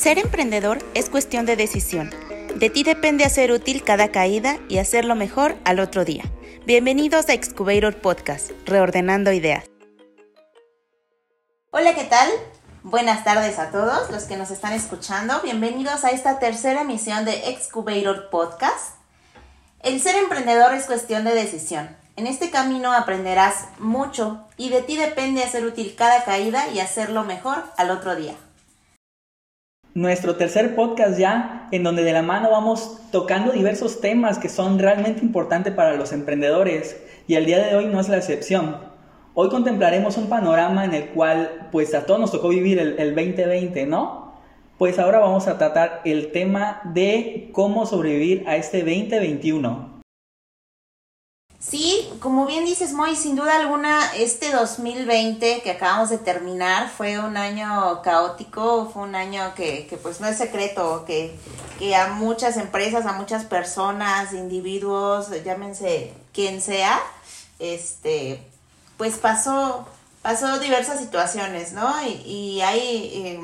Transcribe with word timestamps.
Ser 0.00 0.18
emprendedor 0.18 0.78
es 0.94 1.10
cuestión 1.10 1.44
de 1.44 1.56
decisión. 1.56 2.08
De 2.54 2.70
ti 2.70 2.84
depende 2.84 3.26
hacer 3.26 3.52
útil 3.52 3.84
cada 3.84 4.10
caída 4.10 4.56
y 4.66 4.78
hacerlo 4.78 5.14
mejor 5.14 5.58
al 5.66 5.78
otro 5.78 6.06
día. 6.06 6.24
Bienvenidos 6.64 7.28
a 7.28 7.34
Excubator 7.34 7.94
Podcast, 8.00 8.52
reordenando 8.64 9.30
ideas. 9.30 9.66
Hola, 11.70 11.94
¿qué 11.94 12.04
tal? 12.04 12.30
Buenas 12.82 13.24
tardes 13.24 13.58
a 13.58 13.70
todos 13.70 14.08
los 14.10 14.22
que 14.24 14.38
nos 14.38 14.50
están 14.50 14.72
escuchando. 14.72 15.38
Bienvenidos 15.42 16.02
a 16.02 16.12
esta 16.12 16.38
tercera 16.38 16.80
emisión 16.80 17.26
de 17.26 17.50
Excubator 17.50 18.30
Podcast. 18.30 18.94
El 19.80 20.00
ser 20.00 20.16
emprendedor 20.16 20.72
es 20.72 20.86
cuestión 20.86 21.24
de 21.24 21.34
decisión. 21.34 21.94
En 22.16 22.26
este 22.26 22.48
camino 22.48 22.94
aprenderás 22.94 23.66
mucho 23.78 24.46
y 24.56 24.70
de 24.70 24.80
ti 24.80 24.96
depende 24.96 25.44
hacer 25.44 25.66
útil 25.66 25.94
cada 25.94 26.24
caída 26.24 26.68
y 26.68 26.80
hacerlo 26.80 27.22
mejor 27.24 27.62
al 27.76 27.90
otro 27.90 28.16
día 28.16 28.34
nuestro 29.94 30.36
tercer 30.36 30.76
podcast 30.76 31.18
ya, 31.18 31.68
en 31.72 31.82
donde 31.82 32.04
de 32.04 32.12
la 32.12 32.22
mano 32.22 32.50
vamos 32.50 32.98
tocando 33.10 33.52
diversos 33.52 34.00
temas 34.00 34.38
que 34.38 34.48
son 34.48 34.78
realmente 34.78 35.20
importantes 35.22 35.72
para 35.74 35.96
los 35.96 36.12
emprendedores 36.12 37.02
y 37.26 37.34
el 37.34 37.46
día 37.46 37.58
de 37.58 37.74
hoy 37.74 37.86
no 37.86 38.00
es 38.00 38.08
la 38.08 38.18
excepción. 38.18 38.76
Hoy 39.34 39.48
contemplaremos 39.48 40.16
un 40.16 40.28
panorama 40.28 40.84
en 40.84 40.94
el 40.94 41.06
cual 41.06 41.68
pues 41.72 41.94
a 41.94 42.06
todos 42.06 42.20
nos 42.20 42.32
tocó 42.32 42.48
vivir 42.48 42.78
el, 42.78 42.98
el 42.98 43.14
2020, 43.14 43.86
¿no? 43.86 44.34
Pues 44.78 44.98
ahora 44.98 45.18
vamos 45.18 45.46
a 45.46 45.58
tratar 45.58 46.02
el 46.04 46.32
tema 46.32 46.80
de 46.84 47.50
cómo 47.52 47.84
sobrevivir 47.84 48.44
a 48.46 48.56
este 48.56 48.78
2021. 48.78 49.89
Sí, 51.60 52.10
como 52.20 52.46
bien 52.46 52.64
dices, 52.64 52.94
Moy, 52.94 53.14
sin 53.14 53.36
duda 53.36 53.56
alguna, 53.56 54.14
este 54.16 54.50
2020 54.50 55.60
que 55.60 55.70
acabamos 55.70 56.08
de 56.08 56.16
terminar 56.16 56.88
fue 56.88 57.18
un 57.18 57.36
año 57.36 58.00
caótico, 58.00 58.88
fue 58.90 59.02
un 59.02 59.14
año 59.14 59.54
que, 59.54 59.86
que 59.86 59.98
pues 59.98 60.20
no 60.20 60.26
es 60.26 60.38
secreto, 60.38 61.04
que, 61.06 61.38
que 61.78 61.94
a 61.94 62.14
muchas 62.14 62.56
empresas, 62.56 63.04
a 63.04 63.12
muchas 63.12 63.44
personas, 63.44 64.32
individuos, 64.32 65.28
llámense 65.44 66.14
quien 66.32 66.62
sea, 66.62 66.98
este, 67.58 68.42
pues 68.96 69.18
pasó, 69.18 69.86
pasó 70.22 70.58
diversas 70.60 70.98
situaciones, 70.98 71.72
¿no? 71.72 71.92
Y, 72.06 72.22
y 72.24 72.60
hay... 72.62 72.80
Eh, 73.14 73.40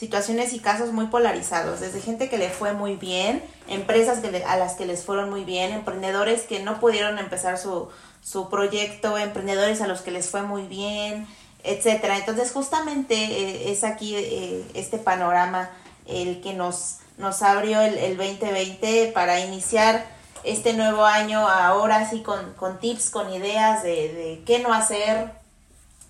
situaciones 0.00 0.54
y 0.54 0.60
casos 0.60 0.94
muy 0.94 1.08
polarizados, 1.08 1.80
desde 1.80 2.00
gente 2.00 2.30
que 2.30 2.38
le 2.38 2.48
fue 2.48 2.72
muy 2.72 2.96
bien, 2.96 3.44
empresas 3.68 4.22
a 4.46 4.56
las 4.56 4.72
que 4.72 4.86
les 4.86 5.04
fueron 5.04 5.28
muy 5.28 5.44
bien, 5.44 5.72
emprendedores 5.72 6.44
que 6.44 6.60
no 6.60 6.80
pudieron 6.80 7.18
empezar 7.18 7.58
su, 7.58 7.90
su 8.22 8.48
proyecto, 8.48 9.18
emprendedores 9.18 9.82
a 9.82 9.86
los 9.86 10.00
que 10.00 10.10
les 10.10 10.30
fue 10.30 10.40
muy 10.40 10.62
bien, 10.62 11.26
etcétera. 11.64 12.16
Entonces, 12.16 12.50
justamente 12.50 13.14
eh, 13.14 13.72
es 13.72 13.84
aquí 13.84 14.16
eh, 14.16 14.64
este 14.72 14.96
panorama 14.96 15.68
el 16.06 16.40
que 16.40 16.54
nos, 16.54 17.00
nos 17.18 17.42
abrió 17.42 17.82
el, 17.82 17.98
el 17.98 18.16
2020 18.16 19.12
para 19.12 19.40
iniciar 19.40 20.06
este 20.44 20.72
nuevo 20.72 21.04
año 21.04 21.46
ahora 21.46 22.08
sí 22.08 22.22
con, 22.22 22.54
con 22.54 22.80
tips, 22.80 23.10
con 23.10 23.30
ideas 23.34 23.82
de, 23.82 23.90
de 23.90 24.42
qué 24.46 24.60
no 24.60 24.72
hacer, 24.72 25.30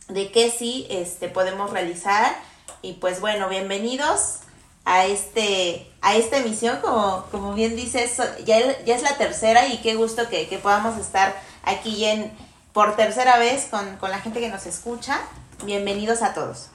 de 0.07 0.31
qué 0.31 0.49
sí 0.49 0.87
este, 0.91 1.29
podemos 1.29 1.73
realizar 1.73 2.37
y 2.83 2.95
pues 2.95 3.21
bueno, 3.21 3.49
bienvenidos 3.49 4.41
a 4.85 5.07
este 5.07 5.87
a 6.03 6.17
esta 6.17 6.39
emisión, 6.39 6.79
como, 6.81 7.25
como 7.31 7.55
bien 7.55 7.77
dices, 7.77 8.17
ya, 8.45 8.59
ya 8.85 8.95
es 8.95 9.03
la 9.03 9.17
tercera 9.17 9.69
y 9.69 9.79
qué 9.79 9.95
gusto 9.95 10.29
que, 10.29 10.47
podamos 10.63 10.99
estar 10.99 11.35
aquí 11.63 12.05
en, 12.05 12.31
por 12.73 12.97
tercera 12.97 13.39
vez 13.39 13.69
con, 13.71 13.97
con 13.97 14.11
la 14.11 14.19
gente 14.19 14.41
que 14.41 14.49
nos 14.49 14.67
escucha. 14.67 15.21
Bienvenidos 15.65 16.23
a 16.23 16.33
todos. 16.33 16.71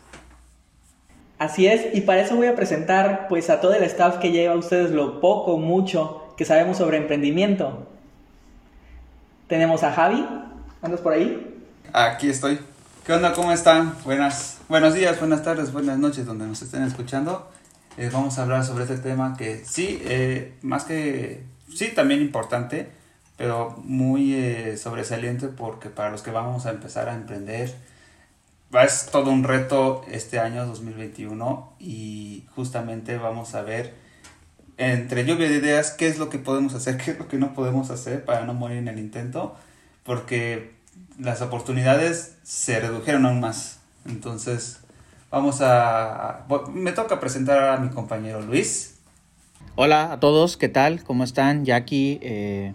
Así 1.39 1.67
es, 1.67 1.93
y 1.93 2.01
para 2.01 2.21
eso 2.21 2.35
voy 2.35 2.47
a 2.47 2.55
presentar 2.55 3.27
pues 3.27 3.49
a 3.49 3.59
todo 3.59 3.73
el 3.73 3.83
staff 3.83 4.19
que 4.19 4.31
lleva 4.31 4.53
a 4.53 4.57
ustedes 4.57 4.91
lo 4.91 5.19
poco, 5.19 5.57
mucho 5.57 6.33
que 6.37 6.45
sabemos 6.45 6.77
sobre 6.77 6.97
emprendimiento. 6.97 7.87
Tenemos 9.47 9.83
a 9.83 9.91
Javi, 9.91 10.25
¿andas 10.81 11.01
por 11.01 11.13
ahí? 11.13 11.61
Aquí 11.93 12.29
estoy. 12.29 12.59
¿Qué 13.05 13.13
onda? 13.13 13.33
¿Cómo 13.33 13.51
están? 13.51 13.95
Buenas, 14.03 14.54
buenos 14.67 14.93
días, 14.93 15.19
buenas 15.19 15.43
tardes, 15.43 15.71
buenas 15.71 15.99
noches, 15.99 16.25
donde 16.25 16.45
nos 16.47 16.61
estén 16.61 16.83
escuchando. 16.83 17.49
Eh, 17.97 18.09
vamos 18.11 18.37
a 18.37 18.43
hablar 18.43 18.65
sobre 18.65 18.83
este 18.83 18.97
tema 18.97 19.35
que 19.37 19.63
sí, 19.63 20.01
eh, 20.03 20.55
más 20.61 20.85
que, 20.85 21.43
sí, 21.73 21.89
también 21.95 22.21
importante, 22.21 22.89
pero 23.37 23.75
muy 23.83 24.33
eh, 24.33 24.77
sobresaliente 24.77 25.47
porque 25.47 25.89
para 25.89 26.09
los 26.09 26.21
que 26.21 26.31
vamos 26.31 26.65
a 26.65 26.71
empezar 26.71 27.09
a 27.09 27.15
emprender, 27.15 27.73
es 28.83 29.05
todo 29.11 29.31
un 29.31 29.43
reto 29.43 30.03
este 30.09 30.39
año 30.39 30.65
2021 30.65 31.73
y 31.79 32.45
justamente 32.55 33.17
vamos 33.17 33.55
a 33.55 33.61
ver 33.61 33.93
entre 34.77 35.25
lluvia 35.25 35.47
de 35.47 35.55
ideas 35.55 35.91
qué 35.91 36.07
es 36.07 36.17
lo 36.17 36.29
que 36.29 36.39
podemos 36.39 36.73
hacer, 36.73 36.97
qué 37.03 37.11
es 37.11 37.19
lo 37.19 37.27
que 37.27 37.37
no 37.37 37.53
podemos 37.53 37.89
hacer 37.91 38.25
para 38.25 38.45
no 38.45 38.53
morir 38.53 38.77
en 38.77 38.87
el 38.87 38.99
intento, 38.99 39.55
porque 40.03 40.73
las 41.19 41.41
oportunidades 41.41 42.37
se 42.43 42.79
redujeron 42.79 43.25
aún 43.25 43.39
más. 43.39 43.74
Entonces, 44.05 44.81
vamos 45.31 45.61
a... 45.61 46.45
Me 46.73 46.91
toca 46.91 47.19
presentar 47.19 47.69
a 47.69 47.77
mi 47.77 47.89
compañero 47.89 48.41
Luis. 48.41 48.99
Hola 49.75 50.13
a 50.13 50.19
todos, 50.19 50.57
¿qué 50.57 50.69
tal? 50.69 51.03
¿Cómo 51.03 51.23
están? 51.23 51.65
Jackie, 51.65 52.19
eh, 52.21 52.73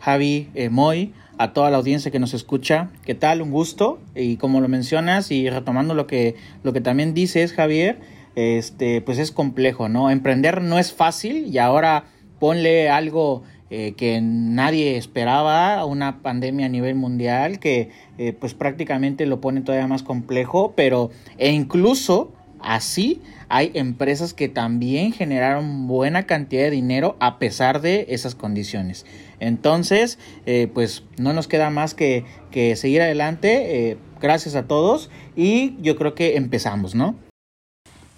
Javi, 0.00 0.50
eh, 0.54 0.68
Moy, 0.68 1.14
a 1.38 1.52
toda 1.52 1.70
la 1.70 1.76
audiencia 1.76 2.10
que 2.10 2.18
nos 2.18 2.34
escucha. 2.34 2.88
¿Qué 3.04 3.14
tal? 3.14 3.42
Un 3.42 3.50
gusto. 3.50 4.00
Y 4.14 4.36
como 4.36 4.60
lo 4.60 4.68
mencionas 4.68 5.30
y 5.30 5.48
retomando 5.50 5.94
lo 5.94 6.06
que, 6.06 6.34
lo 6.62 6.72
que 6.72 6.80
también 6.80 7.14
dices, 7.14 7.52
Javier, 7.52 8.00
este, 8.34 9.00
pues 9.02 9.18
es 9.18 9.30
complejo, 9.30 9.88
¿no? 9.88 10.10
Emprender 10.10 10.62
no 10.62 10.78
es 10.78 10.92
fácil 10.92 11.46
y 11.46 11.58
ahora 11.58 12.04
ponle 12.40 12.90
algo 12.90 13.44
eh, 13.74 13.94
que 13.96 14.20
nadie 14.20 14.98
esperaba, 14.98 15.86
una 15.86 16.20
pandemia 16.20 16.66
a 16.66 16.68
nivel 16.68 16.94
mundial 16.94 17.58
que 17.58 17.88
eh, 18.18 18.34
pues 18.34 18.52
prácticamente 18.52 19.24
lo 19.24 19.40
pone 19.40 19.62
todavía 19.62 19.86
más 19.86 20.02
complejo, 20.02 20.74
pero 20.76 21.10
e 21.38 21.52
incluso 21.52 22.34
así 22.60 23.22
hay 23.48 23.70
empresas 23.72 24.34
que 24.34 24.50
también 24.50 25.14
generaron 25.14 25.88
buena 25.88 26.26
cantidad 26.26 26.64
de 26.64 26.70
dinero 26.70 27.16
a 27.18 27.38
pesar 27.38 27.80
de 27.80 28.04
esas 28.10 28.34
condiciones. 28.34 29.06
Entonces, 29.40 30.18
eh, 30.44 30.70
pues 30.74 31.04
no 31.16 31.32
nos 31.32 31.48
queda 31.48 31.70
más 31.70 31.94
que, 31.94 32.26
que 32.50 32.76
seguir 32.76 33.00
adelante. 33.00 33.96
gracias 34.20 34.54
a 34.54 34.64
todos 34.64 35.08
y 35.34 35.80
yo 35.80 35.96
creo 35.96 36.14
que 36.14 36.36
empezamos, 36.36 36.94
¿no? 36.94 37.14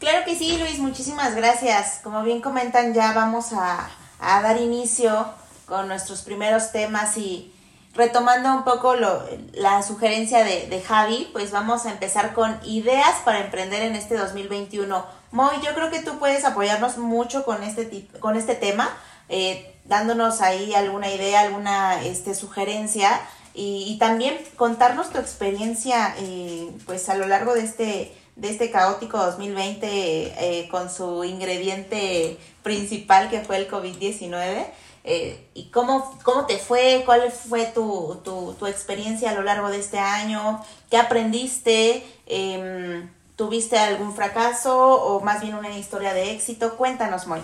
Claro 0.01 0.25
que 0.25 0.35
sí, 0.35 0.59
Luis, 0.59 0.81
muchísimas 0.81 1.37
gracias. 1.37 2.01
Como 2.03 2.25
bien 2.25 2.41
comentan, 2.41 2.93
ya 2.93 3.13
vamos 3.13 3.53
a, 3.53 3.89
a 4.19 4.43
dar 4.43 4.61
inicio 4.61 5.44
con 5.67 5.89
nuestros 5.89 6.23
primeros 6.23 6.73
temas 6.73 7.17
y 7.17 7.53
retomando 7.95 8.53
un 8.53 8.65
poco 8.65 8.97
lo, 8.97 9.25
la 9.53 9.83
sugerencia 9.83 10.45
de, 10.45 10.67
de, 10.67 10.83
Javi, 10.83 11.29
pues 11.33 11.53
vamos 11.53 11.87
a 11.87 11.93
empezar 11.93 12.35
con 12.35 12.59
ideas 12.65 13.15
para 13.25 13.41
emprender 13.41 13.83
en 13.83 13.95
este 13.95 14.17
2021. 14.17 15.05
Moy, 15.31 15.57
yo 15.65 15.75
creo 15.75 15.91
que 15.91 16.01
tú 16.03 16.19
puedes 16.19 16.45
apoyarnos 16.45 16.99
mucho 16.99 17.45
con 17.45 17.63
este, 17.63 18.09
con 18.21 18.37
este 18.37 18.55
tema, 18.55 18.91
eh, 19.29 19.75
dándonos 19.85 20.41
ahí 20.41 20.75
alguna 20.75 21.11
idea, 21.11 21.41
alguna 21.41 22.03
este, 22.05 22.35
sugerencia 22.35 23.21
y, 23.55 23.97
también 23.99 24.37
contarnos 24.57 25.11
tu 25.11 25.19
experiencia 25.19 26.15
eh, 26.19 26.71
pues 26.87 27.09
a 27.09 27.15
lo 27.15 27.27
largo 27.27 27.55
de 27.55 27.61
este, 27.61 28.13
de 28.35 28.51
este 28.51 28.71
caótico 28.71 29.19
2020 29.19 29.87
eh, 29.87 30.69
con 30.69 30.91
su 30.91 31.23
ingrediente 31.23 32.37
principal 32.65 33.31
que 33.31 33.41
fue 33.41 33.59
el 33.59 33.71
COVID-19. 33.71 34.67
Eh, 35.07 35.49
¿Y 35.53 35.65
cómo, 35.65 36.19
cómo 36.23 36.47
te 36.47 36.57
fue? 36.57 37.03
¿Cuál 37.05 37.31
fue 37.31 37.67
tu, 37.67 38.21
tu, 38.25 38.55
tu, 38.59 38.67
experiencia 38.67 39.31
a 39.31 39.35
lo 39.35 39.43
largo 39.43 39.69
de 39.69 39.79
este 39.79 39.99
año? 39.99 40.63
¿Qué 40.91 40.97
aprendiste? 40.97 42.03
Eh, 42.27 43.03
¿Tuviste 43.37 43.77
algún 43.77 44.15
fracaso 44.15 44.75
o 44.79 45.21
más 45.21 45.43
bien 45.43 45.57
una 45.57 45.77
historia 45.77 46.15
de 46.15 46.33
éxito? 46.33 46.77
Cuéntanos, 46.77 47.27
Moy. 47.27 47.41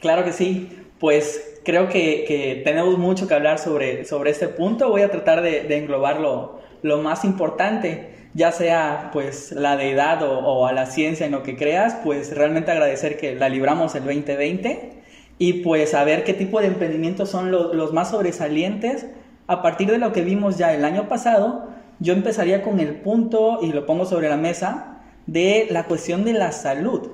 Claro 0.00 0.24
que 0.24 0.32
sí. 0.32 0.84
Pues 1.00 1.58
creo 1.64 1.88
que, 1.88 2.24
que, 2.28 2.62
tenemos 2.64 2.96
mucho 2.96 3.26
que 3.26 3.34
hablar 3.34 3.58
sobre, 3.58 4.04
sobre 4.04 4.30
este 4.30 4.46
punto. 4.46 4.88
Voy 4.88 5.02
a 5.02 5.10
tratar 5.10 5.42
de, 5.42 5.62
de 5.62 5.78
englobar 5.78 6.20
lo, 6.20 6.60
lo, 6.82 6.98
más 6.98 7.24
importante, 7.24 8.28
ya 8.34 8.52
sea 8.52 9.10
pues 9.12 9.50
la 9.50 9.76
deidad 9.76 10.22
o, 10.22 10.38
o 10.38 10.66
a 10.66 10.72
la 10.72 10.86
ciencia 10.86 11.26
en 11.26 11.32
lo 11.32 11.42
que 11.42 11.56
creas, 11.56 11.96
pues 12.04 12.34
realmente 12.36 12.70
agradecer 12.70 13.18
que 13.18 13.34
la 13.34 13.48
libramos 13.48 13.96
el 13.96 14.04
2020 14.04 14.96
y 15.38 15.64
pues 15.64 15.94
a 15.94 16.04
ver 16.04 16.24
qué 16.24 16.34
tipo 16.34 16.60
de 16.60 16.66
emprendimientos 16.66 17.28
son 17.28 17.50
los, 17.50 17.92
más 17.92 18.10
sobresalientes. 18.10 19.06
A 19.46 19.62
partir 19.62 19.90
de 19.90 19.98
lo 19.98 20.12
que 20.12 20.22
vimos 20.22 20.56
ya 20.56 20.74
el 20.74 20.84
año 20.84 21.08
pasado, 21.08 21.68
yo 22.00 22.12
empezaría 22.14 22.62
con 22.62 22.80
el 22.80 22.96
punto, 22.96 23.60
y 23.62 23.72
lo 23.72 23.86
pongo 23.86 24.06
sobre 24.06 24.28
la 24.28 24.36
mesa, 24.36 25.02
de 25.26 25.66
la 25.70 25.84
cuestión 25.84 26.24
de 26.24 26.32
la 26.32 26.52
salud. 26.52 27.10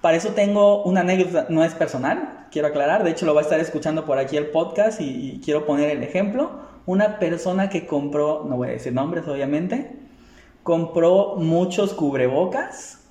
Para 0.00 0.16
eso 0.16 0.30
tengo 0.30 0.82
una 0.84 1.00
anécdota, 1.00 1.46
no 1.48 1.64
es 1.64 1.74
personal, 1.74 2.46
quiero 2.50 2.68
aclarar, 2.68 3.04
de 3.04 3.10
hecho 3.10 3.24
lo 3.24 3.34
va 3.34 3.40
a 3.40 3.44
estar 3.44 3.60
escuchando 3.60 4.04
por 4.04 4.18
aquí 4.18 4.36
el 4.36 4.46
podcast 4.46 5.00
y, 5.00 5.32
y 5.32 5.40
quiero 5.40 5.64
poner 5.64 5.90
el 5.90 6.02
ejemplo. 6.02 6.50
Una 6.86 7.18
persona 7.18 7.68
que 7.68 7.86
compró, 7.86 8.44
no 8.48 8.56
voy 8.56 8.68
a 8.68 8.72
decir 8.72 8.92
nombres 8.92 9.26
obviamente, 9.28 9.92
compró 10.62 11.36
muchos 11.36 11.94
cubrebocas 11.94 13.02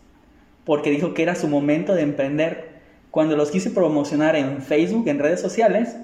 porque 0.66 0.90
dijo 0.90 1.14
que 1.14 1.24
era 1.24 1.36
su 1.36 1.48
momento 1.48 1.96
de 1.96 2.02
emprender. 2.02 2.71
Cuando 3.12 3.36
los 3.36 3.52
quise 3.52 3.70
promocionar 3.70 4.36
en 4.36 4.62
Facebook, 4.62 5.08
en 5.08 5.20
redes 5.20 5.42
sociales, 5.42 5.98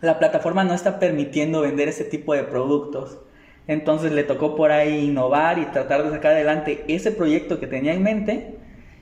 la 0.00 0.18
plataforma 0.18 0.64
no 0.64 0.74
está 0.74 0.98
permitiendo 0.98 1.62
vender 1.62 1.88
este 1.88 2.04
tipo 2.04 2.34
de 2.34 2.42
productos. 2.42 3.18
Entonces 3.68 4.12
le 4.12 4.24
tocó 4.24 4.54
por 4.56 4.70
ahí 4.70 5.06
innovar 5.06 5.58
y 5.58 5.66
tratar 5.66 6.04
de 6.04 6.10
sacar 6.10 6.32
adelante 6.32 6.84
ese 6.88 7.12
proyecto 7.12 7.58
que 7.58 7.66
tenía 7.66 7.94
en 7.94 8.02
mente. 8.02 8.56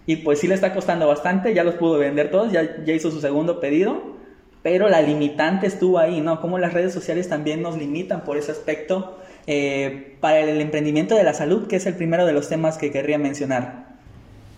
Y 0.06 0.16
pues 0.16 0.38
sí 0.38 0.48
le 0.48 0.54
está 0.54 0.74
costando 0.74 1.08
bastante, 1.08 1.54
ya 1.54 1.64
los 1.64 1.74
pudo 1.76 1.98
vender 1.98 2.30
todos, 2.30 2.52
ya, 2.52 2.84
ya 2.84 2.92
hizo 2.92 3.10
su 3.10 3.20
segundo 3.20 3.58
pedido, 3.58 4.02
pero 4.62 4.90
la 4.90 5.00
limitante 5.00 5.66
estuvo 5.66 5.98
ahí, 5.98 6.20
¿no? 6.20 6.42
Como 6.42 6.58
las 6.58 6.74
redes 6.74 6.92
sociales 6.92 7.28
también 7.28 7.62
nos 7.62 7.78
limitan 7.78 8.22
por 8.22 8.36
ese 8.36 8.52
aspecto 8.52 9.18
eh, 9.46 10.16
para 10.20 10.40
el 10.40 10.60
emprendimiento 10.60 11.14
de 11.14 11.22
la 11.22 11.32
salud, 11.32 11.68
que 11.68 11.76
es 11.76 11.86
el 11.86 11.94
primero 11.94 12.26
de 12.26 12.34
los 12.34 12.50
temas 12.50 12.76
que 12.76 12.90
querría 12.90 13.18
mencionar. 13.18 13.83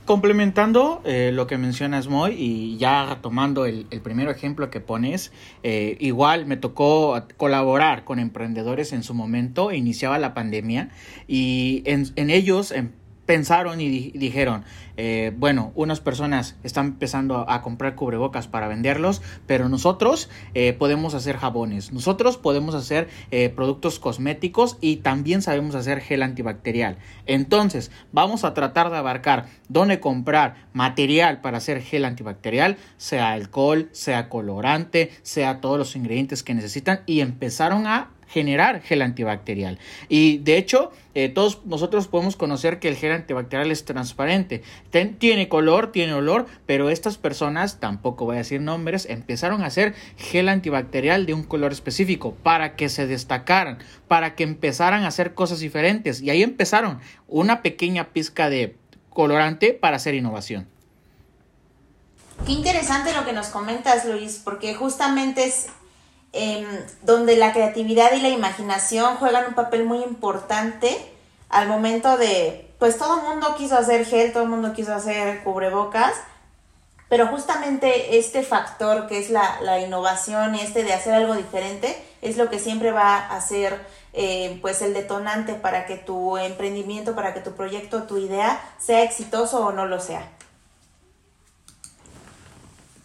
Complementando 0.07 1.03
eh, 1.05 1.33
lo 1.35 1.49
que 1.49 1.59
mencionas, 1.59 2.07
Moy, 2.07 2.37
y 2.39 2.77
ya 2.77 3.07
retomando 3.07 3.67
el, 3.67 3.89
el 3.91 4.01
primer 4.01 4.29
ejemplo 4.29 4.71
que 4.71 4.81
pones, 4.81 5.33
eh, 5.65 5.97
igual 5.99 6.47
me 6.47 6.57
tocó 6.57 7.21
colaborar 7.37 8.05
con 8.05 8.21
emprendedores 8.21 8.93
en 8.93 9.03
su 9.03 9.15
momento, 9.15 9.73
iniciaba 9.73 10.19
la 10.19 10.33
pandemia, 10.33 10.91
y 11.27 11.83
en, 11.87 12.07
en 12.15 12.31
ellos, 12.31 12.71
en 12.71 12.93
pensaron 13.27 13.81
y 13.81 14.13
dijeron, 14.13 14.65
eh, 14.97 15.33
bueno, 15.37 15.73
unas 15.75 16.01
personas 16.01 16.57
están 16.63 16.87
empezando 16.87 17.51
a 17.51 17.61
comprar 17.61 17.95
cubrebocas 17.97 18.49
para 18.49 18.69
venderlos, 18.69 19.21
pero 19.47 19.69
nosotros 19.69 20.31
eh, 20.55 20.73
podemos 20.73 21.15
hacer 21.15 21.37
jabones, 21.37 21.93
nosotros 21.93 22.39
podemos 22.39 22.75
hacer 22.75 23.09
eh, 23.31 23.51
productos 23.51 23.99
cosméticos 23.99 24.79
y 24.81 24.97
también 24.99 25.43
sabemos 25.43 25.75
hacer 25.75 26.01
gel 26.01 26.23
antibacterial. 26.23 26.99
Entonces, 27.27 27.91
vamos 28.13 28.45
a 28.45 28.55
tratar 28.55 28.91
de 28.91 28.97
abarcar 28.97 29.47
dónde 29.69 30.01
comprar 30.01 30.69
material 30.73 31.41
para 31.41 31.59
hacer 31.59 31.83
gel 31.83 32.05
antibacterial, 32.05 32.77
sea 32.97 33.33
alcohol, 33.33 33.89
sea 33.93 34.29
colorante, 34.29 35.11
sea 35.23 35.61
todos 35.61 35.79
los 35.79 35.97
ingredientes 35.97 36.43
que 36.43 36.55
necesitan 36.55 37.01
y 37.07 37.21
empezaron 37.21 37.87
a 37.87 38.11
generar 38.37 38.83
gel 38.83 39.01
antibacterial. 39.01 39.79
Y 40.11 40.37
de 40.39 40.59
hecho, 40.59 40.93
eh, 41.15 41.31
todos 41.31 41.65
nosotros 41.65 42.07
podemos 42.07 42.37
conocer 42.37 42.79
que 42.79 42.89
el 42.89 42.97
gel 42.97 43.13
antibacterial 43.13 43.71
es 43.71 43.87
transparente. 43.87 44.63
tiene 45.19 45.49
color, 45.49 45.91
tiene 45.91 46.13
olor, 46.13 46.45
pero 46.67 46.91
estas 46.91 47.17
personas, 47.17 47.81
tampoco 47.81 48.27
voy 48.27 48.35
a 48.35 48.41
decir 48.41 48.61
nombres, 48.61 49.07
empezaron 49.09 49.63
a 49.63 49.69
hacer 49.69 49.95
gel 50.19 50.51
antibacterial 50.51 51.25
de 51.25 51.33
un 51.33 51.45
color 51.45 51.73
específico 51.73 52.35
para 52.43 52.77
que 52.77 52.91
se 52.91 53.07
destacaran, 53.07 53.79
para 54.07 54.35
que 54.35 54.45
empezaran 54.45 55.05
a 55.05 55.09
hacer 55.09 55.33
cosas 55.33 55.61
diferentes. 55.61 56.21
Y 56.21 56.29
ahí 56.29 56.43
empezaron 56.43 56.99
una 57.29 57.63
pequeña 57.63 58.09
pizca 58.09 58.51
de 58.51 58.77
colorante 59.09 59.73
para 59.73 59.97
hacer 59.97 60.15
innovación. 60.15 60.69
Qué 62.45 62.53
interesante 62.53 63.15
lo 63.15 63.25
que 63.25 63.33
nos 63.33 63.47
comentas, 63.47 64.05
Luis, 64.05 64.43
porque 64.45 64.75
justamente 64.75 65.47
es 65.47 65.69
Em, 66.39 66.67
donde 67.01 67.35
la 67.35 67.55
creatividad 67.55 68.13
y 68.13 68.21
la 68.21 68.29
imaginación 68.29 69.17
juegan 69.17 69.47
un 69.47 69.55
papel 69.55 69.87
muy 69.87 70.03
importante 70.03 70.95
al 71.49 71.67
momento 71.67 72.19
de, 72.19 72.71
pues 72.79 72.99
todo 72.99 73.21
el 73.21 73.27
mundo 73.27 73.55
quiso 73.57 73.79
hacer 73.79 74.05
gel, 74.05 74.35
todo 74.35 74.43
el 74.43 74.51
mundo 74.51 74.75
quiso 74.75 74.95
hacer 74.95 75.43
cubrebocas, 75.45 76.13
pero 77.09 77.29
justamente 77.29 78.19
este 78.19 78.43
factor 78.43 79.07
que 79.07 79.19
es 79.19 79.31
la, 79.31 79.81
innovación, 79.81 80.55
este 80.57 80.85
de 80.85 80.93
hacer 80.93 81.15
algo 81.15 81.35
diferente, 81.35 81.97
es 82.21 82.37
lo 82.37 82.51
que 82.51 82.59
siempre 82.59 82.93
va 82.93 83.17
a 83.17 83.41
ser 83.41 83.81
eh, 84.13 84.59
pues 84.61 84.83
el 84.83 84.93
detonante 84.93 85.55
para 85.55 85.87
que 85.87 85.97
tu 85.97 86.37
emprendimiento, 86.37 87.15
para 87.15 87.33
que 87.33 87.41
tu 87.41 87.53
proyecto, 87.53 88.03
tu 88.03 88.19
idea 88.19 88.61
sea 88.79 89.03
exitoso 89.05 89.65
o 89.65 89.73
no 89.73 89.87
lo 89.87 90.01
sea. 90.01 90.29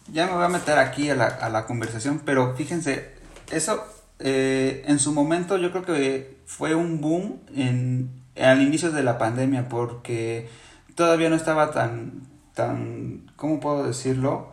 Ya 0.08 0.26
me 0.26 0.34
voy 0.34 0.44
a 0.44 0.48
meter 0.48 0.78
aquí 0.78 1.08
a 1.08 1.14
la, 1.14 1.28
a 1.28 1.48
la 1.48 1.64
conversación, 1.64 2.20
pero 2.26 2.54
fíjense, 2.54 3.21
eso 3.52 3.86
eh, 4.18 4.84
en 4.86 4.98
su 4.98 5.12
momento 5.12 5.56
yo 5.58 5.70
creo 5.70 5.84
que 5.84 6.36
fue 6.46 6.74
un 6.74 7.00
boom 7.00 7.40
en, 7.54 8.10
al 8.40 8.62
inicio 8.62 8.90
de 8.90 9.02
la 9.02 9.18
pandemia 9.18 9.68
porque 9.68 10.48
todavía 10.94 11.28
no 11.28 11.36
estaba 11.36 11.70
tan, 11.70 12.22
tan 12.54 13.30
¿cómo 13.36 13.60
puedo 13.60 13.86
decirlo? 13.86 14.52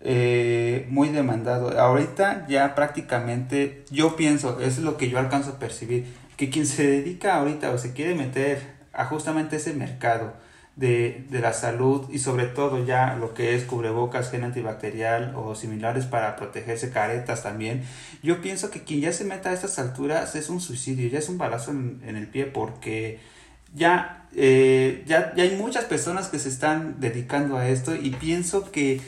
Eh, 0.00 0.86
muy 0.90 1.08
demandado. 1.08 1.78
Ahorita 1.78 2.46
ya 2.48 2.74
prácticamente 2.74 3.84
yo 3.90 4.16
pienso, 4.16 4.60
eso 4.60 4.68
es 4.68 4.78
lo 4.78 4.96
que 4.96 5.10
yo 5.10 5.18
alcanzo 5.18 5.52
a 5.52 5.58
percibir, 5.58 6.06
que 6.36 6.50
quien 6.50 6.66
se 6.66 6.86
dedica 6.86 7.36
ahorita 7.36 7.70
o 7.72 7.78
se 7.78 7.92
quiere 7.92 8.14
meter 8.14 8.78
a 8.92 9.04
justamente 9.06 9.56
ese 9.56 9.74
mercado, 9.74 10.34
de, 10.78 11.26
de, 11.28 11.40
la 11.40 11.52
salud 11.52 12.08
y 12.08 12.20
sobre 12.20 12.46
todo 12.46 12.84
ya 12.86 13.16
lo 13.16 13.34
que 13.34 13.56
es 13.56 13.64
cubrebocas, 13.64 14.30
gel 14.30 14.44
antibacterial 14.44 15.34
o 15.34 15.56
similares 15.56 16.06
para 16.06 16.36
protegerse, 16.36 16.90
caretas 16.90 17.42
también. 17.42 17.82
Yo 18.22 18.40
pienso 18.40 18.70
que 18.70 18.84
quien 18.84 19.00
ya 19.00 19.12
se 19.12 19.24
meta 19.24 19.50
a 19.50 19.52
estas 19.52 19.78
alturas 19.80 20.36
es 20.36 20.48
un 20.48 20.60
suicidio, 20.60 21.08
ya 21.08 21.18
es 21.18 21.28
un 21.28 21.36
balazo 21.36 21.72
en, 21.72 22.00
el 22.04 22.28
pie 22.28 22.46
porque 22.46 23.18
ya, 23.74 24.28
eh, 24.36 25.02
ya, 25.06 25.34
ya 25.34 25.42
hay 25.42 25.56
muchas 25.56 25.84
personas 25.86 26.28
que 26.28 26.38
se 26.38 26.48
están 26.48 27.00
dedicando 27.00 27.56
a 27.56 27.68
esto 27.68 27.96
y 27.96 28.10
pienso 28.10 28.70
que 28.70 29.00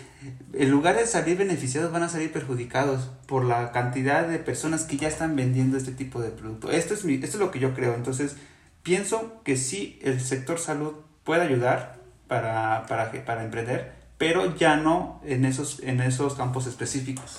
en 0.52 0.70
lugar 0.70 0.96
de 0.96 1.06
salir 1.06 1.38
beneficiados 1.38 1.92
van 1.92 2.02
a 2.02 2.08
salir 2.08 2.32
perjudicados 2.32 3.10
por 3.26 3.44
la 3.44 3.70
cantidad 3.70 4.26
de 4.26 4.40
personas 4.40 4.82
que 4.82 4.96
ya 4.96 5.06
están 5.06 5.36
vendiendo 5.36 5.76
este 5.76 5.92
tipo 5.92 6.20
de 6.20 6.30
producto. 6.30 6.72
Esto 6.72 6.94
es, 6.94 7.04
mi, 7.04 7.14
esto 7.14 7.26
es 7.26 7.38
lo 7.38 7.52
que 7.52 7.60
yo 7.60 7.74
creo. 7.74 7.94
Entonces, 7.94 8.34
pienso 8.82 9.40
que 9.44 9.56
sí, 9.56 10.00
el 10.02 10.20
sector 10.20 10.58
salud 10.58 10.94
puede 11.30 11.42
ayudar 11.42 11.94
para, 12.26 12.86
para, 12.88 13.12
para 13.24 13.44
emprender, 13.44 13.92
pero 14.18 14.56
ya 14.56 14.74
no 14.74 15.20
en 15.24 15.44
esos, 15.44 15.80
en 15.80 16.00
esos 16.00 16.34
campos 16.34 16.66
específicos. 16.66 17.38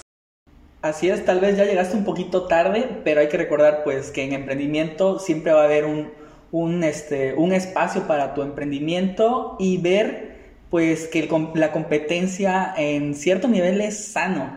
Así 0.81 1.09
es, 1.09 1.25
tal 1.25 1.41
vez 1.41 1.57
ya 1.57 1.65
llegaste 1.65 1.97
un 1.97 2.05
poquito 2.05 2.47
tarde, 2.47 3.01
pero 3.03 3.19
hay 3.19 3.27
que 3.27 3.35
recordar 3.35 3.83
pues 3.83 4.09
que 4.11 4.23
en 4.23 4.31
emprendimiento 4.31 5.19
siempre 5.19 5.51
va 5.51 5.63
a 5.63 5.65
haber 5.65 5.83
un, 5.83 6.09
un, 6.53 6.85
este, 6.85 7.33
un 7.33 7.51
espacio 7.51 8.07
para 8.07 8.33
tu 8.33 8.43
emprendimiento 8.43 9.57
y 9.59 9.75
ver 9.79 10.37
pues 10.69 11.09
que 11.09 11.27
la 11.55 11.73
competencia 11.73 12.73
en 12.77 13.13
cierto 13.13 13.49
nivel 13.49 13.81
es 13.81 14.05
sano. 14.13 14.55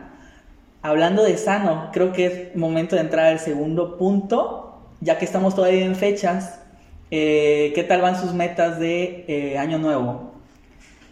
Hablando 0.81 1.25
de 1.25 1.37
sano, 1.39 1.91
creo 1.93 2.13
que 2.13 2.27
es 2.27 2.55
momento 2.57 2.95
de 2.95 3.03
entrar 3.03 3.27
al 3.27 3.41
segundo 3.41 3.99
punto, 3.99 4.93
ya 5.01 5.19
que 5.19 5.25
estamos 5.25 5.57
todavía 5.57 5.85
en 5.85 5.97
fechas 5.97 6.61
eh, 7.11 7.73
¿Qué 7.75 7.85
tal 7.85 8.01
van 8.01 8.21
sus 8.21 8.33
metas 8.33 8.79
de 8.79 9.25
eh, 9.29 9.59
año 9.59 9.79
nuevo? 9.79 10.33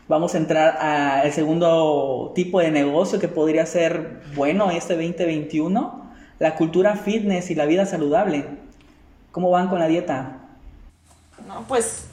Vamos 0.09 0.35
a 0.35 0.39
entrar 0.39 0.77
al 0.79 1.33
segundo 1.33 2.33
tipo 2.35 2.61
de 2.61 2.71
negocio 2.71 3.19
que 3.19 3.29
podría 3.29 3.65
ser 3.67 4.21
bueno 4.35 4.71
este 4.71 4.95
2021, 4.95 6.13
la 6.39 6.55
cultura 6.57 6.97
fitness 6.97 7.51
y 7.51 7.55
la 7.55 7.67
vida 7.67 7.87
saludable. 7.87 8.47
¿Cómo 9.31 9.51
van 9.51 9.69
con 9.69 9.79
la 9.79 9.87
dieta? 9.87 10.39
No, 11.47 11.65
pues 11.69 12.05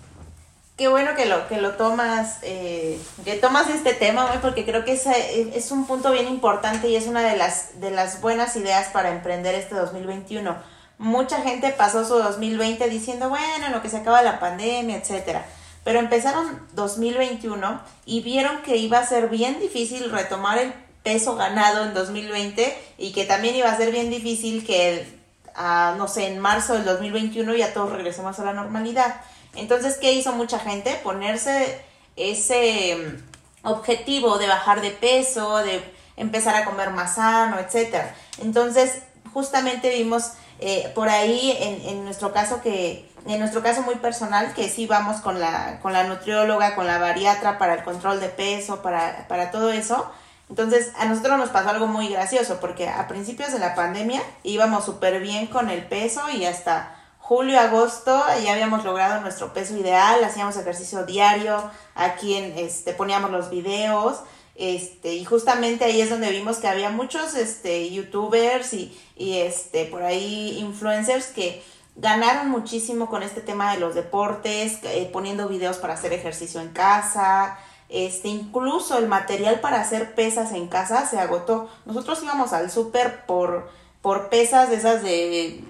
qué 0.78 0.88
bueno 0.88 1.12
que 1.16 1.26
lo, 1.26 1.48
que 1.48 1.60
lo 1.60 1.72
tomas, 1.72 2.40
eh, 2.44 2.98
que 3.26 3.36
tomas 3.36 3.70
este 3.70 3.94
tema, 3.94 4.40
porque 4.42 4.66
creo 4.66 4.86
que 4.86 4.94
es, 4.94 5.06
es 5.06 5.72
un 5.72 5.86
punto 5.86 6.12
bien 6.12 6.28
importante 6.28 6.88
y 6.90 6.96
es 6.96 7.08
una 7.08 7.22
de 7.22 7.36
las, 7.36 7.82
de 7.82 7.92
las 7.92 8.22
buenas 8.22 8.56
ideas 8.56 8.88
para 8.90 9.12
emprender 9.12 9.56
este 9.56 9.76
2021 9.76 10.79
mucha 11.00 11.42
gente 11.42 11.72
pasó 11.72 12.06
su 12.06 12.16
2020 12.16 12.88
diciendo, 12.90 13.30
bueno, 13.30 13.70
lo 13.70 13.82
que 13.82 13.90
se 13.90 13.98
acaba 13.98 14.22
la 14.22 14.40
pandemia, 14.40 14.98
etcétera. 14.98 15.46
Pero 15.84 16.00
empezaron 16.00 16.68
2021 16.74 17.82
y 18.06 18.22
vieron 18.22 18.62
que 18.62 18.76
iba 18.76 19.00
a 19.00 19.08
ser 19.08 19.30
bien 19.30 19.60
difícil 19.60 20.12
retomar 20.12 20.60
el 20.60 20.74
peso 21.02 21.36
ganado 21.36 21.86
en 21.86 21.94
2020 21.94 22.78
y 22.98 23.14
que 23.14 23.24
también 23.24 23.56
iba 23.56 23.72
a 23.72 23.78
ser 23.78 23.92
bien 23.92 24.10
difícil 24.10 24.66
que, 24.66 25.18
ah, 25.56 25.96
no 25.98 26.10
sé, 26.10 26.28
en 26.28 26.40
marzo 26.40 26.74
del 26.74 26.84
2021 26.84 27.56
ya 27.56 27.74
todos 27.74 27.94
regresemos 27.94 28.38
a 28.38 28.44
la 28.44 28.54
normalidad. 28.54 29.22
Entonces, 29.56 29.98
¿qué 29.98 30.12
hizo 30.12 30.34
mucha 30.34 30.60
gente? 30.60 31.00
Ponerse 31.02 31.82
ese 32.18 32.98
mm, 32.98 33.68
objetivo 33.68 34.38
de 34.38 34.48
bajar 34.48 34.82
de 34.82 34.92
peso, 34.92 35.58
de 35.60 35.82
empezar 36.18 36.56
a 36.56 36.66
comer 36.66 36.90
más 36.90 37.16
sano, 37.16 37.58
etcétera. 37.58 38.14
Entonces, 38.42 39.02
justamente 39.34 39.90
vimos 39.92 40.34
eh, 40.60 40.92
por 40.94 41.10
ahí, 41.10 41.58
en, 41.60 41.88
en, 41.88 42.04
nuestro 42.04 42.34
caso 42.34 42.62
que, 42.62 43.10
en 43.26 43.40
nuestro 43.40 43.64
caso 43.64 43.82
muy 43.82 43.96
personal, 43.96 44.54
que 44.54 44.70
sí 44.70 44.88
vamos 44.88 45.22
con 45.22 45.40
la, 45.40 45.80
con 45.82 45.94
la 45.94 46.04
nutrióloga, 46.04 46.76
con 46.76 46.86
la 46.86 46.98
bariatra 46.98 47.58
para 47.58 47.76
el 47.76 47.84
control 47.84 48.20
de 48.20 48.30
peso, 48.30 48.82
para, 48.82 49.26
para 49.28 49.52
todo 49.52 49.72
eso. 49.72 50.12
Entonces, 50.50 50.92
a 50.98 51.06
nosotros 51.06 51.38
nos 51.38 51.50
pasó 51.50 51.70
algo 51.70 51.88
muy 51.88 52.10
gracioso, 52.10 52.60
porque 52.60 52.90
a 52.90 53.08
principios 53.08 53.54
de 53.54 53.60
la 53.60 53.76
pandemia 53.76 54.22
íbamos 54.44 54.84
súper 54.84 55.20
bien 55.22 55.48
con 55.48 55.70
el 55.70 55.86
peso 55.86 56.30
y 56.30 56.46
hasta 56.46 56.96
julio, 57.20 57.60
agosto 57.60 58.20
ya 58.44 58.54
habíamos 58.54 58.84
logrado 58.84 59.22
nuestro 59.22 59.54
peso 59.54 59.78
ideal, 59.78 60.24
hacíamos 60.24 60.58
ejercicio 60.58 61.06
diario, 61.06 61.70
aquí 61.94 62.36
en, 62.36 62.58
este, 62.58 62.94
poníamos 62.94 63.30
los 63.30 63.52
videos, 63.52 64.24
este, 64.60 65.14
y 65.14 65.24
justamente 65.24 65.86
ahí 65.86 66.02
es 66.02 66.10
donde 66.10 66.30
vimos 66.32 66.58
que 66.58 66.68
había 66.68 66.90
muchos 66.90 67.34
este, 67.36 67.90
youtubers 67.92 68.74
y, 68.74 68.94
y 69.16 69.38
este, 69.38 69.86
por 69.86 70.04
ahí 70.04 70.58
influencers 70.60 71.28
que 71.28 71.64
ganaron 71.96 72.50
muchísimo 72.50 73.10
con 73.10 73.24
este 73.24 73.40
tema 73.40 73.72
de 73.74 73.80
los 73.80 73.96
deportes, 73.96 74.80
eh, 74.84 75.10
poniendo 75.14 75.48
videos 75.48 75.78
para 75.78 75.94
hacer 75.94 76.12
ejercicio 76.12 76.60
en 76.60 76.74
casa, 76.74 77.58
este, 77.88 78.28
incluso 78.28 78.98
el 78.98 79.08
material 79.08 79.62
para 79.62 79.80
hacer 79.80 80.14
pesas 80.14 80.52
en 80.52 80.68
casa 80.68 81.08
se 81.08 81.18
agotó. 81.18 81.70
Nosotros 81.86 82.22
íbamos 82.22 82.52
al 82.52 82.70
súper 82.70 83.26
por, 83.26 83.72
por 84.02 84.28
pesas 84.28 84.70
de 84.70 84.76
esas 84.76 85.02
de, 85.02 85.64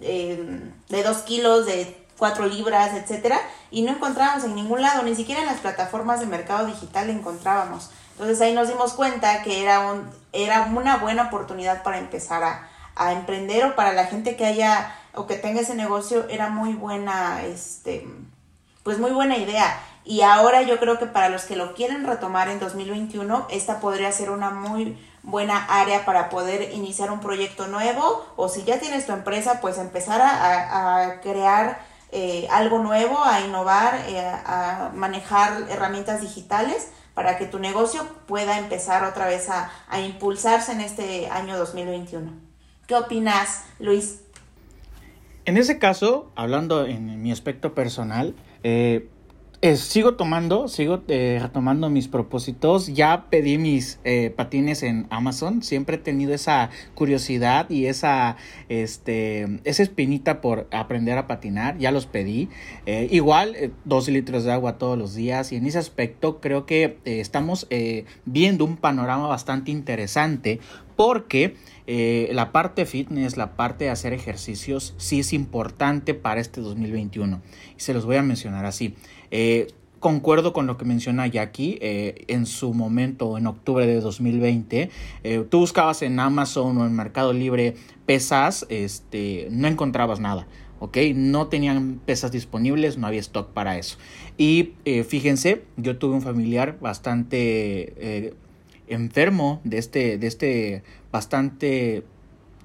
de 0.00 1.02
2 1.02 1.16
kilos, 1.22 1.64
de 1.64 1.96
4 2.18 2.44
libras, 2.44 2.92
etcétera, 2.94 3.40
y 3.70 3.80
no 3.80 3.92
encontrábamos 3.92 4.44
en 4.44 4.54
ningún 4.54 4.82
lado, 4.82 5.02
ni 5.02 5.14
siquiera 5.14 5.40
en 5.40 5.46
las 5.46 5.60
plataformas 5.60 6.20
de 6.20 6.26
mercado 6.26 6.66
digital 6.66 7.08
encontrábamos. 7.08 7.90
Entonces 8.18 8.40
ahí 8.40 8.52
nos 8.52 8.66
dimos 8.66 8.94
cuenta 8.94 9.44
que 9.44 9.62
era, 9.62 9.92
un, 9.92 10.10
era 10.32 10.62
una 10.62 10.96
buena 10.96 11.28
oportunidad 11.28 11.84
para 11.84 11.98
empezar 11.98 12.42
a, 12.42 12.68
a 12.96 13.12
emprender 13.12 13.64
o 13.64 13.76
para 13.76 13.92
la 13.92 14.06
gente 14.06 14.34
que 14.34 14.44
haya 14.44 14.92
o 15.14 15.28
que 15.28 15.36
tenga 15.36 15.60
ese 15.60 15.76
negocio, 15.76 16.26
era 16.28 16.50
muy 16.50 16.74
buena, 16.74 17.44
este, 17.44 18.08
pues 18.82 18.98
muy 18.98 19.12
buena 19.12 19.36
idea. 19.36 19.80
Y 20.04 20.22
ahora 20.22 20.62
yo 20.62 20.80
creo 20.80 20.98
que 20.98 21.06
para 21.06 21.28
los 21.28 21.44
que 21.44 21.54
lo 21.54 21.74
quieren 21.74 22.04
retomar 22.06 22.48
en 22.48 22.58
2021, 22.58 23.46
esta 23.50 23.78
podría 23.78 24.10
ser 24.10 24.30
una 24.30 24.50
muy 24.50 24.98
buena 25.22 25.64
área 25.66 26.04
para 26.04 26.28
poder 26.28 26.72
iniciar 26.72 27.12
un 27.12 27.20
proyecto 27.20 27.68
nuevo 27.68 28.26
o 28.34 28.48
si 28.48 28.64
ya 28.64 28.80
tienes 28.80 29.06
tu 29.06 29.12
empresa, 29.12 29.60
pues 29.60 29.78
empezar 29.78 30.20
a, 30.22 31.20
crear 31.22 31.78
eh, 32.10 32.48
algo 32.50 32.78
nuevo, 32.78 33.22
a 33.22 33.42
innovar, 33.42 34.02
eh, 34.08 34.20
a 34.20 34.90
manejar 34.92 35.66
herramientas 35.68 36.20
digitales 36.20 36.88
para 37.18 37.36
que 37.36 37.46
tu 37.46 37.58
negocio 37.58 38.06
pueda 38.28 38.60
empezar 38.60 39.02
otra 39.02 39.26
vez 39.26 39.48
a, 39.50 39.72
impulsarse 40.00 40.70
en 40.70 40.80
este 40.80 41.26
año 41.26 41.58
2021. 41.58 42.30
¿Qué 42.86 42.94
opinas, 42.94 43.64
Luis? 43.80 44.20
En 45.44 45.56
ese 45.56 45.80
caso, 45.80 46.30
hablando 46.36 46.86
en 46.86 47.20
mi 47.20 47.32
aspecto 47.32 47.74
personal, 47.74 48.36
eh, 48.62 49.08
eh, 49.60 49.76
sigo 49.76 50.14
tomando, 50.14 50.68
sigo 50.68 51.02
eh, 51.08 51.38
retomando 51.42 51.90
mis 51.90 52.06
propósitos. 52.06 52.86
Ya 52.86 53.26
pedí 53.28 53.58
mis 53.58 53.98
eh, 54.04 54.30
patines 54.30 54.84
en 54.84 55.08
Amazon. 55.10 55.62
Siempre 55.62 55.96
he 55.96 55.98
tenido 55.98 56.32
esa 56.32 56.70
curiosidad 56.94 57.68
y 57.68 57.86
esa, 57.86 58.36
este, 58.68 59.60
esa 59.64 59.82
espinita 59.82 60.40
por 60.40 60.68
aprender 60.70 61.18
a 61.18 61.26
patinar. 61.26 61.76
Ya 61.78 61.90
los 61.90 62.06
pedí. 62.06 62.48
igual, 62.86 63.72
dos 63.84 64.08
litros 64.08 64.44
de 64.44 64.52
agua 64.52 64.78
todos 64.78 64.96
los 64.96 65.14
días. 65.14 65.50
Y 65.50 65.56
en 65.56 65.66
ese 65.66 65.78
aspecto 65.78 66.40
creo 66.40 66.64
que 66.64 66.98
estamos 67.04 67.66
viendo 68.24 68.64
un 68.64 68.76
panorama 68.76 69.26
bastante 69.26 69.72
interesante 69.72 70.60
porque 70.98 71.54
la 71.88 72.52
parte 72.52 72.84
fitness, 72.84 73.38
la 73.38 73.56
parte 73.56 73.84
de 73.84 73.90
hacer 73.90 74.12
ejercicios, 74.12 74.94
sí 74.98 75.20
es 75.20 75.32
importante 75.32 76.12
para 76.12 76.40
este 76.40 76.60
2021. 76.60 77.40
Y 77.76 77.80
se 77.80 77.94
los 77.94 78.04
voy 78.04 78.16
a 78.16 78.22
mencionar 78.22 78.66
así. 78.66 78.94
Eh, 79.30 79.68
concuerdo 80.00 80.52
con 80.52 80.66
lo 80.66 80.76
que 80.76 80.84
menciona 80.84 81.26
Jackie. 81.26 81.78
Eh, 81.80 82.24
en 82.28 82.46
su 82.46 82.72
momento, 82.74 83.36
en 83.38 83.46
octubre 83.46 83.86
de 83.86 84.00
2020, 84.00 84.90
eh, 85.24 85.44
tú 85.48 85.60
buscabas 85.60 86.02
en 86.02 86.20
Amazon 86.20 86.78
o 86.78 86.86
en 86.86 86.94
Mercado 86.94 87.32
Libre 87.32 87.74
pesas, 88.06 88.66
este, 88.68 89.48
no 89.50 89.68
encontrabas 89.68 90.20
nada. 90.20 90.46
¿ok? 90.80 90.98
No 91.14 91.48
tenían 91.48 92.00
pesas 92.04 92.30
disponibles, 92.30 92.98
no 92.98 93.08
había 93.08 93.18
stock 93.18 93.48
para 93.48 93.78
eso. 93.78 93.98
Y 94.36 94.74
fíjense, 95.08 95.64
yo 95.76 95.98
tuve 95.98 96.14
un 96.14 96.22
familiar 96.22 96.78
bastante 96.80 98.36
enfermo 98.90 99.60
de 99.64 99.78
este, 99.78 100.18
de 100.18 100.26
este 100.26 100.82
bastante 101.12 102.04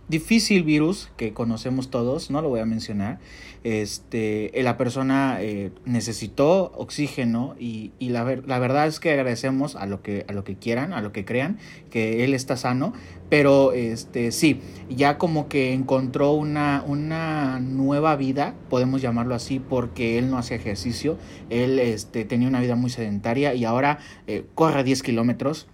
difícil 0.09 0.63
virus 0.63 1.09
que 1.15 1.33
conocemos 1.33 1.89
todos, 1.89 2.29
no 2.29 2.41
lo 2.41 2.49
voy 2.49 2.59
a 2.59 2.65
mencionar, 2.65 3.19
este, 3.63 4.51
la 4.61 4.77
persona 4.77 5.37
eh, 5.39 5.71
necesitó 5.85 6.73
oxígeno 6.75 7.55
y, 7.57 7.93
y 7.97 8.09
la, 8.09 8.23
la, 8.45 8.59
verdad 8.59 8.87
es 8.87 8.99
que 8.99 9.11
agradecemos 9.11 9.77
a 9.77 9.85
lo 9.85 10.01
que, 10.01 10.25
a 10.27 10.33
lo 10.33 10.43
que 10.43 10.57
quieran, 10.57 10.91
a 10.91 11.01
lo 11.01 11.13
que 11.13 11.23
crean, 11.23 11.57
que 11.89 12.25
él 12.25 12.33
está 12.33 12.57
sano, 12.57 12.93
pero 13.29 13.71
este, 13.71 14.31
sí, 14.33 14.59
ya 14.89 15.17
como 15.17 15.47
que 15.47 15.73
encontró 15.73 16.33
una, 16.33 16.83
una 16.85 17.59
nueva 17.59 18.17
vida, 18.17 18.53
podemos 18.69 19.01
llamarlo 19.01 19.33
así, 19.33 19.59
porque 19.59 20.19
él 20.19 20.29
no 20.29 20.37
hacía 20.37 20.57
ejercicio, 20.57 21.17
él 21.49 21.79
este, 21.79 22.25
tenía 22.25 22.49
una 22.49 22.59
vida 22.59 22.75
muy 22.75 22.89
sedentaria 22.89 23.53
y 23.53 23.63
ahora 23.63 23.99
eh, 24.27 24.45
corre 24.53 24.83
10 24.83 25.01
kilómetros 25.01 25.67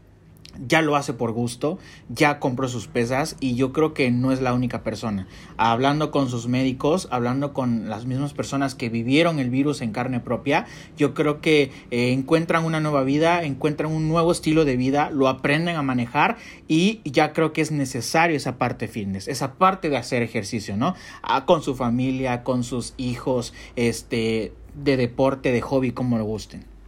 ya 0.67 0.81
lo 0.81 0.95
hace 0.95 1.13
por 1.13 1.31
gusto, 1.31 1.79
ya 2.09 2.39
compró 2.39 2.67
sus 2.67 2.87
pesas 2.87 3.35
y 3.39 3.55
yo 3.55 3.71
creo 3.71 3.93
que 3.93 4.11
no 4.11 4.31
es 4.31 4.41
la 4.41 4.53
única 4.53 4.83
persona. 4.83 5.27
Hablando 5.57 6.11
con 6.11 6.29
sus 6.29 6.47
médicos, 6.47 7.07
hablando 7.11 7.53
con 7.53 7.89
las 7.89 8.05
mismas 8.05 8.33
personas 8.33 8.75
que 8.75 8.89
vivieron 8.89 9.39
el 9.39 9.49
virus 9.49 9.81
en 9.81 9.91
carne 9.91 10.19
propia, 10.19 10.65
yo 10.97 11.13
creo 11.13 11.41
que 11.41 11.71
eh, 11.91 12.11
encuentran 12.11 12.65
una 12.65 12.79
nueva 12.79 13.03
vida, 13.03 13.43
encuentran 13.43 13.91
un 13.91 14.07
nuevo 14.07 14.31
estilo 14.31 14.65
de 14.65 14.77
vida, 14.77 15.09
lo 15.11 15.27
aprenden 15.27 15.75
a 15.75 15.81
manejar 15.81 16.37
y 16.67 17.01
ya 17.05 17.33
creo 17.33 17.53
que 17.53 17.61
es 17.61 17.71
necesario 17.71 18.35
esa 18.35 18.57
parte 18.57 18.87
fitness, 18.87 19.27
esa 19.27 19.53
parte 19.53 19.89
de 19.89 19.97
hacer 19.97 20.21
ejercicio, 20.23 20.77
¿no? 20.77 20.95
Ah, 21.21 21.45
con 21.45 21.61
su 21.61 21.75
familia, 21.75 22.43
con 22.43 22.63
sus 22.63 22.93
hijos, 22.97 23.53
este, 23.75 24.53
de 24.73 24.97
deporte, 24.97 25.51
de 25.51 25.61
hobby, 25.61 25.91
como 25.91 26.17
lo 26.17 26.25
gusten 26.25 26.78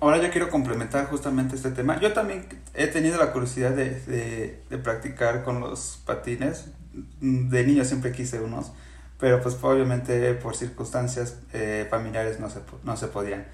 ahora 0.00 0.18
ya 0.18 0.30
quiero 0.30 0.48
complementar 0.48 1.06
justamente 1.06 1.56
este 1.56 1.70
tema. 1.70 2.00
Yo 2.00 2.12
también 2.12 2.46
he 2.74 2.86
tenido 2.86 3.18
la 3.18 3.32
curiosidad 3.32 3.70
de, 3.70 4.60
de, 4.68 4.78
practicar 4.78 5.44
con 5.44 5.60
los 5.60 6.02
patines. 6.04 6.66
De 6.92 7.64
niño 7.64 7.84
siempre 7.84 8.10
quise 8.10 8.40
unos, 8.40 8.72
pero 9.18 9.40
pues 9.40 9.56
obviamente 9.62 10.34
por 10.34 10.56
circunstancias 10.56 11.38
eh, 11.52 11.86
familiares 11.88 12.40
no 12.40 12.50
se, 12.50 12.60
no 12.82 12.96
se 12.96 13.06
podían. 13.08 13.46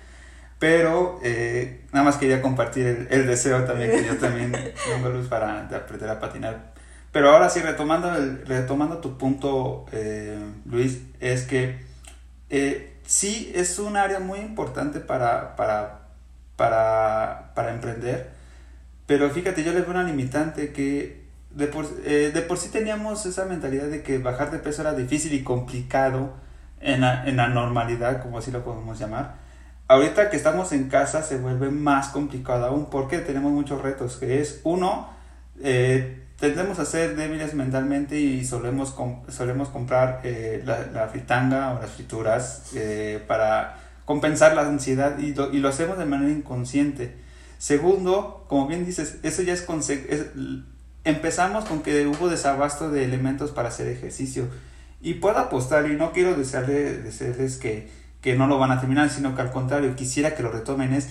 Pero 0.59 1.21
eh, 1.23 1.85
nada 1.93 2.05
más 2.05 2.17
quería 2.17 2.41
compartir 2.41 2.87
el, 2.87 3.09
el, 3.11 3.27
deseo 3.27 3.65
también 3.65 3.91
que 3.91 4.07
yo 4.07 4.17
también 4.17 4.53
tengo 4.87 5.11
luz 5.11 5.27
para 5.27 5.69
aprender 5.69 6.09
a 6.09 6.19
patinar. 6.19 6.73
Pero 7.13 7.31
ahora 7.31 7.51
sí, 7.51 7.61
retomando, 7.61 8.15
el, 8.15 8.47
retomando 8.47 8.99
tu 8.99 9.19
punto, 9.19 9.85
eh, 9.93 10.39
Luis, 10.65 11.03
es 11.21 11.43
que 11.43 11.85
sí 13.05 13.53
es 13.55 13.79
un 13.79 13.97
área 13.97 14.19
muy 14.19 14.39
importante 14.39 15.01
para, 15.01 15.57
para 15.57 16.06
para, 16.57 17.53
para 17.55 17.73
emprender. 17.73 18.31
Pero 19.07 19.31
fíjate, 19.31 19.63
yo 19.63 19.73
les 19.73 19.83
veo 19.83 19.91
una 19.91 20.03
limitante 20.03 20.73
que 20.73 21.25
de 21.51 21.67
por, 21.69 21.87
eh, 22.05 22.31
de 22.35 22.43
por 22.43 22.59
sí 22.59 22.71
teníamos 22.71 23.25
esa 23.25 23.45
mentalidad 23.45 23.87
de 23.87 24.03
que 24.03 24.19
bajar 24.19 24.51
de 24.51 24.59
peso 24.59 24.83
era 24.83 24.95
difícil 24.95 25.33
y 25.33 25.43
complicado 25.43 26.35
en 26.81 27.01
la, 27.01 27.27
en 27.27 27.37
la 27.37 27.49
normalidad, 27.49 28.23
como 28.23 28.39
así 28.39 28.51
lo 28.51 28.65
podemos 28.65 28.99
llamar. 28.99 29.47
Ahorita 29.89 30.31
que 30.31 30.37
estamos 30.37 30.73
en 30.73 30.89
casa 30.89 31.23
se 31.23 31.39
vuelve 31.39 31.71
más 31.71 32.09
complicado 32.09 32.67
aún 32.67 32.91
porque 32.91 33.19
tenemos 33.19 33.53
muchos 33.53 33.81
retos, 33.81 34.17
que 34.17 34.41
es 34.41 34.61
uno, 34.65 35.09
eh, 35.63 36.25
tendemos 36.39 36.79
a 36.81 36.85
ser 36.85 37.17
débiles 37.17 37.55
mentalmente 37.55 38.19
y 38.19 38.45
solemos, 38.45 38.95
solemos 39.29 39.69
comprar 39.69 40.21
eh, 40.25 40.63
la, 40.65 40.87
la, 40.93 41.09
fritanga 41.09 41.73
o 41.73 41.81
las 41.81 41.91
frituras 41.91 42.73
eh, 42.75 43.23
para 43.27 43.79
compensar 44.07 44.55
la 44.55 44.63
ansiedad 44.63 45.19
y 45.19 45.35
lo, 45.35 45.53
y 45.53 45.59
lo 45.59 45.69
hacemos 45.69 45.99
de 45.99 46.07
manera 46.07 46.33
inconsciente. 46.33 47.15
Segundo, 47.59 48.47
como 48.49 48.67
bien 48.67 48.87
dices, 48.87 49.19
eso 49.23 49.43
ya 49.43 49.53
es, 49.53 49.67
empezamos 51.05 51.65
con 51.67 51.83
que 51.83 52.07
hubo 52.07 52.29
desabasto 52.29 52.91
de 52.91 53.05
elementos 53.05 53.51
para 53.51 53.69
hacer 53.69 53.89
ejercicio. 53.89 54.49
Y 55.03 55.15
puedo 55.15 55.39
apostar, 55.39 55.91
y 55.91 55.97
no 55.97 56.13
quiero 56.13 56.35
desearles, 56.35 57.05
desearles 57.05 57.57
que, 57.59 57.91
que 58.21 58.37
no 58.37 58.47
lo 58.47 58.59
van 58.59 58.73
a 58.73 58.81
terminar, 58.81 59.11
sino 59.11 59.35
que 59.35 59.43
al 59.43 59.53
contrario, 59.53 59.95
quisiera 59.97 60.35
que 60.35 60.43
lo 60.43 60.51
retomen, 60.51 60.93
es, 60.93 61.09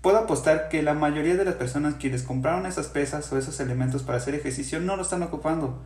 puedo 0.00 0.18
apostar 0.18 0.68
que 0.68 0.82
la 0.82 0.94
mayoría 0.94 1.36
de 1.36 1.44
las 1.44 1.54
personas 1.54 1.94
quienes 1.94 2.22
compraron 2.22 2.66
esas 2.66 2.88
pesas 2.88 3.30
o 3.32 3.38
esos 3.38 3.60
elementos 3.60 4.02
para 4.02 4.18
hacer 4.18 4.34
ejercicio 4.34 4.80
no 4.80 4.96
lo 4.96 5.02
están 5.02 5.22
ocupando. 5.22 5.82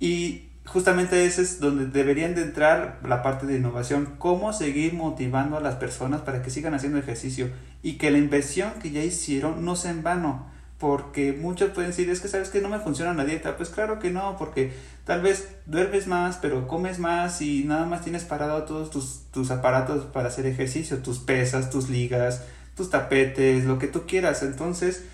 Y 0.00 0.51
justamente 0.66 1.26
ese 1.26 1.42
es 1.42 1.60
donde 1.60 1.86
deberían 1.86 2.34
de 2.34 2.42
entrar 2.42 3.00
la 3.04 3.22
parte 3.22 3.46
de 3.46 3.56
innovación, 3.56 4.14
cómo 4.18 4.52
seguir 4.52 4.94
motivando 4.94 5.56
a 5.56 5.60
las 5.60 5.76
personas 5.76 6.20
para 6.22 6.42
que 6.42 6.50
sigan 6.50 6.74
haciendo 6.74 6.98
ejercicio 6.98 7.50
y 7.82 7.98
que 7.98 8.10
la 8.10 8.18
inversión 8.18 8.72
que 8.80 8.90
ya 8.90 9.02
hicieron 9.02 9.64
no 9.64 9.74
sea 9.74 9.90
en 9.90 10.02
vano, 10.02 10.46
porque 10.78 11.32
muchos 11.32 11.70
pueden 11.70 11.90
decir, 11.90 12.08
es 12.10 12.20
que 12.20 12.28
sabes 12.28 12.48
que 12.48 12.60
no 12.60 12.68
me 12.68 12.78
funciona 12.78 13.12
la 13.14 13.24
dieta, 13.24 13.56
pues 13.56 13.70
claro 13.70 13.98
que 13.98 14.10
no, 14.10 14.36
porque 14.36 14.72
tal 15.04 15.20
vez 15.20 15.48
duermes 15.66 16.06
más, 16.06 16.38
pero 16.38 16.68
comes 16.68 16.98
más 16.98 17.42
y 17.42 17.64
nada 17.64 17.86
más 17.86 18.02
tienes 18.02 18.24
parado 18.24 18.62
todos 18.64 18.90
tus, 18.90 19.24
tus 19.32 19.50
aparatos 19.50 20.04
para 20.06 20.28
hacer 20.28 20.46
ejercicio, 20.46 20.98
tus 20.98 21.18
pesas, 21.18 21.70
tus 21.70 21.88
ligas, 21.88 22.44
tus 22.76 22.88
tapetes, 22.88 23.64
lo 23.64 23.78
que 23.78 23.88
tú 23.88 24.06
quieras, 24.06 24.42
entonces 24.42 25.04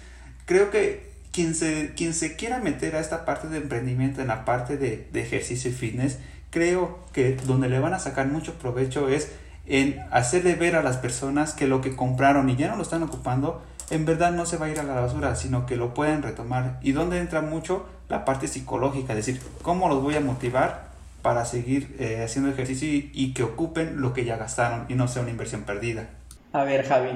creo 0.44 0.70
que 0.70 1.07
quien 1.38 1.54
se, 1.54 1.94
quien 1.94 2.14
se 2.14 2.34
quiera 2.34 2.58
meter 2.58 2.96
a 2.96 2.98
esta 2.98 3.24
parte 3.24 3.46
de 3.46 3.58
emprendimiento, 3.58 4.20
en 4.20 4.26
la 4.26 4.44
parte 4.44 4.76
de, 4.76 5.06
de 5.12 5.22
ejercicio 5.22 5.70
y 5.70 5.72
fitness, 5.72 6.18
creo 6.50 6.98
que 7.12 7.36
donde 7.46 7.68
le 7.68 7.78
van 7.78 7.94
a 7.94 8.00
sacar 8.00 8.26
mucho 8.26 8.54
provecho 8.54 9.08
es 9.08 9.30
en 9.64 10.00
hacerle 10.10 10.56
ver 10.56 10.74
a 10.74 10.82
las 10.82 10.96
personas 10.96 11.52
que 11.52 11.68
lo 11.68 11.80
que 11.80 11.94
compraron 11.94 12.50
y 12.50 12.56
ya 12.56 12.66
no 12.70 12.74
lo 12.74 12.82
están 12.82 13.04
ocupando, 13.04 13.62
en 13.88 14.04
verdad 14.04 14.32
no 14.32 14.46
se 14.46 14.56
va 14.56 14.66
a 14.66 14.70
ir 14.70 14.80
a 14.80 14.82
la 14.82 14.94
basura, 15.00 15.36
sino 15.36 15.64
que 15.64 15.76
lo 15.76 15.94
pueden 15.94 16.24
retomar. 16.24 16.80
Y 16.82 16.90
donde 16.90 17.20
entra 17.20 17.40
mucho 17.40 17.86
la 18.08 18.24
parte 18.24 18.48
psicológica, 18.48 19.12
es 19.12 19.24
decir, 19.24 19.40
cómo 19.62 19.88
los 19.88 20.02
voy 20.02 20.16
a 20.16 20.20
motivar 20.20 20.88
para 21.22 21.44
seguir 21.44 21.94
eh, 22.00 22.20
haciendo 22.24 22.50
ejercicio 22.50 22.88
y, 22.88 23.12
y, 23.14 23.32
que 23.32 23.44
ocupen 23.44 24.00
lo 24.00 24.12
que 24.12 24.24
ya 24.24 24.36
gastaron 24.38 24.86
y 24.88 24.94
no 24.94 25.06
sea 25.06 25.22
una 25.22 25.30
inversión 25.30 25.62
perdida. 25.62 26.08
A 26.52 26.64
ver, 26.64 26.84
Javi, 26.84 27.10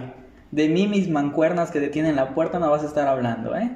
de 0.53 0.69
mí 0.69 0.87
mis 0.87 1.09
mancuernas 1.09 1.73
que 1.73 1.81
detienen 1.81 2.15
la 2.15 2.37
puerta 2.37 2.61
no 2.61 2.71
vas 2.71 2.85
a 2.85 2.87
estar 2.87 3.09
hablando, 3.09 3.57
¿eh? 3.57 3.71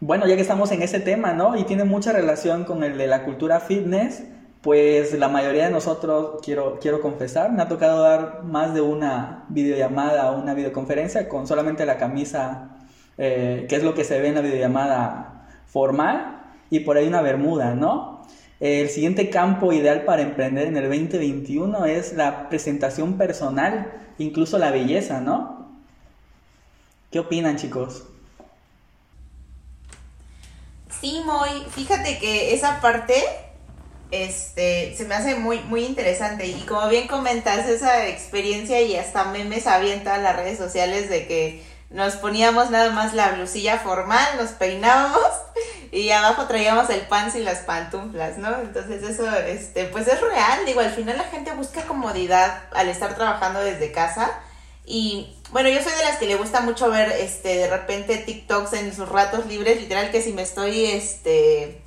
Bueno, 0.00 0.26
ya 0.26 0.34
que 0.34 0.42
estamos 0.42 0.70
en 0.72 0.82
ese 0.82 1.00
tema, 1.00 1.32
¿no? 1.32 1.56
Y 1.56 1.64
tiene 1.64 1.84
mucha 1.84 2.12
relación 2.12 2.64
con 2.64 2.82
el 2.82 2.98
de 2.98 3.06
la 3.06 3.24
cultura 3.24 3.60
fitness, 3.60 4.24
pues 4.60 5.12
la 5.18 5.28
mayoría 5.28 5.66
de 5.66 5.70
nosotros, 5.70 6.40
quiero, 6.42 6.78
quiero 6.80 7.00
confesar, 7.00 7.52
me 7.52 7.62
ha 7.62 7.68
tocado 7.68 8.02
dar 8.02 8.42
más 8.44 8.74
de 8.74 8.80
una 8.80 9.44
videollamada 9.48 10.32
o 10.32 10.40
una 10.40 10.54
videoconferencia 10.54 11.28
con 11.28 11.46
solamente 11.46 11.86
la 11.86 11.96
camisa, 11.96 12.76
eh, 13.18 13.66
que 13.68 13.76
es 13.76 13.84
lo 13.84 13.94
que 13.94 14.04
se 14.04 14.20
ve 14.20 14.28
en 14.28 14.34
la 14.34 14.40
videollamada 14.40 15.48
formal, 15.66 16.42
y 16.70 16.80
por 16.80 16.96
ahí 16.96 17.06
una 17.06 17.22
bermuda, 17.22 17.74
¿no? 17.74 18.22
El 18.60 18.88
siguiente 18.88 19.30
campo 19.30 19.72
ideal 19.72 20.04
para 20.04 20.22
emprender 20.22 20.68
en 20.68 20.76
el 20.76 20.84
2021 20.84 21.84
es 21.86 22.14
la 22.14 22.48
presentación 22.48 23.16
personal, 23.16 23.92
incluso 24.18 24.58
la 24.58 24.70
belleza, 24.70 25.20
¿no? 25.20 25.68
¿Qué 27.10 27.20
opinan, 27.20 27.56
chicos? 27.56 28.08
Sí, 31.00 31.22
muy. 31.24 31.64
Fíjate 31.70 32.18
que 32.18 32.54
esa 32.54 32.80
parte 32.80 33.14
este, 34.10 34.94
se 34.96 35.04
me 35.04 35.14
hace 35.14 35.34
muy, 35.34 35.60
muy 35.60 35.84
interesante. 35.84 36.46
Y 36.46 36.60
como 36.62 36.88
bien 36.88 37.08
comentas, 37.08 37.66
esa 37.68 38.06
experiencia 38.06 38.80
y 38.80 38.96
hasta 38.96 39.24
memes 39.24 39.66
avientan 39.66 40.22
las 40.22 40.36
redes 40.36 40.58
sociales 40.58 41.08
de 41.08 41.26
que 41.26 41.74
nos 41.90 42.16
poníamos 42.16 42.70
nada 42.70 42.90
más 42.90 43.14
la 43.14 43.32
blusilla 43.32 43.78
formal, 43.78 44.26
nos 44.36 44.50
peinábamos 44.50 45.28
y 45.92 46.10
abajo 46.10 46.46
traíamos 46.46 46.90
el 46.90 47.02
pants 47.02 47.36
y 47.36 47.40
las 47.40 47.58
pantuflas, 47.58 48.38
¿no? 48.38 48.52
Entonces 48.60 49.02
eso, 49.02 49.28
este, 49.36 49.84
pues 49.86 50.08
es 50.08 50.20
real, 50.20 50.66
digo, 50.66 50.80
al 50.80 50.90
final 50.90 51.16
la 51.16 51.24
gente 51.24 51.52
busca 51.52 51.82
comodidad 51.82 52.62
al 52.72 52.88
estar 52.88 53.14
trabajando 53.14 53.60
desde 53.60 53.92
casa 53.92 54.30
y 54.84 55.36
bueno, 55.54 55.68
yo 55.68 55.80
soy 55.84 55.92
de 55.92 56.02
las 56.02 56.18
que 56.18 56.26
le 56.26 56.34
gusta 56.34 56.62
mucho 56.62 56.90
ver, 56.90 57.12
este, 57.12 57.58
de 57.58 57.70
repente 57.70 58.16
TikToks 58.16 58.72
en 58.72 58.92
sus 58.92 59.08
ratos 59.08 59.46
libres, 59.46 59.80
literal 59.80 60.10
que 60.10 60.20
si 60.20 60.32
me 60.32 60.42
estoy, 60.42 60.86
este, 60.86 61.80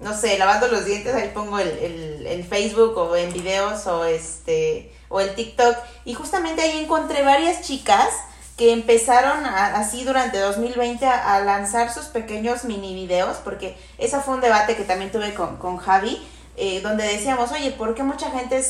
no 0.00 0.18
sé, 0.18 0.36
lavando 0.36 0.66
los 0.66 0.84
dientes, 0.84 1.14
ahí 1.14 1.30
pongo 1.32 1.60
el, 1.60 1.68
el, 1.68 2.26
el 2.26 2.42
Facebook 2.42 2.98
o 2.98 3.14
en 3.14 3.32
videos 3.32 3.86
o 3.86 4.04
este, 4.04 4.92
o 5.08 5.20
el 5.20 5.32
TikTok. 5.36 5.76
Y 6.04 6.14
justamente 6.14 6.62
ahí 6.62 6.76
encontré 6.82 7.22
varias 7.22 7.60
chicas 7.62 8.08
que 8.56 8.72
empezaron 8.72 9.46
así 9.46 10.02
durante 10.02 10.40
2020 10.40 11.06
a, 11.06 11.38
lanzar 11.38 11.94
sus 11.94 12.06
pequeños 12.06 12.64
mini 12.64 12.96
videos, 12.96 13.36
porque 13.44 13.78
ese 13.96 14.18
fue 14.22 14.34
un 14.34 14.40
debate 14.40 14.74
que 14.74 14.82
también 14.82 15.12
tuve 15.12 15.34
con, 15.34 15.58
con 15.58 15.76
Javi, 15.76 16.20
eh, 16.56 16.80
donde 16.80 17.04
decíamos, 17.04 17.52
oye, 17.52 17.70
¿por 17.70 17.94
qué 17.94 18.02
mucha 18.02 18.32
gente 18.32 18.60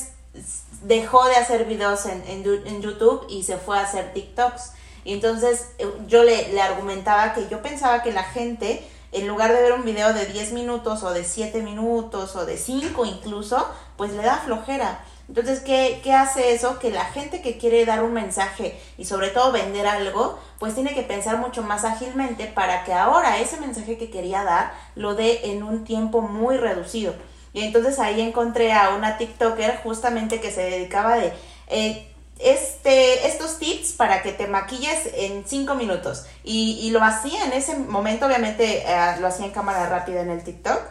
dejó 0.84 1.24
de 1.26 1.36
hacer 1.36 1.64
videos 1.64 2.06
en, 2.06 2.22
en, 2.26 2.82
YouTube 2.82 3.26
y 3.28 3.42
se 3.42 3.56
fue 3.56 3.78
a 3.78 3.82
hacer 3.82 4.12
TikToks? 4.12 4.72
Y 5.04 5.12
entonces 5.12 5.68
eh, 5.78 5.86
yo 6.06 6.22
le, 6.22 6.52
le 6.52 6.62
argumentaba 6.62 7.34
que 7.34 7.48
yo 7.48 7.60
pensaba 7.62 8.02
que 8.02 8.12
la 8.12 8.22
gente, 8.22 8.86
en 9.12 9.26
lugar 9.26 9.52
de 9.52 9.60
ver 9.60 9.72
un 9.72 9.84
video 9.84 10.12
de 10.12 10.26
10 10.26 10.52
minutos 10.52 11.02
o 11.02 11.12
de 11.12 11.24
7 11.24 11.62
minutos 11.62 12.36
o 12.36 12.46
de 12.46 12.56
5 12.56 13.04
incluso, 13.04 13.66
pues 13.96 14.12
le 14.12 14.22
da 14.22 14.36
flojera. 14.38 15.04
Entonces, 15.26 15.60
¿qué, 15.60 16.00
¿qué, 16.04 16.12
hace 16.12 16.52
eso? 16.52 16.78
Que 16.78 16.90
la 16.90 17.06
gente 17.06 17.40
que 17.40 17.56
quiere 17.56 17.86
dar 17.86 18.04
un 18.04 18.12
mensaje 18.12 18.78
y 18.98 19.06
sobre 19.06 19.28
todo 19.28 19.52
vender 19.52 19.86
algo, 19.86 20.38
pues 20.58 20.74
tiene 20.74 20.94
que 20.94 21.02
pensar 21.02 21.38
mucho 21.38 21.62
más 21.62 21.84
ágilmente 21.84 22.46
para 22.46 22.84
que 22.84 22.92
ahora 22.92 23.38
ese 23.38 23.58
mensaje 23.58 23.96
que 23.96 24.10
quería 24.10 24.44
dar 24.44 24.74
lo 24.94 25.14
dé 25.14 25.50
en 25.50 25.62
un 25.62 25.84
tiempo 25.84 26.20
muy 26.20 26.58
reducido. 26.58 27.14
Y 27.54 27.62
entonces 27.62 27.98
ahí 27.98 28.20
encontré 28.20 28.72
a 28.72 28.90
una 28.90 29.16
TikToker 29.16 29.78
justamente 29.82 30.40
que 30.40 30.50
se 30.50 30.62
dedicaba 30.62 31.16
de 31.16 31.32
eh, 31.68 32.06
este, 32.38 33.26
estos 33.26 33.58
tips 33.58 33.92
para 33.92 34.22
que 34.22 34.32
te 34.32 34.46
maquilles 34.46 35.08
en 35.14 35.44
cinco 35.46 35.74
minutos. 35.74 36.26
Y, 36.42 36.80
y 36.82 36.90
lo 36.90 37.02
hacía 37.02 37.46
en 37.46 37.52
ese 37.52 37.76
momento, 37.76 38.26
obviamente 38.26 38.82
eh, 38.86 39.16
lo 39.20 39.28
hacía 39.28 39.46
en 39.46 39.52
cámara 39.52 39.88
rápida 39.88 40.20
en 40.20 40.30
el 40.30 40.44
TikTok 40.44 40.82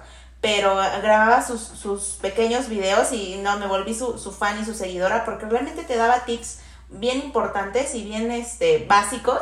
pero 0.44 0.76
grababa 0.76 1.42
sus, 1.42 1.62
sus 1.62 2.18
pequeños 2.22 2.68
videos 2.68 3.14
y 3.14 3.38
no, 3.38 3.58
me 3.60 3.66
volví 3.66 3.96
su, 3.96 4.18
su, 4.18 4.34
fan 4.34 4.62
y 4.62 4.66
su 4.66 4.74
seguidora 4.74 5.24
porque 5.24 5.46
realmente 5.46 5.84
te 5.84 5.96
daba 5.96 6.26
tips 6.26 6.60
bien 6.90 7.20
importantes 7.20 7.96
y 7.96 8.04
bien 8.04 8.30
este, 8.30 8.86
básicos, 8.86 9.40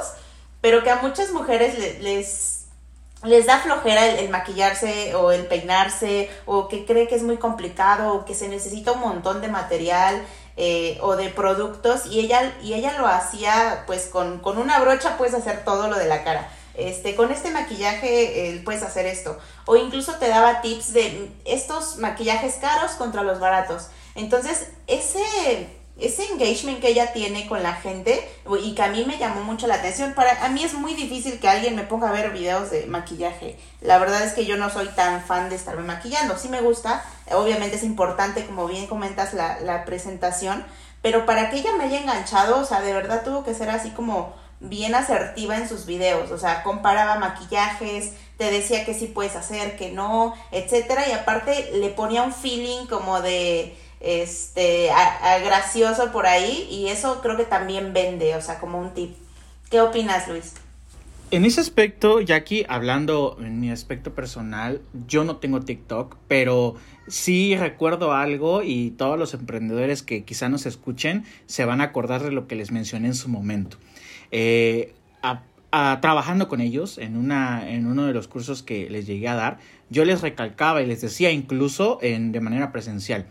pero 0.61 0.83
que 0.83 0.91
a 0.91 0.97
muchas 0.97 1.31
mujeres 1.31 1.79
les, 1.79 2.01
les 2.01 2.60
da 3.21 3.59
flojera 3.59 4.05
el, 4.05 4.29
maquillarse 4.29 5.15
o 5.15 5.31
el 5.31 5.45
peinarse 5.45 6.29
o 6.45 6.67
que 6.67 6.85
cree 6.85 7.07
que 7.07 7.15
es 7.15 7.23
muy 7.23 7.37
complicado 7.37 8.13
o 8.13 8.25
que 8.25 8.33
se 8.33 8.47
necesita 8.47 8.91
un 8.91 9.01
montón 9.01 9.41
de 9.41 9.47
material 9.47 10.23
eh, 10.57 10.97
o 11.01 11.15
de 11.15 11.29
productos 11.29 12.05
y 12.07 12.19
ella, 12.19 12.53
y 12.61 12.73
ella 12.73 12.97
lo 12.97 13.07
hacía 13.07 13.83
pues 13.87 14.07
con, 14.07 14.39
con 14.39 14.57
una 14.57 14.79
brocha 14.79 15.17
puedes 15.17 15.35
hacer 15.35 15.63
todo 15.63 15.87
lo 15.87 15.97
de 15.97 16.07
la 16.07 16.23
cara 16.23 16.49
este, 16.73 17.15
con 17.15 17.31
este 17.31 17.51
maquillaje 17.51 18.55
eh, 18.55 18.61
puedes 18.63 18.83
hacer 18.83 19.05
esto. 19.05 19.37
O 19.65 19.75
incluso 19.75 20.15
te 20.15 20.27
daba 20.27 20.61
tips 20.61 20.93
de 20.93 21.31
estos 21.45 21.97
maquillajes 21.97 22.55
caros 22.55 22.91
contra 22.91 23.23
los 23.23 23.39
baratos. 23.39 23.87
Entonces, 24.15 24.69
ese, 24.87 25.69
ese 26.01 26.25
engagement 26.25 26.79
que 26.79 26.89
ella 26.89 27.13
tiene 27.13 27.47
con 27.47 27.61
la 27.63 27.73
gente 27.73 28.27
y 28.61 28.73
que 28.73 28.81
a 28.81 28.89
mí 28.89 29.05
me 29.05 29.17
llamó 29.17 29.43
mucho 29.43 29.67
la 29.67 29.75
atención, 29.75 30.13
para 30.13 30.43
a 30.43 30.49
mí 30.49 30.63
es 30.63 30.73
muy 30.73 30.95
difícil 30.95 31.39
que 31.39 31.47
alguien 31.47 31.75
me 31.75 31.83
ponga 31.83 32.09
a 32.09 32.11
ver 32.11 32.31
videos 32.31 32.71
de 32.71 32.87
maquillaje. 32.87 33.57
La 33.81 33.99
verdad 33.99 34.23
es 34.23 34.33
que 34.33 34.45
yo 34.45 34.57
no 34.57 34.69
soy 34.69 34.87
tan 34.89 35.23
fan 35.23 35.49
de 35.49 35.55
estarme 35.55 35.83
maquillando. 35.83 36.37
Sí 36.37 36.49
me 36.49 36.61
gusta, 36.61 37.03
obviamente 37.31 37.75
es 37.75 37.83
importante, 37.83 38.45
como 38.45 38.67
bien 38.67 38.87
comentas, 38.87 39.33
la, 39.33 39.59
la 39.61 39.85
presentación, 39.85 40.65
pero 41.01 41.25
para 41.25 41.49
que 41.49 41.57
ella 41.57 41.71
me 41.77 41.85
haya 41.85 42.01
enganchado, 42.01 42.59
o 42.59 42.65
sea, 42.65 42.81
de 42.81 42.93
verdad 42.93 43.23
tuvo 43.23 43.43
que 43.43 43.53
ser 43.53 43.69
así 43.69 43.91
como 43.91 44.33
bien 44.59 44.93
asertiva 44.93 45.57
en 45.57 45.67
sus 45.67 45.85
videos, 45.87 46.29
o 46.31 46.37
sea, 46.37 46.61
comparaba 46.61 47.17
maquillajes, 47.17 48.11
te 48.37 48.51
decía 48.51 48.85
que 48.85 48.93
sí 48.93 49.07
puedes 49.07 49.35
hacer, 49.35 49.75
que 49.75 49.91
no, 49.91 50.35
etcétera, 50.51 51.07
y 51.09 51.11
aparte 51.11 51.71
le 51.73 51.89
ponía 51.89 52.21
un 52.21 52.33
feeling 52.33 52.85
como 52.85 53.21
de 53.21 53.75
este 54.01 54.89
gracioso 55.43 56.11
por 56.11 56.25
ahí 56.25 56.67
y 56.69 56.87
eso 56.87 57.21
creo 57.21 57.37
que 57.37 57.45
también 57.45 57.93
vende, 57.93 58.35
o 58.35 58.41
sea, 58.41 58.59
como 58.59 58.79
un 58.79 58.93
tip. 58.93 59.15
¿Qué 59.69 59.79
opinas, 59.79 60.27
Luis? 60.27 60.53
En 61.31 61.45
ese 61.45 61.61
aspecto, 61.61 62.19
Jackie, 62.19 62.65
hablando 62.67 63.37
en 63.39 63.61
mi 63.61 63.71
aspecto 63.71 64.13
personal, 64.13 64.81
yo 65.07 65.23
no 65.23 65.37
tengo 65.37 65.61
TikTok, 65.61 66.17
pero 66.27 66.75
sí 67.07 67.55
recuerdo 67.55 68.11
algo 68.11 68.63
y 68.63 68.91
todos 68.91 69.17
los 69.17 69.33
emprendedores 69.33 70.03
que 70.03 70.25
quizá 70.25 70.49
nos 70.49 70.65
escuchen 70.65 71.23
se 71.45 71.63
van 71.63 71.79
a 71.79 71.85
acordar 71.85 72.21
de 72.21 72.31
lo 72.31 72.47
que 72.47 72.55
les 72.55 72.71
mencioné 72.71 73.07
en 73.07 73.15
su 73.15 73.29
momento. 73.29 73.77
Eh, 74.31 74.93
trabajando 75.71 76.49
con 76.49 76.59
ellos 76.59 76.97
en, 76.97 77.15
una, 77.15 77.69
en 77.69 77.87
uno 77.87 78.05
de 78.05 78.13
los 78.13 78.27
cursos 78.27 78.61
que 78.61 78.89
les 78.89 79.07
llegué 79.07 79.29
a 79.29 79.35
dar, 79.35 79.59
yo 79.89 80.03
les 80.03 80.21
recalcaba 80.21 80.81
y 80.81 80.85
les 80.85 80.99
decía 80.99 81.31
incluso 81.31 81.97
en, 82.01 82.33
de 82.33 82.41
manera 82.41 82.73
presencial, 82.73 83.25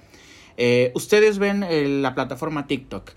eh, 0.63 0.93
ustedes 0.95 1.39
ven 1.39 1.63
eh, 1.63 1.89
la 1.89 2.15
plataforma 2.15 2.67
TikTok, 2.67 3.13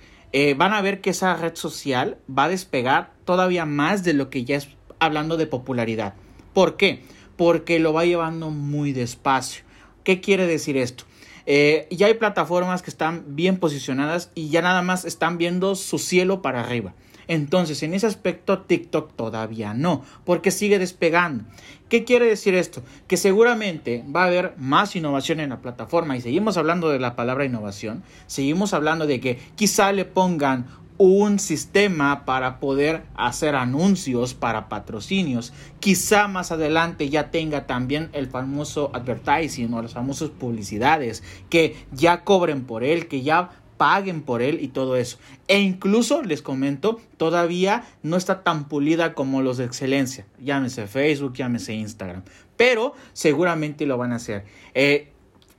van 0.58 0.73
a 0.73 0.82
ver 0.82 0.99
que 0.99 1.12
esa 1.12 1.36
red 1.36 1.53
social 1.53 2.17
va 2.27 2.45
a 2.45 2.49
despegar 2.49 3.12
todavía 3.23 3.65
más 3.67 4.03
de 4.03 4.13
lo 4.13 4.32
que 4.32 4.45
ya 4.45 4.56
es 4.56 4.67
hablando 4.97 5.38
de 5.38 5.45
popularidad. 5.45 6.15
¿Por 6.53 6.75
qué? 6.75 7.03
Porque 7.38 7.79
lo 7.79 7.93
va 7.93 8.06
llevando 8.06 8.49
muy 8.49 8.93
despacio. 8.93 9.63
¿Qué 10.03 10.21
quiere 10.21 10.47
decir 10.47 10.75
esto? 10.75 11.03
ya 11.45 12.08
hay 12.08 12.13
plataformas 12.13 12.82
que 12.82 12.89
están 12.89 13.36
bien 13.36 13.58
posicionadas 13.58 14.32
y 14.34 14.49
ya 14.49 14.62
nada 14.62 14.82
más 14.82 15.03
están 15.03 15.38
viendo 15.38 15.75
su 15.75 15.99
cielo 15.99 16.41
para 16.41 16.62
arriba. 16.62 16.95
Entonces, 17.27 17.84
en 17.84 17.93
ese 17.93 18.08
aspecto, 18.08 18.62
TikTok 18.62 19.15
todavía 19.15 19.73
no, 19.73 20.03
porque 20.25 20.51
sigue 20.51 20.79
despegando. 20.79 21.45
¿Qué 21.89 22.04
quiere 22.04 22.26
decir 22.26 22.56
esto? 22.56 22.82
Que 23.08 23.17
seguramente 23.17 24.04
va 24.13 24.24
a 24.24 24.28
haber 24.28 24.56
más 24.58 24.96
innovación 24.96 25.39
en 25.39 25.50
la 25.50 25.62
plataforma 25.62 26.17
y 26.17 26.22
seguimos 26.22 26.58
hablando 26.58 26.89
de 26.89 27.00
la 27.00 27.15
palabra 27.15 27.46
innovación, 27.46 28.04
seguimos 28.26 28.74
hablando 28.74 29.06
de 29.06 29.19
que 29.19 29.39
quizá 29.56 29.91
le 29.91 30.06
pongan 30.06 30.65
un 30.98 31.39
sistema 31.39 32.24
para 32.26 32.60
poder 32.60 33.04
hacer 33.15 33.56
anuncios 33.56 34.34
para 34.34 34.69
patrocinios. 34.69 35.54
Quizá 35.80 36.28
más 36.28 36.52
adelante 36.52 37.10
ya 37.10 37.32
tenga 37.32 37.65
también 37.65 38.10
el 38.13 38.28
famoso 38.28 38.91
advertising 38.93 39.74
o 39.74 39.82
las 39.82 39.93
famosas 39.93 40.30
publicidades 40.30 41.24
que 41.50 41.76
ya 41.91 42.24
cobren 42.24 42.63
por 42.65 42.84
él, 42.84 43.08
que 43.08 43.22
ya 43.22 43.50
paguen 43.78 44.22
por 44.22 44.42
él 44.42 44.60
y 44.62 44.70
todo 44.70 44.96
eso. 44.96 45.18
E 45.48 45.60
incluso, 45.60 46.22
les 46.24 46.42
comento, 46.42 47.00
todavía 47.18 47.84
no 48.02 48.18
está 48.18 48.44
tan 48.44 48.68
pulida 48.68 49.14
como 49.14 49.42
los 49.42 49.58
de 49.58 49.66
excelencia. 49.66 50.26
Llámese 50.40 50.88
Facebook, 50.88 51.34
llámese 51.34 51.74
Instagram. 51.74 52.24
Pero 52.58 52.94
seguramente 53.14 53.86
lo 53.86 53.98
van 53.98 54.14
a 54.14 54.18
hacer. 54.18 54.46
Eh, 54.74 55.10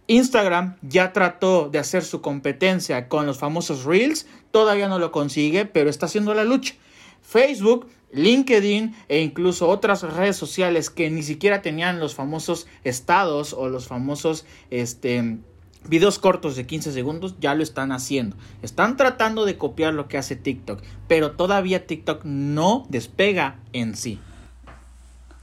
Instagram 0.07 0.77
ya 0.83 1.13
trató 1.13 1.69
de 1.71 1.79
hacer 1.79 2.05
su 2.05 2.21
competencia 2.21 3.09
con 3.09 3.27
los 3.27 3.39
famosos 3.39 3.85
Reels. 3.85 4.27
Todavía 4.51 4.89
no 4.89 4.99
lo 4.99 5.13
consigue, 5.13 5.65
pero 5.65 5.91
está 5.91 6.07
haciendo 6.07 6.35
la 6.35 6.45
lucha. 6.45 6.75
Facebook 7.23 7.89
LinkedIn 8.15 8.95
e 9.09 9.21
incluso 9.21 9.69
otras 9.69 10.03
redes 10.03 10.37
sociales 10.37 10.89
que 10.89 11.11
ni 11.11 11.23
siquiera 11.23 11.63
tenían 11.63 11.99
los 11.99 12.15
famosos 12.15 12.67
estados 12.85 13.53
o 13.53 13.69
los 13.69 13.89
famosos 13.89 14.47
este, 14.71 15.39
Videos 15.87 16.19
cortos 16.19 16.57
de 16.57 16.67
15 16.67 16.93
segundos 16.93 17.35
ya 17.41 17.55
lo 17.55 17.63
están 17.63 17.93
haciendo. 17.93 18.37
Están 18.63 18.97
tratando 18.97 19.45
de 19.45 19.59
copiar 19.59 19.93
lo 19.93 20.09
que 20.09 20.17
hace 20.17 20.35
TikTok, 20.35 20.83
pero 21.09 21.33
todavía 21.33 21.87
TikTok 21.87 22.25
no 22.25 22.87
despega 22.89 23.57
en 23.73 23.97
sí. 23.97 24.19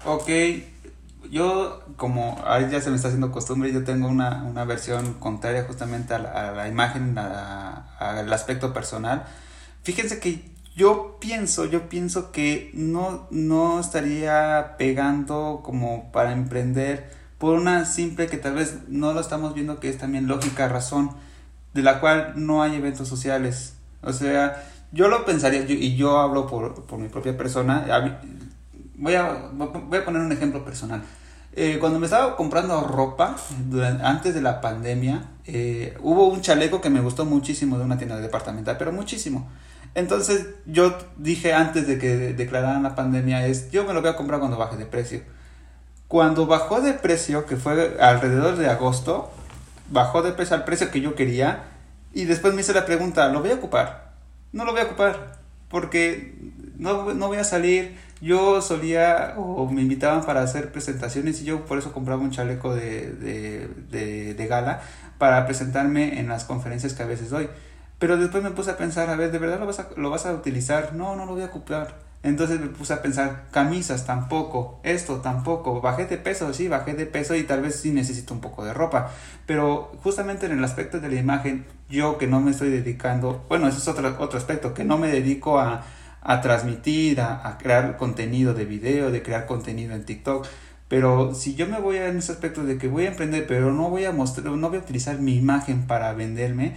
Ok, 0.04 0.30
yo 1.30 1.84
como 1.96 2.42
ahí 2.46 2.68
ya 2.72 2.82
se 2.82 2.90
me 2.90 2.96
está 2.96 3.10
haciendo 3.10 3.32
costumbre, 3.32 3.72
yo 3.72 3.84
tengo 3.84 4.08
una, 4.08 4.44
una 4.44 4.66
versión 4.66 5.14
contraria 5.16 5.64
justamente 5.64 6.16
a 6.16 6.52
la, 6.52 6.68
imagen, 6.68 7.18
al 7.18 8.34
aspecto 8.34 8.74
personal. 8.74 9.26
Fíjense 9.84 10.20
que 10.20 10.52
yo 10.76 11.18
pienso, 11.20 11.66
yo 11.66 11.88
pienso 11.88 12.32
que 12.32 12.72
no, 12.74 13.28
no 13.30 13.80
estaría 13.80 14.76
pegando 14.78 15.62
como 15.64 16.12
para 16.12 16.32
emprender 16.32 17.21
por 17.42 17.58
una 17.58 17.86
simple 17.86 18.28
que 18.28 18.38
tal 18.38 18.54
vez 18.54 18.82
no 18.88 19.14
lo 19.14 19.20
estamos 19.20 19.56
viendo 19.56 19.80
que 19.80 19.90
es 19.90 19.98
también 19.98 20.28
lógica 20.28 20.68
razón 20.68 21.10
de 21.74 21.82
la 21.82 22.00
cual 22.00 22.34
no 22.36 22.62
hay 22.62 22.76
eventos 22.76 23.08
sociales. 23.08 23.74
O 24.04 24.14
sea, 24.14 24.64
yo 24.92 25.08
lo 25.08 25.26
pensaría, 25.26 25.62
y 25.68 25.96
yo 25.96 26.20
hablo 26.20 26.46
por, 26.46 26.86
por 26.86 27.00
mi 27.00 27.08
propia 27.08 27.36
persona, 27.36 27.88
voy 28.96 29.16
a, 29.16 29.50
voy 29.54 29.98
a 29.98 30.06
poner 30.06 30.22
un 30.22 30.32
ejemplo 30.32 30.64
personal. 30.64 31.02
Eh, 31.54 31.78
cuando 31.80 31.98
me 31.98 32.06
estaba 32.06 32.36
comprando 32.36 32.80
ropa, 32.82 33.36
antes 34.04 34.36
de 34.36 34.42
la 34.42 34.62
pandemia, 34.62 35.32
eh, 35.46 35.98
hubo 36.00 36.28
un 36.28 36.42
chaleco 36.42 36.80
que 36.80 36.92
me 36.92 37.02
gustó 37.02 37.26
muchísimo 37.26 37.80
de 37.80 37.86
una 37.86 37.98
tienda 37.98 38.18
departamental, 38.18 38.78
pero 38.78 38.92
muchísimo. 38.92 39.50
Entonces 39.96 40.46
yo 40.68 40.96
dije 41.18 41.56
antes 41.56 41.88
de 41.88 41.98
que 41.98 42.34
declararan 42.34 42.84
la 42.84 42.94
pandemia, 42.94 43.48
es 43.48 43.72
yo 43.72 43.84
me 43.84 43.94
lo 43.94 44.02
voy 44.02 44.12
a 44.12 44.16
comprar 44.16 44.40
cuando 44.40 44.60
baje 44.60 44.78
de 44.78 44.86
precio. 44.86 45.41
Cuando 46.12 46.46
bajó 46.46 46.82
de 46.82 46.92
precio, 46.92 47.46
que 47.46 47.56
fue 47.56 47.98
alrededor 48.02 48.58
de 48.58 48.70
agosto, 48.70 49.32
bajó 49.90 50.22
de 50.22 50.34
precio 50.34 50.58
al 50.58 50.66
precio 50.66 50.92
que 50.92 51.00
yo 51.00 51.16
quería 51.16 51.64
y 52.12 52.26
después 52.26 52.54
me 52.54 52.60
hice 52.60 52.74
la 52.74 52.86
pregunta, 52.86 53.30
¿lo 53.30 53.40
voy 53.40 53.52
a 53.52 53.54
ocupar? 53.54 54.12
No 54.52 54.66
lo 54.66 54.74
voy 54.74 54.82
a 54.82 54.88
ocupar 54.88 55.40
porque 55.70 56.36
no, 56.76 57.14
no 57.14 57.28
voy 57.28 57.38
a 57.38 57.46
salir. 57.46 57.98
Yo 58.20 58.62
solía 58.62 59.36
o 59.38 59.66
me 59.72 59.84
invitaban 59.84 60.26
para 60.26 60.42
hacer 60.42 60.74
presentaciones 60.74 61.42
y 61.44 61.46
yo 61.46 61.66
por 61.66 61.78
eso 61.78 61.94
compraba 61.94 62.22
un 62.22 62.32
chaleco 62.32 62.76
de, 62.76 63.14
de, 63.14 63.70
de, 63.90 64.34
de 64.34 64.48
gala 64.48 64.82
para 65.18 65.46
presentarme 65.46 66.20
en 66.20 66.28
las 66.28 66.44
conferencias 66.44 66.92
que 66.92 67.04
a 67.04 67.06
veces 67.06 67.30
doy. 67.30 67.48
Pero 68.00 68.18
después 68.18 68.44
me 68.44 68.52
puse 68.52 68.72
a 68.72 68.76
pensar, 68.76 69.10
a 69.10 69.16
ver, 69.16 69.32
¿de 69.32 69.40
verdad 69.40 69.62
lo 69.62 69.66
vas 69.66 69.80
a, 69.80 69.88
lo 69.96 70.10
vas 70.10 70.26
a 70.26 70.34
utilizar? 70.34 70.94
No, 70.94 71.16
no 71.16 71.26
lo 71.26 71.32
voy 71.36 71.44
a 71.44 71.46
ocupar. 71.46 72.11
Entonces 72.24 72.60
me 72.60 72.68
puse 72.68 72.94
a 72.94 73.02
pensar, 73.02 73.48
camisas 73.52 74.06
tampoco, 74.06 74.80
esto 74.84 75.22
tampoco, 75.22 75.82
bajé 75.82 76.06
de 76.06 76.18
peso, 76.18 76.54
sí, 76.54 76.68
bajé 76.68 76.94
de 76.94 77.08
peso 77.08 77.36
y 77.36 77.44
tal 77.44 77.62
vez 77.62 77.78
sí 77.78 77.92
necesito 77.92 78.36
un 78.36 78.42
poco 78.42 78.64
de 78.64 78.74
ropa. 78.74 79.10
Pero 79.48 79.92
justamente 80.04 80.46
en 80.46 80.52
el 80.52 80.64
aspecto 80.64 81.00
de 81.00 81.10
la 81.10 81.16
imagen, 81.16 81.66
yo 81.90 82.20
que 82.20 82.28
no 82.28 82.40
me 82.40 82.52
estoy 82.52 82.70
dedicando, 82.70 83.44
bueno, 83.50 83.68
eso 83.68 83.80
es 83.80 83.88
otro, 83.88 84.16
otro 84.20 84.38
aspecto, 84.38 84.76
que 84.76 84.84
no 84.84 85.00
me 85.00 85.08
dedico 85.08 85.60
a, 85.60 85.84
a 86.22 86.42
transmitir, 86.42 87.22
a, 87.22 87.48
a, 87.48 87.58
crear 87.58 87.98
contenido 87.98 88.54
de 88.54 88.66
video, 88.66 89.10
de 89.10 89.24
crear 89.24 89.48
contenido 89.48 89.96
en 89.96 90.06
TikTok. 90.06 90.46
Pero 90.88 91.34
si 91.34 91.56
yo 91.56 91.68
me 91.68 91.80
voy 91.80 91.98
en 91.98 92.18
ese 92.18 92.34
aspecto 92.34 92.64
de 92.64 92.78
que 92.78 92.88
voy 92.88 93.06
a 93.06 93.10
emprender, 93.10 93.48
pero 93.48 93.74
no 93.74 93.90
voy 93.90 94.06
a 94.06 94.12
mostrar, 94.12 94.46
no 94.46 94.70
voy 94.70 94.78
a 94.78 94.82
utilizar 94.82 95.18
mi 95.20 95.38
imagen 95.38 95.88
para 95.88 96.14
venderme, 96.14 96.76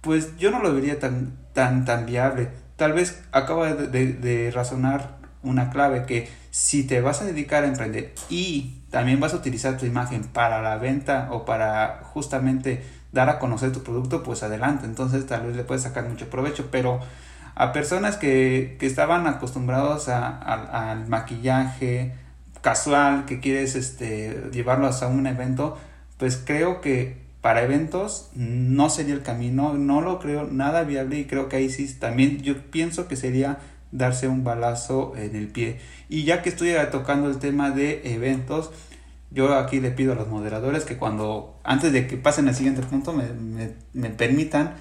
pues 0.00 0.36
yo 0.38 0.50
no 0.50 0.60
lo 0.60 0.74
vería 0.74 0.98
tan, 0.98 1.36
tan, 1.52 1.84
tan 1.84 2.06
viable 2.06 2.48
tal 2.76 2.92
vez 2.92 3.22
acaba 3.32 3.72
de, 3.74 4.50
razonar 4.54 5.16
una 5.42 5.70
clave 5.70 6.04
que 6.06 6.30
si 6.50 6.84
te 6.84 7.00
vas 7.00 7.22
a 7.22 7.24
dedicar 7.24 7.64
a 7.64 7.66
emprender 7.66 8.14
y 8.30 8.82
también 8.90 9.18
vas 9.20 9.32
a 9.34 9.36
utilizar 9.36 9.76
tu 9.76 9.86
imagen 9.86 10.24
para 10.24 10.62
la 10.62 10.76
venta 10.76 11.28
o 11.30 11.44
para 11.44 12.00
justamente 12.04 12.84
dar 13.10 13.28
a 13.28 13.38
conocer 13.38 13.72
tu 13.72 13.82
producto, 13.82 14.22
pues 14.22 14.42
adelante. 14.42 14.86
Entonces 14.86 15.26
tal 15.26 15.46
vez 15.46 15.56
le 15.56 15.64
puedes 15.64 15.82
sacar 15.82 16.08
mucho 16.08 16.30
provecho, 16.30 16.68
pero 16.70 17.00
a 17.54 17.72
personas 17.72 18.16
que, 18.16 18.78
estaban 18.80 19.26
acostumbrados 19.26 20.08
al 20.08 21.06
maquillaje 21.08 22.14
casual, 22.62 23.26
que 23.26 23.40
quieres 23.40 23.74
este, 23.74 24.48
llevarlos 24.52 25.02
a 25.02 25.08
un 25.08 25.26
evento, 25.26 25.76
pues 26.16 26.40
creo 26.42 26.80
que 26.80 27.20
para 27.42 27.62
eventos 27.62 28.30
no 28.34 28.88
sería 28.88 29.14
el 29.14 29.22
camino, 29.22 29.74
no 29.74 30.00
lo 30.00 30.20
creo 30.20 30.46
nada 30.46 30.84
viable 30.84 31.18
y 31.18 31.24
creo 31.26 31.48
que 31.48 31.56
ahí 31.56 31.68
sí 31.68 31.92
también 31.92 32.40
yo 32.40 32.56
pienso 32.70 33.08
que 33.08 33.16
sería 33.16 33.58
darse 33.90 34.28
un 34.28 34.44
balazo 34.44 35.12
en 35.16 35.34
el 35.34 35.48
pie. 35.48 35.80
Y 36.08 36.22
ya 36.22 36.40
que 36.40 36.48
estoy 36.48 36.72
tocando 36.92 37.28
el 37.28 37.38
tema 37.38 37.72
de 37.72 38.14
eventos, 38.14 38.70
yo 39.32 39.58
aquí 39.58 39.80
le 39.80 39.90
pido 39.90 40.12
a 40.12 40.14
los 40.14 40.28
moderadores 40.28 40.84
que 40.84 40.96
cuando, 40.96 41.58
antes 41.64 41.92
de 41.92 42.06
que 42.06 42.16
pasen 42.16 42.46
al 42.46 42.54
siguiente 42.54 42.80
punto, 42.82 43.12
me, 43.12 44.10
permitan 44.10 44.76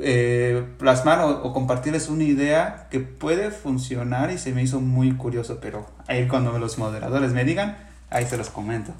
eh, 0.00 0.64
plasmar 0.78 1.20
o, 1.20 1.42
o, 1.42 1.52
compartirles 1.52 2.08
una 2.08 2.22
idea 2.22 2.86
que 2.90 3.00
puede 3.00 3.50
funcionar 3.50 4.30
y 4.30 4.38
se 4.38 4.52
me 4.52 4.62
hizo 4.62 4.80
muy 4.80 5.12
curioso, 5.16 5.58
pero 5.60 5.86
ahí 6.06 6.28
cuando 6.28 6.56
los 6.56 6.78
moderadores 6.78 7.32
me 7.32 7.44
digan, 7.44 7.78
ahí 8.10 8.26
se 8.26 8.36
los 8.36 8.48
comento. 8.48 8.92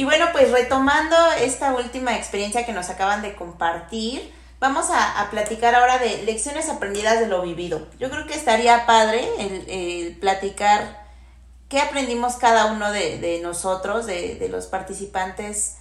Y 0.00 0.04
bueno, 0.04 0.28
pues 0.32 0.50
retomando 0.50 1.14
esta 1.42 1.74
última 1.74 2.16
experiencia 2.16 2.64
que 2.64 2.72
nos 2.72 2.88
acaban 2.88 3.20
de 3.20 3.34
compartir, 3.34 4.32
vamos 4.58 4.86
a, 4.90 5.28
platicar 5.30 5.74
ahora 5.74 5.98
de 5.98 6.22
lecciones 6.22 6.70
aprendidas 6.70 7.20
de 7.20 7.26
lo 7.26 7.42
vivido. 7.42 7.86
Yo 7.98 8.08
creo 8.08 8.26
que 8.26 8.32
estaría 8.32 8.86
padre 8.86 9.28
el, 9.38 10.16
platicar 10.16 11.06
qué 11.68 11.80
aprendimos 11.80 12.36
cada 12.36 12.72
uno 12.72 12.90
de, 12.90 13.40
nosotros, 13.42 14.06
de, 14.06 14.48
los 14.50 14.68
participantes 14.68 15.76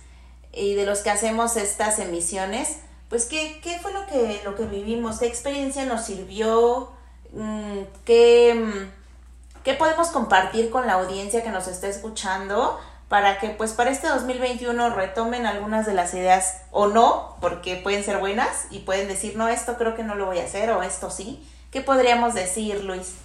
y 0.52 0.74
de 0.74 0.86
los 0.86 1.00
que 1.00 1.12
hacemos 1.12 1.56
estas 1.56 1.98
emisiones. 2.00 2.80
Pues 3.08 3.24
qué, 3.24 3.62
qué 3.64 3.80
fue 3.80 3.94
lo 3.94 4.06
que, 4.06 4.42
lo 4.44 4.54
que 4.58 4.66
vivimos, 4.66 5.20
qué 5.20 5.28
experiencia 5.28 5.86
nos 5.86 6.04
sirvió, 6.04 6.92
mm, 7.32 7.84
qué, 8.04 8.54
mm, 8.54 9.64
qué 9.64 9.76
podemos 9.76 10.10
compartir 10.10 10.70
con 10.72 10.88
la 10.88 10.96
audiencia 10.96 11.42
que 11.42 11.52
nos 11.52 11.70
está 11.70 11.88
escuchando 11.88 12.82
para 13.10 13.40
que 13.40 13.50
pues 13.50 13.74
para 13.74 13.90
este 13.90 14.08
2021 14.08 14.92
retomen 14.92 15.48
algunas 15.48 15.88
de 15.88 15.94
las 15.94 16.14
ideas 16.14 16.62
o 16.72 16.88
no, 16.88 17.36
porque 17.42 17.76
pueden 17.76 18.04
ser 18.04 18.20
buenas 18.20 18.68
y 18.70 18.80
pueden 18.80 19.08
decir, 19.08 19.36
no, 19.36 19.50
esto 19.50 19.76
creo 19.78 19.96
que 19.96 20.04
no 20.04 20.16
lo 20.16 20.28
voy 20.28 20.38
a 20.38 20.44
hacer 20.44 20.70
o 20.70 20.84
esto 20.84 21.10
sí. 21.10 21.40
¿Qué 21.72 21.82
podríamos 21.82 22.36
decir, 22.36 22.84
Luis? 22.84 23.16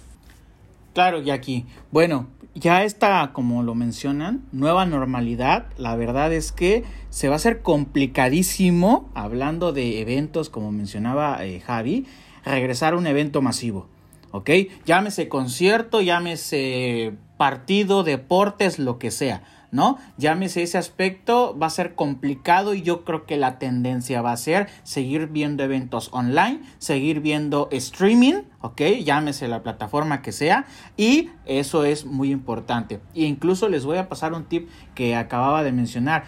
Claro, 0.93 1.21
Jackie. 1.21 1.67
Bueno, 1.91 2.27
ya 2.55 2.83
está, 2.83 3.29
como 3.31 3.61
lo 3.61 3.75
mencionan, 3.75 4.43
nueva 4.51 4.87
normalidad. 4.87 5.67
La 5.77 5.95
verdad 5.95 6.33
es 6.33 6.51
que 6.51 6.83
se 7.11 7.27
va 7.27 7.35
a 7.35 7.37
hacer 7.37 7.61
complicadísimo, 7.61 9.09
hablando 9.13 9.71
de 9.71 10.01
eventos, 10.01 10.49
como 10.49 10.71
mencionaba 10.71 11.45
eh, 11.45 11.59
Javi, 11.59 12.07
regresar 12.43 12.93
a 12.93 12.97
un 12.97 13.05
evento 13.05 13.43
masivo. 13.43 13.87
¿Ok? 14.31 14.49
Llámese 14.85 15.29
concierto, 15.29 16.01
llámese 16.01 17.13
partido, 17.37 18.03
deportes, 18.03 18.79
lo 18.79 18.97
que 18.97 19.11
sea 19.11 19.43
¿no? 19.71 19.97
Llámese 20.17 20.63
ese 20.63 20.77
aspecto, 20.77 21.57
va 21.57 21.67
a 21.67 21.69
ser 21.69 21.95
complicado 21.95 22.73
y 22.73 22.81
yo 22.81 23.03
creo 23.03 23.25
que 23.25 23.37
la 23.37 23.59
tendencia 23.59 24.21
va 24.21 24.31
a 24.31 24.37
ser 24.37 24.67
seguir 24.83 25.27
viendo 25.27 25.63
eventos 25.63 26.09
online, 26.11 26.61
seguir 26.77 27.19
viendo 27.19 27.67
streaming, 27.71 28.43
¿ok? 28.61 28.81
Llámese 29.03 29.47
la 29.47 29.63
plataforma 29.63 30.21
que 30.21 30.31
sea 30.31 30.65
y 30.97 31.29
eso 31.45 31.85
es 31.85 32.05
muy 32.05 32.31
importante. 32.31 32.99
E 33.13 33.23
incluso 33.23 33.69
les 33.69 33.85
voy 33.85 33.97
a 33.97 34.09
pasar 34.09 34.33
un 34.33 34.45
tip 34.45 34.69
que 34.93 35.15
acababa 35.15 35.63
de 35.63 35.71
mencionar. 35.71 36.25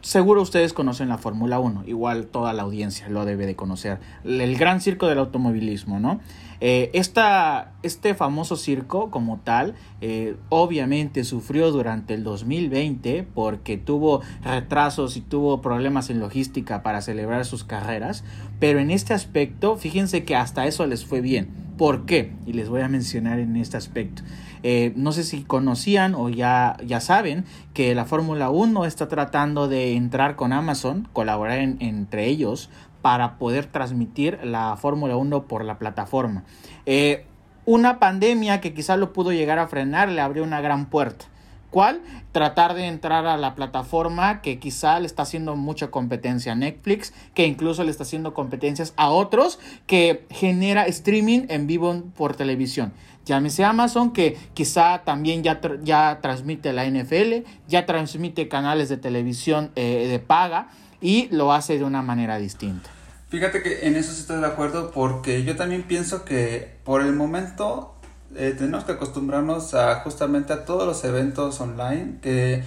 seguro 0.00 0.42
ustedes 0.42 0.72
conocen 0.72 1.08
la 1.08 1.18
Fórmula 1.18 1.58
1, 1.58 1.84
igual 1.86 2.26
toda 2.26 2.52
la 2.52 2.62
audiencia 2.62 3.08
lo 3.08 3.24
debe 3.24 3.46
de 3.46 3.56
conocer. 3.56 3.98
El 4.24 4.56
gran 4.56 4.80
circo 4.80 5.06
del 5.06 5.18
automovilismo, 5.18 6.00
¿no? 6.00 6.20
Eh, 6.60 6.90
este 6.92 8.14
famoso 8.14 8.56
circo 8.56 9.10
como 9.10 9.38
tal, 9.38 9.74
eh, 10.00 10.36
obviamente 10.48 11.24
sufrió 11.24 11.70
durante 11.70 12.14
el 12.14 12.24
2020 12.24 13.22
porque 13.34 13.76
tuvo 13.76 14.22
retrasos 14.42 15.16
y 15.16 15.20
tuvo 15.20 15.60
problemas 15.60 16.10
en 16.10 16.18
logística 16.18 16.82
para 16.82 17.00
celebrar 17.00 17.44
sus 17.44 17.64
carreras, 17.64 18.24
pero 18.58 18.80
en 18.80 18.90
este 18.90 19.14
aspecto, 19.14 19.76
fíjense 19.76 20.24
que 20.24 20.34
hasta 20.34 20.66
eso 20.66 20.86
les 20.86 21.04
fue 21.04 21.20
bien. 21.20 21.68
¿Por 21.78 22.06
qué? 22.06 22.32
Y 22.44 22.54
les 22.54 22.68
voy 22.68 22.80
a 22.80 22.88
mencionar 22.88 23.38
en 23.38 23.54
este 23.54 23.76
aspecto. 23.76 24.22
Eh, 24.64 24.92
no 24.96 25.12
sé 25.12 25.22
si 25.22 25.44
conocían 25.44 26.16
o 26.16 26.28
ya, 26.28 26.76
ya 26.84 27.00
saben 27.00 27.44
que 27.72 27.94
la 27.94 28.04
Fórmula 28.04 28.50
1 28.50 28.84
está 28.84 29.06
tratando 29.06 29.68
de 29.68 29.94
entrar 29.94 30.34
con 30.34 30.52
Amazon, 30.52 31.08
colaborar 31.12 31.60
entre 31.60 32.26
ellos 32.26 32.68
para 33.02 33.38
poder 33.38 33.66
transmitir 33.66 34.38
la 34.42 34.76
Fórmula 34.76 35.16
1 35.16 35.44
por 35.46 35.64
la 35.64 35.78
plataforma. 35.78 36.44
Eh, 36.86 37.26
una 37.64 37.98
pandemia 37.98 38.60
que 38.60 38.72
quizás 38.72 38.98
lo 38.98 39.12
pudo 39.12 39.32
llegar 39.32 39.58
a 39.58 39.68
frenar 39.68 40.08
le 40.08 40.20
abrió 40.20 40.42
una 40.42 40.60
gran 40.60 40.86
puerta. 40.86 41.26
¿Cuál? 41.70 42.00
Tratar 42.32 42.72
de 42.72 42.86
entrar 42.86 43.26
a 43.26 43.36
la 43.36 43.54
plataforma 43.54 44.40
que 44.40 44.58
quizá 44.58 44.98
le 45.00 45.06
está 45.06 45.22
haciendo 45.24 45.54
mucha 45.54 45.90
competencia 45.90 46.52
a 46.52 46.54
Netflix, 46.54 47.12
que 47.34 47.46
incluso 47.46 47.84
le 47.84 47.90
está 47.90 48.04
haciendo 48.04 48.32
competencias 48.32 48.94
a 48.96 49.10
otros, 49.10 49.58
que 49.86 50.24
genera 50.30 50.86
streaming 50.86 51.42
en 51.50 51.66
vivo 51.66 52.04
por 52.16 52.34
televisión. 52.34 52.92
Llámese 53.26 53.64
Amazon, 53.64 54.14
que 54.14 54.38
quizá 54.54 55.02
también 55.04 55.42
ya, 55.42 55.60
ya 55.82 56.20
transmite 56.22 56.72
la 56.72 56.86
NFL, 56.86 57.46
ya 57.68 57.84
transmite 57.84 58.48
canales 58.48 58.88
de 58.88 58.96
televisión 58.96 59.70
eh, 59.76 60.08
de 60.08 60.18
paga 60.20 60.68
y 61.00 61.28
lo 61.30 61.52
hace 61.52 61.78
de 61.78 61.84
una 61.84 62.02
manera 62.02 62.38
distinta. 62.38 62.90
Fíjate 63.28 63.62
que 63.62 63.86
en 63.86 63.96
eso 63.96 64.12
sí 64.12 64.20
estoy 64.20 64.40
de 64.40 64.46
acuerdo 64.46 64.90
porque 64.90 65.44
yo 65.44 65.54
también 65.54 65.82
pienso 65.82 66.24
que 66.24 66.76
por 66.84 67.02
el 67.02 67.12
momento 67.12 67.94
eh, 68.34 68.54
tenemos 68.56 68.84
que 68.84 68.92
acostumbrarnos 68.92 69.74
a 69.74 69.96
justamente 70.00 70.52
a 70.52 70.64
todos 70.64 70.86
los 70.86 71.04
eventos 71.04 71.60
online 71.60 72.18
que 72.22 72.62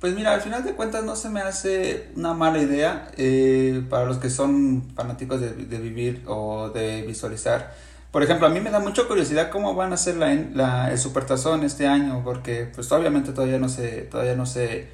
pues 0.00 0.14
mira 0.14 0.34
al 0.34 0.40
final 0.40 0.64
de 0.64 0.74
cuentas 0.74 1.04
no 1.04 1.16
se 1.16 1.30
me 1.30 1.40
hace 1.40 2.10
una 2.14 2.34
mala 2.34 2.60
idea 2.60 3.10
eh, 3.16 3.84
para 3.88 4.06
los 4.06 4.18
que 4.18 4.30
son 4.30 4.92
fanáticos 4.94 5.40
de, 5.40 5.50
vivir 5.78 6.22
o 6.26 6.70
de 6.70 7.02
visualizar 7.02 7.74
por 8.10 8.22
ejemplo 8.22 8.46
a 8.46 8.50
mí 8.50 8.60
me 8.60 8.70
da 8.70 8.80
mucha 8.80 9.04
curiosidad 9.04 9.50
cómo 9.50 9.74
van 9.74 9.92
a 9.92 9.94
hacer 9.94 10.16
la, 10.16 10.34
la 10.52 10.90
el 10.92 10.98
supertazón 10.98 11.64
este 11.64 11.86
año 11.86 12.22
porque 12.22 12.70
pues 12.72 12.90
obviamente 12.92 13.32
todavía 13.32 13.58
no 13.58 13.68
se 13.68 14.02
todavía 14.02 14.36
no 14.36 14.46
se 14.46 14.88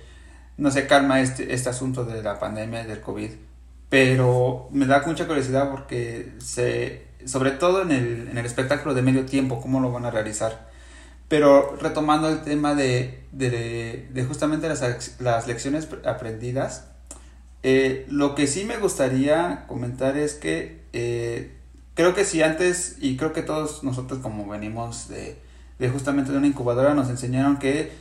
no 0.61 0.71
se 0.71 0.87
calma 0.87 1.21
este, 1.21 1.53
este 1.53 1.69
asunto 1.69 2.05
de 2.05 2.23
la 2.23 2.39
pandemia 2.39 2.85
del 2.85 3.01
covid 3.01 3.31
pero 3.89 4.69
me 4.71 4.87
da 4.87 5.03
mucha 5.05 5.27
curiosidad 5.27 5.71
porque 5.71 6.33
se 6.39 7.11
sobre 7.27 7.51
todo 7.53 7.83
en 7.83 7.93
el, 7.93 8.29
en 8.29 8.39
el 8.39 8.47
espectáculo 8.47 8.95
de 8.95 9.03
medio 9.03 9.27
tiempo, 9.27 9.61
cómo 9.61 9.81
lo 9.81 9.93
van 9.93 10.05
a 10.07 10.11
realizar. 10.11 10.69
Pero 11.29 11.77
retomando 11.81 12.29
el 12.29 12.43
tema 12.43 12.75
de, 12.75 13.23
de, 13.33 14.25
justamente 14.27 14.69
las, 14.69 15.21
las, 15.21 15.47
lecciones 15.47 15.89
aprendidas, 16.05 16.87
eh, 17.63 18.07
lo 18.09 18.35
que 18.35 18.47
sí 18.47 18.65
me 18.65 18.79
gustaría 18.79 19.65
comentar 19.69 20.17
es 20.17 20.35
que 20.35 20.81
eh, 20.93 21.53
creo 21.95 22.15
que 22.15 22.25
si 22.25 22.43
antes, 22.43 22.97
y 23.01 23.17
creo 23.17 23.33
que 23.33 23.43
todos 23.43 23.85
nosotros 23.85 24.21
como 24.21 24.49
venimos 24.49 25.09
de, 25.09 25.39
de 25.79 25.89
justamente 25.89 26.33
de 26.33 26.39
una 26.39 26.49
incubadora, 26.49 26.95
nos 26.95 27.11
enseñaron 27.11 27.59
que 27.59 27.93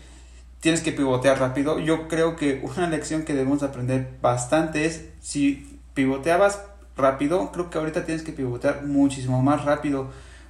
tienes 0.59 0.81
que 0.81 0.91
pivotear 0.91 1.39
rápido, 1.39 1.79
yo 1.79 2.07
creo 2.07 2.35
que 2.35 2.61
una 2.63 2.89
lección 2.89 3.23
que 3.23 3.33
debemos 3.33 3.63
aprender 3.63 4.17
bastante 4.21 4.85
es 4.85 5.05
si 5.21 5.79
pivoteabas 5.93 6.61
rápido, 6.97 7.51
creo 7.51 7.69
que 7.69 7.77
ahorita 7.77 8.05
tienes 8.05 8.23
que 8.23 8.31
pivotear 8.31 8.85
muchísimo 8.85 9.41
más 9.41 9.65
rápido 9.65 10.09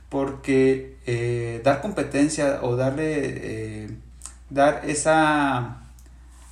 porque 0.09 0.97
eh, 1.05 1.61
dar 1.63 1.81
competencia 1.81 2.59
o 2.63 2.75
darle, 2.75 3.83
eh, 3.83 3.97
dar 4.49 4.81
esa, 4.85 5.83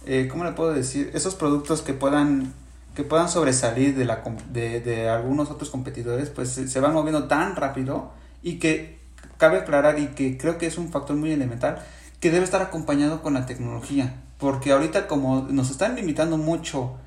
eh, 0.06 0.28
¿cómo 0.30 0.44
le 0.44 0.52
puedo 0.52 0.74
decir? 0.74 1.10
Esos 1.14 1.36
productos 1.36 1.82
que 1.82 1.94
puedan 1.94 2.54
que 2.98 3.04
puedan 3.04 3.30
sobresalir 3.30 3.96
de, 3.96 4.06
la, 4.06 4.24
de, 4.52 4.82
de 4.82 5.08
algunos 5.08 5.52
otros 5.52 5.70
competidores, 5.70 6.32
pues 6.32 6.50
se, 6.50 6.80
van 6.80 6.94
moviendo 6.94 7.26
tan 7.28 7.56
rápido 7.56 8.12
y 8.42 8.58
que 8.58 8.98
cabe 9.38 9.60
aclarar 9.60 10.00
y 10.00 10.08
que 10.08 10.36
creo 10.36 10.58
que 10.58 10.66
es 10.66 10.80
un 10.80 10.90
factor 10.90 11.16
muy 11.16 11.32
elemental 11.32 11.78
que 12.20 12.32
debe 12.32 12.46
estar 12.46 12.62
acompañado 12.62 13.22
con 13.22 13.34
la 13.34 13.46
tecnología, 13.46 14.16
porque 14.38 14.72
ahorita 14.72 15.08
como 15.08 15.48
nos 15.50 15.70
están 15.70 15.96
limitando 15.96 16.38
mucho 16.38 16.98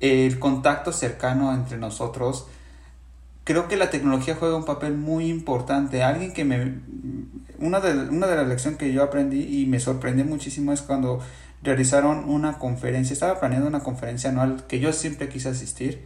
el 0.00 0.38
contacto 0.38 0.92
cercano 0.92 1.52
entre 1.54 1.78
nosotros, 1.78 2.46
creo 3.44 3.68
que 3.68 3.76
la 3.76 3.90
tecnología 3.90 4.36
juega 4.38 4.56
un 4.56 4.64
papel 4.64 4.96
muy 4.96 5.28
importante. 5.30 6.02
Alguien 6.02 6.32
que 6.32 6.44
me... 6.44 6.80
Una 7.58 7.80
de, 7.80 8.10
una 8.10 8.26
de 8.26 8.36
las 8.36 8.46
lecciones 8.46 8.78
que 8.78 8.92
yo 8.92 9.02
aprendí 9.02 9.62
y 9.62 9.66
me 9.66 9.80
sorprendió 9.80 10.26
muchísimo 10.26 10.72
es 10.72 10.82
cuando 10.82 11.20
realizaron 11.62 12.28
una 12.28 12.58
conferencia, 12.58 13.14
estaba 13.14 13.40
planeando 13.40 13.66
una 13.66 13.80
conferencia 13.80 14.28
anual 14.28 14.64
que 14.68 14.78
yo 14.78 14.92
siempre 14.92 15.30
quise 15.30 15.48
asistir 15.48 16.04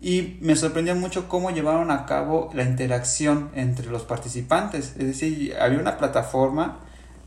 y 0.00 0.36
me 0.40 0.56
sorprendió 0.56 0.96
mucho 0.96 1.28
cómo 1.28 1.50
llevaron 1.50 1.90
a 1.90 2.06
cabo 2.06 2.50
la 2.52 2.64
interacción 2.64 3.50
entre 3.54 3.86
los 3.86 4.02
participantes. 4.02 4.94
Es 4.98 5.06
decir, 5.06 5.54
había 5.60 5.78
una 5.78 5.96
plataforma 5.96 6.80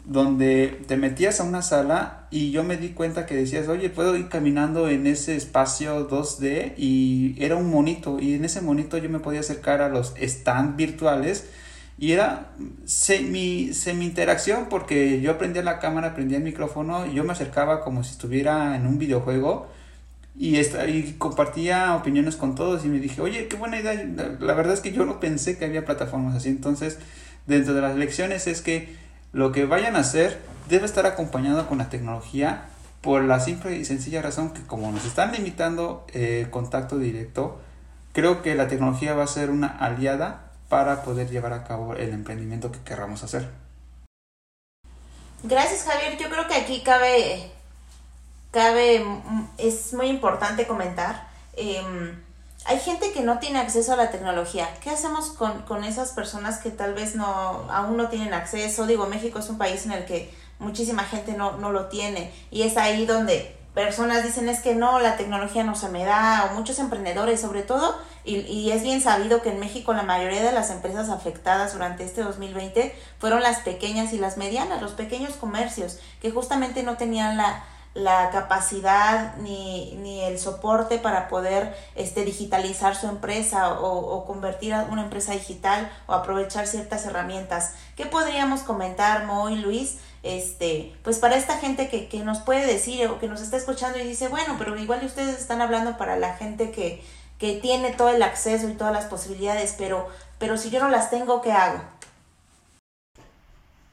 donde 0.08 0.80
te 0.88 0.96
metías 0.96 1.42
a 1.42 1.44
una 1.44 1.62
sala 1.62 2.28
y 2.32 2.52
yo 2.52 2.64
me 2.64 2.78
di 2.78 2.90
cuenta 2.90 3.26
que 3.26 3.36
decías, 3.36 3.68
oye, 3.68 3.90
puedo 3.90 4.16
ir 4.16 4.30
caminando 4.30 4.88
en 4.88 5.06
ese 5.06 5.36
espacio 5.36 6.10
2D 6.10 6.76
y 6.78 7.36
era 7.40 7.58
un 7.58 7.70
monito 7.70 8.18
y 8.18 8.34
en 8.36 8.46
ese 8.46 8.62
monito 8.62 8.98
yo 8.98 9.10
me 9.10 9.20
podía 9.20 9.42
acercar 9.42 9.82
a 9.82 9.90
los 9.90 10.14
stand 10.16 10.78
virtuales 10.78 11.50
y 12.00 12.14
era 12.14 12.52
semi, 12.86 13.74
semi 13.74 14.06
interacción 14.06 14.68
porque 14.70 15.20
yo 15.20 15.38
prendía 15.38 15.62
la 15.62 15.80
cámara, 15.80 16.16
prendía 16.16 16.38
el 16.38 16.44
micrófono 16.46 17.06
y 17.06 17.14
yo 17.14 17.26
me 17.26 17.34
acercaba 17.34 17.82
como 17.82 18.06
si 18.06 18.12
estuviera 18.12 18.78
en 18.78 18.88
un 18.88 18.98
videojuego 19.00 19.68
y, 20.38 20.56
esta, 20.56 20.88
y 20.88 21.16
compartía 21.18 21.96
opiniones 21.96 22.38
con 22.38 22.56
todos 22.56 22.86
y 22.86 22.88
me 22.88 23.00
dije, 23.00 23.20
oye, 23.20 23.50
qué 23.50 23.58
buena 23.58 23.78
idea, 23.78 23.94
la 24.40 24.54
verdad 24.54 24.74
es 24.74 24.80
que 24.80 24.94
yo 24.94 25.04
no 25.04 25.20
pensé 25.20 25.58
que 25.58 25.66
había 25.66 25.84
plataformas 25.84 26.34
así, 26.34 26.48
entonces 26.48 26.98
dentro 27.46 27.74
de 27.74 27.82
las 27.82 27.98
lecciones 27.98 28.48
es 28.48 28.62
que 28.62 29.07
lo 29.34 29.52
que 29.52 29.66
vayan 29.66 29.96
a 29.96 30.00
hacer 30.00 30.42
debe 30.70 30.86
estar 30.86 31.06
acompañado 31.06 31.68
con 31.68 31.78
la 31.78 31.90
tecnología 31.90 32.66
por 33.02 33.24
la 33.24 33.40
simple 33.40 33.76
y 33.78 33.86
sencilla 33.86 34.22
razón 34.22 34.54
que 34.54 34.66
como 34.66 34.92
nos 34.92 35.06
están 35.06 35.32
limitando 35.32 36.06
el 36.14 36.46
eh, 36.46 36.48
contacto 36.50 36.98
directo, 36.98 37.60
creo 38.14 38.42
que 38.42 38.56
la 38.56 38.68
tecnología 38.68 39.14
va 39.14 39.24
a 39.24 39.28
ser 39.28 39.50
una 39.50 39.68
aliada 39.68 40.52
para 40.70 41.04
poder 41.04 41.30
llevar 41.30 41.54
a 41.54 41.64
cabo 41.64 41.94
el 41.96 42.10
emprendimiento 42.10 42.72
que 42.72 42.80
querramos 42.80 43.24
hacer. 43.24 43.50
Gracias 45.44 45.84
Javier, 45.84 46.18
yo 46.18 46.30
creo 46.30 46.48
que 46.48 46.56
aquí 46.56 46.82
cabe, 46.82 47.52
cabe, 48.52 49.06
es 49.58 49.94
muy 49.94 50.08
importante 50.08 50.68
comentar. 50.68 51.28
Em, 51.56 52.27
hay 52.68 52.80
gente 52.80 53.14
que 53.14 53.22
no 53.22 53.40
tiene 53.40 53.60
acceso 53.60 53.94
a 53.94 53.96
la 53.96 54.12
tecnología. 54.12 54.68
¿Qué 54.82 54.90
hacemos 54.90 55.30
con, 55.30 55.62
con 55.64 55.86
esas 55.86 56.12
personas 56.12 56.58
que 56.58 56.70
tal 56.70 56.94
vez 56.94 57.16
no, 57.16 57.26
aún 57.70 57.96
no 57.96 58.10
tienen 58.10 58.34
acceso? 58.34 58.86
Digo, 58.86 59.08
México 59.08 59.40
es 59.40 59.50
un 59.50 59.58
país 59.58 59.86
en 59.86 59.94
el 59.94 60.06
que 60.06 60.34
muchísima 60.60 61.04
gente 61.04 61.34
no, 61.34 61.58
no 61.58 61.72
lo 61.72 61.86
tiene 61.86 62.34
y 62.52 62.64
es 62.64 62.78
ahí 62.78 63.06
donde 63.06 63.56
personas 63.74 64.24
dicen 64.24 64.50
es 64.50 64.60
que 64.60 64.76
no, 64.76 65.00
la 65.00 65.18
tecnología 65.18 65.64
no 65.64 65.76
se 65.76 65.88
me 65.88 66.04
da, 66.04 66.50
o 66.50 66.56
muchos 66.56 66.80
emprendedores 66.80 67.40
sobre 67.40 67.62
todo, 67.62 67.96
y, 68.26 68.38
y, 68.38 68.72
es 68.72 68.82
bien 68.82 69.02
sabido 69.02 69.44
que 69.44 69.52
en 69.52 69.60
México 69.60 69.94
la 69.94 70.02
mayoría 70.02 70.42
de 70.42 70.52
las 70.52 70.72
empresas 70.72 71.10
afectadas 71.10 71.74
durante 71.74 72.04
este 72.04 72.24
2020 72.24 72.96
fueron 73.20 73.44
las 73.44 73.60
pequeñas 73.60 74.14
y 74.14 74.18
las 74.18 74.36
medianas, 74.36 74.82
los 74.82 74.94
pequeños 74.94 75.34
comercios, 75.34 76.00
que 76.24 76.32
justamente 76.32 76.82
no 76.82 76.98
tenían 76.98 77.38
la, 77.38 77.64
la 77.98 78.30
capacidad 78.30 79.36
ni, 79.38 79.96
ni, 79.96 80.22
el 80.22 80.38
soporte 80.38 81.00
para 81.00 81.28
poder 81.28 81.76
este, 81.96 82.26
digitalizar 82.26 82.96
su 82.96 83.08
empresa 83.08 83.80
o, 83.80 84.24
convertir 84.26 84.76
a 84.76 84.84
una 84.84 85.02
empresa 85.02 85.34
digital 85.34 85.92
o 86.06 86.14
aprovechar 86.14 86.68
ciertas 86.68 87.06
herramientas. 87.06 87.74
¿Qué 87.96 88.06
podríamos 88.06 88.62
comentar, 88.62 89.26
Moy, 89.26 89.56
Luis? 89.56 89.98
Este, 90.22 90.96
pues 91.04 91.18
para 91.18 91.38
esta 91.38 91.58
gente 91.58 91.90
que, 91.90 92.08
que 92.08 92.20
nos 92.20 92.40
puede 92.40 92.68
decir 92.68 93.08
o 93.08 93.20
que 93.20 93.28
nos 93.28 93.42
está 93.42 93.58
escuchando 93.58 93.98
y 93.98 94.04
dice, 94.04 94.28
bueno, 94.28 94.58
pero 94.60 94.78
igual 94.78 95.04
ustedes 95.04 95.40
están 95.40 95.62
hablando 95.62 95.98
para 95.98 96.18
la 96.18 96.36
gente 96.36 96.70
que, 96.70 97.04
que 97.40 97.54
tiene 97.54 97.94
todo 97.94 98.10
el 98.10 98.22
acceso 98.22 98.70
y 98.70 98.74
todas 98.74 98.94
las 98.94 99.06
posibilidades, 99.06 99.74
pero, 99.76 100.08
pero 100.38 100.58
si 100.58 100.70
yo 100.70 100.80
no 100.80 100.90
las 100.90 101.10
tengo, 101.10 101.42
¿qué 101.42 101.52
hago? 101.52 101.82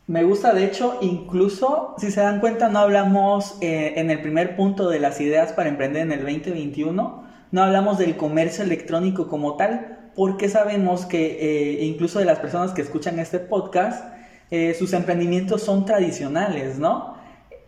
Me 0.07 0.23
gusta, 0.23 0.53
de 0.53 0.67
hecho, 0.67 0.99
incluso, 1.01 1.95
si 1.97 2.11
se 2.11 2.21
dan 2.21 2.41
cuenta, 2.41 2.69
no 2.69 2.81
hablamos 2.81 3.57
eh, 3.63 3.95
en 3.97 4.11
el 4.11 4.21
primer 4.21 4.55
punto 4.55 4.91
de 4.91 4.99
las 4.99 5.19
ideas 5.19 5.55
para 5.55 5.71
emprender 5.71 6.03
en 6.03 6.13
el 6.13 6.21
2021, 6.21 7.25
no 7.51 7.63
hablamos 7.63 7.97
del 7.97 8.15
comercio 8.15 8.65
electrónico 8.65 9.29
como 9.29 9.57
tal, 9.57 10.11
porque 10.15 10.51
sabemos 10.51 11.07
que 11.07 11.39
eh, 11.41 11.85
incluso 11.87 12.19
de 12.19 12.27
las 12.27 12.39
personas 12.39 12.73
que 12.73 12.83
escuchan 12.83 13.19
este 13.19 13.39
podcast, 13.39 14.13
eh, 14.51 14.75
sus 14.75 14.93
emprendimientos 14.93 15.63
son 15.63 15.87
tradicionales, 15.87 16.79
¿no? 16.79 17.17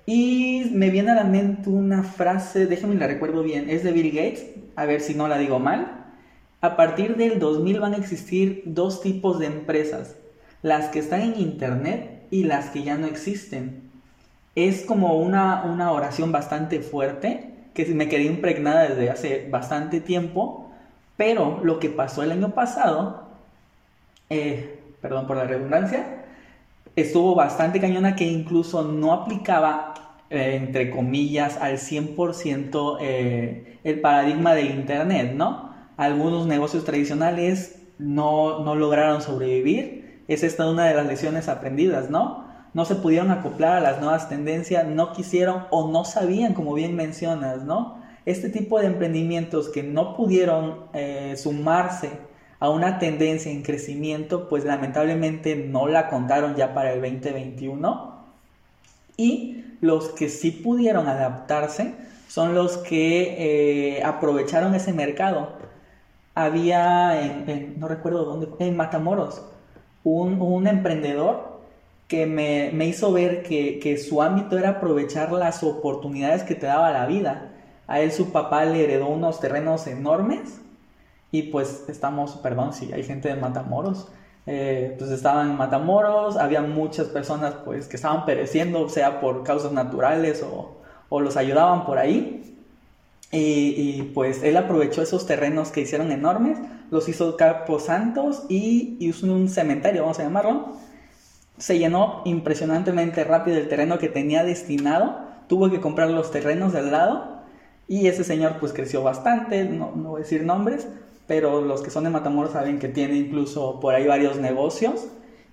Y 0.05 0.70
me 0.75 0.90
viene 0.90 1.12
a 1.12 1.14
la 1.14 1.25
mente 1.25 1.70
una 1.70 2.03
frase, 2.03 2.66
déjenme 2.66 2.96
la 2.96 3.07
recuerdo 3.07 3.42
bien, 3.44 3.70
es 3.70 3.83
de 3.83 3.92
Bill 3.92 4.11
Gates, 4.11 4.44
a 4.77 4.85
ver 4.85 5.01
si 5.01 5.14
no 5.14 5.27
la 5.27 5.38
digo 5.38 5.59
mal. 5.59 6.05
A 6.61 6.77
partir 6.77 7.16
del 7.16 7.38
2000 7.38 7.81
van 7.81 7.94
a 7.94 7.96
existir 7.96 8.62
dos 8.66 9.01
tipos 9.01 9.38
de 9.38 9.46
empresas, 9.46 10.16
las 10.61 10.88
que 10.88 10.99
están 10.99 11.22
en 11.22 11.40
Internet 11.40 12.15
y 12.37 12.44
las 12.44 12.68
que 12.68 12.83
ya 12.83 12.99
no 12.99 13.07
existen. 13.07 13.81
Es 14.55 14.85
como 14.85 15.16
una, 15.16 15.64
una 15.64 15.90
oración 15.92 16.33
bastante 16.33 16.81
fuerte 16.81 17.51
que 17.72 17.87
me 17.87 18.09
quedé 18.09 18.25
impregnada 18.25 18.88
desde 18.88 19.11
hace 19.11 19.49
bastante 19.51 20.01
tiempo, 20.01 20.70
pero 21.16 21.61
lo 21.62 21.79
que 21.79 21.88
pasó 21.88 22.22
el 22.22 22.33
año 22.33 22.51
pasado, 22.51 23.29
eh, 24.29 24.81
perdón 25.01 25.27
por 25.27 25.38
la 25.38 25.44
redundancia, 25.44 26.25
estuvo 26.94 27.35
bastante 27.35 27.81
cañona 27.81 28.16
que 28.16 28.25
incluso 28.25 28.83
no 28.83 29.14
aplicaba, 29.14 29.94
eh, 30.29 30.57
entre 30.57 30.90
comillas, 30.90 31.57
al 31.57 31.79
100% 31.79 32.99
eh, 33.01 33.79
el 33.83 34.01
paradigma 34.01 34.55
del 34.55 34.72
Internet, 34.72 35.33
¿no? 35.35 35.75
Algunos 35.96 36.46
negocios 36.46 36.85
tradicionales 36.85 37.83
no, 37.99 38.62
no 38.62 38.75
lograron 38.75 39.22
sobrevivir 39.22 40.06
es 40.28 40.42
esta 40.42 40.68
una 40.68 40.86
de 40.86 40.94
las 40.94 41.06
lecciones 41.06 41.48
aprendidas, 41.48 42.10
¿no? 42.10 42.46
no 42.76 42.84
se 42.84 42.94
pudieron 42.94 43.30
acoplar 43.30 43.78
a 43.78 43.80
las 43.80 44.00
nuevas 44.02 44.28
tendencias, 44.28 44.86
no 44.86 45.14
quisieron 45.14 45.64
o 45.70 45.90
no 45.90 46.04
sabían, 46.04 46.52
como 46.52 46.74
bien 46.74 46.94
mencionas, 46.94 47.62
¿no? 47.62 48.02
Este 48.26 48.50
tipo 48.50 48.78
de 48.78 48.86
emprendimientos 48.88 49.70
que 49.70 49.82
no 49.82 50.14
pudieron 50.14 50.80
eh, 50.92 51.36
sumarse 51.38 52.10
a 52.60 52.68
una 52.68 52.98
tendencia 52.98 53.50
en 53.50 53.62
crecimiento, 53.62 54.50
pues 54.50 54.66
lamentablemente 54.66 55.56
no 55.56 55.88
la 55.88 56.10
contaron 56.10 56.54
ya 56.54 56.74
para 56.74 56.92
el 56.92 57.00
2021. 57.00 58.14
Y 59.16 59.64
los 59.80 60.10
que 60.10 60.28
sí 60.28 60.50
pudieron 60.50 61.08
adaptarse 61.08 61.94
son 62.28 62.54
los 62.54 62.76
que 62.76 63.96
eh, 63.96 64.02
aprovecharon 64.02 64.74
ese 64.74 64.92
mercado. 64.92 65.52
Había, 66.34 67.18
no 67.78 67.88
recuerdo 67.88 68.26
dónde, 68.26 68.48
en 68.58 68.76
Matamoros, 68.76 69.40
un, 70.07 70.40
un 70.40 70.69
emprendedor 70.69 71.59
que 72.07 72.27
me, 72.27 72.71
me 72.73 72.87
hizo 72.87 73.12
ver 73.12 73.42
que, 73.42 73.81
que, 73.81 73.99
su 73.99 74.23
ámbito 74.23 74.57
era 74.57 74.71
aprovechar 74.71 75.33
las 75.33 75.64
oportunidades 75.64 76.45
que 76.45 76.55
te 76.55 76.66
daba 76.66 76.92
la 76.92 77.07
vida. 77.07 77.53
A 77.88 78.01
él 78.01 78.12
su 78.12 78.31
papá 78.31 78.64
le 78.64 78.85
heredó 78.85 79.09
unos 79.09 79.40
terrenos 79.40 79.88
enormes 79.88 80.61
y 81.33 81.42
pues 81.45 81.85
estamos, 81.88 82.37
perdón 82.37 82.73
si 82.73 82.92
hay 82.92 83.03
gente 83.03 83.29
de 83.29 83.35
Matamoros, 83.35 84.09
eh, 84.47 84.95
pues 84.97 85.11
estaban 85.11 85.51
en 85.51 85.57
Matamoros, 85.57 86.37
había 86.37 86.62
muchas 86.62 87.09
personas 87.09 87.55
pues 87.64 87.88
que 87.88 87.97
estaban 87.97 88.25
pereciendo, 88.25 88.88
sea 88.88 89.21
por 89.21 89.42
causas 89.42 89.73
naturales 89.73 90.40
o, 90.45 90.77
o 91.09 91.21
los 91.21 91.37
ayudaban 91.37 91.85
por 91.85 91.99
ahí. 91.99 92.56
Y, 93.32 94.02
pues 94.14 94.42
él 94.42 94.56
aprovechó 94.56 95.02
esos 95.02 95.26
terrenos 95.26 95.70
que 95.70 95.80
hicieron 95.82 96.12
enormes, 96.12 96.58
los 96.90 97.08
hizo 97.08 97.36
Capos 97.36 97.86
Santos 97.86 98.44
y 98.48 98.96
hizo 99.00 99.26
un 99.26 99.48
cementerio, 99.48 100.02
vamos 100.02 100.18
a 100.20 100.22
llamarlo. 100.22 100.76
Se 101.58 101.78
llenó 101.78 102.22
impresionantemente 102.24 103.24
rápido 103.24 103.58
el 103.58 103.68
terreno 103.68 103.98
que 103.98 104.08
tenía 104.08 104.44
destinado, 104.44 105.18
tuvo 105.48 105.70
que 105.70 105.80
comprar 105.80 106.10
los 106.10 106.30
terrenos 106.30 106.72
del 106.72 106.92
lado 106.92 107.42
y 107.88 108.06
ese 108.06 108.24
señor 108.24 108.56
pues 108.60 108.72
creció 108.72 109.02
bastante, 109.02 109.64
no, 109.64 109.92
no 109.94 110.10
voy 110.10 110.20
a 110.20 110.24
decir 110.24 110.44
nombres, 110.44 110.86
pero 111.26 111.60
los 111.60 111.82
que 111.82 111.90
son 111.90 112.04
de 112.04 112.10
Matamoros 112.10 112.52
saben 112.52 112.78
que 112.78 112.88
tiene 112.88 113.16
incluso 113.16 113.80
por 113.80 113.94
ahí 113.94 114.06
varios 114.06 114.38
negocios 114.38 115.06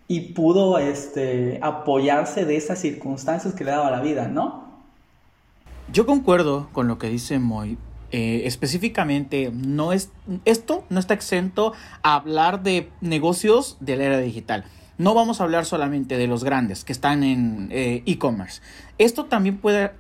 y 0.08 0.34
pudo 0.34 0.78
este, 0.78 1.60
apoyarse 1.62 2.46
de 2.46 2.56
esas 2.56 2.80
circunstancias 2.80 3.54
que 3.54 3.64
le 3.64 3.72
daba 3.72 3.90
la 3.90 4.02
vida, 4.02 4.28
¿no? 4.28 4.63
Yo 5.92 6.06
concuerdo 6.06 6.70
con 6.72 6.88
lo 6.88 6.98
que 6.98 7.10
dice 7.10 7.40
Moy. 7.40 7.78
Eh, 8.12 8.44
específicamente, 8.46 9.52
no 9.52 9.92
es, 9.92 10.12
esto 10.46 10.86
no 10.90 11.00
está 11.00 11.16
exento 11.16 11.74
a 12.04 12.16
hablar 12.16 12.62
de 12.62 12.90
negocios 13.02 13.78
de 13.80 13.98
la 13.98 14.04
era 14.04 14.20
digital. 14.20 14.66
No 15.00 15.16
vamos 15.16 15.42
a 15.42 15.46
hablar 15.46 15.66
solamente 15.66 16.18
de 16.18 16.28
los 16.28 16.44
grandes 16.44 16.84
que 16.84 16.94
están 16.94 17.24
en 17.24 17.70
eh, 17.72 18.04
e-commerce. 18.06 18.62
Esto 19.00 19.26
también 19.26 19.58
puede 19.58 19.92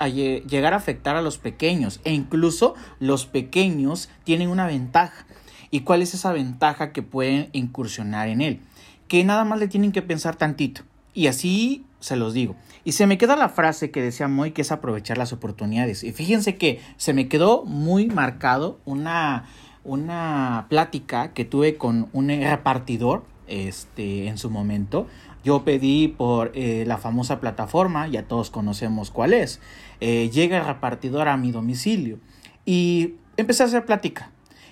llegar 0.47 0.73
a 0.73 0.77
afectar 0.77 1.15
a 1.15 1.23
los 1.23 1.39
pequeños 1.39 1.99
e 2.03 2.13
incluso 2.13 2.75
los 2.99 3.25
pequeños 3.25 4.09
tienen 4.23 4.49
una 4.49 4.67
ventaja 4.67 5.25
¿Y 5.73 5.79
cuál 5.79 6.03
es 6.03 6.13
esa 6.13 6.31
ventaja 6.31 6.91
que 6.91 7.01
pueden 7.01 7.49
incursionar 7.51 8.27
en 8.27 8.41
él? 8.41 8.59
Que 9.07 9.23
nada 9.23 9.43
más 9.43 9.57
le 9.57 9.67
tienen 9.67 9.91
que 9.91 10.03
pensar 10.03 10.35
tantito. 10.35 10.83
Y 11.15 11.25
así 11.25 11.83
se 11.99 12.15
los 12.15 12.35
digo. 12.35 12.55
Y 12.85 12.93
se 12.93 13.07
me 13.07 13.17
queda 13.17 13.35
la 13.35 13.49
frase 13.49 13.91
que 13.91 14.01
decía 14.01 14.27
Moy, 14.27 14.51
que 14.51 14.61
es 14.61 14.71
aprovechar 14.71 15.17
las 15.17 15.31
oportunidades. 15.31 16.03
Y 16.03 16.11
fíjense 16.11 16.57
que 16.57 16.81
se 16.97 17.13
me 17.13 17.29
quedó 17.29 17.63
muy 17.63 18.07
marcado 18.07 18.79
una, 18.85 19.45
una 19.83 20.65
plática 20.69 21.33
que 21.33 21.45
tuve 21.45 21.77
con 21.77 22.09
un 22.11 22.27
repartidor 22.27 23.23
este, 23.47 24.27
en 24.27 24.37
su 24.37 24.49
momento. 24.49 25.07
Yo 25.43 25.63
pedí 25.63 26.07
por 26.07 26.51
eh, 26.55 26.83
la 26.85 26.97
famosa 26.97 27.39
plataforma, 27.39 28.07
ya 28.07 28.23
todos 28.23 28.49
conocemos 28.49 29.11
cuál 29.11 29.33
es. 29.33 29.59
Eh, 29.99 30.29
llega 30.31 30.57
el 30.57 30.65
repartidor 30.65 31.27
a 31.27 31.37
mi 31.37 31.51
domicilio 31.51 32.19
y 32.65 33.15
empecé 33.37 33.63
a 33.63 33.65
hacer 33.67 33.85
plática. 33.85 34.31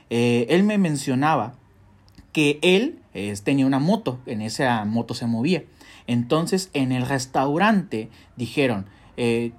Eh, 0.09 0.47
él 0.49 0.63
me 0.63 0.77
mencionaba 0.77 1.53
que 2.31 2.59
él 2.61 2.99
tenía 3.43 3.65
una 3.65 3.79
moto, 3.79 4.19
en 4.25 4.41
esa 4.41 4.85
moto 4.85 5.13
se 5.13 5.27
movía. 5.27 5.63
Entonces 6.07 6.69
en 6.73 6.91
el 6.91 7.05
restaurante 7.05 8.09
dijeron, 8.35 8.85
eh, 9.17 9.51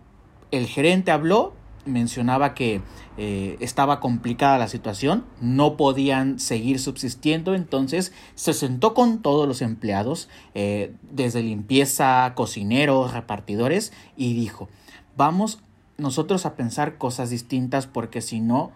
el 0.51 0.67
gerente 0.67 1.11
habló, 1.11 1.55
mencionaba 1.85 2.55
que 2.55 2.81
eh, 3.19 3.57
estaba 3.61 4.01
complicada 4.01 4.57
la 4.59 4.69
situación, 4.69 5.25
no 5.41 5.77
podían 5.77 6.39
seguir 6.39 6.79
subsistiendo, 6.79 7.55
entonces 7.55 8.13
se 8.35 8.55
sentó 8.55 8.95
con 8.95 9.21
todos 9.21 9.47
los 9.49 9.63
empleados, 9.63 10.29
desde 10.55 11.43
limpieza, 11.43 12.33
cocineros, 12.35 13.13
repartidores, 13.13 13.93
y 14.17 14.35
dijo, 14.35 14.69
vamos 15.17 15.61
nosotros 15.99 16.47
a 16.47 16.55
pensar 16.55 16.99
cosas 16.99 17.31
distintas 17.31 17.87
porque 17.87 18.21
si 18.21 18.41
no 18.41 18.73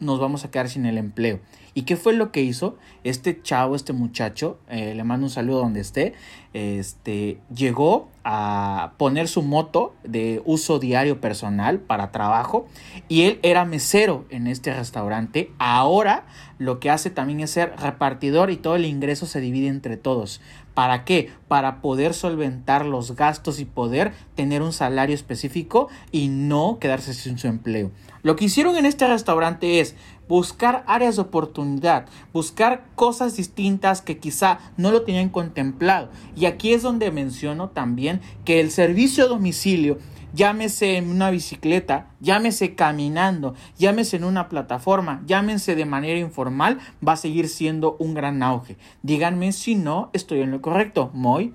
nos 0.00 0.20
vamos 0.20 0.44
a 0.44 0.50
quedar 0.50 0.68
sin 0.68 0.86
el 0.86 0.98
empleo. 0.98 1.40
¿Y 1.78 1.82
qué 1.82 1.96
fue 1.96 2.12
lo 2.12 2.32
que 2.32 2.42
hizo? 2.42 2.76
Este 3.04 3.40
chavo, 3.40 3.76
este 3.76 3.92
muchacho, 3.92 4.58
eh, 4.68 4.94
le 4.96 5.04
mando 5.04 5.26
un 5.26 5.30
saludo 5.30 5.60
donde 5.60 5.78
esté, 5.78 6.12
este, 6.52 7.38
llegó 7.54 8.08
a 8.24 8.94
poner 8.96 9.28
su 9.28 9.42
moto 9.42 9.94
de 10.02 10.42
uso 10.44 10.80
diario 10.80 11.20
personal 11.20 11.78
para 11.78 12.10
trabajo 12.10 12.66
y 13.06 13.22
él 13.22 13.38
era 13.44 13.64
mesero 13.64 14.24
en 14.30 14.48
este 14.48 14.74
restaurante. 14.74 15.52
Ahora 15.58 16.26
lo 16.58 16.80
que 16.80 16.90
hace 16.90 17.10
también 17.10 17.38
es 17.38 17.52
ser 17.52 17.74
repartidor 17.78 18.50
y 18.50 18.56
todo 18.56 18.74
el 18.74 18.84
ingreso 18.84 19.26
se 19.26 19.40
divide 19.40 19.68
entre 19.68 19.96
todos. 19.96 20.40
¿Para 20.78 21.04
qué? 21.04 21.32
Para 21.48 21.80
poder 21.80 22.14
solventar 22.14 22.86
los 22.86 23.16
gastos 23.16 23.58
y 23.58 23.64
poder 23.64 24.12
tener 24.36 24.62
un 24.62 24.72
salario 24.72 25.16
específico 25.16 25.88
y 26.12 26.28
no 26.28 26.78
quedarse 26.78 27.14
sin 27.14 27.36
su 27.36 27.48
empleo. 27.48 27.90
Lo 28.22 28.36
que 28.36 28.44
hicieron 28.44 28.76
en 28.76 28.86
este 28.86 29.08
restaurante 29.08 29.80
es 29.80 29.96
buscar 30.28 30.84
áreas 30.86 31.16
de 31.16 31.22
oportunidad, 31.22 32.06
buscar 32.32 32.84
cosas 32.94 33.36
distintas 33.36 34.02
que 34.02 34.18
quizá 34.18 34.60
no 34.76 34.92
lo 34.92 35.02
tenían 35.02 35.30
contemplado. 35.30 36.10
Y 36.36 36.46
aquí 36.46 36.72
es 36.72 36.82
donde 36.82 37.10
menciono 37.10 37.70
también 37.70 38.20
que 38.44 38.60
el 38.60 38.70
servicio 38.70 39.24
a 39.24 39.26
domicilio 39.26 39.98
llámese 40.32 40.96
en 40.96 41.10
una 41.10 41.30
bicicleta, 41.30 42.06
llámese 42.20 42.74
caminando, 42.74 43.54
llámese 43.78 44.16
en 44.16 44.24
una 44.24 44.48
plataforma, 44.48 45.22
llámense 45.26 45.74
de 45.74 45.84
manera 45.84 46.18
informal, 46.18 46.78
va 47.06 47.12
a 47.12 47.16
seguir 47.16 47.48
siendo 47.48 47.96
un 47.98 48.14
gran 48.14 48.42
auge. 48.42 48.76
Díganme 49.02 49.52
si 49.52 49.74
no 49.74 50.10
estoy 50.12 50.40
en 50.40 50.50
lo 50.50 50.60
correcto. 50.60 51.10
Moy, 51.12 51.54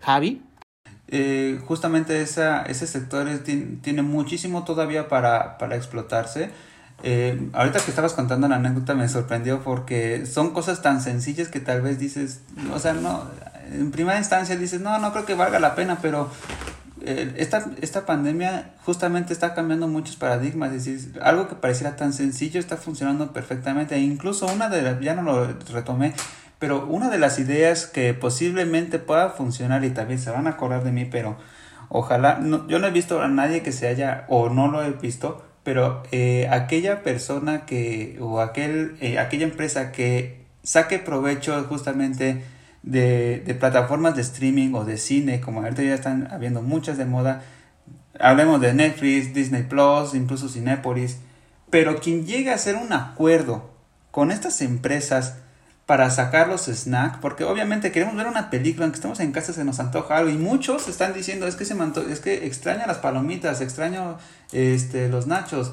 Javi. 0.00 0.42
Eh, 1.08 1.60
justamente 1.66 2.22
esa, 2.22 2.62
ese 2.62 2.86
sector 2.86 3.28
tiene, 3.44 4.02
muchísimo 4.02 4.64
todavía 4.64 5.08
para, 5.08 5.58
para 5.58 5.76
explotarse. 5.76 6.50
Eh, 7.04 7.50
ahorita 7.52 7.80
que 7.80 7.90
estabas 7.90 8.14
contando 8.14 8.46
la 8.48 8.56
anécdota 8.56 8.94
me 8.94 9.08
sorprendió 9.08 9.62
porque 9.62 10.24
son 10.24 10.52
cosas 10.52 10.82
tan 10.82 11.02
sencillas 11.02 11.48
que 11.48 11.58
tal 11.58 11.82
vez 11.82 11.98
dices, 11.98 12.40
o 12.72 12.78
sea, 12.78 12.92
no, 12.94 13.24
en 13.72 13.90
primera 13.90 14.18
instancia 14.18 14.56
dices, 14.56 14.80
no, 14.80 14.98
no 14.98 15.12
creo 15.12 15.26
que 15.26 15.34
valga 15.34 15.58
la 15.58 15.74
pena, 15.74 15.98
pero 16.00 16.30
esta, 17.04 17.70
esta 17.80 18.06
pandemia 18.06 18.74
justamente 18.84 19.32
está 19.32 19.54
cambiando 19.54 19.88
muchos 19.88 20.16
paradigmas, 20.16 20.72
es 20.72 20.84
decir, 20.84 21.20
algo 21.22 21.48
que 21.48 21.54
pareciera 21.54 21.96
tan 21.96 22.12
sencillo 22.12 22.60
está 22.60 22.76
funcionando 22.76 23.32
perfectamente, 23.32 23.94
e 23.96 24.00
incluso 24.00 24.46
una 24.46 24.68
de 24.68 24.82
las, 24.82 25.00
ya 25.00 25.14
no 25.14 25.22
lo 25.22 25.46
retomé, 25.72 26.14
pero 26.58 26.86
una 26.86 27.10
de 27.10 27.18
las 27.18 27.38
ideas 27.38 27.86
que 27.86 28.14
posiblemente 28.14 28.98
pueda 28.98 29.30
funcionar 29.30 29.84
y 29.84 29.90
también 29.90 30.20
se 30.20 30.30
van 30.30 30.46
a 30.46 30.50
acordar 30.50 30.84
de 30.84 30.92
mí, 30.92 31.04
pero 31.04 31.36
ojalá, 31.88 32.38
no, 32.38 32.66
yo 32.68 32.78
no 32.78 32.86
he 32.86 32.92
visto 32.92 33.20
a 33.20 33.28
nadie 33.28 33.62
que 33.62 33.72
se 33.72 33.88
haya, 33.88 34.24
o 34.28 34.48
no 34.48 34.68
lo 34.68 34.82
he 34.82 34.90
visto, 34.92 35.44
pero 35.64 36.02
eh, 36.12 36.48
aquella 36.50 37.02
persona 37.02 37.66
que, 37.66 38.16
o 38.20 38.40
aquel, 38.40 38.96
eh, 39.00 39.18
aquella 39.18 39.44
empresa 39.44 39.92
que 39.92 40.42
saque 40.62 40.98
provecho 40.98 41.64
justamente 41.64 42.42
de, 42.82 43.42
de, 43.46 43.54
plataformas 43.54 44.16
de 44.16 44.22
streaming 44.22 44.74
o 44.74 44.84
de 44.84 44.98
cine, 44.98 45.40
como 45.40 45.60
ahorita 45.60 45.82
ya 45.82 45.94
están 45.94 46.28
habiendo 46.30 46.62
muchas 46.62 46.98
de 46.98 47.04
moda. 47.04 47.42
Hablemos 48.18 48.60
de 48.60 48.74
Netflix, 48.74 49.34
Disney 49.34 49.62
Plus, 49.62 50.14
incluso 50.14 50.48
Cinepolis. 50.48 51.18
Pero 51.70 52.00
quien 52.00 52.26
llega 52.26 52.52
a 52.52 52.56
hacer 52.56 52.76
un 52.76 52.92
acuerdo 52.92 53.70
con 54.10 54.30
estas 54.30 54.60
empresas 54.60 55.36
para 55.86 56.10
sacar 56.10 56.48
los 56.48 56.66
snacks, 56.66 57.18
porque 57.18 57.44
obviamente 57.44 57.92
queremos 57.92 58.14
ver 58.14 58.26
una 58.26 58.50
película, 58.50 58.84
aunque 58.84 58.96
estemos 58.96 59.20
en 59.20 59.32
casa 59.32 59.52
se 59.52 59.64
nos 59.64 59.80
antoja 59.80 60.18
algo, 60.18 60.30
y 60.30 60.38
muchos 60.38 60.88
están 60.88 61.12
diciendo 61.12 61.46
es 61.46 61.56
que 61.56 61.64
se 61.64 61.74
es 62.10 62.20
que 62.20 62.46
extraña 62.46 62.86
las 62.86 62.98
palomitas, 62.98 63.60
extraño 63.60 64.18
este 64.52 65.08
los 65.08 65.26
nachos. 65.26 65.72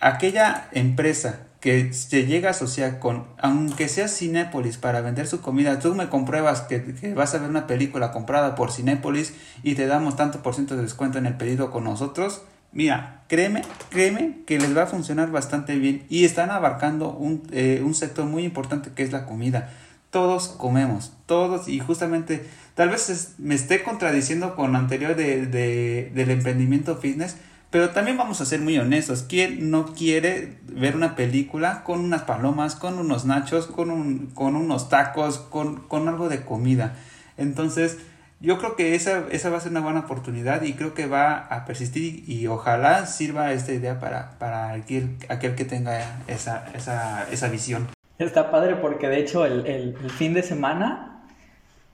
Aquella 0.00 0.68
empresa 0.72 1.40
que 1.60 1.92
se 1.92 2.26
llega 2.26 2.48
a 2.48 2.50
asociar 2.52 3.00
con, 3.00 3.26
aunque 3.38 3.88
sea 3.88 4.06
Cinépolis 4.08 4.76
para 4.76 5.00
vender 5.00 5.26
su 5.26 5.40
comida, 5.40 5.80
tú 5.80 5.94
me 5.94 6.08
compruebas 6.08 6.62
que, 6.62 6.78
vas 7.14 7.34
a 7.34 7.38
ver 7.38 7.50
una 7.50 7.66
película 7.66 8.12
comprada 8.12 8.54
por 8.54 8.70
Cinépolis 8.70 9.34
y 9.64 9.74
te 9.74 9.86
damos 9.86 10.16
tanto 10.16 10.42
por 10.42 10.54
ciento 10.54 10.76
de 10.76 10.82
descuento 10.82 11.18
en 11.18 11.26
el 11.26 11.36
pedido 11.36 11.72
con 11.72 11.84
nosotros, 11.84 12.42
mira, 12.70 13.24
créeme, 13.26 13.62
créeme 13.90 14.38
que 14.46 14.58
les 14.58 14.76
va 14.76 14.84
a 14.84 14.86
funcionar 14.86 15.32
bastante 15.32 15.76
bien 15.76 16.04
y 16.08 16.24
están 16.24 16.50
abarcando 16.50 17.10
un, 17.10 17.42
eh, 17.50 17.82
un 17.84 17.94
sector 17.94 18.26
muy 18.26 18.44
importante 18.44 18.90
que 18.94 19.02
es 19.02 19.10
la 19.10 19.26
comida. 19.26 19.70
todos 20.10 20.48
comemos, 20.48 21.12
todos, 21.26 21.68
y 21.68 21.80
justamente 21.80 22.46
tal 22.74 22.88
vez 22.88 23.34
me 23.38 23.54
esté 23.54 23.82
contradiciendo 23.82 24.54
con 24.54 24.72
lo 24.72 24.78
anterior 24.78 25.16
de, 25.16 25.46
de, 25.46 26.12
del 26.14 26.30
emprendimiento 26.30 26.96
fitness, 26.96 27.36
pero 27.70 27.90
también 27.90 28.16
vamos 28.16 28.40
a 28.40 28.46
ser 28.46 28.60
muy 28.60 28.78
honestos. 28.78 29.24
¿Quién 29.28 29.70
no 29.70 29.86
quiere 29.94 30.58
ver 30.66 30.96
una 30.96 31.14
película 31.16 31.82
con 31.84 32.00
unas 32.00 32.22
palomas, 32.22 32.74
con 32.74 32.98
unos 32.98 33.26
nachos, 33.26 33.66
con, 33.66 33.90
un, 33.90 34.26
con 34.28 34.56
unos 34.56 34.88
tacos, 34.88 35.38
con, 35.38 35.86
con 35.88 36.08
algo 36.08 36.28
de 36.28 36.44
comida? 36.44 36.94
Entonces, 37.36 37.98
yo 38.40 38.58
creo 38.58 38.76
que 38.76 38.94
esa, 38.94 39.24
esa 39.30 39.50
va 39.50 39.58
a 39.58 39.60
ser 39.60 39.72
una 39.72 39.80
buena 39.80 40.00
oportunidad 40.00 40.62
y 40.62 40.74
creo 40.74 40.94
que 40.94 41.06
va 41.06 41.38
a 41.38 41.64
persistir 41.64 42.24
y, 42.26 42.46
ojalá 42.46 43.06
sirva 43.06 43.52
esta 43.52 43.72
idea 43.72 44.00
para, 44.00 44.38
para 44.38 44.72
aquel, 44.72 45.16
aquel 45.28 45.54
que 45.54 45.64
tenga 45.64 46.20
esa, 46.26 46.66
esa, 46.74 47.26
esa 47.30 47.48
visión. 47.48 47.88
Está 48.18 48.50
padre 48.50 48.76
porque 48.76 49.08
de 49.08 49.18
hecho 49.20 49.44
el, 49.44 49.66
el, 49.66 49.96
el 50.02 50.10
fin 50.10 50.34
de 50.34 50.42
semana 50.42 51.07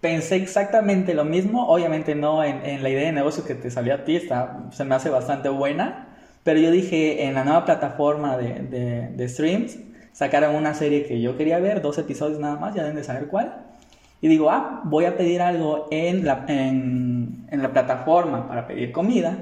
pensé 0.04 0.36
exactamente 0.36 1.14
lo 1.14 1.24
mismo, 1.24 1.66
obviamente 1.66 2.14
no 2.14 2.44
en, 2.44 2.60
en, 2.66 2.82
la 2.82 2.90
idea 2.90 3.06
de 3.06 3.12
negocio 3.12 3.42
que 3.46 3.54
te 3.54 3.70
salió 3.70 3.94
a 3.94 4.04
ti, 4.04 4.16
está, 4.16 4.66
se 4.70 4.84
me 4.84 4.94
hace 4.94 5.08
bastante 5.08 5.48
buena, 5.48 6.08
pero 6.42 6.60
yo 6.60 6.70
dije 6.70 7.24
en 7.24 7.32
la 7.32 7.42
nueva 7.42 7.64
plataforma 7.64 8.36
de, 8.36 8.60
de, 8.64 9.08
de, 9.08 9.28
streams 9.30 9.78
sacaron 10.12 10.56
una 10.56 10.74
serie 10.74 11.06
que 11.06 11.22
yo 11.22 11.38
quería 11.38 11.58
ver, 11.58 11.80
dos 11.80 11.96
episodios 11.96 12.38
nada 12.38 12.56
más, 12.56 12.74
ya 12.74 12.82
deben 12.82 12.98
de 12.98 13.02
saber 13.02 13.28
cuál, 13.28 13.54
y 14.20 14.28
digo, 14.28 14.50
ah, 14.50 14.82
voy 14.84 15.06
a 15.06 15.16
pedir 15.16 15.40
algo 15.40 15.88
en 15.90 16.26
la, 16.26 16.44
en, 16.48 17.46
en 17.50 17.62
la 17.62 17.72
plataforma 17.72 18.46
para 18.46 18.66
pedir 18.66 18.92
comida 18.92 19.38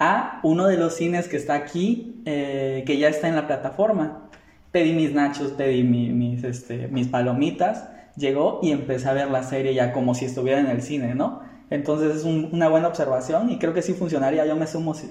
a 0.00 0.40
uno 0.42 0.66
de 0.66 0.78
los 0.78 0.96
cines 0.96 1.28
que 1.28 1.36
está 1.36 1.54
aquí, 1.54 2.20
eh, 2.24 2.82
que 2.84 2.98
ya 2.98 3.06
está 3.06 3.28
en 3.28 3.36
la 3.36 3.46
plataforma. 3.46 4.28
Pedí 4.72 4.94
mis 4.94 5.12
nachos, 5.12 5.52
pedí 5.52 5.84
mi, 5.84 6.08
mis, 6.08 6.42
este, 6.42 6.88
mis 6.88 7.06
palomitas 7.06 7.84
llegó 8.16 8.60
y 8.62 8.72
empecé 8.72 9.08
a 9.08 9.12
ver 9.12 9.30
la 9.30 9.42
serie 9.42 9.74
ya 9.74 9.92
como 9.92 10.14
si 10.14 10.24
estuviera 10.24 10.60
en 10.60 10.66
el 10.66 10.82
cine, 10.82 11.14
¿no? 11.14 11.42
Entonces 11.70 12.16
es 12.16 12.24
un, 12.24 12.50
una 12.52 12.68
buena 12.68 12.88
observación 12.88 13.50
y 13.50 13.58
creo 13.58 13.72
que 13.72 13.82
sí 13.82 13.94
funcionaría. 13.94 14.44
Yo 14.44 14.56
me 14.56 14.66
sumo. 14.66 14.94
Si, 14.94 15.10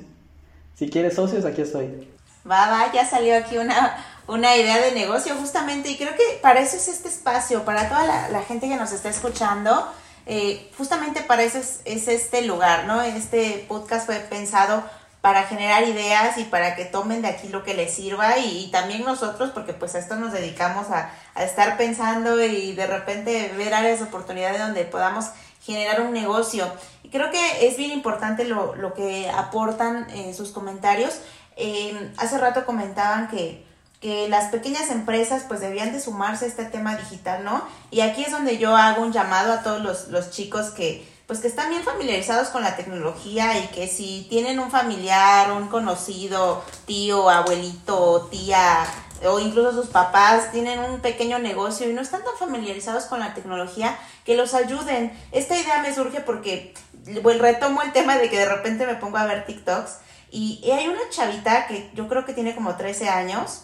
si 0.76 0.90
quieres 0.90 1.16
socios, 1.16 1.44
aquí 1.46 1.62
estoy. 1.62 2.08
Va, 2.50 2.70
va, 2.70 2.92
ya 2.94 3.06
salió 3.06 3.36
aquí 3.36 3.58
una, 3.58 3.98
una 4.28 4.56
idea 4.56 4.80
de 4.80 4.92
negocio 4.92 5.36
justamente 5.36 5.90
y 5.90 5.98
creo 5.98 6.16
que 6.16 6.40
para 6.42 6.60
eso 6.60 6.76
es 6.76 6.88
este 6.88 7.10
espacio, 7.10 7.66
para 7.66 7.90
toda 7.90 8.30
la, 8.30 8.42
gente 8.44 8.68
que 8.68 8.78
nos 8.78 8.92
está 8.92 9.10
escuchando. 9.10 9.88
Eh, 10.28 10.70
justamente 10.78 11.22
para 11.22 11.42
eso 11.42 11.58
es, 11.58 11.82
es 11.86 12.08
este 12.08 12.44
lugar, 12.44 12.86
¿no? 12.86 13.02
Este 13.02 13.66
podcast 13.68 14.06
fue 14.06 14.18
pensado 14.18 14.84
para 15.22 15.44
generar 15.44 15.84
ideas 15.84 16.38
y 16.40 16.46
para 16.46 16.76
que 16.76 16.86
tomen 16.86 17.22
de 17.22 17.28
aquí 17.28 17.48
lo 17.48 17.64
que 17.64 17.76
les 17.76 17.94
sirva 17.94 18.40
y, 18.40 18.70
también 18.72 19.06
nosotros, 19.06 19.52
porque 19.52 19.74
pues 19.74 19.94
a 19.94 20.00
esto 20.00 20.16
nos 20.16 20.34
dedicamos 20.34 20.90
a, 20.90 21.12
a, 21.36 21.44
estar 21.44 21.78
pensando 21.78 22.44
y 22.44 22.74
de 22.74 22.88
repente 22.88 23.54
ver 23.56 23.74
áreas 23.74 24.00
de 24.00 24.06
oportunidad 24.06 24.58
donde 24.58 24.84
podamos 24.84 25.28
generar 25.64 26.02
un 26.02 26.12
negocio. 26.12 26.72
Y 27.04 27.10
creo 27.10 27.32
que 27.32 27.68
es 27.68 27.78
bien 27.78 27.92
importante 27.92 28.46
lo, 28.46 28.76
lo 28.76 28.94
que 28.94 29.30
aportan 29.30 30.10
eh, 30.10 30.34
sus 30.34 30.50
comentarios. 30.50 31.20
Eh, 31.56 32.12
hace 32.18 32.38
rato 32.38 32.66
comentaban 32.66 33.28
que, 33.28 33.64
que 34.00 34.28
las 34.28 34.50
pequeñas 34.50 34.90
empresas 34.90 35.44
pues 35.48 35.60
debían 35.60 35.92
de 35.92 36.00
sumarse 36.00 36.46
a 36.46 36.48
este 36.48 36.66
tema 36.66 36.96
digital, 36.98 37.44
¿no? 37.44 37.64
Y 37.92 38.02
aquí 38.02 38.24
es 38.24 38.32
donde 38.32 38.58
yo 38.58 38.76
hago 38.76 39.04
un 39.04 39.14
llamado 39.14 39.54
a 39.54 39.62
todos 39.62 39.82
los, 39.82 40.08
los 40.08 40.32
chicos 40.32 40.72
que 40.72 41.08
pues 41.32 41.40
que 41.40 41.48
están 41.48 41.70
bien 41.70 41.82
familiarizados 41.82 42.50
con 42.50 42.62
la 42.62 42.76
tecnología 42.76 43.58
y 43.58 43.68
que 43.68 43.88
si 43.88 44.28
tienen 44.30 44.60
un 44.60 44.70
familiar, 44.70 45.54
un 45.54 45.70
conocido, 45.70 46.62
tío, 46.86 47.30
abuelito, 47.30 48.28
tía 48.30 48.84
o 49.26 49.40
incluso 49.40 49.72
sus 49.72 49.88
papás 49.88 50.52
tienen 50.52 50.80
un 50.80 51.00
pequeño 51.00 51.40
negocio 51.40 51.90
y 51.90 51.94
no 51.94 52.02
están 52.02 52.22
tan 52.26 52.36
familiarizados 52.38 53.06
con 53.06 53.22
la 53.22 53.34
tecnología, 53.34 53.98
que 54.26 54.36
los 54.36 54.54
ayuden. 54.54 55.18
Esta 55.32 55.58
idea 55.58 55.82
me 55.82 55.96
surge 55.96 56.20
porque 56.20 56.74
pues, 57.24 57.40
retomo 57.40 57.82
el 57.82 57.94
tema 57.94 58.18
de 58.18 58.30
que 58.30 58.38
de 58.38 58.50
repente 58.50 58.86
me 58.86 58.96
pongo 58.96 59.16
a 59.16 59.26
ver 59.26 59.46
TikToks 59.46 60.00
y 60.32 60.70
hay 60.70 60.90
una 60.90 61.00
chavita 61.12 61.66
que 61.66 61.92
yo 61.94 62.10
creo 62.10 62.26
que 62.26 62.34
tiene 62.34 62.56
como 62.56 62.76
13 62.76 63.08
años 63.08 63.62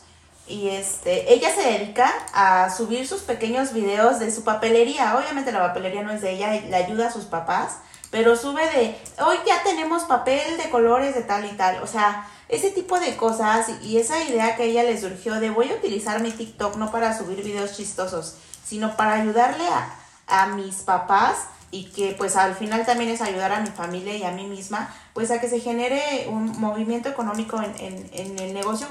y 0.47 0.69
este, 0.69 1.33
ella 1.33 1.53
se 1.53 1.61
dedica 1.61 2.11
a 2.33 2.69
subir 2.69 3.07
sus 3.07 3.21
pequeños 3.21 3.73
videos 3.73 4.19
de 4.19 4.31
su 4.31 4.43
papelería. 4.43 5.17
Obviamente 5.17 5.51
la 5.51 5.59
papelería 5.59 6.03
no 6.03 6.11
es 6.11 6.21
de 6.21 6.31
ella, 6.31 6.51
le 6.51 6.75
ayuda 6.75 7.07
a 7.07 7.11
sus 7.11 7.25
papás, 7.25 7.77
pero 8.11 8.35
sube 8.35 8.65
de, 8.69 8.97
hoy 9.23 9.37
ya 9.45 9.61
tenemos 9.63 10.03
papel 10.05 10.57
de 10.57 10.69
colores 10.69 11.15
de 11.15 11.23
tal 11.23 11.45
y 11.45 11.55
tal. 11.57 11.83
O 11.83 11.87
sea, 11.87 12.27
ese 12.47 12.71
tipo 12.71 12.99
de 12.99 13.17
cosas 13.17 13.67
y 13.83 13.97
esa 13.97 14.23
idea 14.23 14.55
que 14.55 14.63
a 14.63 14.65
ella 14.65 14.83
le 14.83 14.99
surgió 14.99 15.35
de 15.35 15.49
voy 15.49 15.69
a 15.69 15.75
utilizar 15.75 16.21
mi 16.21 16.31
TikTok 16.31 16.77
no 16.77 16.91
para 16.91 17.17
subir 17.17 17.43
videos 17.43 17.75
chistosos, 17.75 18.35
sino 18.65 18.95
para 18.95 19.13
ayudarle 19.13 19.67
a, 19.67 19.93
a 20.27 20.47
mis 20.47 20.75
papás 20.75 21.39
y 21.71 21.91
que 21.91 22.15
pues 22.17 22.37
al 22.37 22.55
final 22.55 22.85
también 22.85 23.11
es 23.11 23.21
ayudar 23.21 23.51
a 23.51 23.59
mi 23.59 23.67
familia 23.67 24.15
y 24.15 24.23
a 24.23 24.31
mí 24.31 24.47
misma, 24.47 24.93
pues 25.13 25.29
a 25.31 25.41
que 25.41 25.49
se 25.49 25.59
genere 25.59 26.27
un 26.29 26.57
movimiento 26.57 27.09
económico 27.09 27.61
en, 27.61 27.75
en, 27.79 28.09
en 28.13 28.39
el 28.39 28.53
negocio 28.53 28.87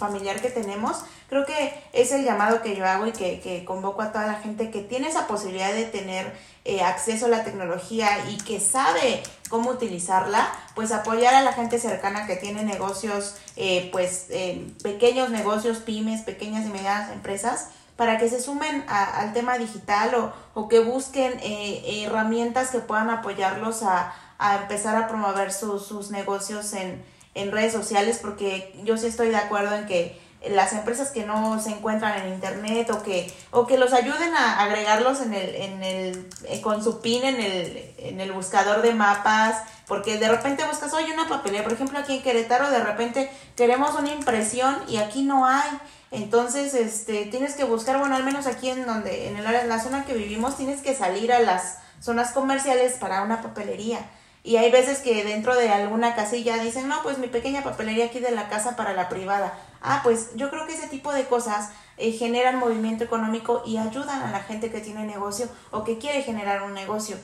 familiar 0.00 0.40
que 0.40 0.50
tenemos, 0.50 1.04
creo 1.28 1.46
que 1.46 1.72
es 1.92 2.10
el 2.10 2.24
llamado 2.24 2.62
que 2.62 2.74
yo 2.74 2.84
hago 2.86 3.06
y 3.06 3.12
que, 3.12 3.38
que 3.40 3.64
convoco 3.64 4.02
a 4.02 4.10
toda 4.10 4.26
la 4.26 4.40
gente 4.40 4.70
que 4.70 4.80
tiene 4.80 5.08
esa 5.08 5.28
posibilidad 5.28 5.72
de 5.72 5.84
tener 5.84 6.34
eh, 6.64 6.82
acceso 6.82 7.26
a 7.26 7.28
la 7.28 7.44
tecnología 7.44 8.08
y 8.28 8.36
que 8.38 8.58
sabe 8.58 9.22
cómo 9.48 9.70
utilizarla, 9.70 10.48
pues 10.74 10.90
apoyar 10.90 11.34
a 11.34 11.42
la 11.42 11.52
gente 11.52 11.78
cercana 11.78 12.26
que 12.26 12.36
tiene 12.36 12.64
negocios, 12.64 13.36
eh, 13.56 13.88
pues 13.92 14.26
eh, 14.30 14.66
pequeños 14.82 15.30
negocios, 15.30 15.78
pymes, 15.78 16.22
pequeñas 16.22 16.66
y 16.66 16.70
medianas 16.70 17.12
empresas, 17.12 17.68
para 17.96 18.18
que 18.18 18.28
se 18.28 18.40
sumen 18.40 18.84
a, 18.88 19.20
al 19.20 19.32
tema 19.32 19.58
digital 19.58 20.14
o, 20.14 20.32
o 20.54 20.68
que 20.68 20.80
busquen 20.80 21.38
herramientas 21.42 22.70
que 22.70 22.78
puedan 22.78 23.10
apoyarlos 23.10 23.82
a, 23.82 24.14
a 24.38 24.56
empezar 24.56 24.96
a 24.96 25.06
promover 25.06 25.52
sus, 25.52 25.86
sus 25.86 26.10
negocios 26.10 26.72
en, 26.72 27.04
en 27.34 27.52
redes 27.52 27.72
sociales 27.72 28.18
porque 28.20 28.74
yo 28.84 28.96
sí 28.96 29.06
estoy 29.06 29.28
de 29.28 29.36
acuerdo 29.36 29.74
en 29.74 29.86
que 29.86 30.18
las 30.48 30.72
empresas 30.72 31.10
que 31.10 31.24
no 31.24 31.60
se 31.60 31.70
encuentran 31.70 32.18
en 32.18 32.32
internet 32.32 32.90
o 32.90 33.02
que 33.02 33.30
o 33.50 33.66
que 33.66 33.76
los 33.76 33.92
ayuden 33.92 34.34
a 34.34 34.62
agregarlos 34.62 35.20
en 35.20 35.34
el 35.34 35.54
en 35.54 35.82
el 35.82 36.30
eh, 36.44 36.62
con 36.62 36.82
su 36.82 37.02
pin 37.02 37.24
en 37.24 37.40
el 37.40 37.94
en 37.98 38.20
el 38.20 38.32
buscador 38.32 38.80
de 38.80 38.94
mapas 38.94 39.62
porque 39.86 40.16
de 40.16 40.28
repente 40.28 40.64
buscas 40.64 40.94
oye 40.94 41.12
una 41.12 41.28
papelera 41.28 41.62
por 41.62 41.74
ejemplo 41.74 41.98
aquí 41.98 42.16
en 42.16 42.22
Querétaro 42.22 42.70
de 42.70 42.82
repente 42.82 43.30
queremos 43.54 43.94
una 43.98 44.12
impresión 44.12 44.76
y 44.88 44.96
aquí 44.96 45.22
no 45.22 45.46
hay. 45.46 45.70
Entonces 46.12 46.74
este 46.74 47.26
tienes 47.26 47.54
que 47.54 47.64
buscar 47.64 47.98
bueno 47.98 48.16
al 48.16 48.24
menos 48.24 48.46
aquí 48.46 48.70
en 48.70 48.86
donde 48.86 49.28
en 49.28 49.36
el 49.36 49.46
en 49.46 49.68
la 49.68 49.78
zona 49.78 50.06
que 50.06 50.14
vivimos 50.14 50.56
tienes 50.56 50.80
que 50.80 50.94
salir 50.94 51.32
a 51.32 51.40
las 51.40 51.78
zonas 52.00 52.32
comerciales 52.32 52.94
para 52.94 53.22
una 53.22 53.42
papelería 53.42 54.08
y 54.42 54.56
hay 54.56 54.70
veces 54.70 55.00
que 55.00 55.22
dentro 55.22 55.54
de 55.54 55.68
alguna 55.68 56.14
casilla 56.14 56.56
dicen, 56.62 56.88
no, 56.88 57.02
pues 57.02 57.18
mi 57.18 57.26
pequeña 57.26 57.62
papelería 57.62 58.06
aquí 58.06 58.20
de 58.20 58.30
la 58.30 58.48
casa 58.48 58.74
para 58.74 58.94
la 58.94 59.08
privada. 59.08 59.58
Ah, 59.82 60.00
pues 60.02 60.30
yo 60.34 60.50
creo 60.50 60.66
que 60.66 60.74
ese 60.74 60.88
tipo 60.88 61.12
de 61.12 61.26
cosas 61.26 61.70
eh, 61.98 62.12
generan 62.12 62.58
movimiento 62.58 63.04
económico 63.04 63.62
y 63.66 63.76
ayudan 63.76 64.22
a 64.22 64.30
la 64.30 64.40
gente 64.40 64.70
que 64.70 64.80
tiene 64.80 65.04
negocio 65.04 65.48
o 65.70 65.84
que 65.84 65.98
quiere 65.98 66.22
generar 66.22 66.62
un 66.62 66.72
negocio. 66.72 67.16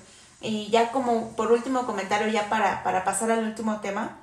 Y 0.42 0.68
ya 0.68 0.92
como 0.92 1.34
por 1.36 1.52
último 1.52 1.86
comentario, 1.86 2.28
ya 2.28 2.50
para, 2.50 2.82
para 2.82 3.02
pasar 3.04 3.30
al 3.30 3.44
último 3.44 3.80
tema, 3.80 4.18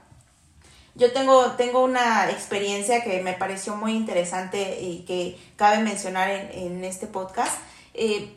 yo 0.93 1.11
tengo, 1.11 1.53
tengo 1.53 1.83
una 1.83 2.29
experiencia 2.29 3.03
que 3.03 3.23
me 3.23 3.33
pareció 3.33 3.75
muy 3.75 3.93
interesante 3.93 4.79
y 4.79 4.99
que 5.05 5.39
cabe 5.55 5.79
mencionar 5.79 6.29
en, 6.29 6.51
en 6.51 6.83
este 6.83 7.07
podcast. 7.07 7.57
Eh, 7.95 8.31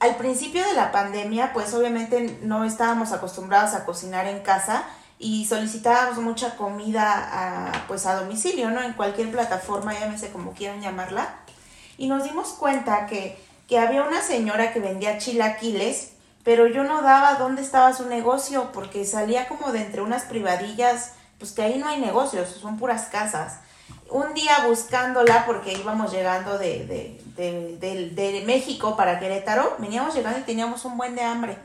al 0.00 0.16
principio 0.16 0.66
de 0.66 0.72
la 0.72 0.92
pandemia, 0.92 1.52
pues 1.52 1.74
obviamente 1.74 2.38
no 2.42 2.64
estábamos 2.64 3.12
acostumbrados 3.12 3.74
a 3.74 3.84
cocinar 3.84 4.26
en 4.26 4.40
casa 4.40 4.84
y 5.18 5.44
solicitábamos 5.44 6.18
mucha 6.18 6.56
comida 6.56 7.04
a, 7.12 7.86
pues 7.86 8.06
a 8.06 8.14
domicilio, 8.14 8.70
¿no? 8.70 8.82
En 8.82 8.94
cualquier 8.94 9.30
plataforma, 9.30 9.92
llámese 9.92 10.30
como 10.30 10.54
quieran 10.54 10.80
llamarla. 10.80 11.34
Y 11.98 12.08
nos 12.08 12.24
dimos 12.24 12.48
cuenta 12.48 13.06
que, 13.06 13.38
que 13.68 13.78
había 13.78 14.02
una 14.02 14.22
señora 14.22 14.72
que 14.72 14.80
vendía 14.80 15.18
chilaquiles, 15.18 16.12
pero 16.44 16.66
yo 16.66 16.82
no 16.82 17.02
daba 17.02 17.34
dónde 17.34 17.60
estaba 17.60 17.92
su 17.92 18.06
negocio 18.06 18.72
porque 18.72 19.04
salía 19.04 19.48
como 19.48 19.70
de 19.70 19.82
entre 19.82 20.00
unas 20.00 20.22
privadillas, 20.22 21.12
pues 21.38 21.52
que 21.52 21.60
ahí 21.60 21.78
no 21.78 21.86
hay 21.86 22.00
negocios, 22.00 22.48
son 22.48 22.78
puras 22.78 23.08
casas 23.12 23.58
un 24.10 24.34
día 24.34 24.66
buscándola 24.66 25.46
porque 25.46 25.72
íbamos 25.72 26.12
llegando 26.12 26.58
de, 26.58 26.86
de, 26.86 27.78
de, 27.80 28.10
de, 28.10 28.42
México 28.44 28.96
para 28.96 29.18
Querétaro, 29.18 29.76
veníamos 29.78 30.14
llegando 30.14 30.40
y 30.40 30.42
teníamos 30.42 30.84
un 30.84 30.96
buen 30.96 31.14
de 31.14 31.22
hambre. 31.22 31.56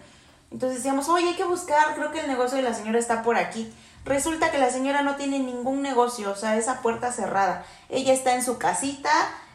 Entonces 0.52 0.78
decíamos, 0.78 1.10
oye, 1.10 1.30
hay 1.30 1.36
que 1.36 1.44
buscar, 1.44 1.96
creo 1.96 2.12
que 2.12 2.22
el 2.22 2.28
negocio 2.28 2.58
de 2.58 2.64
la 2.64 2.74
señora 2.74 3.00
está 3.00 3.24
por 3.24 3.38
aquí. 3.38 3.74
Resulta 4.06 4.52
que 4.52 4.60
la 4.60 4.70
señora 4.70 5.02
no 5.02 5.16
tiene 5.16 5.40
ningún 5.40 5.82
negocio, 5.82 6.32
o 6.32 6.36
sea, 6.36 6.56
esa 6.58 6.82
puerta 6.82 7.12
cerrada. 7.12 7.66
Ella 7.90 8.14
está 8.14 8.36
en 8.36 8.44
su 8.44 8.60
casita, 8.60 9.10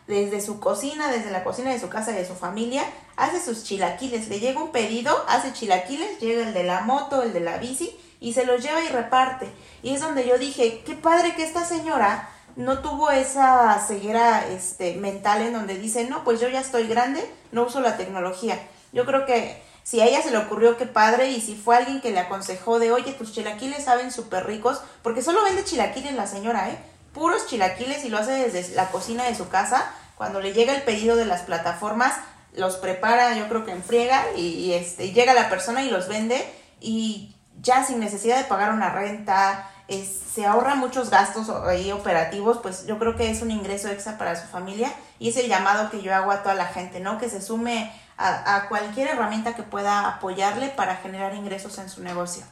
desde 0.09 0.41
su 0.41 0.59
cocina, 0.59 1.09
desde 1.11 1.31
la 1.31 1.45
cocina 1.45 1.71
de 1.71 1.79
su 1.79 1.89
casa 1.89 2.11
y 2.11 2.15
de 2.15 2.27
su 2.27 2.35
familia, 2.35 2.83
hace 3.17 3.41
sus 3.41 3.63
chilaquiles. 3.63 4.29
Le 4.29 4.41
llega 4.41 4.61
un 4.61 4.73
pedido, 4.73 5.25
hace 5.29 5.53
chilaquiles, 5.53 6.19
llega 6.19 6.49
el 6.49 6.53
de 6.53 6.65
la 6.65 6.81
moto, 6.81 7.23
el 7.23 7.33
de 7.33 7.41
la 7.41 7.59
bici, 7.59 7.97
y 8.19 8.35
se 8.35 8.45
los 8.45 8.61
lleva 8.61 8.83
y 8.83 8.89
reparte. 8.89 9.49
Y 9.83 9.95
es 9.95 10.01
donde 10.01 10.27
yo 10.27 10.37
dije, 10.37 10.83
qué 10.85 10.95
padre 10.95 11.35
que 11.37 11.45
esta 11.45 11.65
señora 11.65 12.29
no 12.57 12.81
tuvo 12.81 13.11
esa 13.11 13.79
ceguera 13.87 14.47
este, 14.49 14.95
mental 14.95 15.43
en 15.43 15.53
donde 15.53 15.79
dice, 15.79 16.05
no, 16.05 16.25
pues 16.25 16.41
yo 16.41 16.49
ya 16.49 16.61
estoy 16.61 16.87
grande, 16.87 17.29
no 17.53 17.65
uso 17.65 17.81
la 17.81 17.97
tecnología. 17.97 18.59
Yo 18.93 19.07
creo 19.07 19.27
que 19.27 19.63
si 19.83 20.01
a 20.01 20.07
ella 20.07 20.23
se 20.23 20.31
le 20.31 20.39
ocurrió, 20.39 20.77
qué 20.77 20.87
padre, 20.87 21.31
y 21.31 21.41
si 21.41 21.57
fue 21.57 21.77
alguien 21.77 22.01
que 22.01 22.11
le 22.11 22.21
aconsejó 22.21 22.79
de, 22.79 22.93
oye, 22.93 23.13
tus 23.13 23.33
chilaquiles 23.33 23.85
saben 23.85 24.13
súper 24.13 24.47
ricos, 24.47 24.81
porque 25.03 25.23
solo 25.23 25.43
vende 25.43 25.65
chilaquiles 25.65 26.15
la 26.15 26.27
señora, 26.27 26.71
¿eh? 26.71 26.79
Puros 27.13 27.47
chilaquiles 27.47 28.05
y 28.05 28.09
lo 28.09 28.19
hace 28.19 28.49
desde 28.49 28.75
la 28.75 28.91
cocina 28.91 29.25
de 29.25 29.35
su 29.35 29.49
casa. 29.49 29.93
Cuando 30.17 30.41
le 30.41 30.53
llega 30.53 30.75
el 30.75 30.83
pedido 30.83 31.17
de 31.17 31.25
las 31.25 31.43
plataformas, 31.43 32.15
los 32.55 32.77
prepara, 32.77 33.35
yo 33.37 33.49
creo 33.49 33.65
que 33.65 33.73
en 33.73 33.83
friega, 33.83 34.25
y, 34.37 34.73
este, 34.75 35.13
llega 35.13 35.35
la 35.35 35.49
persona 35.49 35.83
y 35.83 35.91
los 35.91 36.09
vende, 36.09 36.45
y 36.81 37.35
ya 37.61 37.85
sin 37.85 38.01
necesidad 38.01 38.39
de 38.39 38.45
pagar 38.45 38.73
una 38.73 38.91
renta, 38.91 39.71
se 39.91 40.47
ahorra 40.47 40.77
muchos 40.77 41.11
gastos 41.11 41.51
ahí 41.51 41.91
operativos, 41.91 42.59
pues 42.59 42.87
yo 42.87 42.99
creo 42.99 43.17
que 43.17 43.31
es 43.31 43.43
un 43.43 43.51
ingreso 43.51 43.89
extra 43.89 44.17
para 44.19 44.41
su 44.41 44.47
familia 44.47 44.93
y 45.19 45.29
es 45.29 45.37
el 45.37 45.49
llamado 45.49 45.91
que 45.91 46.03
yo 46.03 46.15
hago 46.15 46.31
a 46.31 46.43
toda 46.43 46.55
la 46.55 46.67
gente, 46.67 47.01
¿no? 47.01 47.19
Que 47.19 47.29
se 47.29 47.43
sume 47.43 47.93
a, 48.17 48.67
cualquier 48.69 49.09
herramienta 49.09 49.55
que 49.55 49.63
pueda 49.63 50.07
apoyarle 50.07 50.69
para 50.69 50.97
generar 50.97 51.35
ingresos 51.35 51.79
en 51.79 51.89
su 51.89 52.03
negocio. 52.03 52.45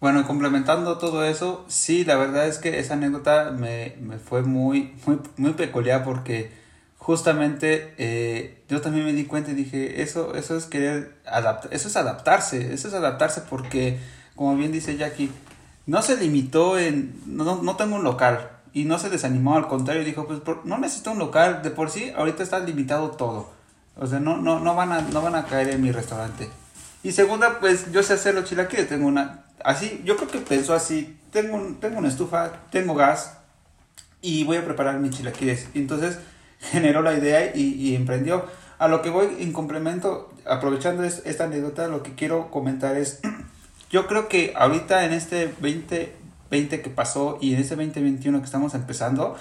Bueno, 0.00 0.26
complementando 0.26 0.98
todo 0.98 1.24
eso, 1.24 1.64
sí, 1.68 2.04
la 2.04 2.16
verdad 2.16 2.46
es 2.46 2.58
que 2.58 2.78
esa 2.78 2.94
anécdota 2.94 3.50
me, 3.50 3.96
me 4.00 4.18
fue 4.18 4.42
muy, 4.42 4.94
muy, 5.06 5.20
muy 5.36 5.52
peculiar 5.52 6.04
porque 6.04 6.52
justamente 6.98 7.94
eh, 7.98 8.62
yo 8.68 8.80
también 8.80 9.04
me 9.04 9.12
di 9.12 9.24
cuenta 9.24 9.50
y 9.50 9.54
dije, 9.54 10.02
eso, 10.02 10.34
eso 10.34 10.56
es 10.56 10.66
querer 10.66 11.16
eso 11.70 11.88
es 11.88 11.96
adaptarse, 11.96 12.72
eso 12.72 12.88
es 12.88 12.94
adaptarse 12.94 13.42
porque, 13.48 13.98
como 14.36 14.54
bien 14.56 14.72
dice 14.72 14.96
Jackie, 14.96 15.30
no 15.86 16.02
se 16.02 16.16
limitó 16.16 16.78
en, 16.78 17.20
no, 17.26 17.62
no 17.62 17.76
tengo 17.76 17.96
un 17.96 18.04
local 18.04 18.50
y 18.72 18.84
no 18.84 18.98
se 18.98 19.10
desanimó, 19.10 19.56
al 19.56 19.68
contrario, 19.68 20.04
dijo, 20.04 20.26
pues 20.26 20.40
no 20.64 20.78
necesito 20.78 21.12
un 21.12 21.18
local, 21.18 21.62
de 21.62 21.70
por 21.70 21.90
sí 21.90 22.12
ahorita 22.16 22.42
está 22.42 22.58
limitado 22.60 23.10
todo, 23.10 23.50
o 23.96 24.06
sea, 24.06 24.20
no, 24.20 24.36
no, 24.38 24.60
no, 24.60 24.74
van, 24.74 24.92
a, 24.92 25.00
no 25.02 25.22
van 25.22 25.34
a 25.34 25.44
caer 25.44 25.68
en 25.68 25.82
mi 25.82 25.92
restaurante. 25.92 26.48
Y 27.02 27.12
segunda, 27.12 27.58
pues 27.60 27.90
yo 27.92 28.02
sé 28.02 28.14
hacer 28.14 28.34
los 28.34 28.44
chilaquiles, 28.44 28.88
tengo 28.88 29.06
una, 29.06 29.44
así, 29.64 30.00
yo 30.04 30.16
creo 30.16 30.30
que 30.30 30.38
pensó 30.38 30.74
así, 30.74 31.18
tengo, 31.32 31.76
tengo 31.80 31.98
una 31.98 32.08
estufa, 32.08 32.52
tengo 32.70 32.94
gas 32.94 33.38
y 34.20 34.44
voy 34.44 34.58
a 34.58 34.64
preparar 34.64 35.00
mis 35.00 35.16
chilaquiles. 35.16 35.68
Entonces, 35.74 36.18
generó 36.60 37.02
la 37.02 37.14
idea 37.14 37.54
y, 37.54 37.94
emprendió. 37.94 38.46
A 38.78 38.88
lo 38.88 39.00
que 39.00 39.10
voy 39.10 39.36
en 39.38 39.52
complemento, 39.52 40.32
aprovechando 40.44 41.04
esta 41.04 41.44
anécdota, 41.44 41.86
lo 41.86 42.02
que 42.02 42.14
quiero 42.14 42.50
comentar 42.50 42.96
es, 42.96 43.20
yo 43.92 44.06
creo 44.06 44.26
que 44.26 44.54
ahorita 44.56 45.04
en 45.04 45.12
este 45.12 45.46
2020 45.46 46.80
que 46.80 46.90
pasó 46.90 47.38
y 47.40 47.54
en 47.54 47.60
este 47.60 47.76
2021 47.76 48.40
que 48.40 48.44
estamos 48.46 48.74
empezando, 48.74 49.36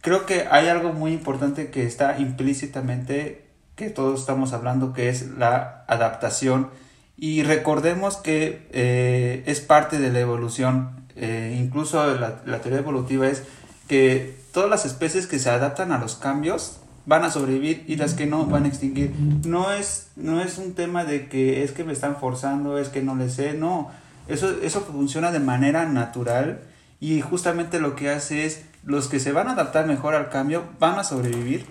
creo 0.00 0.26
que 0.26 0.46
hay 0.48 0.68
algo 0.68 0.92
muy 0.92 1.12
importante 1.12 1.70
que 1.70 1.84
está 1.84 2.18
implícitamente, 2.20 3.44
que 3.74 3.90
todos 3.90 4.20
estamos 4.20 4.52
hablando, 4.52 4.92
que 4.92 5.08
es 5.08 5.28
la 5.36 5.84
adaptación. 5.88 6.70
Y 7.16 7.42
recordemos 7.42 8.16
que 8.16 8.68
eh, 8.70 9.42
es 9.46 9.60
parte 9.60 9.98
de 9.98 10.10
la 10.12 10.20
evolución, 10.20 11.06
eh, 11.16 11.58
incluso 11.60 12.14
la, 12.14 12.40
la 12.46 12.60
teoría 12.60 12.78
evolutiva 12.78 13.26
es 13.26 13.42
que 13.88 14.36
todas 14.52 14.70
las 14.70 14.86
especies 14.86 15.26
que 15.26 15.40
se 15.40 15.50
adaptan 15.50 15.90
a 15.90 15.98
los 15.98 16.14
cambios 16.14 16.78
van 17.06 17.24
a 17.24 17.30
sobrevivir 17.30 17.84
y 17.86 17.96
las 17.96 18.14
que 18.14 18.26
no 18.26 18.46
van 18.46 18.64
a 18.64 18.68
extinguir. 18.68 19.12
No 19.46 19.72
es, 19.72 20.10
no 20.16 20.40
es 20.40 20.58
un 20.58 20.74
tema 20.74 21.04
de 21.04 21.28
que 21.28 21.62
es 21.64 21.72
que 21.72 21.84
me 21.84 21.92
están 21.92 22.16
forzando, 22.16 22.78
es 22.78 22.88
que 22.88 23.02
no 23.02 23.16
les 23.16 23.34
sé, 23.34 23.54
no. 23.54 23.90
Eso, 24.28 24.50
eso 24.62 24.82
funciona 24.82 25.32
de 25.32 25.40
manera 25.40 25.86
natural 25.86 26.60
y 27.00 27.20
justamente 27.20 27.80
lo 27.80 27.96
que 27.96 28.10
hace 28.10 28.44
es 28.44 28.64
los 28.84 29.08
que 29.08 29.20
se 29.20 29.32
van 29.32 29.48
a 29.48 29.52
adaptar 29.52 29.86
mejor 29.86 30.14
al 30.14 30.28
cambio 30.28 30.64
van 30.78 30.98
a 30.98 31.04
sobrevivir 31.04 31.66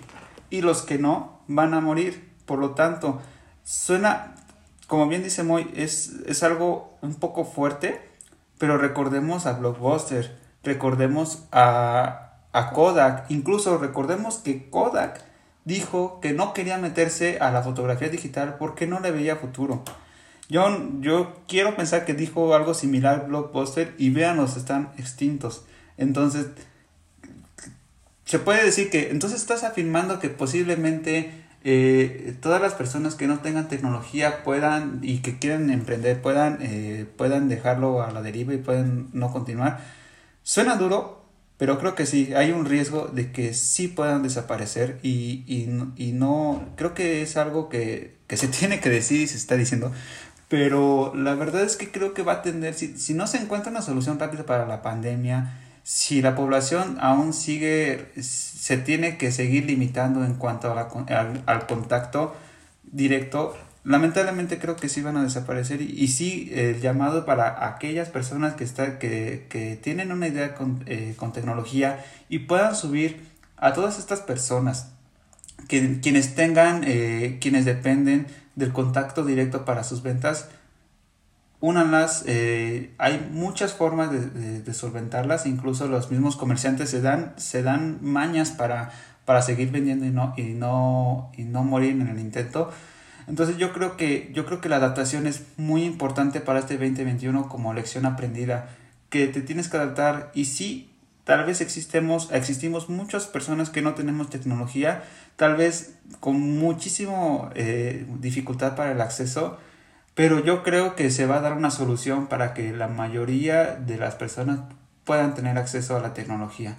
y 0.50 0.60
los 0.60 0.82
que 0.82 0.98
no 0.98 1.40
van 1.46 1.74
a 1.74 1.80
morir. 1.80 2.28
Por 2.44 2.58
lo 2.58 2.70
tanto, 2.70 3.20
suena, 3.64 4.34
como 4.88 5.08
bien 5.08 5.22
dice 5.22 5.42
Moy, 5.42 5.70
es, 5.74 6.16
es 6.26 6.42
algo 6.42 6.98
un 7.00 7.14
poco 7.14 7.44
fuerte, 7.44 8.00
pero 8.58 8.76
recordemos 8.76 9.46
a 9.46 9.54
Blockbuster, 9.54 10.36
recordemos 10.64 11.44
a, 11.52 12.29
a 12.52 12.70
Kodak. 12.70 13.30
Incluso 13.30 13.78
recordemos 13.78 14.38
que 14.38 14.68
Kodak 14.70 15.22
dijo 15.64 16.20
que 16.20 16.32
no 16.32 16.52
quería 16.52 16.78
meterse 16.78 17.38
a 17.40 17.50
la 17.50 17.62
fotografía 17.62 18.08
digital 18.08 18.56
porque 18.58 18.86
no 18.86 19.00
le 19.00 19.10
veía 19.10 19.36
futuro. 19.36 19.82
Yo, 20.48 20.68
yo 21.00 21.36
quiero 21.46 21.76
pensar 21.76 22.04
que 22.04 22.14
dijo 22.14 22.54
algo 22.54 22.74
similar 22.74 23.28
Blockbuster 23.28 23.94
y 23.98 24.10
véanos, 24.10 24.56
están 24.56 24.90
extintos. 24.98 25.64
Entonces, 25.96 26.46
se 28.24 28.38
puede 28.38 28.64
decir 28.64 28.90
que 28.90 29.10
entonces 29.10 29.40
estás 29.40 29.64
afirmando 29.64 30.18
que 30.18 30.28
posiblemente 30.28 31.32
eh, 31.62 32.36
todas 32.40 32.60
las 32.60 32.74
personas 32.74 33.14
que 33.14 33.26
no 33.26 33.40
tengan 33.40 33.68
tecnología 33.68 34.42
puedan 34.42 35.00
y 35.02 35.18
que 35.18 35.38
quieran 35.38 35.70
emprender 35.70 36.22
puedan, 36.22 36.58
eh, 36.62 37.06
puedan 37.16 37.48
dejarlo 37.48 38.02
a 38.02 38.10
la 38.12 38.22
deriva 38.22 38.54
y 38.54 38.58
pueden 38.58 39.08
no 39.12 39.30
continuar. 39.30 39.80
Suena 40.42 40.76
duro, 40.76 41.19
pero 41.60 41.78
creo 41.78 41.94
que 41.94 42.06
sí, 42.06 42.32
hay 42.34 42.52
un 42.52 42.64
riesgo 42.64 43.08
de 43.08 43.32
que 43.32 43.52
sí 43.52 43.86
puedan 43.86 44.22
desaparecer 44.22 44.98
y, 45.02 45.44
y, 45.46 46.12
no, 46.12 46.64
creo 46.74 46.94
que 46.94 47.20
es 47.20 47.36
algo 47.36 47.68
que, 47.68 48.16
que, 48.26 48.38
se 48.38 48.48
tiene 48.58 48.80
que 48.80 48.88
decir 48.88 49.20
y 49.20 49.26
se 49.26 49.36
está 49.36 49.56
diciendo, 49.58 49.92
pero 50.48 51.12
la 51.14 51.34
verdad 51.34 51.62
es 51.62 51.76
que 51.76 51.90
creo 51.90 52.14
que 52.14 52.22
va 52.22 52.32
a 52.32 52.42
tener, 52.42 52.72
si, 52.72 52.96
si 52.96 53.12
no 53.12 53.26
se 53.26 53.36
encuentra 53.36 53.70
una 53.70 53.82
solución 53.82 54.18
rápida 54.18 54.46
para 54.46 54.64
la 54.64 54.80
pandemia, 54.80 55.60
si 55.82 56.22
la 56.22 56.34
población 56.34 56.96
aún 56.98 57.34
sigue, 57.34 58.06
se 58.22 58.78
tiene 58.78 59.18
que 59.18 59.30
seguir 59.30 59.66
limitando 59.66 60.24
en 60.24 60.36
cuanto 60.36 60.72
a 60.72 60.80
al, 60.80 61.42
al 61.44 61.66
contacto 61.66 62.34
directo, 62.84 63.54
lamentablemente 63.84 64.58
creo 64.58 64.76
que 64.76 64.88
sí 64.88 65.00
van 65.02 65.16
a 65.16 65.22
desaparecer 65.22 65.80
y, 65.80 66.08
sí 66.08 66.50
el 66.52 66.80
llamado 66.80 67.24
para 67.24 67.66
aquellas 67.66 68.08
personas 68.08 68.54
que, 68.54 68.64
está, 68.64 68.98
que, 68.98 69.46
que 69.48 69.76
tienen 69.76 70.12
una 70.12 70.28
idea 70.28 70.54
con, 70.54 70.84
eh, 70.86 71.14
con, 71.16 71.32
tecnología 71.32 72.04
y 72.28 72.40
puedan 72.40 72.76
subir 72.76 73.20
a 73.56 73.72
todas 73.72 73.98
estas 73.98 74.20
personas 74.20 74.90
que, 75.68 76.00
quienes 76.00 76.34
tengan 76.34 76.82
eh, 76.84 77.38
quienes 77.40 77.64
dependen 77.64 78.26
del 78.54 78.72
contacto 78.72 79.24
directo 79.24 79.64
para 79.64 79.82
sus 79.82 80.02
ventas 80.02 80.50
únanlas 81.60 82.24
eh, 82.26 82.92
hay 82.98 83.28
muchas 83.32 83.72
formas 83.72 84.10
de, 84.10 84.60
de, 84.60 84.74
solventarlas 84.74 85.46
incluso 85.46 85.88
los 85.88 86.10
mismos 86.10 86.36
comerciantes 86.36 86.90
se 86.90 87.00
dan 87.00 87.32
se 87.36 87.62
dan 87.62 87.98
mañas 88.02 88.50
para 88.50 88.90
para 89.24 89.40
seguir 89.40 89.70
vendiendo 89.70 90.04
y 90.04 90.10
no 90.10 90.34
y 90.36 90.42
no 90.54 91.30
y 91.36 91.44
no 91.44 91.64
morir 91.64 91.92
en 91.92 92.08
el 92.08 92.18
intento 92.18 92.70
entonces 93.30 93.58
yo 93.58 93.72
creo 93.72 93.96
que, 93.96 94.28
yo 94.34 94.44
creo 94.44 94.60
que 94.60 94.68
la 94.68 94.76
adaptación 94.76 95.28
es 95.28 95.44
muy 95.56 95.84
importante 95.84 96.40
para 96.40 96.58
este 96.58 96.76
2021 96.76 97.48
como 97.48 97.72
lección 97.72 98.04
aprendida, 98.04 98.70
que 99.08 99.28
te 99.28 99.40
tienes 99.40 99.68
que 99.68 99.76
adaptar 99.76 100.32
y 100.34 100.46
sí, 100.46 100.90
tal 101.22 101.44
vez 101.44 101.60
existemos, 101.60 102.28
existimos 102.32 102.88
muchas 102.88 103.26
personas 103.26 103.70
que 103.70 103.82
no 103.82 103.94
tenemos 103.94 104.30
tecnología, 104.30 105.04
tal 105.36 105.54
vez 105.54 105.94
con 106.18 106.40
muchísimo 106.40 107.50
eh, 107.54 108.04
dificultad 108.18 108.74
para 108.74 108.90
el 108.90 109.00
acceso, 109.00 109.58
pero 110.16 110.44
yo 110.44 110.64
creo 110.64 110.96
que 110.96 111.08
se 111.12 111.26
va 111.26 111.36
a 111.36 111.40
dar 111.40 111.52
una 111.52 111.70
solución 111.70 112.26
para 112.26 112.52
que 112.52 112.72
la 112.72 112.88
mayoría 112.88 113.76
de 113.76 113.96
las 113.96 114.16
personas 114.16 114.58
puedan 115.04 115.36
tener 115.36 115.56
acceso 115.56 115.96
a 115.96 116.00
la 116.00 116.14
tecnología. 116.14 116.78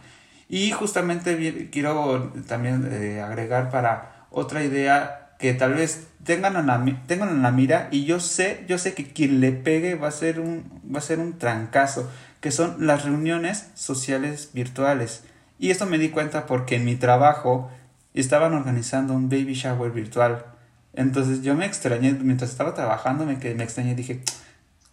Y 0.49 0.71
justamente 0.71 1.69
quiero 1.71 2.33
también 2.45 2.89
eh, 2.91 3.21
agregar 3.21 3.69
para 3.69 4.25
otra 4.31 4.65
idea 4.65 5.20
que 5.41 5.53
tal 5.55 5.73
vez 5.73 6.07
tengan 6.23 6.55
en, 6.55 6.67
la, 6.67 6.85
tengan 7.07 7.29
en 7.29 7.41
la 7.41 7.51
mira 7.51 7.89
y 7.91 8.05
yo 8.05 8.19
sé, 8.19 8.63
yo 8.67 8.77
sé 8.77 8.93
que 8.93 9.05
quien 9.05 9.41
le 9.41 9.51
pegue 9.51 9.95
va 9.95 10.07
a 10.07 10.11
ser 10.11 10.39
un, 10.39 10.63
va 10.93 10.99
a 10.99 11.01
ser 11.01 11.19
un 11.19 11.39
trancazo, 11.39 12.09
que 12.39 12.51
son 12.51 12.85
las 12.85 13.03
reuniones 13.03 13.71
sociales 13.73 14.51
virtuales. 14.53 15.23
Y 15.57 15.71
esto 15.71 15.87
me 15.87 15.97
di 15.97 16.09
cuenta 16.09 16.45
porque 16.45 16.75
en 16.75 16.85
mi 16.85 16.95
trabajo 16.95 17.71
estaban 18.13 18.53
organizando 18.53 19.13
un 19.13 19.29
baby 19.29 19.53
shower 19.53 19.91
virtual. 19.91 20.45
Entonces 20.93 21.41
yo 21.41 21.55
me 21.55 21.65
extrañé, 21.65 22.13
mientras 22.13 22.51
estaba 22.51 22.75
trabajando 22.75 23.25
me, 23.25 23.35
me 23.35 23.63
extrañé 23.63 23.95
dije, 23.95 24.21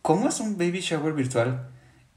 ¿cómo 0.00 0.28
es 0.28 0.40
un 0.40 0.56
baby 0.56 0.80
shower 0.80 1.12
virtual? 1.12 1.68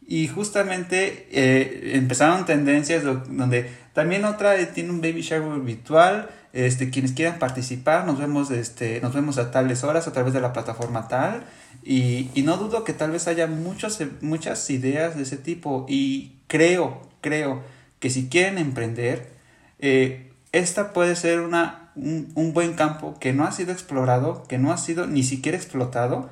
Y 0.08 0.28
justamente 0.30 1.28
eh, 1.32 1.92
empezaron 1.96 2.46
tendencias 2.46 3.04
donde 3.04 3.70
también 3.94 4.24
otra 4.24 4.56
tiene 4.74 4.90
un 4.90 5.02
baby 5.02 5.22
shower 5.22 5.60
virtual, 5.60 6.30
este, 6.54 6.90
quienes 6.90 7.14
quieran 7.14 7.40
participar, 7.40 8.06
nos 8.06 8.20
vemos, 8.20 8.52
este, 8.52 9.00
nos 9.02 9.14
vemos 9.14 9.38
a 9.38 9.52
tales 9.52 9.84
horas 9.84 10.08
a 10.08 10.14
través 10.14 10.34
de 10.34 10.42
la 10.42 10.54
plataforma 10.54 11.08
tal. 11.08 11.44
Y, 11.84 12.30
y 12.34 12.44
no 12.44 12.58
dudo 12.58 12.84
que 12.84 12.94
tal 12.94 13.12
vez 13.12 13.28
haya 13.28 13.48
muchos, 13.48 14.00
muchas 14.22 14.70
ideas 14.70 15.16
de 15.16 15.24
ese 15.24 15.38
tipo. 15.38 15.86
Y 15.88 16.34
creo, 16.48 17.02
creo 17.22 17.64
que 18.00 18.10
si 18.10 18.28
quieren 18.28 18.58
emprender, 18.58 19.32
eh, 19.80 20.32
esta 20.52 20.92
puede 20.92 21.16
ser 21.16 21.40
una, 21.40 21.92
un, 21.96 22.32
un, 22.36 22.54
buen 22.54 22.74
campo 22.74 23.18
que 23.20 23.32
no 23.32 23.46
ha 23.46 23.52
sido 23.52 23.72
explorado, 23.72 24.44
que 24.48 24.58
no 24.58 24.74
ha 24.74 24.78
sido 24.78 25.08
ni 25.08 25.24
siquiera 25.24 25.58
explotado. 25.58 26.30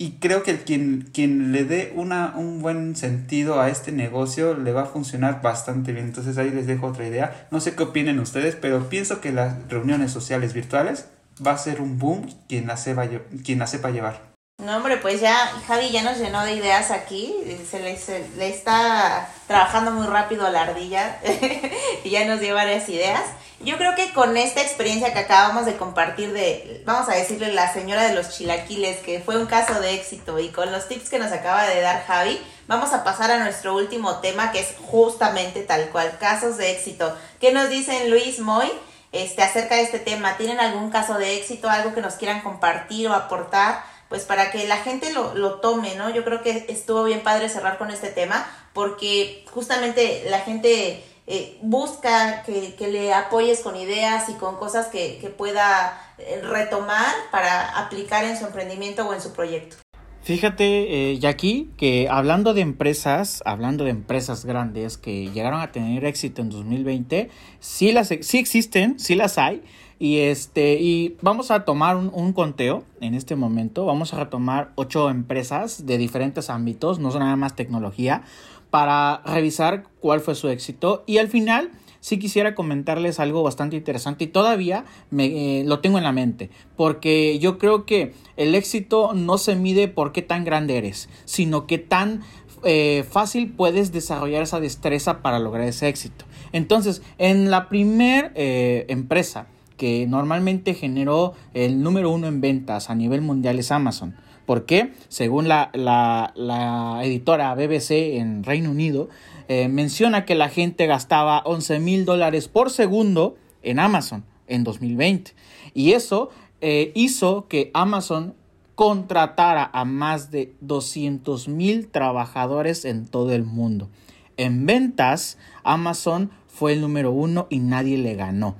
Y 0.00 0.12
creo 0.20 0.44
que 0.44 0.62
quien, 0.62 1.10
quien 1.12 1.50
le 1.50 1.64
dé 1.64 1.92
una, 1.96 2.34
un 2.36 2.62
buen 2.62 2.94
sentido 2.94 3.60
a 3.60 3.68
este 3.68 3.90
negocio 3.90 4.54
le 4.54 4.72
va 4.72 4.82
a 4.82 4.86
funcionar 4.86 5.42
bastante 5.42 5.92
bien. 5.92 6.06
Entonces 6.06 6.38
ahí 6.38 6.50
les 6.50 6.68
dejo 6.68 6.86
otra 6.86 7.06
idea. 7.06 7.48
No 7.50 7.60
sé 7.60 7.74
qué 7.74 7.82
opinen 7.82 8.20
ustedes, 8.20 8.54
pero 8.54 8.88
pienso 8.88 9.20
que 9.20 9.32
las 9.32 9.56
reuniones 9.68 10.12
sociales 10.12 10.54
virtuales 10.54 11.08
va 11.44 11.52
a 11.52 11.58
ser 11.58 11.80
un 11.80 11.98
boom 11.98 12.32
quien 12.48 12.68
la 12.68 12.76
sepa, 12.76 13.08
quien 13.44 13.58
la 13.58 13.66
sepa 13.66 13.90
llevar. 13.90 14.28
No, 14.62 14.76
hombre, 14.76 14.98
pues 14.98 15.20
ya 15.20 15.34
Javi 15.66 15.90
ya 15.90 16.02
nos 16.02 16.18
llenó 16.18 16.44
de 16.44 16.54
ideas 16.54 16.92
aquí. 16.92 17.34
Se 17.68 17.80
le, 17.80 17.98
le 18.36 18.48
está 18.48 19.28
trabajando 19.48 19.90
muy 19.90 20.06
rápido 20.06 20.48
la 20.50 20.62
ardilla 20.62 21.20
y 22.04 22.10
ya 22.10 22.24
nos 22.24 22.40
dio 22.40 22.54
varias 22.54 22.88
ideas. 22.88 23.22
Yo 23.60 23.76
creo 23.76 23.96
que 23.96 24.12
con 24.12 24.36
esta 24.36 24.62
experiencia 24.62 25.12
que 25.12 25.18
acabamos 25.18 25.66
de 25.66 25.76
compartir 25.76 26.32
de, 26.32 26.80
vamos 26.86 27.08
a 27.08 27.16
decirle, 27.16 27.52
la 27.52 27.72
señora 27.72 28.04
de 28.04 28.14
los 28.14 28.30
chilaquiles, 28.30 28.98
que 28.98 29.18
fue 29.18 29.36
un 29.36 29.46
caso 29.46 29.80
de 29.80 29.94
éxito, 29.94 30.38
y 30.38 30.50
con 30.50 30.70
los 30.70 30.86
tips 30.86 31.10
que 31.10 31.18
nos 31.18 31.32
acaba 31.32 31.66
de 31.66 31.80
dar 31.80 32.04
Javi, 32.06 32.40
vamos 32.68 32.92
a 32.92 33.02
pasar 33.02 33.32
a 33.32 33.38
nuestro 33.38 33.74
último 33.74 34.20
tema, 34.20 34.52
que 34.52 34.60
es 34.60 34.74
justamente 34.86 35.62
tal 35.62 35.88
cual, 35.88 36.18
casos 36.20 36.56
de 36.56 36.70
éxito. 36.70 37.16
¿Qué 37.40 37.52
nos 37.52 37.68
dicen 37.68 38.10
Luis 38.10 38.38
Moy 38.38 38.70
este, 39.10 39.42
acerca 39.42 39.74
de 39.74 39.82
este 39.82 39.98
tema? 39.98 40.36
¿Tienen 40.36 40.60
algún 40.60 40.90
caso 40.90 41.18
de 41.18 41.36
éxito, 41.36 41.68
algo 41.68 41.94
que 41.94 42.00
nos 42.00 42.14
quieran 42.14 42.42
compartir 42.42 43.08
o 43.08 43.14
aportar? 43.14 43.82
Pues 44.08 44.22
para 44.22 44.52
que 44.52 44.68
la 44.68 44.76
gente 44.76 45.12
lo, 45.12 45.34
lo 45.34 45.54
tome, 45.54 45.96
¿no? 45.96 46.10
Yo 46.10 46.24
creo 46.24 46.42
que 46.42 46.66
estuvo 46.68 47.02
bien 47.02 47.24
padre 47.24 47.48
cerrar 47.48 47.76
con 47.76 47.90
este 47.90 48.08
tema, 48.08 48.48
porque 48.72 49.44
justamente 49.50 50.24
la 50.30 50.38
gente 50.38 51.02
eh, 51.30 51.58
busca 51.60 52.42
que, 52.42 52.88
le 52.90 53.12
apoyes 53.12 53.60
con 53.60 53.76
ideas 53.76 54.30
y 54.30 54.32
con 54.32 54.56
cosas 54.56 54.86
que, 54.86 55.34
pueda 55.36 56.00
eh, 56.16 56.40
retomar 56.42 57.14
para 57.30 57.84
aplicar 57.84 58.24
en 58.24 58.38
su 58.38 58.46
emprendimiento 58.46 59.06
o 59.06 59.12
en 59.12 59.20
su 59.20 59.34
proyecto. 59.34 59.76
Fíjate, 60.22 61.10
eh, 61.12 61.18
Jackie, 61.18 61.70
que 61.76 62.08
hablando 62.08 62.54
de 62.54 62.62
empresas, 62.62 63.42
hablando 63.44 63.84
de 63.84 63.90
empresas 63.90 64.46
grandes 64.46 64.96
que 64.96 65.30
llegaron 65.30 65.60
a 65.60 65.70
tener 65.70 66.06
éxito 66.06 66.40
en 66.40 66.48
2020, 66.48 67.28
sí, 67.60 67.92
las, 67.92 68.08
sí 68.08 68.38
existen, 68.38 68.98
sí 68.98 69.14
las 69.14 69.36
hay. 69.36 69.62
Y, 69.98 70.20
este, 70.20 70.80
y 70.80 71.18
vamos 71.20 71.50
a 71.50 71.64
tomar 71.64 71.96
un, 71.96 72.10
un, 72.14 72.32
conteo 72.32 72.84
en 73.00 73.14
este 73.14 73.36
momento. 73.36 73.84
Vamos 73.84 74.14
a 74.14 74.18
retomar 74.18 74.70
ocho 74.76 75.10
empresas 75.10 75.84
de 75.84 75.98
diferentes 75.98 76.48
ámbitos, 76.48 77.00
no 77.00 77.10
son 77.10 77.20
nada 77.20 77.36
más 77.36 77.54
tecnología 77.54 78.22
para 78.70 79.22
revisar 79.24 79.84
cuál 80.00 80.20
fue 80.20 80.34
su 80.34 80.48
éxito 80.48 81.04
y 81.06 81.18
al 81.18 81.28
final 81.28 81.70
sí 82.00 82.18
quisiera 82.18 82.54
comentarles 82.54 83.20
algo 83.20 83.42
bastante 83.42 83.76
interesante 83.76 84.24
y 84.24 84.28
todavía 84.28 84.84
me, 85.10 85.60
eh, 85.60 85.64
lo 85.64 85.80
tengo 85.80 85.98
en 85.98 86.04
la 86.04 86.12
mente, 86.12 86.50
porque 86.76 87.38
yo 87.38 87.58
creo 87.58 87.86
que 87.86 88.14
el 88.36 88.54
éxito 88.54 89.12
no 89.14 89.38
se 89.38 89.56
mide 89.56 89.88
por 89.88 90.12
qué 90.12 90.22
tan 90.22 90.44
grande 90.44 90.78
eres, 90.78 91.08
sino 91.24 91.66
que 91.66 91.78
tan 91.78 92.22
eh, 92.64 93.04
fácil 93.08 93.52
puedes 93.52 93.92
desarrollar 93.92 94.42
esa 94.42 94.60
destreza 94.60 95.22
para 95.22 95.38
lograr 95.38 95.66
ese 95.66 95.88
éxito. 95.88 96.24
Entonces, 96.52 97.02
en 97.18 97.50
la 97.50 97.68
primer 97.68 98.32
eh, 98.34 98.86
empresa 98.88 99.46
que 99.76 100.06
normalmente 100.08 100.74
generó 100.74 101.34
el 101.54 101.82
número 101.82 102.10
uno 102.10 102.26
en 102.26 102.40
ventas 102.40 102.90
a 102.90 102.94
nivel 102.94 103.22
mundial 103.22 103.58
es 103.58 103.70
Amazon. 103.70 104.16
¿Por 104.48 104.64
qué? 104.64 104.94
Según 105.08 105.46
la, 105.46 107.02
editora 107.04 107.54
BBC 107.54 108.16
en 108.16 108.42
Reino 108.42 108.70
Unido, 108.70 109.10
eh, 109.46 109.68
menciona 109.68 110.24
que 110.24 110.34
la 110.34 110.48
gente 110.48 110.86
gastaba 110.86 111.42
11 111.44 111.80
mil 111.80 112.06
dólares 112.06 112.48
por 112.48 112.70
segundo 112.70 113.36
en 113.62 113.78
Amazon 113.78 114.24
en 114.46 114.64
2020. 114.64 115.34
Y 115.74 115.92
eso 115.92 116.30
eh, 116.62 116.92
hizo 116.94 117.46
que 117.46 117.70
Amazon 117.74 118.34
contratara 118.74 119.68
a 119.70 119.84
más 119.84 120.30
de 120.30 120.54
200 120.62 121.48
mil 121.48 121.88
trabajadores 121.88 122.86
en 122.86 123.06
todo 123.06 123.34
el 123.34 123.44
mundo. 123.44 123.90
En 124.38 124.64
ventas, 124.64 125.36
Amazon 125.62 126.30
fue 126.46 126.72
el 126.72 126.80
número 126.80 127.10
uno 127.10 127.48
y 127.50 127.58
nadie 127.58 127.98
le 127.98 128.14
ganó. 128.14 128.56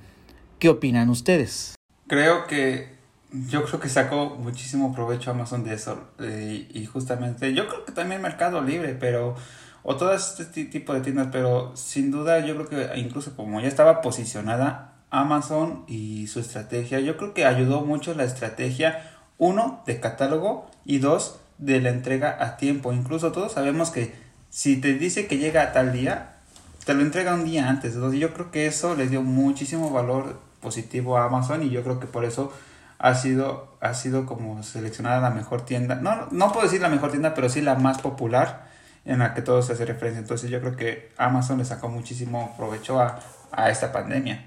¿Qué 0.59 0.69
opinan 0.69 1.09
ustedes? 1.09 1.77
Creo 2.09 2.47
que 2.47 2.98
yo 3.31 3.65
creo 3.65 3.81
que 3.81 3.89
sacó 3.89 4.37
muchísimo 4.37 4.95
provecho 4.95 5.31
Amazon 5.31 5.65
de 5.65 5.75
eso. 5.75 6.01
Eh, 6.19 6.69
y 6.73 6.87
justamente, 6.87 7.53
yo 7.55 7.69
creo 7.69 7.85
que 7.85 7.93
también 7.93 8.23
Mercado 8.23 8.61
Libre, 8.63 8.97
pero. 8.99 9.37
O 9.85 9.97
todo 9.97 10.13
este 10.13 10.45
tipo 10.65 10.93
de 10.93 11.01
tiendas, 11.01 11.29
pero 11.33 11.75
sin 11.75 12.11
duda 12.11 12.41
yo 12.45 12.57
creo 12.57 12.69
que 12.69 12.99
incluso 12.99 13.35
como 13.37 13.61
ya 13.61 13.69
estaba 13.69 14.03
posicionada 14.03 14.93
Amazon 15.11 15.85
y 15.87 16.27
su 16.27 16.41
estrategia, 16.41 17.01
yo 17.01 17.17
creo 17.17 17.33
que 17.33 17.47
ayudó 17.47 17.81
mucho 17.83 18.13
la 18.15 18.25
estrategia, 18.25 19.11
uno, 19.39 19.83
de 19.87 20.01
catálogo 20.01 20.69
y 20.85 20.99
dos, 20.99 21.39
de 21.59 21.81
la 21.81 21.91
entrega 21.91 22.37
a 22.41 22.57
tiempo. 22.57 22.93
Incluso 22.93 23.33
todos 23.33 23.53
sabemos 23.53 23.91
que 23.91 24.15
si 24.51 24.77
te 24.79 24.95
dice 24.95 25.27
que 25.27 25.39
llega 25.39 25.63
a 25.63 25.73
tal 25.73 25.93
día, 25.93 26.37
te 26.85 26.93
lo 26.95 27.03
entrega 27.03 27.35
un 27.35 27.45
día 27.45 27.69
antes. 27.69 27.95
Entonces 27.95 28.21
yo 28.21 28.35
creo 28.35 28.51
que 28.51 28.67
eso 28.67 28.95
le 28.95 29.09
dio 29.09 29.23
muchísimo 29.23 29.91
valor 29.91 30.41
positivo 30.61 31.17
a 31.17 31.25
Amazon 31.25 31.63
y 31.63 31.71
yo 31.71 31.83
creo 31.83 32.01
que 32.01 32.07
por 32.07 32.25
eso 32.25 32.53
ha 32.99 33.15
sido, 33.15 33.77
ha 33.81 33.95
sido 33.95 34.27
como 34.27 34.63
seleccionada 34.63 35.21
la 35.21 35.31
mejor 35.31 35.65
tienda, 35.65 35.97
no, 35.97 36.29
no 36.31 36.53
puedo 36.53 36.67
decir 36.67 36.81
la 36.81 36.89
mejor 36.89 37.11
tienda, 37.11 37.35
pero 37.35 37.49
sí 37.49 37.61
la 37.61 37.77
más 37.77 38.01
popular 38.01 38.69
en 39.05 39.21
la 39.21 39.35
que 39.35 39.43
todo 39.43 39.63
se 39.63 39.73
hace 39.73 39.87
referencia. 39.87 40.21
Entonces 40.21 40.51
yo 40.51 40.61
creo 40.61 40.77
que 40.77 41.13
Amazon 41.17 41.59
le 41.59 41.65
sacó 41.65 41.89
muchísimo 41.89 42.55
provecho 42.57 43.01
a, 43.01 43.21
a 43.53 43.71
esta 43.71 43.93
pandemia. 43.93 44.45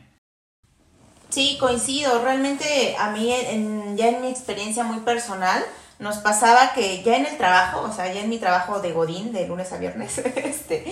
Sí, 1.30 1.58
coincido. 1.60 2.22
Realmente 2.22 2.96
a 3.00 3.12
mí, 3.12 3.34
en, 3.34 3.98
ya 3.98 4.10
en 4.10 4.22
mi 4.22 4.28
experiencia 4.28 4.84
muy 4.84 5.00
personal, 5.00 5.64
nos 5.98 6.18
pasaba 6.18 6.74
que 6.74 7.02
ya 7.04 7.16
en 7.16 7.26
el 7.26 7.38
trabajo, 7.38 7.82
o 7.82 7.94
sea, 7.94 8.12
ya 8.14 8.22
en 8.22 8.30
mi 8.30 8.38
trabajo 8.38 8.82
de 8.82 8.92
Godín, 8.92 9.32
de 9.32 9.48
lunes 9.48 9.72
a 9.72 9.78
viernes, 9.78 10.18
este, 10.36 10.86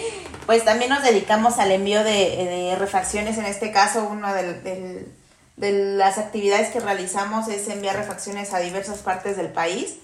pues 0.45 0.63
también 0.63 0.89
nos 0.89 1.03
dedicamos 1.03 1.59
al 1.59 1.71
envío 1.71 2.03
de, 2.03 2.11
de 2.11 2.75
refacciones, 2.77 3.37
en 3.37 3.45
este 3.45 3.71
caso 3.71 4.07
uno 4.09 4.33
del, 4.33 4.63
del 4.63 5.07
de 5.59 5.95
las 5.97 6.17
actividades 6.17 6.69
que 6.69 6.79
realizamos 6.79 7.49
es 7.49 7.67
enviar 7.67 7.97
refacciones 7.97 8.53
a 8.53 8.59
diversas 8.59 8.99
partes 8.99 9.35
del 9.35 9.49
país. 9.49 9.97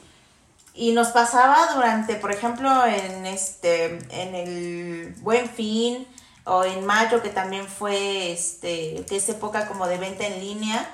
Y 0.74 0.92
nos 0.92 1.08
pasaba 1.08 1.74
durante, 1.74 2.16
por 2.16 2.34
ejemplo, 2.34 2.86
en 2.86 3.26
este, 3.26 3.98
en 4.10 4.36
el 4.36 5.16
Buen 5.22 5.50
Fin 5.50 6.06
o 6.44 6.66
en 6.66 6.86
mayo, 6.86 7.24
que 7.24 7.30
también 7.30 7.66
fue 7.68 8.34
este, 8.34 9.06
que 9.08 9.16
es 9.16 9.30
época 9.30 9.68
como 9.70 9.88
de 9.88 9.98
venta 9.98 10.28
en 10.28 10.42
línea. 10.42 10.90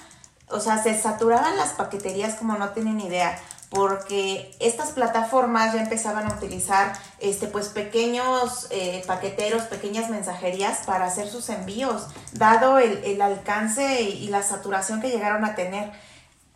O 0.49 0.59
sea, 0.59 0.81
se 0.83 0.95
saturaban 0.95 1.57
las 1.57 1.71
paqueterías 1.71 2.35
como 2.35 2.55
no 2.55 2.69
tienen 2.69 3.01
idea 3.01 3.39
porque 3.71 4.53
estas 4.59 4.91
plataformas 4.91 5.73
ya 5.73 5.81
empezaban 5.81 6.29
a 6.29 6.35
utilizar 6.35 6.91
este 7.19 7.47
pues 7.47 7.69
pequeños 7.69 8.67
eh, 8.69 9.01
paqueteros, 9.07 9.63
pequeñas 9.63 10.09
mensajerías 10.09 10.85
para 10.85 11.05
hacer 11.05 11.29
sus 11.29 11.47
envíos, 11.47 12.07
dado 12.33 12.79
el, 12.79 13.21
alcance 13.21 14.01
y, 14.01 14.27
la 14.27 14.43
saturación 14.43 15.01
que 15.01 15.09
llegaron 15.09 15.45
a 15.45 15.55
tener. 15.55 15.89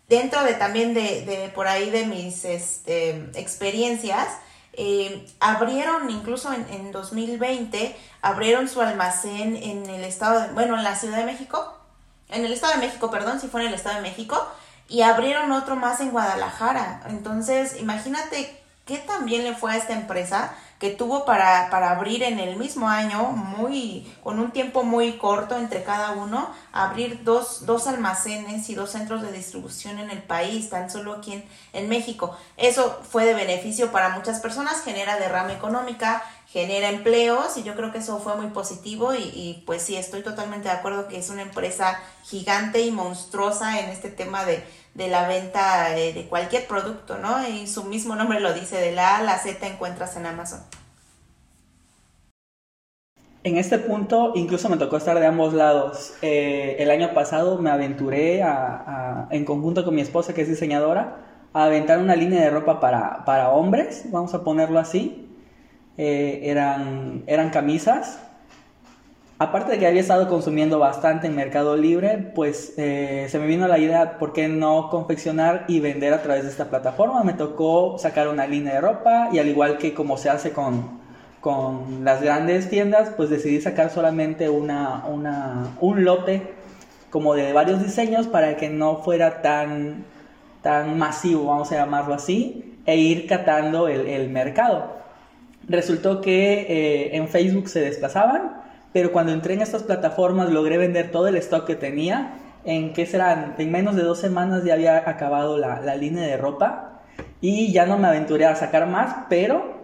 Dentro 0.09 0.43
de 0.43 0.55
también 0.55 0.93
de, 0.93 1.49
por 1.55 1.67
ahí 1.67 1.89
de 1.89 2.05
mis 2.05 2.43
este, 2.43 3.11
experiencias, 3.35 4.27
eh, 4.73 5.25
abrieron 5.39 6.09
incluso 6.09 6.51
en, 6.51 6.67
en 6.69 6.91
2020, 6.91 7.95
abrieron 8.21 8.67
su 8.67 8.81
almacén 8.81 9.55
en 9.55 9.89
el 9.89 10.03
estado, 10.03 10.41
de, 10.41 10.47
bueno, 10.49 10.75
en 10.75 10.83
la 10.83 10.97
Ciudad 10.97 11.19
de 11.19 11.25
México, 11.25 11.77
en 12.27 12.43
el 12.43 12.51
estado 12.51 12.73
de 12.73 12.85
México, 12.85 13.09
perdón, 13.09 13.39
si 13.39 13.47
fue 13.47 13.61
en 13.61 13.67
el 13.69 13.73
estado 13.73 13.95
de 13.95 14.01
México, 14.01 14.45
y 14.87 15.01
abrieron 15.01 15.51
otro 15.51 15.75
más 15.75 15.99
en 15.99 16.11
Guadalajara. 16.11 17.01
Entonces, 17.07 17.79
imagínate 17.79 18.61
qué 18.85 18.97
también 18.97 19.43
le 19.43 19.55
fue 19.55 19.73
a 19.73 19.77
esta 19.77 19.93
empresa 19.93 20.53
que 20.79 20.89
tuvo 20.89 21.25
para, 21.25 21.69
para 21.69 21.91
abrir 21.91 22.21
en 22.21 22.37
el 22.37 22.57
mismo 22.57 22.89
año, 22.89 23.23
muy, 23.31 24.13
con 24.23 24.39
un 24.39 24.51
tiempo 24.51 24.83
muy 24.83 25.13
corto 25.17 25.57
entre 25.57 25.83
cada 25.83 26.11
uno, 26.11 26.49
abrir 26.73 27.23
dos, 27.23 27.65
dos 27.65 27.87
almacenes 27.87 28.69
y 28.69 28.75
dos 28.75 28.91
centros 28.91 29.21
de 29.21 29.31
distribución 29.31 29.99
en 29.99 30.09
el 30.09 30.21
país, 30.21 30.69
tan 30.69 30.89
solo 30.89 31.13
aquí 31.13 31.33
en, 31.33 31.45
en 31.71 31.87
México. 31.87 32.37
Eso 32.57 32.99
fue 33.09 33.25
de 33.25 33.33
beneficio 33.33 33.91
para 33.91 34.09
muchas 34.09 34.41
personas, 34.41 34.83
genera 34.83 35.17
derrama 35.17 35.53
económica, 35.53 36.21
genera 36.55 36.87
empleos 36.87 37.57
y 37.57 37.63
yo 37.63 37.75
creo 37.75 37.91
que 37.91 37.97
eso 37.97 38.17
fue 38.19 38.37
muy 38.37 38.47
positivo 38.47 39.13
y, 39.13 39.61
pues 39.65 39.81
sí, 39.81 39.97
estoy 39.97 40.21
totalmente 40.21 40.69
de 40.69 40.73
acuerdo 40.73 41.09
que 41.09 41.17
es 41.17 41.29
una 41.29 41.41
empresa 41.41 41.99
gigante 42.23 42.79
y 42.79 42.91
monstruosa 42.91 43.81
en 43.81 43.89
este 43.89 44.09
tema 44.09 44.45
de, 44.45 44.63
de 44.93 45.09
la 45.09 45.27
venta 45.27 45.89
de, 45.89 46.25
cualquier 46.29 46.65
producto, 46.65 47.17
¿no? 47.17 47.45
Y 47.45 47.67
su 47.67 47.83
mismo 47.83 48.15
nombre 48.15 48.39
lo 48.39 48.53
dice, 48.53 48.77
de 48.77 48.93
la 48.93 49.15
A 49.15 49.17
a 49.17 49.23
la 49.23 49.37
Z 49.37 49.67
encuentras 49.67 50.15
en 50.15 50.27
Amazon. 50.27 50.61
En 53.43 53.57
este 53.57 53.77
punto 53.77 54.31
incluso 54.35 54.69
me 54.69 54.77
tocó 54.77 54.95
estar 54.95 55.19
de 55.19 55.25
ambos 55.25 55.53
lados. 55.53 56.13
Eh, 56.21 56.77
el 56.79 56.89
año 56.89 57.13
pasado 57.13 57.57
me 57.57 57.69
aventuré 57.69 58.43
a, 58.43 59.27
en 59.29 59.43
conjunto 59.43 59.83
con 59.83 59.93
mi 59.93 59.99
esposa, 59.99 60.33
que 60.33 60.43
es 60.43 60.47
diseñadora, 60.47 61.17
a 61.51 61.65
aventar 61.65 61.99
una 61.99 62.15
línea 62.15 62.39
de 62.39 62.49
ropa 62.49 62.79
para, 62.79 63.25
para 63.25 63.49
hombres, 63.49 64.05
vamos 64.09 64.33
a 64.33 64.45
ponerlo 64.45 64.79
así, 64.79 65.25
eh, 65.97 66.41
eran, 66.43 67.23
eran 67.27 67.49
camisas 67.49 68.19
aparte 69.37 69.73
de 69.73 69.79
que 69.79 69.87
había 69.87 70.01
estado 70.01 70.27
consumiendo 70.29 70.79
bastante 70.79 71.27
en 71.27 71.35
Mercado 71.35 71.75
Libre, 71.75 72.31
pues 72.33 72.73
eh, 72.77 73.27
se 73.29 73.39
me 73.39 73.47
vino 73.47 73.67
la 73.67 73.77
idea, 73.77 74.17
¿por 74.17 74.33
qué 74.33 74.47
no 74.47 74.89
confeccionar 74.89 75.65
y 75.67 75.79
vender 75.79 76.13
a 76.13 76.21
través 76.21 76.43
de 76.43 76.49
esta 76.49 76.69
plataforma? 76.69 77.23
Me 77.23 77.33
tocó 77.33 77.97
sacar 77.97 78.27
una 78.27 78.47
línea 78.47 78.75
de 78.75 78.81
ropa 78.81 79.29
y 79.31 79.39
al 79.39 79.47
igual 79.47 79.77
que 79.77 79.93
como 79.93 80.17
se 80.17 80.29
hace 80.29 80.51
con, 80.51 80.99
con 81.41 82.05
las 82.05 82.21
grandes 82.21 82.69
tiendas, 82.69 83.09
pues 83.15 83.29
decidí 83.29 83.59
sacar 83.61 83.89
solamente 83.89 84.49
una, 84.49 85.05
una, 85.05 85.75
un 85.81 86.05
lote 86.05 86.53
como 87.09 87.33
de 87.35 87.53
varios 87.53 87.83
diseños 87.83 88.27
para 88.27 88.57
que 88.57 88.69
no 88.69 88.97
fuera 88.97 89.41
tan, 89.41 90.05
tan 90.61 90.97
masivo, 90.97 91.45
vamos 91.45 91.71
a 91.71 91.75
llamarlo 91.75 92.13
así, 92.13 92.79
e 92.85 92.97
ir 92.97 93.27
catando 93.27 93.87
el, 93.87 94.07
el 94.07 94.29
mercado. 94.29 95.04
Resultó 95.67 96.21
que 96.21 96.61
eh, 96.61 97.15
en 97.17 97.27
Facebook 97.27 97.69
se 97.69 97.81
desplazaban, 97.81 98.61
pero 98.93 99.11
cuando 99.11 99.31
entré 99.31 99.55
en 99.55 99.61
estas 99.61 99.83
plataformas 99.83 100.49
logré 100.49 100.77
vender 100.77 101.11
todo 101.11 101.27
el 101.27 101.35
stock 101.37 101.65
que 101.65 101.75
tenía. 101.75 102.39
En 102.63 102.93
que 102.93 103.05
serán, 103.05 103.53
en 103.59 103.71
menos 103.71 103.95
de 103.95 104.01
dos 104.01 104.17
semanas 104.17 104.63
ya 104.63 104.73
había 104.73 105.07
acabado 105.07 105.55
la, 105.59 105.81
la 105.81 105.95
línea 105.95 106.23
de 106.23 106.35
ropa 106.35 107.01
y 107.39 107.71
ya 107.71 107.85
no 107.85 107.99
me 107.99 108.07
aventuré 108.07 108.45
a 108.45 108.55
sacar 108.55 108.87
más, 108.87 109.15
pero 109.29 109.75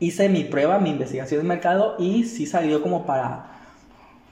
hice 0.00 0.28
mi 0.30 0.44
prueba, 0.44 0.78
mi 0.78 0.90
investigación 0.90 1.42
de 1.42 1.48
mercado 1.48 1.96
y 1.98 2.24
sí 2.24 2.46
salió 2.46 2.82
como 2.82 3.04
para, 3.04 3.46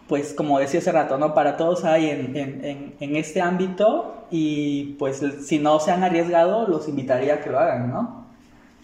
pues 0.08 0.32
como 0.32 0.58
decía 0.58 0.80
hace 0.80 0.90
rato, 0.90 1.18
¿no? 1.18 1.34
Para 1.34 1.56
todos 1.56 1.84
hay 1.84 2.08
en, 2.08 2.34
en, 2.34 2.94
en, 2.98 3.16
este 3.16 3.42
ámbito 3.42 4.26
y 4.30 4.96
pues 4.98 5.22
si 5.44 5.58
no 5.58 5.78
se 5.78 5.90
han 5.90 6.02
arriesgado, 6.02 6.66
los 6.66 6.88
invitaría 6.88 7.34
a 7.34 7.40
que 7.40 7.50
lo 7.50 7.58
hagan, 7.58 7.90
¿no? 7.90 8.27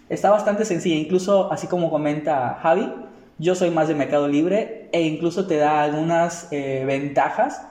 Está 0.09 0.31
bastante 0.31 0.65
sencilla, 0.65 0.97
incluso 0.97 1.53
así 1.53 1.67
como 1.67 1.91
comenta 1.91 2.59
Javi, 2.63 2.93
yo 3.39 3.55
soy 3.55 3.71
más 3.71 3.89
de 3.89 3.95
Mercado 3.95 4.29
Libre 4.29 4.89
e 4.93 5.03
incluso 5.03 5.47
te 5.47 5.57
da 5.57 5.83
algunas 5.83 6.49
eh, 6.53 6.85
ventajas 6.87 7.67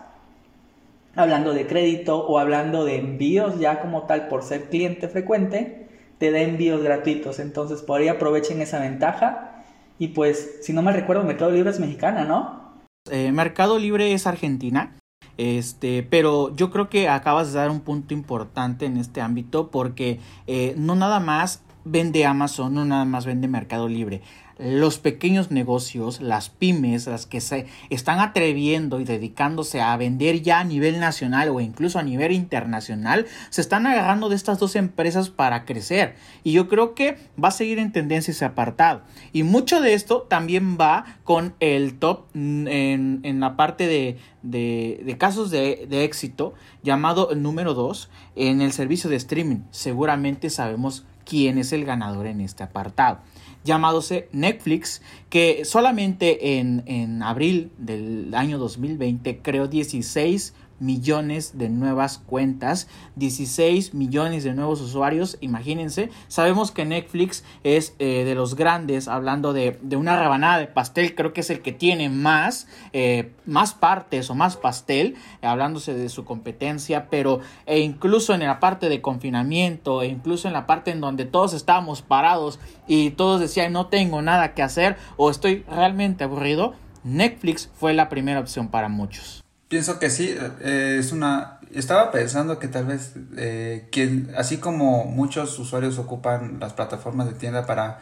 hablando 1.15 1.53
de 1.53 1.67
crédito 1.67 2.25
o 2.25 2.39
hablando 2.39 2.85
de 2.85 2.97
envíos 2.97 3.59
ya 3.59 3.79
como 3.81 4.03
tal 4.03 4.27
por 4.27 4.43
ser 4.43 4.69
cliente 4.69 5.07
frecuente, 5.07 5.87
te 6.17 6.31
da 6.31 6.39
envíos 6.39 6.81
gratuitos, 6.81 7.39
entonces 7.39 7.81
por 7.81 8.01
ahí 8.01 8.07
aprovechen 8.07 8.61
esa 8.61 8.79
ventaja 8.79 9.63
y 9.99 10.09
pues 10.09 10.59
si 10.61 10.73
no 10.73 10.81
me 10.81 10.91
recuerdo 10.91 11.23
Mercado 11.23 11.51
Libre 11.51 11.69
es 11.69 11.79
mexicana, 11.79 12.25
¿no? 12.25 12.73
Eh, 13.11 13.31
Mercado 13.31 13.77
Libre 13.77 14.13
es 14.13 14.27
argentina. 14.27 14.95
Este, 15.35 16.03
pero 16.03 16.55
yo 16.55 16.69
creo 16.69 16.89
que 16.89 17.09
acabas 17.09 17.51
de 17.51 17.59
dar 17.59 17.71
un 17.71 17.79
punto 17.79 18.13
importante 18.13 18.85
en 18.85 18.97
este 18.97 19.19
ámbito 19.19 19.71
porque 19.71 20.19
eh, 20.45 20.75
no 20.77 20.95
nada 20.95 21.19
más 21.19 21.62
vende 21.85 22.25
Amazon, 22.25 22.73
no 22.73 22.85
nada 22.85 23.05
más 23.05 23.25
vende 23.25 23.47
Mercado 23.47 23.87
Libre 23.87 24.21
los 24.57 24.99
pequeños 24.99 25.51
negocios, 25.51 26.21
las 26.21 26.49
pymes, 26.49 27.07
las 27.07 27.25
que 27.25 27.41
se 27.41 27.65
están 27.89 28.19
atreviendo 28.19 28.99
y 28.99 29.03
dedicándose 29.03 29.81
a 29.81 29.95
vender 29.97 30.41
ya 30.41 30.59
a 30.59 30.63
nivel 30.63 30.99
nacional 30.99 31.49
o 31.49 31.59
incluso 31.59 31.99
a 31.99 32.03
nivel 32.03 32.31
internacional, 32.31 33.25
se 33.49 33.61
están 33.61 33.87
agarrando 33.87 34.29
de 34.29 34.35
estas 34.35 34.59
dos 34.59 34.75
empresas 34.75 35.29
para 35.29 35.65
crecer. 35.65 36.15
Y 36.43 36.51
yo 36.51 36.67
creo 36.67 36.93
que 36.93 37.17
va 37.41 37.47
a 37.47 37.51
seguir 37.51 37.79
en 37.79 37.91
tendencia 37.91 38.31
ese 38.31 38.45
apartado. 38.45 39.01
Y 39.31 39.43
mucho 39.43 39.81
de 39.81 39.93
esto 39.93 40.21
también 40.29 40.77
va 40.79 41.17
con 41.23 41.55
el 41.59 41.97
top 41.97 42.25
en, 42.35 43.19
en 43.23 43.39
la 43.39 43.55
parte 43.55 43.87
de, 43.87 44.17
de, 44.43 45.01
de 45.03 45.17
casos 45.17 45.49
de, 45.49 45.87
de, 45.89 46.03
éxito 46.03 46.53
llamado 46.83 47.33
número 47.35 47.73
2 47.73 48.09
en 48.35 48.61
el 48.61 48.71
servicio 48.71 49.09
de 49.09 49.15
streaming. 49.15 49.61
Seguramente 49.71 50.49
sabemos 50.49 51.05
quién 51.25 51.57
es 51.57 51.73
el 51.73 51.85
ganador 51.85 52.27
en 52.27 52.41
este 52.41 52.63
apartado 52.63 53.19
llamádose 53.63 54.27
Netflix, 54.31 55.01
que 55.29 55.65
solamente 55.65 56.59
en, 56.59 56.83
en 56.85 57.23
abril 57.23 57.71
del 57.77 58.33
año 58.35 58.57
2020 58.57 59.39
creó 59.41 59.67
16 59.67 60.53
millones 60.83 61.57
de 61.57 61.69
nuevas 61.69 62.17
cuentas, 62.17 62.87
16 63.15 63.93
millones 63.93 64.43
de 64.43 64.53
nuevos 64.53 64.81
usuarios, 64.81 65.37
imagínense. 65.41 66.09
Sabemos 66.27 66.71
que 66.71 66.85
Netflix 66.85 67.43
es 67.63 67.95
eh, 67.99 68.23
de 68.25 68.35
los 68.35 68.55
grandes, 68.55 69.07
hablando 69.07 69.53
de, 69.53 69.79
de, 69.81 69.95
una 69.95 70.19
rebanada 70.19 70.59
de 70.59 70.67
pastel, 70.67 71.15
creo 71.15 71.33
que 71.33 71.41
es 71.41 71.49
el 71.49 71.61
que 71.61 71.71
tiene 71.71 72.09
más, 72.09 72.67
eh, 72.91 73.31
más 73.45 73.73
partes 73.73 74.29
o 74.29 74.35
más 74.35 74.57
pastel, 74.57 75.15
hablándose 75.41 75.93
de 75.93 76.09
su 76.09 76.25
competencia, 76.25 77.09
pero 77.09 77.39
e 77.65 77.79
incluso 77.79 78.33
en 78.33 78.41
la 78.41 78.59
parte 78.59 78.89
de 78.89 79.01
confinamiento, 79.01 80.01
e 80.01 80.07
incluso 80.07 80.47
en 80.47 80.53
la 80.53 80.65
parte 80.65 80.91
en 80.91 81.01
donde 81.01 81.25
todos 81.25 81.53
estábamos 81.53 82.01
parados 82.01 82.59
y 82.87 83.11
todos 83.11 83.39
decían 83.39 83.73
no 83.73 83.87
tengo 83.87 84.21
nada 84.21 84.53
que 84.53 84.63
hacer 84.63 84.97
o 85.17 85.29
estoy 85.29 85.63
realmente 85.69 86.23
aburrido, 86.23 86.73
Netflix 87.03 87.69
fue 87.73 87.93
la 87.93 88.09
primera 88.09 88.39
opción 88.39 88.69
para 88.69 88.89
muchos. 88.89 89.42
Pienso 89.73 89.97
que 89.97 90.11
sí, 90.11 90.37
eh, 90.61 90.97
es 90.99 91.11
una... 91.13 91.57
Estaba 91.73 92.11
pensando 92.11 92.59
que 92.59 92.67
tal 92.67 92.85
vez, 92.85 93.13
eh, 93.37 93.87
quien, 93.91 94.31
así 94.37 94.57
como 94.57 95.05
muchos 95.05 95.57
usuarios 95.57 95.97
ocupan 95.97 96.59
las 96.59 96.73
plataformas 96.73 97.25
de 97.27 97.33
tienda 97.33 97.65
para, 97.65 97.97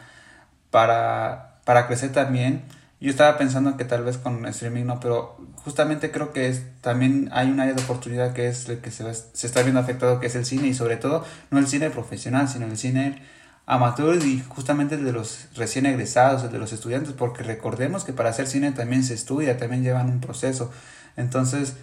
para, 0.70 1.60
para 1.64 1.86
crecer 1.86 2.12
también, 2.12 2.62
yo 3.00 3.08
estaba 3.08 3.38
pensando 3.38 3.78
que 3.78 3.86
tal 3.86 4.04
vez 4.04 4.18
con 4.18 4.44
streaming 4.44 4.84
no, 4.84 5.00
pero 5.00 5.38
justamente 5.64 6.10
creo 6.10 6.34
que 6.34 6.48
es, 6.48 6.62
también 6.82 7.30
hay 7.32 7.50
un 7.50 7.58
área 7.58 7.72
de 7.72 7.82
oportunidad 7.82 8.34
que 8.34 8.48
es 8.48 8.68
el 8.68 8.82
que 8.82 8.90
se, 8.90 9.10
se 9.14 9.46
está 9.46 9.62
viendo 9.62 9.80
afectado, 9.80 10.20
que 10.20 10.26
es 10.26 10.34
el 10.34 10.44
cine, 10.44 10.68
y 10.68 10.74
sobre 10.74 10.98
todo 10.98 11.24
no 11.50 11.58
el 11.58 11.66
cine 11.66 11.88
profesional, 11.88 12.50
sino 12.50 12.66
el 12.66 12.76
cine 12.76 13.22
amateur 13.64 14.22
y 14.22 14.44
justamente 14.46 14.96
el 14.96 15.06
de 15.06 15.12
los 15.12 15.48
recién 15.56 15.86
egresados, 15.86 16.44
el 16.44 16.52
de 16.52 16.58
los 16.58 16.74
estudiantes, 16.74 17.14
porque 17.14 17.42
recordemos 17.42 18.04
que 18.04 18.12
para 18.12 18.28
hacer 18.28 18.46
cine 18.46 18.72
también 18.72 19.04
se 19.04 19.14
estudia, 19.14 19.56
también 19.56 19.82
llevan 19.82 20.10
un 20.10 20.20
proceso. 20.20 20.70
Entonces, 21.16 21.76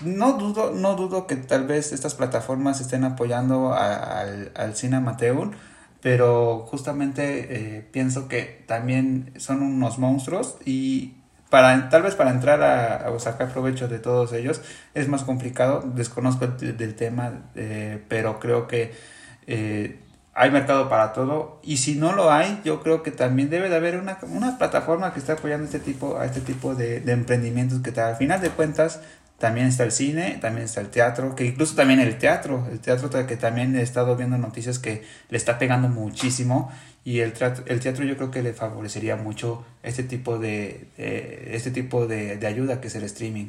no 0.00 0.34
dudo, 0.34 0.72
no 0.72 0.94
dudo 0.94 1.26
que 1.26 1.36
tal 1.36 1.66
vez 1.66 1.92
estas 1.92 2.14
plataformas 2.14 2.80
estén 2.80 3.04
apoyando 3.04 3.72
al, 3.72 4.52
al 4.54 4.76
cine 4.76 4.96
amateur, 4.96 5.50
pero 6.02 6.66
justamente 6.66 7.78
eh, 7.78 7.88
pienso 7.90 8.28
que 8.28 8.64
también 8.66 9.32
son 9.38 9.62
unos 9.62 9.98
monstruos 9.98 10.56
y 10.64 11.14
para 11.50 11.88
tal 11.88 12.02
vez 12.02 12.14
para 12.14 12.30
entrar 12.30 12.62
a, 12.62 13.08
a, 13.08 13.18
sacar 13.18 13.52
provecho 13.52 13.88
de 13.88 13.98
todos 13.98 14.32
ellos 14.32 14.60
es 14.94 15.08
más 15.08 15.24
complicado. 15.24 15.82
Desconozco 15.94 16.44
el, 16.44 16.76
del 16.76 16.94
tema 16.94 17.50
eh, 17.54 18.02
pero 18.08 18.38
creo 18.40 18.66
que 18.66 18.92
eh, 19.46 20.00
hay 20.38 20.50
mercado 20.50 20.90
para 20.90 21.14
todo 21.14 21.58
y 21.62 21.78
si 21.78 21.94
no 21.94 22.12
lo 22.12 22.30
hay 22.30 22.60
yo 22.62 22.82
creo 22.82 23.02
que 23.02 23.10
también 23.10 23.48
debe 23.48 23.70
de 23.70 23.76
haber 23.76 23.96
una, 23.96 24.18
una 24.28 24.58
plataforma 24.58 25.14
que 25.14 25.20
esté 25.20 25.32
apoyando 25.32 25.64
este 25.64 25.80
tipo 25.80 26.18
a 26.18 26.26
este 26.26 26.42
tipo 26.42 26.74
de, 26.74 26.98
emprendimientos 27.10 27.80
que 27.80 27.98
al 27.98 28.16
final 28.16 28.42
de 28.42 28.50
cuentas 28.50 29.00
también 29.38 29.66
está 29.66 29.84
el 29.84 29.92
cine, 29.92 30.38
también 30.40 30.64
está 30.64 30.80
el 30.80 30.88
teatro, 30.88 31.34
que 31.34 31.44
incluso 31.44 31.74
también 31.74 32.00
el 32.00 32.18
teatro, 32.18 32.66
el 32.70 32.80
teatro 32.80 33.10
que 33.26 33.36
también 33.36 33.76
he 33.76 33.82
estado 33.82 34.14
viendo 34.16 34.36
noticias 34.36 34.78
que 34.78 35.04
le 35.30 35.38
está 35.38 35.58
pegando 35.58 35.88
muchísimo 35.88 36.70
y 37.02 37.20
el 37.20 37.32
teatro, 37.32 37.64
el 37.66 37.80
teatro 37.80 38.04
yo 38.04 38.16
creo 38.16 38.30
que 38.30 38.42
le 38.42 38.52
favorecería 38.52 39.16
mucho 39.16 39.64
este 39.82 40.02
tipo 40.02 40.38
de, 40.38 40.88
de 40.98 41.56
este 41.56 41.70
tipo 41.70 42.06
de, 42.06 42.36
de 42.36 42.46
ayuda 42.46 42.80
que 42.80 42.88
es 42.88 42.94
el 42.94 43.04
streaming. 43.04 43.48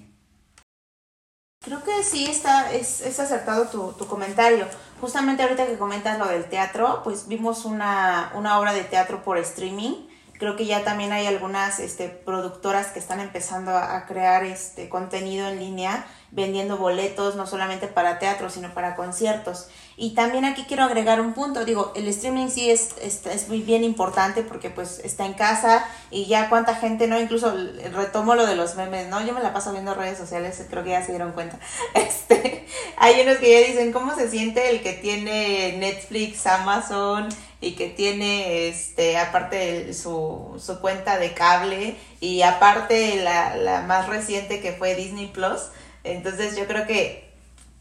Creo 1.68 1.84
que 1.84 2.04
sí 2.04 2.26
está, 2.26 2.72
es, 2.72 3.02
es 3.02 3.20
acertado 3.20 3.68
tu, 3.68 3.92
tu, 3.94 4.08
comentario. 4.08 4.68
Justamente 5.00 5.43
ahorita 5.43 5.68
que 5.68 5.78
comentas 5.78 6.18
lo 6.18 6.28
del 6.28 6.45
teatro, 6.45 7.02
pues 7.04 7.28
vimos 7.28 7.66
una, 7.66 8.32
una 8.36 8.60
obra 8.60 8.74
de 8.74 8.84
teatro 8.84 9.24
por 9.24 9.38
streaming. 9.38 9.93
Creo 10.39 10.56
que 10.56 10.66
ya 10.66 10.84
también 10.84 11.12
hay 11.12 11.28
algunas 11.28 11.80
este, 11.80 12.10
productoras 12.10 12.88
que 12.88 13.00
están 13.00 13.20
empezando 13.20 13.76
a, 13.76 14.06
crear 14.06 14.43
este 14.43 14.89
contenido 14.89 15.48
en 15.48 15.60
línea 15.60 16.06
vendiendo 16.32 16.78
boletos 16.78 17.36
no 17.36 17.48
solamente 17.48 17.88
para 17.88 18.20
teatro, 18.20 18.50
sino 18.50 18.74
para 18.74 18.95
conciertos. 18.95 19.70
Y 20.00 20.12
también 20.12 20.45
aquí 20.45 20.66
quiero 20.68 20.84
agregar 20.84 21.20
un 21.20 21.34
punto, 21.34 21.66
digo, 21.66 21.91
el 21.95 22.08
streaming 22.10 22.50
sí 22.50 22.70
es, 22.70 22.91
es, 23.02 23.26
es, 23.26 23.50
muy 23.50 23.62
bien 23.62 23.84
importante 23.84 24.43
porque 24.43 24.70
pues 24.70 25.00
está 25.00 25.26
en 25.26 25.34
casa 25.34 25.84
y 26.12 26.28
ya 26.28 26.50
cuánta 26.50 26.76
gente, 26.76 27.08
¿no? 27.08 27.20
Incluso 27.20 27.52
retomo 27.91 28.36
lo 28.36 28.45
de 28.45 28.56
los 28.56 28.76
memes, 28.76 29.08
¿no? 29.08 29.26
Yo 29.26 29.34
me 29.34 29.41
la 29.41 29.54
paso 29.54 29.72
viendo 29.72 29.95
redes 29.95 30.20
sociales, 30.20 30.64
creo 30.70 30.84
que 30.84 30.91
ya 30.91 31.04
se 31.04 31.14
dieron 31.14 31.32
cuenta. 31.32 31.60
Este, 31.95 32.68
hay 32.98 33.22
unos 33.22 33.38
que 33.38 33.50
ya 33.50 33.68
dicen, 33.68 33.91
¿cómo 33.91 34.14
se 34.14 34.30
siente 34.30 34.70
el 34.70 34.84
que 34.84 34.93
tiene 34.93 35.78
Netflix, 35.80 36.45
Amazon 36.45 37.30
y 37.60 37.72
que 37.72 37.88
tiene, 37.88 38.68
este, 38.68 39.18
aparte 39.18 39.95
su, 39.95 40.62
su 40.64 40.80
cuenta 40.80 41.18
de 41.18 41.34
cable 41.34 41.95
y 42.20 42.43
aparte 42.43 43.16
la, 43.24 43.56
la 43.56 43.82
más 43.82 44.08
reciente 44.08 44.62
que 44.62 44.74
fue 44.74 44.93
Disney 44.93 45.26
Plus? 45.26 45.70
Entonces 46.04 46.56
yo 46.56 46.68
creo 46.68 46.86
que 46.86 47.26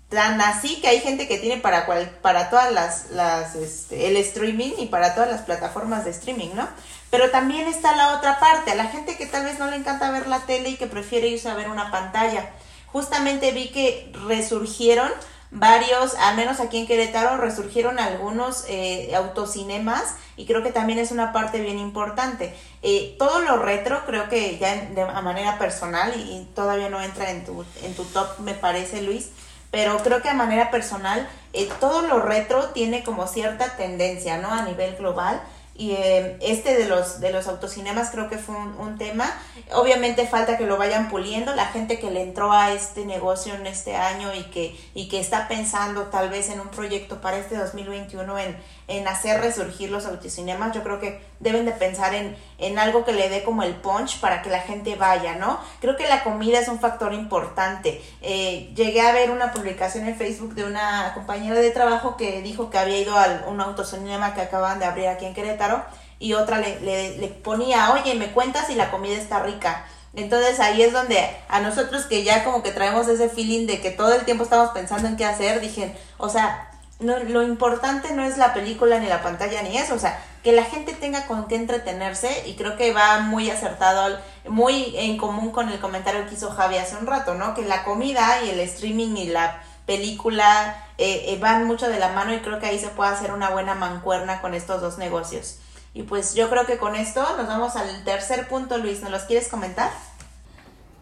tan 0.08 0.40
así 0.40 0.80
que 0.80 0.88
hay 0.88 1.00
gente 1.00 1.26
que 1.26 1.38
tiene 1.38 1.60
para 1.60 1.84
cual, 1.84 2.08
para 2.22 2.48
todas 2.48 2.72
las, 2.72 3.10
las 3.10 3.56
este, 3.56 4.08
el 4.08 4.16
streaming 4.18 4.72
y 4.78 4.86
para 4.86 5.14
todas 5.14 5.28
las 5.30 5.42
plataformas 5.42 6.04
de 6.04 6.12
streaming, 6.12 6.50
¿no? 6.54 6.68
Pero 7.10 7.30
también 7.30 7.66
está 7.66 7.96
la 7.96 8.16
otra 8.16 8.38
parte, 8.38 8.72
a 8.72 8.74
la 8.76 8.86
gente 8.86 9.16
que 9.16 9.26
tal 9.26 9.44
vez 9.44 9.58
no 9.58 9.68
le 9.68 9.76
encanta 9.76 10.10
ver 10.10 10.26
la 10.28 10.40
tele 10.40 10.70
y 10.70 10.76
que 10.76 10.86
prefiere 10.86 11.28
irse 11.28 11.48
a 11.48 11.54
ver 11.54 11.68
una 11.68 11.90
pantalla. 11.90 12.50
Justamente 12.92 13.52
vi 13.52 13.68
que 13.68 14.12
resurgieron 14.26 15.10
varios, 15.50 16.14
al 16.14 16.36
menos 16.36 16.60
aquí 16.60 16.78
en 16.78 16.86
Querétaro, 16.86 17.36
resurgieron 17.36 17.98
algunos 17.98 18.64
eh, 18.68 19.12
autocinemas 19.14 20.14
y 20.36 20.46
creo 20.46 20.62
que 20.62 20.72
también 20.72 20.98
es 20.98 21.10
una 21.10 21.32
parte 21.32 21.60
bien 21.60 21.78
importante. 21.78 22.54
Eh, 22.82 23.16
todo 23.18 23.40
lo 23.40 23.58
retro, 23.58 24.04
creo 24.06 24.28
que 24.28 24.58
ya 24.58 24.74
de 24.76 25.04
manera 25.04 25.58
personal 25.58 26.12
y, 26.16 26.46
todavía 26.54 26.90
no 26.90 27.00
entra 27.00 27.30
en 27.30 27.44
tu, 27.44 27.64
en 27.82 27.94
tu 27.94 28.04
top, 28.04 28.38
me 28.40 28.54
parece, 28.54 29.02
Luis, 29.02 29.30
pero 29.70 29.98
creo 29.98 30.22
que 30.22 30.28
a 30.28 30.34
manera 30.34 30.70
personal, 30.70 31.28
eh, 31.52 31.68
todo 31.80 32.02
lo 32.02 32.20
retro 32.20 32.70
tiene 32.70 33.02
como 33.02 33.26
cierta 33.26 33.76
tendencia, 33.76 34.38
¿no? 34.38 34.50
A 34.50 34.62
nivel 34.62 34.96
global. 34.96 35.40
Y 35.78 35.90
eh, 35.92 36.38
este 36.40 36.74
de 36.74 36.86
los 36.86 37.20
de 37.20 37.30
los 37.30 37.46
autocinemas 37.48 38.10
creo 38.10 38.30
que 38.30 38.38
fue 38.38 38.54
un, 38.56 38.96
tema. 38.96 39.30
Obviamente 39.72 40.26
falta 40.26 40.56
que 40.56 40.64
lo 40.64 40.78
vayan 40.78 41.10
puliendo. 41.10 41.54
La 41.54 41.66
gente 41.66 41.98
que 41.98 42.10
le 42.10 42.22
entró 42.22 42.50
a 42.52 42.72
este 42.72 43.04
negocio 43.04 43.54
en 43.54 43.66
este 43.66 43.94
año 43.94 44.34
y 44.34 44.44
que 44.44 44.74
y 44.94 45.08
que 45.08 45.20
está 45.20 45.48
pensando 45.48 46.04
tal 46.04 46.30
vez 46.30 46.48
en 46.48 46.60
un 46.60 46.68
proyecto 46.68 47.20
para 47.20 47.36
este 47.36 47.58
2021 47.58 48.38
en 48.38 48.56
en 48.88 49.08
hacer 49.08 49.40
resurgir 49.40 49.90
los 49.90 50.06
autocinemas, 50.06 50.72
yo 50.72 50.82
creo 50.82 51.00
que 51.00 51.20
deben 51.40 51.64
de 51.64 51.72
pensar 51.72 52.14
en, 52.14 52.36
en 52.58 52.78
algo 52.78 53.04
que 53.04 53.12
le 53.12 53.28
dé 53.28 53.42
como 53.42 53.62
el 53.62 53.74
punch 53.74 54.20
para 54.20 54.42
que 54.42 54.50
la 54.50 54.60
gente 54.60 54.94
vaya, 54.94 55.36
¿no? 55.36 55.58
Creo 55.80 55.96
que 55.96 56.08
la 56.08 56.22
comida 56.22 56.60
es 56.60 56.68
un 56.68 56.78
factor 56.78 57.12
importante. 57.12 58.00
Eh, 58.22 58.72
llegué 58.76 59.00
a 59.00 59.12
ver 59.12 59.30
una 59.30 59.52
publicación 59.52 60.06
en 60.06 60.16
Facebook 60.16 60.54
de 60.54 60.64
una 60.64 61.12
compañera 61.14 61.60
de 61.60 61.70
trabajo 61.70 62.16
que 62.16 62.42
dijo 62.42 62.70
que 62.70 62.78
había 62.78 62.98
ido 62.98 63.18
a 63.18 63.44
un 63.48 63.60
autocinema 63.60 64.34
que 64.34 64.42
acaban 64.42 64.78
de 64.78 64.84
abrir 64.84 65.08
aquí 65.08 65.24
en 65.24 65.34
Querétaro 65.34 65.84
y 66.18 66.34
otra 66.34 66.58
le, 66.58 66.80
le, 66.80 67.18
le 67.18 67.28
ponía, 67.28 67.92
oye, 67.92 68.14
me 68.14 68.30
cuentas 68.32 68.68
si 68.68 68.74
la 68.74 68.90
comida 68.90 69.16
está 69.16 69.42
rica. 69.42 69.84
Entonces 70.14 70.60
ahí 70.60 70.80
es 70.80 70.92
donde 70.92 71.28
a 71.48 71.60
nosotros 71.60 72.06
que 72.06 72.24
ya 72.24 72.42
como 72.42 72.62
que 72.62 72.72
traemos 72.72 73.06
ese 73.06 73.28
feeling 73.28 73.66
de 73.66 73.80
que 73.80 73.90
todo 73.90 74.14
el 74.14 74.24
tiempo 74.24 74.44
estamos 74.44 74.70
pensando 74.70 75.08
en 75.08 75.16
qué 75.16 75.26
hacer, 75.26 75.60
dije, 75.60 75.94
o 76.16 76.30
sea, 76.30 76.70
no, 76.98 77.18
lo 77.18 77.42
importante 77.42 78.12
no 78.14 78.24
es 78.24 78.38
la 78.38 78.54
película 78.54 78.98
ni 78.98 79.06
la 79.06 79.22
pantalla 79.22 79.62
ni 79.62 79.76
eso, 79.76 79.94
o 79.94 79.98
sea, 79.98 80.22
que 80.42 80.52
la 80.52 80.64
gente 80.64 80.94
tenga 80.94 81.26
con 81.26 81.46
qué 81.46 81.56
entretenerse 81.56 82.44
y 82.46 82.54
creo 82.54 82.76
que 82.76 82.92
va 82.92 83.20
muy 83.20 83.50
acertado, 83.50 84.18
muy 84.48 84.94
en 84.96 85.18
común 85.18 85.50
con 85.50 85.68
el 85.68 85.78
comentario 85.78 86.26
que 86.26 86.34
hizo 86.34 86.50
Javi 86.50 86.76
hace 86.76 86.96
un 86.96 87.06
rato, 87.06 87.34
¿no? 87.34 87.54
Que 87.54 87.62
la 87.62 87.84
comida 87.84 88.42
y 88.44 88.50
el 88.50 88.60
streaming 88.60 89.16
y 89.16 89.26
la 89.26 89.62
película 89.84 90.84
eh, 90.98 91.26
eh, 91.28 91.38
van 91.40 91.64
mucho 91.66 91.88
de 91.88 91.98
la 91.98 92.12
mano 92.12 92.32
y 92.34 92.38
creo 92.38 92.58
que 92.58 92.66
ahí 92.66 92.78
se 92.78 92.88
puede 92.88 93.10
hacer 93.10 93.32
una 93.32 93.50
buena 93.50 93.74
mancuerna 93.74 94.40
con 94.40 94.54
estos 94.54 94.80
dos 94.80 94.98
negocios. 94.98 95.58
Y 95.94 96.02
pues 96.02 96.34
yo 96.34 96.48
creo 96.50 96.66
que 96.66 96.78
con 96.78 96.94
esto 96.94 97.22
nos 97.36 97.46
vamos 97.46 97.76
al 97.76 98.04
tercer 98.04 98.48
punto, 98.48 98.78
Luis, 98.78 99.02
¿nos 99.02 99.10
los 99.10 99.22
quieres 99.22 99.48
comentar? 99.48 99.90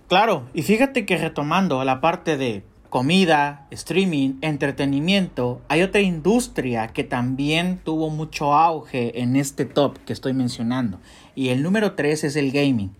Claro, 0.08 0.48
y 0.54 0.62
fíjate 0.62 1.06
que 1.06 1.16
retomando 1.16 1.82
la 1.84 2.00
parte 2.00 2.36
de 2.36 2.64
comida, 2.94 3.66
streaming, 3.72 4.34
entretenimiento, 4.40 5.60
hay 5.66 5.82
otra 5.82 6.00
industria 6.00 6.86
que 6.86 7.02
también 7.02 7.80
tuvo 7.82 8.08
mucho 8.08 8.54
auge 8.54 9.20
en 9.20 9.34
este 9.34 9.64
top 9.64 9.98
que 10.06 10.12
estoy 10.12 10.32
mencionando. 10.32 11.00
Y 11.34 11.48
el 11.48 11.64
número 11.64 11.94
3 11.94 12.22
es 12.22 12.36
el 12.36 12.52
gaming. 12.52 12.92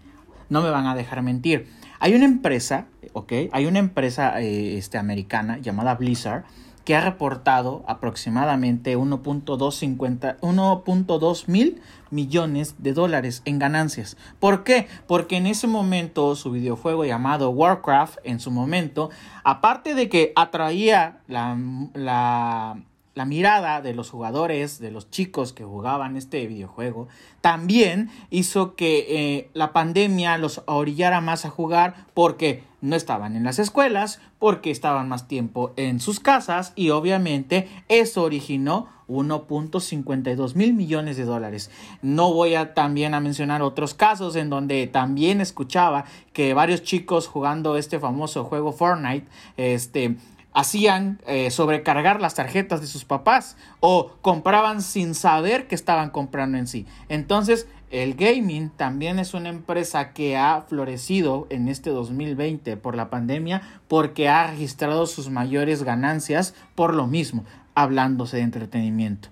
No 0.48 0.62
me 0.62 0.70
van 0.70 0.88
a 0.88 0.96
dejar 0.96 1.22
mentir. 1.22 1.68
Hay 2.00 2.12
una 2.12 2.24
empresa, 2.24 2.88
¿ok? 3.12 3.34
Hay 3.52 3.66
una 3.66 3.78
empresa 3.78 4.42
eh, 4.42 4.76
este, 4.78 4.98
americana 4.98 5.58
llamada 5.58 5.94
Blizzard 5.94 6.42
que 6.84 6.94
ha 6.94 7.00
reportado 7.00 7.82
aproximadamente 7.86 8.96
1.2 8.96 11.48
mil 11.48 11.80
millones 12.10 12.74
de 12.78 12.92
dólares 12.92 13.42
en 13.44 13.58
ganancias. 13.58 14.16
¿Por 14.38 14.64
qué? 14.64 14.86
Porque 15.06 15.36
en 15.36 15.46
ese 15.46 15.66
momento 15.66 16.36
su 16.36 16.52
videojuego 16.52 17.04
llamado 17.04 17.50
Warcraft, 17.50 18.18
en 18.24 18.40
su 18.40 18.50
momento, 18.50 19.10
aparte 19.42 19.94
de 19.94 20.08
que 20.08 20.32
atraía 20.36 21.20
la, 21.26 21.58
la 21.94 22.76
la 23.14 23.24
mirada 23.24 23.80
de 23.80 23.94
los 23.94 24.10
jugadores, 24.10 24.78
de 24.78 24.90
los 24.90 25.10
chicos 25.10 25.52
que 25.52 25.64
jugaban 25.64 26.16
este 26.16 26.46
videojuego, 26.46 27.08
también 27.40 28.10
hizo 28.30 28.74
que 28.74 29.06
eh, 29.08 29.50
la 29.54 29.72
pandemia 29.72 30.36
los 30.38 30.62
orillara 30.66 31.20
más 31.20 31.44
a 31.44 31.50
jugar 31.50 32.06
porque 32.14 32.64
no 32.80 32.96
estaban 32.96 33.34
en 33.34 33.44
las 33.44 33.58
escuelas, 33.58 34.20
porque 34.38 34.70
estaban 34.70 35.08
más 35.08 35.26
tiempo 35.26 35.72
en 35.76 36.00
sus 36.00 36.20
casas 36.20 36.72
y 36.76 36.90
obviamente 36.90 37.68
eso 37.88 38.22
originó 38.22 38.88
1.52 39.08 40.54
mil 40.54 40.74
millones 40.74 41.16
de 41.16 41.24
dólares. 41.24 41.70
No 42.02 42.32
voy 42.32 42.54
a 42.54 42.74
también 42.74 43.14
a 43.14 43.20
mencionar 43.20 43.62
otros 43.62 43.94
casos 43.94 44.36
en 44.36 44.50
donde 44.50 44.86
también 44.86 45.40
escuchaba 45.40 46.04
que 46.32 46.52
varios 46.52 46.82
chicos 46.82 47.26
jugando 47.26 47.76
este 47.76 47.98
famoso 47.98 48.44
juego 48.44 48.72
Fortnite, 48.72 49.26
este, 49.56 50.16
hacían 50.54 51.20
eh, 51.26 51.50
sobrecargar 51.50 52.20
las 52.20 52.36
tarjetas 52.36 52.80
de 52.80 52.86
sus 52.86 53.04
papás 53.04 53.56
o 53.80 54.12
compraban 54.22 54.80
sin 54.80 55.14
saber 55.14 55.66
que 55.66 55.74
estaban 55.74 56.10
comprando 56.10 56.56
en 56.56 56.68
sí. 56.68 56.86
Entonces, 57.08 57.66
el 57.90 58.14
gaming 58.14 58.70
también 58.70 59.18
es 59.18 59.34
una 59.34 59.50
empresa 59.50 60.12
que 60.12 60.36
ha 60.36 60.62
florecido 60.62 61.46
en 61.50 61.68
este 61.68 61.90
2020 61.90 62.76
por 62.76 62.96
la 62.96 63.10
pandemia 63.10 63.62
porque 63.88 64.28
ha 64.28 64.46
registrado 64.46 65.06
sus 65.06 65.28
mayores 65.28 65.82
ganancias 65.82 66.54
por 66.74 66.94
lo 66.94 67.06
mismo, 67.06 67.44
hablándose 67.74 68.38
de 68.38 68.44
entretenimiento. 68.44 69.28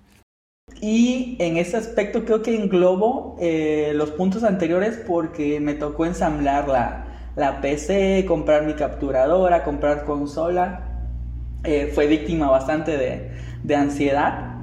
Y 0.80 1.36
en 1.38 1.56
ese 1.56 1.76
aspecto 1.76 2.24
creo 2.24 2.42
que 2.42 2.56
englobo 2.56 3.36
eh, 3.40 3.92
los 3.94 4.10
puntos 4.10 4.42
anteriores 4.42 5.00
porque 5.06 5.60
me 5.60 5.74
tocó 5.74 6.06
ensamblar 6.06 6.68
la, 6.68 7.30
la 7.36 7.60
PC, 7.60 8.24
comprar 8.26 8.64
mi 8.64 8.74
capturadora, 8.74 9.64
comprar 9.64 10.04
consola 10.04 10.91
eh, 11.64 11.92
fue 11.94 12.06
víctima 12.06 12.50
bastante 12.50 12.96
de, 12.96 13.76
ansiedad. 13.76 14.56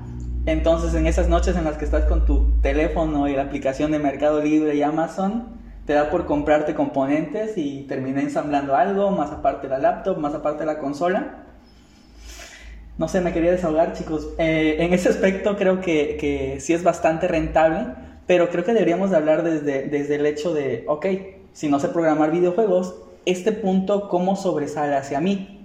Entonces 0.46 0.94
en 0.94 1.08
esas 1.08 1.30
noches 1.30 1.56
en 1.56 1.64
las 1.64 1.78
que 1.78 1.86
estás 1.86 2.06
con 2.06 2.26
tu 2.26 2.60
teléfono 2.62 3.28
y 3.28 3.36
la 3.36 3.44
aplicación 3.44 3.92
de 3.92 4.00
Mercado 4.00 4.42
Libre 4.42 4.76
y 4.76 4.82
Amazon, 4.82 5.60
te 5.86 5.94
da 5.94 6.10
por 6.10 6.26
comprarte 6.26 6.76
componentes 6.76 7.58
y 7.58 7.84
terminé 7.84 8.22
ensamblando 8.22 8.76
algo, 8.76 9.12
más 9.12 9.32
aparte 9.32 9.68
la 9.68 9.80
laptop, 9.80 10.18
más 10.18 10.34
aparte 10.34 10.66
la 10.66 10.78
consola. 10.80 11.46
No 12.98 13.08
sé, 13.08 13.22
me 13.22 13.32
quería 13.32 13.52
desahogar 13.52 13.94
chicos. 13.94 14.30
Eh, 14.38 14.78
en 14.80 14.94
ese 14.94 15.10
aspecto 15.10 15.56
creo 15.56 15.80
que, 15.80 16.18
que, 16.20 16.60
sí 16.60 16.74
es 16.74 16.84
bastante 16.84 17.28
rentable, 17.28 17.94
pero 18.28 18.50
creo 18.50 18.66
que 18.66 18.74
deberíamos 18.74 19.10
de 19.10 19.18
hablar 19.18 19.44
desde, 19.44 19.88
desde 19.88 20.16
el 20.16 20.26
hecho 20.26 20.54
de, 20.54 20.84
ok, 20.88 21.06
si 21.54 21.70
no 21.70 21.80
sé 21.80 21.88
programar 21.88 22.32
videojuegos, 22.32 22.96
este 23.26 23.52
punto 23.54 24.10
cómo 24.10 24.36
sobresale 24.36 24.96
hacia 24.96 25.22
mí 25.22 25.59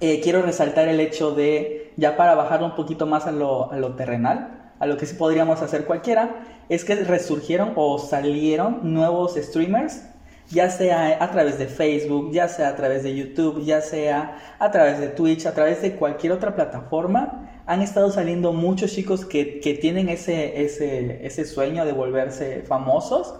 eh, 0.00 0.20
quiero 0.22 0.42
resaltar 0.42 0.88
el 0.88 1.00
hecho 1.00 1.32
de, 1.32 1.92
ya 1.96 2.16
para 2.16 2.34
bajar 2.34 2.62
un 2.62 2.74
poquito 2.74 3.06
más 3.06 3.26
a 3.26 3.32
lo, 3.32 3.70
a 3.70 3.76
lo 3.76 3.94
terrenal, 3.96 4.72
a 4.78 4.86
lo 4.86 4.96
que 4.96 5.06
sí 5.06 5.14
podríamos 5.14 5.60
hacer 5.62 5.84
cualquiera, 5.84 6.44
es 6.68 6.84
que 6.84 6.94
resurgieron 6.96 7.72
o 7.76 7.98
salieron 7.98 8.94
nuevos 8.94 9.34
streamers, 9.36 10.04
ya 10.48 10.70
sea 10.70 11.22
a 11.22 11.30
través 11.30 11.58
de 11.58 11.66
Facebook, 11.66 12.32
ya 12.32 12.48
sea 12.48 12.70
a 12.70 12.76
través 12.76 13.02
de 13.02 13.14
YouTube, 13.14 13.62
ya 13.64 13.80
sea 13.80 14.38
a 14.58 14.70
través 14.70 14.98
de 14.98 15.08
Twitch, 15.08 15.46
a 15.46 15.52
través 15.52 15.82
de 15.82 15.94
cualquier 15.94 16.32
otra 16.32 16.56
plataforma. 16.56 17.48
Han 17.66 17.82
estado 17.82 18.10
saliendo 18.10 18.52
muchos 18.52 18.92
chicos 18.92 19.24
que, 19.24 19.60
que 19.60 19.74
tienen 19.74 20.08
ese, 20.08 20.64
ese, 20.64 21.24
ese 21.24 21.44
sueño 21.44 21.84
de 21.84 21.92
volverse 21.92 22.62
famosos 22.66 23.34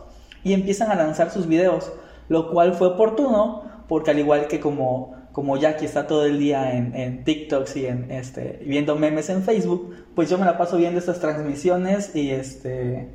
y 0.44 0.52
empiezan 0.52 0.90
a 0.90 0.94
lanzar 0.94 1.30
sus 1.30 1.48
videos, 1.48 1.92
lo 2.28 2.50
cual 2.50 2.74
fue 2.74 2.88
oportuno 2.88 3.64
porque 3.88 4.12
al 4.12 4.20
igual 4.20 4.46
que 4.46 4.60
como 4.60 5.19
como 5.32 5.56
Jackie 5.56 5.84
está 5.84 6.06
todo 6.06 6.26
el 6.26 6.38
día 6.38 6.76
en, 6.76 6.94
en 6.94 7.24
TikToks 7.24 7.76
y 7.76 7.86
en 7.86 8.10
este 8.10 8.60
viendo 8.66 8.96
memes 8.96 9.30
en 9.30 9.42
Facebook, 9.42 9.94
pues 10.14 10.28
yo 10.28 10.38
me 10.38 10.44
la 10.44 10.58
paso 10.58 10.76
viendo 10.76 10.98
estas 10.98 11.20
transmisiones 11.20 12.14
y 12.14 12.30
este 12.30 13.08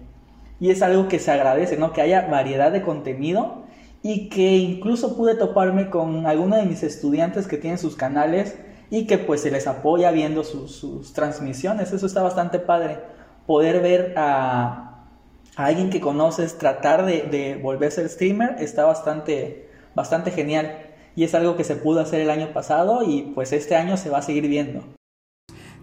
y 0.60 0.72
es 0.72 0.82
algo 0.82 1.08
que 1.08 1.20
se 1.20 1.32
agradece, 1.32 1.78
¿no? 1.78 1.92
Que 1.92 2.02
haya 2.02 2.28
variedad 2.28 2.72
de 2.72 2.82
contenido 2.82 3.66
y 4.02 4.30
que 4.30 4.58
incluso 4.58 5.18
pude 5.18 5.36
toparme 5.36 5.90
con 5.90 6.28
alguno 6.28 6.56
de 6.56 6.66
mis 6.66 6.84
estudiantes 6.84 7.48
que 7.48 7.58
tienen 7.58 7.78
sus 7.78 7.96
canales 7.96 8.56
y 8.90 9.08
que 9.08 9.18
pues 9.18 9.42
se 9.42 9.52
les 9.52 9.68
apoya 9.68 10.12
viendo 10.12 10.44
sus, 10.44 11.12
transmisiones. 11.14 11.92
Eso 11.92 12.06
está 12.06 12.22
bastante 12.22 12.60
padre. 12.60 13.00
Poder 13.48 13.82
ver 13.82 14.14
a, 14.16 15.08
alguien 15.56 15.90
que 15.90 16.00
conoces 16.00 16.58
tratar 16.58 17.06
de, 17.06 17.24
de 17.24 17.60
volverse 17.62 18.08
streamer 18.08 18.56
está 18.60 18.86
bastante, 18.86 19.70
bastante 19.96 20.32
genial 20.32 20.85
y 21.16 21.24
es 21.24 21.36
algo 21.36 21.56
que 21.56 21.64
se 21.64 21.76
pudo 21.76 22.02
hacer 22.02 22.22
el 22.22 22.30
año 22.30 22.54
pasado 22.54 23.04
y 23.04 23.32
pues 23.34 23.54
este 23.54 23.76
año 23.76 23.98
se 23.98 24.10
va 24.10 24.20
a 24.20 24.22
seguir 24.22 24.48
viendo. 24.48 24.84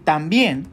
También 0.03 0.67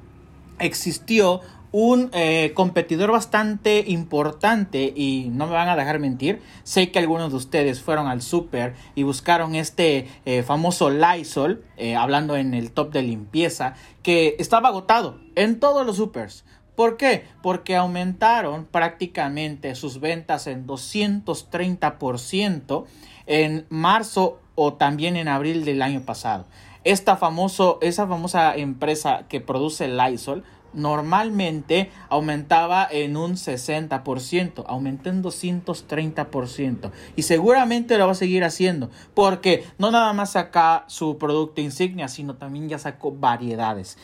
existió 0.59 1.41
un 1.73 2.11
eh, 2.13 2.53
competidor 2.55 3.13
bastante 3.13 3.85
importante 3.87 4.93
y 4.95 5.29
no 5.31 5.47
me 5.47 5.53
van 5.53 5.69
a 5.69 5.77
dejar 5.77 6.01
mentir, 6.01 6.43
sé 6.65 6.91
que 6.91 6.99
algunos 6.99 7.31
de 7.31 7.37
ustedes 7.37 7.81
fueron 7.81 8.09
al 8.09 8.23
super 8.23 8.75
y 8.97 9.05
buscaron 9.05 9.55
este 9.55 10.09
eh, 10.25 10.43
famoso 10.43 10.91
Lysol, 10.91 11.65
eh, 11.77 11.95
hablando 11.95 12.37
en 12.37 12.55
el 12.55 12.73
top 12.73 12.93
de 12.93 13.03
limpieza, 13.03 13.75
que 14.03 14.35
estaba 14.39 14.69
agotado 14.69 15.21
en 15.37 15.61
todos 15.61 15.87
los 15.87 15.97
supers. 15.97 16.45
¿Por 16.75 16.97
qué? 16.97 17.27
Porque 17.43 17.77
aumentaron 17.77 18.65
prácticamente 18.65 19.75
sus 19.75 20.01
ventas 20.01 20.47
en 20.47 20.67
230% 20.67 22.85
en 23.27 23.67
marzo 23.69 24.40
o 24.55 24.75
también 24.75 25.17
en 25.17 25.29
abril 25.29 25.65
del 25.65 25.83
año 25.83 26.03
pasado. 26.03 26.47
esta 26.85 27.17
famoso, 27.17 27.79
esa 27.83 28.07
famosa 28.07 28.55
empresa 28.57 29.25
que 29.29 29.41
produce 29.41 29.89
Lysol 29.89 30.45
normalmente 30.73 31.91
aumentaba 32.09 32.87
en 32.91 33.17
un 33.17 33.37
60%, 33.37 34.65
aumentó 34.67 35.11
en 35.11 35.23
230% 35.23 36.91
y 37.17 37.23
seguramente 37.23 37.99
lo 37.99 38.07
va 38.07 38.13
a 38.13 38.15
seguir 38.15 38.45
haciendo 38.45 38.91
porque 39.15 39.67
no 39.79 39.91
nada 39.91 40.13
más 40.13 40.33
saca 40.33 40.85
su 40.87 41.19
producto 41.19 41.61
insignia, 41.61 42.09
sino 42.09 42.37
también 42.37 42.69
ya 42.69 42.79
sacó 42.79 43.13
variedades. 43.13 43.99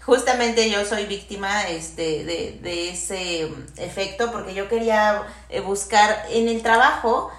Justamente 0.00 0.70
yo 0.70 0.86
soy 0.86 1.04
víctima 1.04 1.68
este, 1.68 2.24
de, 2.24 2.58
de 2.62 2.90
ese 2.90 3.46
efecto 3.76 4.32
porque 4.32 4.54
yo 4.54 4.66
quería 4.66 5.22
eh, 5.50 5.60
buscar 5.60 6.24
en 6.30 6.48
el 6.48 6.62
trabajo, 6.62 7.30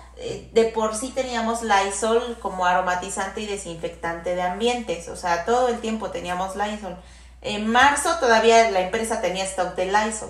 de 0.52 0.66
por 0.66 0.96
sí 0.96 1.10
teníamos 1.10 1.62
Lysol 1.64 2.38
como 2.42 2.66
aromatizante 2.66 3.42
y 3.42 3.48
desinfectante 3.48 4.36
de 4.36 4.42
ambientes, 4.42 5.08
o 5.10 5.16
sea, 5.16 5.46
todo 5.46 5.70
el 5.70 5.80
tiempo 5.80 6.12
teníamos 6.12 6.56
Lysol 6.56 6.98
en 7.42 7.68
marzo 7.68 8.18
todavía 8.20 8.70
la 8.72 8.82
empresa 8.82 9.22
tenía 9.22 9.46
stock 9.46 9.76
de 9.76 9.86
Lysol. 9.86 10.30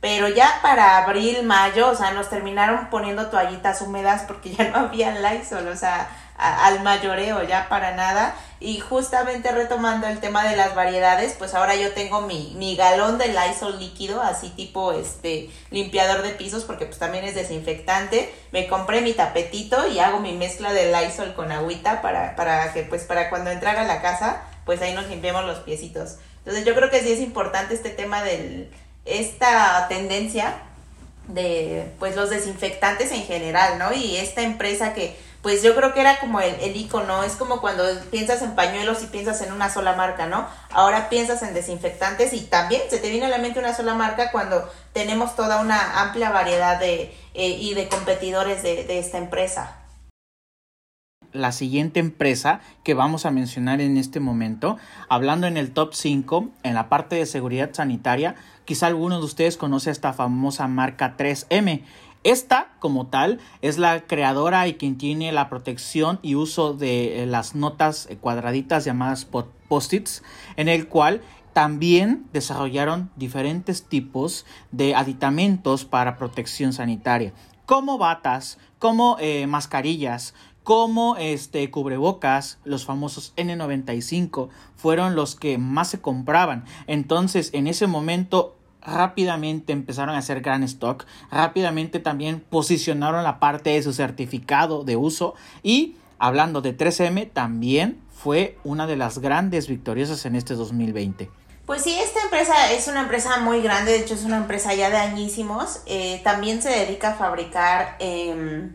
Pero 0.00 0.28
ya 0.28 0.60
para 0.62 0.98
abril, 0.98 1.42
mayo, 1.42 1.90
o 1.90 1.94
sea, 1.94 2.12
nos 2.12 2.28
terminaron 2.28 2.88
poniendo 2.90 3.26
toallitas 3.28 3.80
húmedas 3.80 4.22
porque 4.26 4.50
ya 4.54 4.70
no 4.70 4.86
había 4.86 5.12
Lysol, 5.12 5.68
o 5.68 5.76
sea, 5.76 6.08
al 6.38 6.82
mayoreo, 6.82 7.42
ya 7.44 7.68
para 7.68 7.94
nada. 7.94 8.34
Y 8.58 8.80
justamente 8.80 9.52
retomando 9.52 10.06
el 10.06 10.18
tema 10.18 10.48
de 10.48 10.56
las 10.56 10.74
variedades, 10.74 11.34
pues 11.38 11.54
ahora 11.54 11.74
yo 11.74 11.92
tengo 11.92 12.22
mi, 12.22 12.54
mi 12.56 12.74
galón 12.74 13.18
de 13.18 13.28
Lysol 13.28 13.78
líquido, 13.78 14.22
así 14.22 14.48
tipo 14.48 14.92
este 14.92 15.50
limpiador 15.70 16.22
de 16.22 16.30
pisos, 16.30 16.64
porque 16.64 16.86
pues 16.86 16.98
también 16.98 17.24
es 17.24 17.34
desinfectante. 17.34 18.32
Me 18.52 18.66
compré 18.66 19.02
mi 19.02 19.12
tapetito 19.12 19.86
y 19.88 19.98
hago 19.98 20.20
mi 20.20 20.32
mezcla 20.32 20.72
de 20.72 20.90
Lysol 20.90 21.34
con 21.34 21.52
agüita 21.52 22.00
para, 22.00 22.34
para 22.34 22.72
que 22.72 22.82
pues 22.82 23.04
para 23.04 23.28
cuando 23.28 23.50
entrar 23.50 23.76
a 23.76 23.84
la 23.84 24.00
casa, 24.00 24.42
pues 24.64 24.80
ahí 24.80 24.94
nos 24.94 25.08
limpiemos 25.08 25.44
los 25.44 25.58
piecitos. 25.58 26.16
Entonces 26.38 26.64
yo 26.64 26.74
creo 26.74 26.90
que 26.90 27.00
sí 27.00 27.12
es 27.12 27.20
importante 27.20 27.74
este 27.74 27.90
tema 27.90 28.22
de 28.22 28.70
esta 29.04 29.86
tendencia 29.88 30.54
de 31.28 31.92
pues 31.98 32.16
los 32.16 32.30
desinfectantes 32.30 33.12
en 33.12 33.24
general, 33.24 33.78
¿no? 33.78 33.92
Y 33.92 34.16
esta 34.16 34.42
empresa 34.42 34.94
que 34.94 35.16
pues 35.46 35.62
yo 35.62 35.76
creo 35.76 35.94
que 35.94 36.00
era 36.00 36.18
como 36.18 36.40
el, 36.40 36.56
el 36.56 36.74
icono, 36.74 37.22
es 37.22 37.36
como 37.36 37.60
cuando 37.60 37.84
piensas 38.10 38.42
en 38.42 38.56
pañuelos 38.56 39.04
y 39.04 39.06
piensas 39.06 39.40
en 39.42 39.52
una 39.52 39.70
sola 39.70 39.92
marca, 39.92 40.26
¿no? 40.26 40.44
Ahora 40.72 41.08
piensas 41.08 41.40
en 41.44 41.54
desinfectantes 41.54 42.32
y 42.32 42.40
también 42.40 42.82
se 42.90 42.98
te 42.98 43.10
viene 43.10 43.26
a 43.26 43.28
la 43.28 43.38
mente 43.38 43.60
una 43.60 43.72
sola 43.72 43.94
marca 43.94 44.32
cuando 44.32 44.68
tenemos 44.92 45.36
toda 45.36 45.60
una 45.60 46.02
amplia 46.02 46.30
variedad 46.30 46.80
de 46.80 47.14
eh, 47.34 47.48
y 47.60 47.74
de 47.74 47.86
competidores 47.86 48.64
de, 48.64 48.82
de 48.86 48.98
esta 48.98 49.18
empresa 49.18 49.76
la 51.32 51.52
siguiente 51.52 52.00
empresa 52.00 52.60
que 52.82 52.94
vamos 52.94 53.26
a 53.26 53.30
mencionar 53.30 53.80
en 53.80 53.96
este 53.96 54.20
momento, 54.20 54.78
hablando 55.08 55.46
en 55.46 55.56
el 55.56 55.70
top 55.70 55.92
5, 55.94 56.48
en 56.62 56.74
la 56.74 56.88
parte 56.88 57.16
de 57.16 57.26
seguridad 57.26 57.70
sanitaria, 57.72 58.36
quizá 58.64 58.86
alguno 58.86 59.18
de 59.18 59.24
ustedes 59.24 59.56
conoce 59.56 59.90
esta 59.90 60.12
famosa 60.12 60.66
marca 60.66 61.16
3M. 61.16 61.82
Esta, 62.26 62.72
como 62.80 63.06
tal, 63.06 63.38
es 63.62 63.78
la 63.78 64.04
creadora 64.08 64.66
y 64.66 64.74
quien 64.74 64.98
tiene 64.98 65.30
la 65.30 65.48
protección 65.48 66.18
y 66.22 66.34
uso 66.34 66.74
de 66.74 67.22
eh, 67.22 67.26
las 67.26 67.54
notas 67.54 68.08
eh, 68.10 68.16
cuadraditas 68.16 68.84
llamadas 68.84 69.24
post-its, 69.68 70.24
en 70.56 70.66
el 70.66 70.88
cual 70.88 71.22
también 71.52 72.26
desarrollaron 72.32 73.12
diferentes 73.14 73.84
tipos 73.84 74.44
de 74.72 74.96
aditamentos 74.96 75.84
para 75.84 76.16
protección 76.16 76.72
sanitaria, 76.72 77.32
como 77.64 77.96
batas, 77.96 78.58
como 78.80 79.18
eh, 79.20 79.46
mascarillas, 79.46 80.34
como 80.64 81.14
este 81.18 81.70
cubrebocas, 81.70 82.58
los 82.64 82.84
famosos 82.84 83.34
N95, 83.36 84.48
fueron 84.74 85.14
los 85.14 85.36
que 85.36 85.58
más 85.58 85.90
se 85.90 86.00
compraban. 86.00 86.64
Entonces, 86.88 87.50
en 87.52 87.68
ese 87.68 87.86
momento 87.86 88.56
rápidamente 88.86 89.72
empezaron 89.72 90.14
a 90.14 90.18
hacer 90.18 90.40
gran 90.40 90.62
stock, 90.62 91.04
rápidamente 91.30 91.98
también 91.98 92.40
posicionaron 92.40 93.24
la 93.24 93.40
parte 93.40 93.70
de 93.70 93.82
su 93.82 93.92
certificado 93.92 94.84
de 94.84 94.96
uso 94.96 95.34
y 95.62 95.96
hablando 96.18 96.62
de 96.62 96.76
3M 96.76 97.30
también 97.32 98.00
fue 98.14 98.56
una 98.64 98.86
de 98.86 98.96
las 98.96 99.18
grandes 99.18 99.68
victoriosas 99.68 100.24
en 100.24 100.36
este 100.36 100.54
2020. 100.54 101.30
Pues 101.66 101.82
sí, 101.82 101.98
esta 101.98 102.22
empresa 102.22 102.72
es 102.72 102.86
una 102.86 103.00
empresa 103.00 103.40
muy 103.40 103.60
grande, 103.60 103.90
de 103.90 103.98
hecho 103.98 104.14
es 104.14 104.22
una 104.22 104.36
empresa 104.36 104.72
ya 104.72 104.88
de 104.88 104.96
añísimos, 104.96 105.80
eh, 105.86 106.20
también 106.22 106.62
se 106.62 106.70
dedica 106.70 107.10
a 107.10 107.14
fabricar... 107.14 107.96
Eh, 107.98 108.70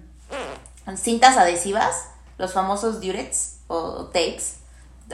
cintas 0.97 1.37
adhesivas, 1.37 2.07
los 2.37 2.53
famosos 2.53 3.01
durets 3.01 3.59
o 3.67 4.05
tapes. 4.05 4.57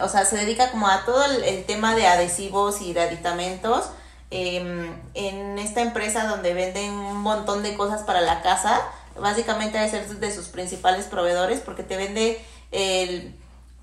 O 0.01 0.07
sea, 0.07 0.25
se 0.25 0.37
dedica 0.37 0.71
como 0.71 0.87
a 0.87 1.05
todo 1.05 1.25
el, 1.25 1.65
tema 1.65 1.95
de 1.95 2.07
adhesivos 2.07 2.81
y 2.81 2.93
de 2.93 3.01
aditamentos. 3.01 3.89
Em, 4.29 4.93
en 5.13 5.57
esta 5.57 5.81
empresa 5.81 6.27
donde 6.27 6.53
venden 6.53 6.91
un 6.91 7.21
montón 7.21 7.63
de 7.63 7.75
cosas 7.75 8.03
para 8.03 8.19
la 8.19 8.41
casa, 8.41 8.81
básicamente 9.17 9.77
debe 9.77 9.89
ser 9.89 10.07
de 10.07 10.35
sus 10.35 10.49
principales 10.49 11.05
proveedores 11.05 11.61
porque 11.61 11.83
te 11.83 11.95
vende 11.95 12.41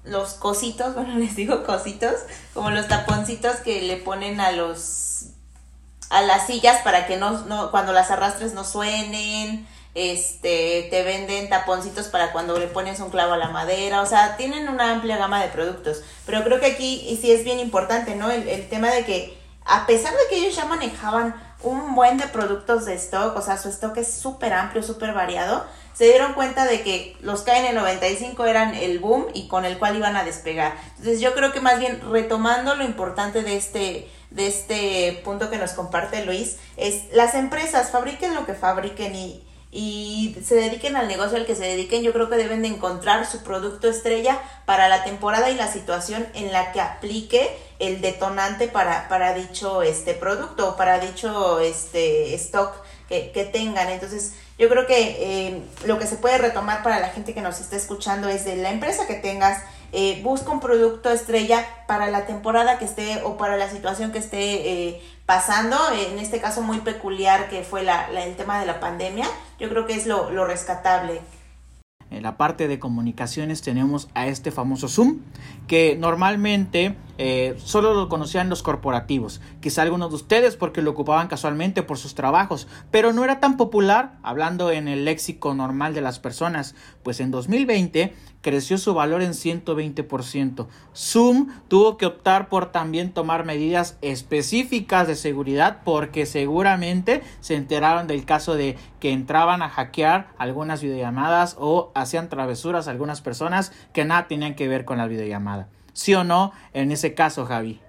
los 0.04 0.34
cositos, 0.34 0.94
bueno, 0.94 1.18
les 1.18 1.34
digo 1.34 1.64
cositos, 1.64 2.14
como 2.52 2.70
los 2.70 2.88
taponcitos 2.88 3.56
que 3.56 3.82
le 3.82 3.96
ponen 3.96 4.40
a 4.40 4.52
los 4.52 5.26
a 6.10 6.20
las 6.20 6.46
sillas 6.46 6.82
para 6.82 7.06
que 7.06 7.16
no, 7.16 7.30
no 7.46 7.70
cuando 7.70 7.92
las 7.92 8.10
arrastres 8.10 8.52
no 8.52 8.62
suenen, 8.62 9.66
este, 9.94 10.86
te 10.90 11.02
venden 11.02 11.48
taponcitos 11.48 12.08
para 12.08 12.30
cuando 12.30 12.58
le 12.58 12.66
pones 12.66 13.00
un 13.00 13.10
clavo 13.10 13.32
a 13.32 13.38
la 13.38 13.48
madera, 13.48 14.02
o 14.02 14.06
sea, 14.06 14.36
tienen 14.36 14.68
una 14.68 14.92
amplia 14.92 15.16
gama 15.16 15.42
de 15.42 15.48
productos, 15.48 16.02
pero 16.26 16.44
creo 16.44 16.60
que 16.60 16.66
aquí 16.66 17.06
y 17.08 17.16
sí 17.16 17.32
es 17.32 17.42
bien 17.42 17.58
importante, 17.58 18.14
¿no? 18.14 18.30
El 18.30 18.68
tema 18.68 18.90
de 18.90 19.04
que 19.06 19.43
a 19.64 19.86
pesar 19.86 20.12
de 20.12 20.28
que 20.28 20.36
ellos 20.36 20.56
ya 20.56 20.66
manejaban 20.66 21.34
un 21.62 21.94
buen 21.94 22.18
de 22.18 22.26
productos 22.26 22.84
de 22.84 22.94
stock, 22.94 23.36
o 23.36 23.40
sea, 23.40 23.56
su 23.56 23.68
stock 23.70 23.96
es 23.96 24.12
súper 24.12 24.52
amplio, 24.52 24.82
súper 24.82 25.14
variado, 25.14 25.64
se 25.94 26.04
dieron 26.04 26.34
cuenta 26.34 26.66
de 26.66 26.82
que 26.82 27.16
los 27.20 27.46
KN95 27.46 28.46
eran 28.46 28.74
el 28.74 28.98
boom 28.98 29.26
y 29.32 29.48
con 29.48 29.64
el 29.64 29.78
cual 29.78 29.96
iban 29.96 30.16
a 30.16 30.24
despegar. 30.24 30.74
Entonces 30.90 31.20
yo 31.20 31.34
creo 31.34 31.52
que 31.52 31.60
más 31.60 31.78
bien 31.78 32.00
retomando 32.10 32.74
lo 32.74 32.84
importante 32.84 33.42
de 33.42 33.56
este, 33.56 34.10
de 34.30 34.46
este 34.48 35.22
punto 35.24 35.50
que 35.50 35.56
nos 35.56 35.72
comparte 35.72 36.24
Luis, 36.24 36.58
es 36.76 37.04
las 37.12 37.34
empresas 37.34 37.90
fabriquen 37.90 38.34
lo 38.34 38.44
que 38.44 38.54
fabriquen 38.54 39.14
y 39.14 39.43
y 39.76 40.36
se 40.44 40.54
dediquen 40.54 40.94
al 40.94 41.08
negocio 41.08 41.36
al 41.36 41.46
que 41.46 41.56
se 41.56 41.64
dediquen, 41.64 42.04
yo 42.04 42.12
creo 42.12 42.30
que 42.30 42.36
deben 42.36 42.62
de 42.62 42.68
encontrar 42.68 43.26
su 43.26 43.42
producto 43.42 43.88
estrella 43.88 44.40
para 44.66 44.88
la 44.88 45.02
temporada 45.02 45.50
y 45.50 45.56
la 45.56 45.66
situación 45.66 46.24
en 46.34 46.52
la 46.52 46.70
que 46.70 46.80
aplique 46.80 47.50
el 47.80 48.00
detonante 48.00 48.68
para, 48.68 49.08
para 49.08 49.34
dicho 49.34 49.82
este 49.82 50.14
producto 50.14 50.70
o 50.70 50.76
para 50.76 51.00
dicho 51.00 51.58
este 51.58 52.32
stock 52.36 52.72
que, 53.08 53.32
que 53.32 53.44
tengan. 53.46 53.88
Entonces, 53.90 54.34
yo 54.58 54.68
creo 54.68 54.86
que 54.86 55.16
eh, 55.18 55.62
lo 55.86 55.98
que 55.98 56.06
se 56.06 56.16
puede 56.16 56.38
retomar 56.38 56.84
para 56.84 57.00
la 57.00 57.08
gente 57.08 57.34
que 57.34 57.40
nos 57.40 57.58
está 57.58 57.74
escuchando 57.74 58.28
es 58.28 58.44
de 58.44 58.54
la 58.54 58.70
empresa 58.70 59.08
que 59.08 59.14
tengas, 59.14 59.60
eh, 59.96 60.20
busca 60.24 60.50
un 60.50 60.58
producto 60.58 61.08
estrella 61.10 61.64
para 61.86 62.10
la 62.10 62.26
temporada 62.26 62.78
que 62.80 62.84
esté 62.84 63.22
o 63.22 63.36
para 63.36 63.56
la 63.56 63.70
situación 63.70 64.10
que 64.10 64.18
esté 64.18 64.88
eh, 64.88 65.00
pasando, 65.24 65.76
en 65.92 66.18
este 66.18 66.40
caso 66.40 66.62
muy 66.62 66.80
peculiar 66.80 67.48
que 67.48 67.62
fue 67.62 67.82
el 67.82 68.34
tema 68.34 68.58
de 68.58 68.66
la 68.66 68.80
pandemia, 68.80 69.24
yo 69.60 69.68
creo 69.68 69.86
que 69.86 69.94
es 69.94 70.06
lo, 70.06 70.30
lo 70.30 70.46
rescatable. 70.46 71.20
En 72.10 72.22
la 72.22 72.36
parte 72.36 72.68
de 72.68 72.78
comunicaciones 72.78 73.62
tenemos 73.62 74.08
a 74.14 74.26
este 74.26 74.50
famoso 74.50 74.88
Zoom, 74.88 75.20
que 75.66 75.96
normalmente 75.98 76.96
eh, 77.18 77.56
solo 77.58 77.94
lo 77.94 78.08
conocían 78.08 78.48
los 78.48 78.62
corporativos, 78.62 79.40
quizá 79.60 79.82
algunos 79.82 80.10
de 80.10 80.16
ustedes 80.16 80.56
porque 80.56 80.82
lo 80.82 80.90
ocupaban 80.90 81.28
casualmente 81.28 81.82
por 81.82 81.98
sus 81.98 82.14
trabajos, 82.14 82.68
pero 82.90 83.12
no 83.12 83.24
era 83.24 83.40
tan 83.40 83.56
popular 83.56 84.18
hablando 84.22 84.70
en 84.70 84.86
el 84.86 85.04
léxico 85.04 85.54
normal 85.54 85.94
de 85.94 86.02
las 86.02 86.18
personas, 86.18 86.74
pues 87.02 87.20
en 87.20 87.30
2020 87.30 88.14
creció 88.44 88.76
su 88.76 88.92
valor 88.92 89.22
en 89.22 89.32
120%. 89.32 90.66
Zoom 90.94 91.48
tuvo 91.66 91.96
que 91.96 92.04
optar 92.04 92.48
por 92.50 92.70
también 92.70 93.12
tomar 93.12 93.46
medidas 93.46 93.96
específicas 94.02 95.08
de 95.08 95.16
seguridad 95.16 95.78
porque 95.82 96.26
seguramente 96.26 97.22
se 97.40 97.54
enteraron 97.56 98.06
del 98.06 98.26
caso 98.26 98.54
de 98.54 98.76
que 99.00 99.12
entraban 99.12 99.62
a 99.62 99.70
hackear 99.70 100.28
algunas 100.36 100.82
videollamadas 100.82 101.56
o 101.58 101.90
hacían 101.94 102.28
travesuras 102.28 102.86
a 102.86 102.90
algunas 102.90 103.22
personas 103.22 103.72
que 103.94 104.04
nada 104.04 104.28
tenían 104.28 104.54
que 104.54 104.68
ver 104.68 104.84
con 104.84 104.98
la 104.98 105.06
videollamada. 105.06 105.68
¿Sí 105.94 106.14
o 106.14 106.22
no 106.22 106.52
en 106.74 106.92
ese 106.92 107.14
caso, 107.14 107.46
Javi? 107.46 107.80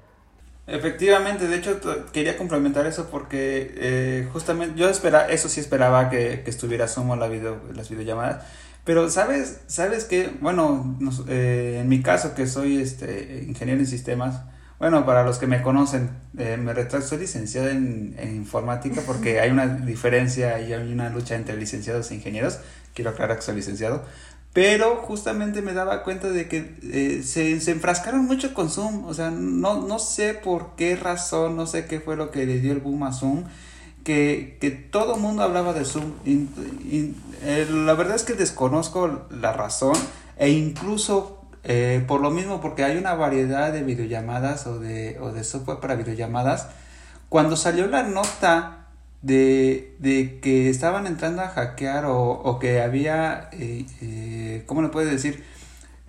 Efectivamente, 0.68 1.47
de 1.47 1.58
hecho 1.58 1.80
quería 2.12 2.38
complementar 2.38 2.88
eso 2.88 3.10
porque 3.12 3.76
eh, 3.78 4.30
justamente 4.34 4.80
yo 4.80 4.89
esperaba, 4.89 5.28
eso 5.28 5.47
sí 5.47 5.60
esperaba 5.60 6.10
que, 6.10 6.43
estuviera 6.47 6.88
Zoom 6.88 7.20
la 7.20 7.28
video, 7.28 7.62
las 7.76 7.89
videollamadas, 7.89 8.45
pero 8.86 9.10
sabes, 9.10 9.62
sabes 9.68 10.06
que, 10.06 10.30
bueno, 10.40 10.98
eh, 11.28 11.80
en 11.82 11.90
mi 11.90 12.02
caso 12.02 12.36
que 12.36 12.48
soy 12.48 12.78
este 12.78 13.44
ingeniero 13.48 13.82
en 13.82 13.88
sistemas, 13.88 14.44
bueno, 14.78 15.06
para 15.06 15.24
los 15.24 15.40
que 15.40 15.48
me 15.48 15.62
conocen, 15.64 16.12
eh, 16.38 16.58
me 16.58 16.72
retracto, 16.74 17.08
soy 17.08 17.20
licenciado 17.20 17.70
en, 17.70 18.16
en, 18.20 18.36
informática 18.36 19.02
porque 19.06 19.40
hay 19.40 19.50
una 19.50 19.66
diferencia 19.66 20.60
y 20.60 20.72
hay 20.72 20.94
una 20.94 21.10
lucha 21.10 21.36
entre 21.36 21.58
licenciados 21.58 22.12
e 22.12 22.16
ingenieros, 22.16 22.60
quiero 22.94 23.10
aclarar 23.10 23.38
que 23.38 23.42
soy 23.42 23.56
licenciado, 23.56 24.04
pero 24.54 24.98
justamente 24.98 25.62
me 25.62 25.74
daba 25.74 26.04
cuenta 26.04 26.30
de 26.30 26.48
que 26.48 26.78
eh, 26.84 27.24
se, 27.24 27.60
se, 27.62 27.72
enfrascaron 27.72 28.26
mucho 28.26 28.54
con 28.54 28.70
Zoom, 28.70 29.06
o 29.06 29.14
sea, 29.14 29.32
no, 29.32 29.82
no 29.82 29.98
sé 29.98 30.34
por 30.36 30.76
qué 30.76 30.96
razón, 30.96 31.58
no 31.58 31.66
sé 31.66 31.88
qué 31.88 32.00
fue 32.00 32.16
lo 32.16 32.30
que 32.30 32.46
le 32.46 32.60
dio 32.60 32.72
el 32.72 32.80
boom 32.80 33.04
a 33.04 33.12
Zoom, 33.12 33.46
que, 34.06 34.58
que 34.62 34.72
todo 34.72 35.16
el 35.16 35.22
mundo 35.22 35.43
hablaba 35.43 35.74
de 35.74 35.84
Zoom. 35.84 36.14
Eh, 36.26 37.68
la 37.70 37.93
verdad 37.95 38.16
es 38.16 38.24
que 38.24 38.34
desconozco 38.34 39.26
la 39.30 39.51
razón 39.51 39.97
e 40.38 40.49
incluso 40.49 41.41
eh, 41.64 42.03
por 42.08 42.22
lo 42.22 42.30
mismo, 42.30 42.62
porque 42.62 42.84
hay 42.84 42.95
una 42.97 43.16
variedad 43.16 43.74
de 43.74 43.82
videollamadas 43.82 44.68
o 44.68 44.80
de, 44.80 45.18
o 45.20 45.32
de 45.32 45.43
software 45.43 45.80
para 45.80 45.95
videollamadas, 45.95 46.68
cuando 47.28 47.58
salió 47.58 47.88
la 47.88 48.03
nota 48.03 48.86
de, 49.24 49.95
de 49.97 50.39
que 50.39 50.70
estaban 50.70 51.08
entrando 51.08 51.41
a 51.41 51.47
hackear 51.47 52.06
o, 52.06 52.30
o 52.30 52.60
que 52.60 52.82
había, 52.82 53.49
eh, 53.53 53.88
eh, 54.01 54.64
¿cómo 54.68 54.84
le 54.84 54.89
puedes 54.89 55.10
decir? 55.10 55.43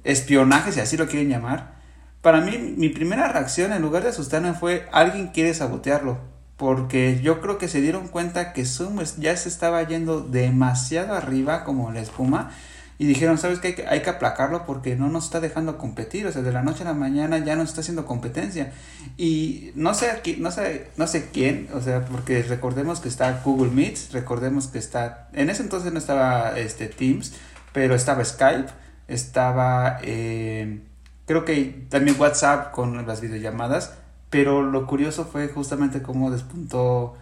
Espionaje, 0.05 0.73
si 0.73 0.81
así 0.81 0.99
lo 0.99 1.07
quieren 1.07 1.31
llamar. 1.31 1.75
Para 2.21 2.43
mí, 2.43 2.59
mi 2.77 2.91
primera 2.91 3.29
reacción, 3.29 3.73
en 3.73 3.81
lugar 3.81 4.03
de 4.03 4.11
asustarme, 4.11 4.53
fue 4.53 4.87
alguien 4.93 5.29
quiere 5.29 5.55
sabotearlo. 5.55 6.36
Porque 6.57 7.21
yo 7.23 7.41
creo 7.41 7.59
que 7.59 7.69
se 7.69 7.81
dieron 7.81 8.09
cuenta 8.09 8.53
que 8.53 8.65
Zoom 8.65 9.01
ya 9.19 9.37
se 9.37 9.49
estaba 9.49 9.83
yendo 9.83 10.21
demasiado 10.21 11.15
arriba 11.15 11.65
como 11.65 11.93
la 11.93 12.01
espuma 12.01 12.51
y 12.99 13.07
dijeron, 13.07 13.37
¿sabes 13.37 13.61
qué? 13.61 13.69
Hay 13.69 13.75
que, 13.75 13.87
hay 13.87 14.03
que 14.03 14.11
aplacarlo 14.11 14.65
porque 14.65 14.97
no 14.97 15.09
nos 15.09 15.27
está 15.27 15.41
dejando 15.41 15.77
competir, 15.77 16.27
o 16.27 16.33
sea, 16.33 16.41
de 16.41 16.51
la 16.51 16.63
noche 16.63 16.83
a 16.83 16.87
la 16.87 16.95
mañana 16.95 17.39
ya 17.39 17.55
no 17.55 17.63
está 17.63 17.83
haciendo 17.83 18.07
competencia. 18.07 18.73
Y 19.19 19.71
no 19.75 19.93
sé, 19.93 20.11
aquí, 20.11 20.37
no 20.39 20.51
sé, 20.51 20.89
no 20.97 21.07
sé 21.07 21.29
quién, 21.31 21.69
o 21.75 21.83
sea, 21.83 22.07
porque 22.07 22.43
recordemos 22.43 23.01
que 23.01 23.09
está 23.09 23.43
Google 23.45 23.71
Meet, 23.71 24.13
recordemos 24.13 24.69
que 24.69 24.79
está, 24.79 25.29
en 25.35 25.51
ese 25.51 25.63
entonces 25.63 25.93
no 25.93 25.99
estaba 25.99 26.59
este 26.59 26.87
Teams, 26.87 27.35
pero 27.73 27.95
estaba 27.95 28.25
Skype, 28.25 28.71
estaba, 29.09 29.99
eh, 30.03 30.81
creo 31.27 31.45
que 31.45 31.87
también 31.91 32.17
WhatsApp 32.19 32.73
con 32.73 33.07
las 33.07 33.21
videollamadas, 33.21 33.93
pero 34.31 34.63
lo 34.63 34.87
curioso 34.87 35.25
fue 35.25 35.49
justamente 35.49 36.03
cómo 36.03 36.31
despuntó. 36.31 37.17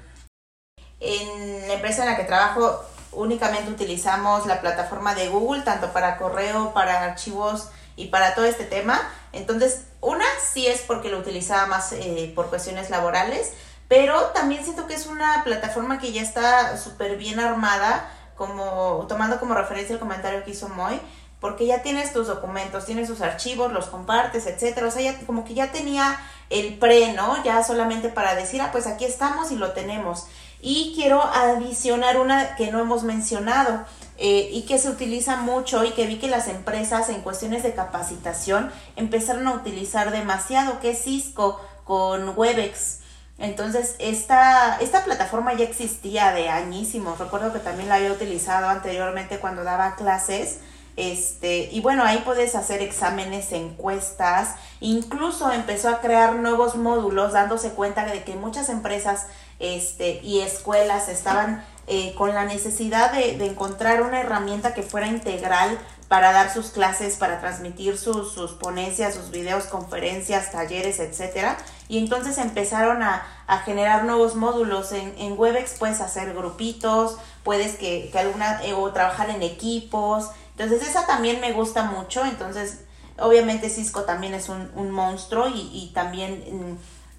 En 1.01 1.69
la 1.69 1.75
empresa 1.75 2.05
en 2.05 2.11
la 2.11 2.17
que 2.17 2.25
trabajo 2.25 2.83
únicamente 3.13 3.71
utilizamos 3.71 4.47
la 4.47 4.61
plataforma 4.61 5.15
de 5.15 5.29
Google, 5.29 5.63
tanto 5.63 5.93
para 5.93 6.17
correo, 6.17 6.73
para 6.73 7.05
archivos 7.05 7.69
y 7.97 8.07
para 8.07 8.35
todo 8.35 8.45
este 8.45 8.65
tema. 8.65 9.01
Entonces, 9.33 9.85
una 10.01 10.25
sí 10.53 10.67
es 10.67 10.81
porque 10.83 11.11
lo 11.11 11.19
utilizaba 11.19 11.67
más 11.67 11.93
eh, 11.93 12.33
por 12.35 12.49
cuestiones 12.49 12.91
laborales, 12.91 13.53
pero 13.89 14.21
también 14.29 14.65
siento 14.65 14.87
que 14.87 14.95
es 14.95 15.07
una 15.07 15.43
plataforma 15.45 15.99
que 15.99 16.13
ya 16.13 16.23
está 16.23 16.77
súper 16.77 17.17
bien 17.17 17.39
armada, 17.39 18.11
como 18.37 19.07
tomando 19.09 19.39
como 19.39 19.55
referencia 19.55 19.95
el 19.95 20.01
comentario 20.01 20.43
que 20.45 20.51
hizo 20.51 20.69
Moy, 20.69 21.01
porque 21.45 21.67
ya 21.67 21.83
tienes 21.83 22.11
tus 22.11 22.27
documentos, 22.27 22.87
tienes 22.87 23.07
tus 23.07 23.21
archivos, 23.21 23.71
los 23.71 23.89
compartes, 23.89 24.47
etcétera. 24.47 24.87
O 24.87 24.91
sea, 24.91 25.03
ya, 25.03 25.27
como 25.27 25.45
que 25.45 25.53
ya 25.53 25.71
tenía 25.71 26.19
el 26.49 26.79
pre, 26.79 27.13
¿no? 27.13 27.45
Ya 27.45 27.63
solamente 27.63 28.09
para 28.09 28.35
decir, 28.35 28.63
ah, 28.63 28.71
pues 28.73 28.87
aquí 28.87 29.05
estamos 29.05 29.53
y 29.53 29.57
lo 29.57 29.73
tenemos. 29.73 30.25
Y 30.63 30.95
quiero 30.97 31.23
adicionar 31.23 32.19
una 32.19 32.57
que 32.57 32.73
no 32.73 32.81
hemos 32.81 33.03
mencionado 33.03 33.85
eh, 34.17 34.49
y 34.53 34.63
que 34.63 34.79
se 34.79 34.89
utiliza 34.89 35.37
mucho 35.37 35.85
y 35.85 35.91
que 35.91 36.07
vi 36.07 36.19
que 36.19 36.29
las 36.29 36.49
empresas 36.49 37.11
en 37.11 37.21
cuestiones 37.21 37.63
de 37.63 37.75
capacitación 37.75 38.73
empezaron 38.97 39.47
a 39.47 39.53
utilizar 39.53 40.13
demasiado, 40.13 40.81
que 40.81 40.93
es 40.93 41.05
Cisco 41.05 41.61
con 41.85 42.33
Webex. 42.39 43.01
Entonces, 43.37 43.97
esta, 43.99 44.79
esta 44.79 45.05
plataforma 45.05 45.53
ya 45.53 45.67
existía 45.67 46.33
de 46.33 46.49
añísimos. 46.49 47.19
Recuerdo 47.19 47.53
que 47.53 47.59
también 47.59 47.91
la 47.91 47.97
había 47.97 48.13
utilizado 48.13 48.67
anteriormente 48.71 49.41
cuando 49.41 49.63
daba 49.63 49.95
clases. 49.97 50.61
Este, 50.97 51.69
y 51.73 51.81
bueno, 51.81 52.05
ahí 52.05 52.23
puedes 52.25 52.55
hacer 52.55 52.81
exámenes, 52.81 53.51
encuestas, 53.51 54.55
incluso 54.81 55.51
empezó 55.51 55.89
a 55.89 56.01
crear 56.01 56.37
nuevos 56.37 56.77
módulos 56.77 57.33
dándose 57.33 57.71
cuenta 57.71 58.05
de 58.05 58.23
que 58.23 58.37
muchas 58.37 58.69
empresas 58.69 59.27
este, 59.59 60.21
y 60.23 60.41
escuelas 60.41 61.09
estaban 61.09 61.65
eh, 61.87 62.15
con 62.17 62.33
la 62.33 62.45
necesidad 62.45 63.13
de, 63.13 63.37
de, 63.37 63.47
encontrar 63.47 64.03
una 64.03 64.21
herramienta 64.21 64.73
que 64.73 64.83
fuera 64.83 65.07
integral 65.07 65.79
para 66.09 66.33
dar 66.33 66.53
sus 66.53 66.71
clases, 66.71 67.17
para 67.17 67.41
transmitir 67.41 67.99
sus, 67.99 68.33
sus 68.33 68.53
ponencias, 68.53 69.15
sus 69.15 69.31
videos, 69.31 69.65
conferencias, 69.65 70.53
talleres, 70.53 71.01
etcétera. 71.01 71.57
Y 71.89 71.99
entonces 71.99 72.39
empezaron 72.39 73.03
a, 73.03 73.27
a 73.47 73.59
generar 73.59 74.05
nuevos 74.05 74.35
módulos. 74.35 74.93
En, 74.93 75.15
en, 75.19 75.39
Webex 75.39 75.79
puedes 75.79 76.01
hacer 76.01 76.35
grupitos, 76.35 77.19
puedes 77.45 77.77
que, 77.77 78.09
que 78.11 78.19
alguna, 78.19 78.65
eh, 78.65 78.73
o 78.73 78.93
trabajar 78.93 79.31
en 79.31 79.43
equipos. 79.43 80.31
Entonces 80.57 80.89
esa 80.89 81.07
también 81.07 81.41
me 81.41 81.53
gusta 81.53 81.85
mucho. 81.85 82.25
Entonces, 82.25 82.81
obviamente 83.19 83.71
Cisco 83.71 84.03
también 84.03 84.35
es 84.35 84.49
un, 84.49 84.71
un 84.75 84.91
monstruo 84.91 85.49
y, 85.49 85.71
y 85.73 85.93
también 85.95 86.45
mm, 86.51 86.77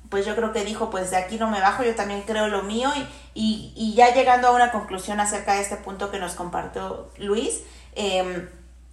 pues 0.09 0.25
yo 0.25 0.35
creo 0.35 0.51
que 0.51 0.63
dijo, 0.63 0.89
pues 0.89 1.11
de 1.11 1.17
aquí 1.17 1.37
no 1.37 1.49
me 1.49 1.59
bajo, 1.59 1.83
yo 1.83 1.95
también 1.95 2.21
creo 2.21 2.47
lo 2.47 2.63
mío 2.63 2.89
y, 3.33 3.73
y, 3.75 3.93
ya 3.95 4.13
llegando 4.13 4.47
a 4.47 4.51
una 4.51 4.71
conclusión 4.71 5.19
acerca 5.19 5.53
de 5.53 5.61
este 5.61 5.77
punto 5.77 6.11
que 6.11 6.19
nos 6.19 6.35
compartió 6.35 7.09
Luis, 7.17 7.63
eh, 7.95 8.47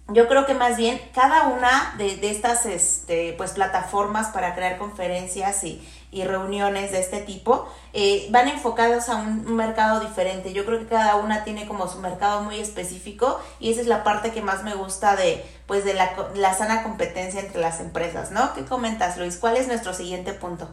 yo 0.09 0.27
creo 0.27 0.45
que 0.45 0.53
más 0.53 0.75
bien 0.75 0.99
cada 1.13 1.47
una 1.47 1.95
de, 1.97 2.17
de, 2.17 2.29
estas 2.29 2.65
este, 2.65 3.33
pues, 3.37 3.51
plataformas 3.51 4.27
para 4.27 4.53
crear 4.53 4.77
conferencias 4.77 5.63
y, 5.63 5.81
y 6.13 6.23
reuniones 6.23 6.91
de 6.91 6.99
este 6.99 7.19
tipo 7.21 7.67
eh, 7.93 8.27
van 8.29 8.47
enfocadas 8.47 9.09
a 9.09 9.15
un 9.15 9.55
mercado 9.55 9.99
diferente. 9.99 10.53
Yo 10.53 10.65
creo 10.65 10.79
que 10.79 10.85
cada 10.85 11.15
una 11.15 11.43
tiene 11.43 11.67
como 11.67 11.87
su 11.87 11.99
mercado 11.99 12.41
muy 12.41 12.59
específico 12.59 13.39
y 13.59 13.71
esa 13.71 13.81
es 13.81 13.87
la 13.87 14.03
parte 14.03 14.31
que 14.31 14.41
más 14.41 14.63
me 14.63 14.75
gusta 14.75 15.15
de 15.15 15.43
pues 15.67 15.85
de 15.85 15.93
la, 15.93 16.13
la 16.35 16.53
sana 16.53 16.83
competencia 16.83 17.39
entre 17.39 17.59
las 17.59 17.79
empresas, 17.79 18.31
¿no? 18.31 18.53
¿Qué 18.53 18.65
comentas, 18.65 19.17
Luis? 19.17 19.37
¿Cuál 19.37 19.57
es 19.57 19.67
nuestro 19.67 19.93
siguiente 19.93 20.33
punto? 20.33 20.69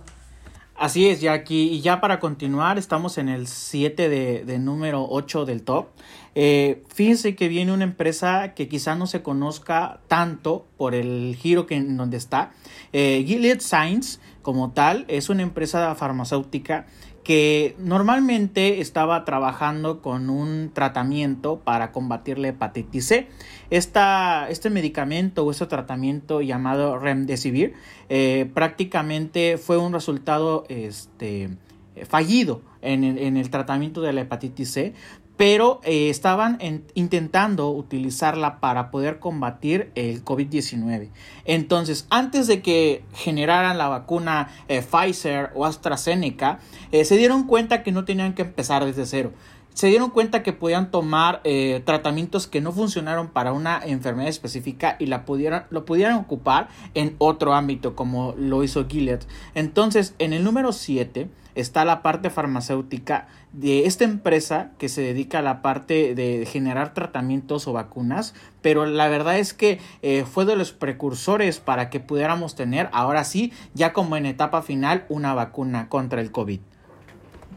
Así 0.81 1.09
es, 1.09 1.21
Jackie. 1.21 1.69
Y 1.75 1.83
ya 1.83 2.01
para 2.01 2.21
continuar, 2.21 2.79
estamos 2.79 3.19
en 3.19 3.29
el 3.29 3.49
7 3.49 4.09
de, 4.09 4.45
de, 4.47 4.59
número 4.59 5.07
8 5.11 5.45
del 5.45 5.63
top. 5.63 5.89
Eh, 6.35 6.83
fíjense 6.89 7.37
que 7.37 7.49
viene 7.49 7.73
una 7.73 7.85
empresa 7.85 8.55
que 8.55 8.67
quizá 8.67 8.95
no 8.95 9.07
se 9.07 9.23
conozca 9.23 10.01
tanto 10.09 10.67
por 10.79 10.95
el 10.95 11.37
giro 11.39 11.67
que 11.67 11.75
en 11.77 11.99
donde 11.99 12.17
está. 12.17 12.53
Eh, 12.95 13.25
Gilead 13.27 13.61
Science, 13.61 14.21
como 14.43 14.73
tal, 14.73 15.05
es 15.09 15.29
una 15.29 15.43
empresa 15.43 15.95
farmacéutica 15.95 16.87
que 17.23 17.77
normalmente 17.79 18.81
estaba 18.81 19.25
trabajando 19.25 20.01
con 20.01 20.31
un 20.31 20.71
tratamiento 20.73 21.61
para 21.61 21.93
combatir 21.93 22.39
la 22.39 22.49
hepatitis 22.49 23.07
C. 23.07 23.29
Esta, 23.69 24.49
este 24.49 24.71
medicamento 24.71 25.45
o 25.45 25.51
este 25.51 25.67
tratamiento 25.67 26.41
llamado 26.41 26.99
Remdesivir 26.99 27.75
eh, 28.09 28.51
prácticamente 28.55 29.59
fue 29.59 29.77
un 29.77 29.93
resultado 29.93 30.65
este, 30.69 31.51
fallido 32.09 32.63
en 32.83 33.05
el, 33.05 33.19
en 33.19 33.37
el, 33.37 33.51
tratamiento 33.51 34.01
de 34.01 34.15
la 34.15 34.23
hepatitis 34.23 34.73
C 34.73 34.95
pero 35.41 35.81
eh, 35.85 36.11
estaban 36.11 36.59
en, 36.61 36.85
intentando 36.93 37.71
utilizarla 37.71 38.61
para 38.61 38.91
poder 38.91 39.21
combatir 39.21 39.91
el 39.95 40.23
COVID-19. 40.23 41.09
Entonces, 41.47 42.07
antes 42.11 42.47
de 42.47 42.61
que 42.61 43.05
generaran 43.15 43.79
la 43.79 43.89
vacuna 43.89 44.51
eh, 44.69 44.83
Pfizer 44.83 45.49
o 45.55 45.65
AstraZeneca, 45.65 46.59
eh, 46.93 47.07
se 47.07 47.17
dieron 47.17 47.45
cuenta 47.47 47.83
que 47.83 47.91
no 47.91 48.05
tenían 48.05 48.35
que 48.35 48.43
empezar 48.43 48.85
desde 48.85 49.07
cero. 49.07 49.33
Se 49.73 49.87
dieron 49.87 50.11
cuenta 50.11 50.43
que 50.43 50.53
podían 50.53 50.91
tomar 50.91 51.41
tratamientos 51.87 52.47
que 52.47 52.61
no 52.61 52.73
funcionaron 52.73 53.29
para 53.29 53.53
una 53.53 53.81
enfermedad 53.83 54.29
específica 54.29 54.97
y 54.99 55.07
la 55.07 55.25
pudieran, 55.25 55.65
lo 55.71 55.87
pudieran 55.87 56.17
ocupar 56.17 56.69
en 56.93 57.15
otro 57.17 57.55
ámbito, 57.55 57.95
como 57.97 58.35
lo 58.37 58.63
hizo 58.63 58.87
Gilead. 58.87 59.21
Entonces, 59.55 60.15
en 60.19 60.35
el 60.35 60.45
número 60.45 60.73
7 60.73 61.31
está 61.55 61.85
la 61.85 62.03
parte 62.03 62.31
farmacéutica 62.31 63.29
de 63.53 63.87
esta 63.87 64.05
empresa 64.05 64.71
que 64.79 64.89
se 64.89 65.03
dedica 65.03 65.41
a 65.41 65.43
la 65.43 65.63
parte 65.63 66.15
de 66.15 66.47
generar 66.47 66.95
tratamientos 66.95 67.67
o 67.67 67.73
vacunas, 67.73 68.35
pero 68.63 68.87
la 68.87 69.09
verdad 69.09 69.39
es 69.39 69.55
que 69.55 69.81
eh, 70.03 70.25
fue 70.31 70.45
de 70.45 70.57
los 70.57 70.73
precursores 70.73 71.59
para 71.59 71.91
que 71.91 72.01
pudiéramos 72.01 72.55
tener, 72.55 72.89
ahora 72.93 73.25
sí, 73.25 73.53
ya 73.75 73.93
como 73.93 74.17
en 74.17 74.27
etapa 74.27 74.63
final, 74.63 75.05
una 75.09 75.35
vacuna 75.35 75.89
contra 75.89 76.21
el 76.21 76.31
COVID. 76.31 76.61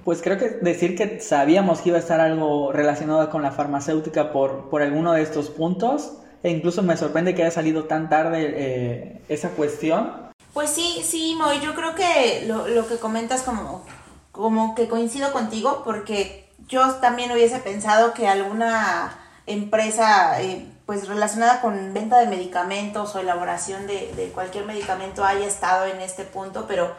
Pues 0.03 0.21
creo 0.21 0.37
que 0.37 0.49
decir 0.49 0.97
que 0.97 1.21
sabíamos 1.21 1.81
que 1.81 1.89
iba 1.89 1.97
a 1.97 2.01
estar 2.01 2.19
algo 2.19 2.73
relacionado 2.73 3.29
con 3.29 3.41
la 3.41 3.51
farmacéutica 3.51 4.33
por, 4.33 4.69
por 4.69 4.81
alguno 4.81 5.13
de 5.13 5.21
estos 5.21 5.49
puntos, 5.49 6.17
e 6.43 6.49
incluso 6.49 6.83
me 6.83 6.97
sorprende 6.97 7.35
que 7.35 7.43
haya 7.43 7.51
salido 7.51 7.85
tan 7.85 8.09
tarde 8.09 8.53
eh, 8.53 9.21
esa 9.29 9.51
cuestión, 9.51 10.22
pues 10.53 10.69
sí, 10.69 11.03
sí, 11.03 11.35
Moy, 11.37 11.59
yo 11.61 11.73
creo 11.75 11.95
que 11.95 12.43
lo, 12.47 12.67
lo 12.67 12.87
que 12.87 12.97
comentas 12.97 13.41
como, 13.41 13.83
como 14.31 14.75
que 14.75 14.87
coincido 14.87 15.31
contigo, 15.31 15.81
porque 15.83 16.49
yo 16.67 16.95
también 16.95 17.31
hubiese 17.31 17.59
pensado 17.59 18.13
que 18.13 18.27
alguna 18.27 19.17
empresa 19.45 20.41
eh, 20.41 20.65
pues 20.85 21.07
relacionada 21.07 21.61
con 21.61 21.93
venta 21.93 22.19
de 22.19 22.27
medicamentos 22.27 23.15
o 23.15 23.19
elaboración 23.19 23.87
de, 23.87 24.13
de, 24.15 24.29
cualquier 24.29 24.65
medicamento 24.65 25.25
haya 25.25 25.45
estado 25.45 25.85
en 25.85 25.99
este 26.01 26.23
punto, 26.23 26.65
pero 26.67 26.95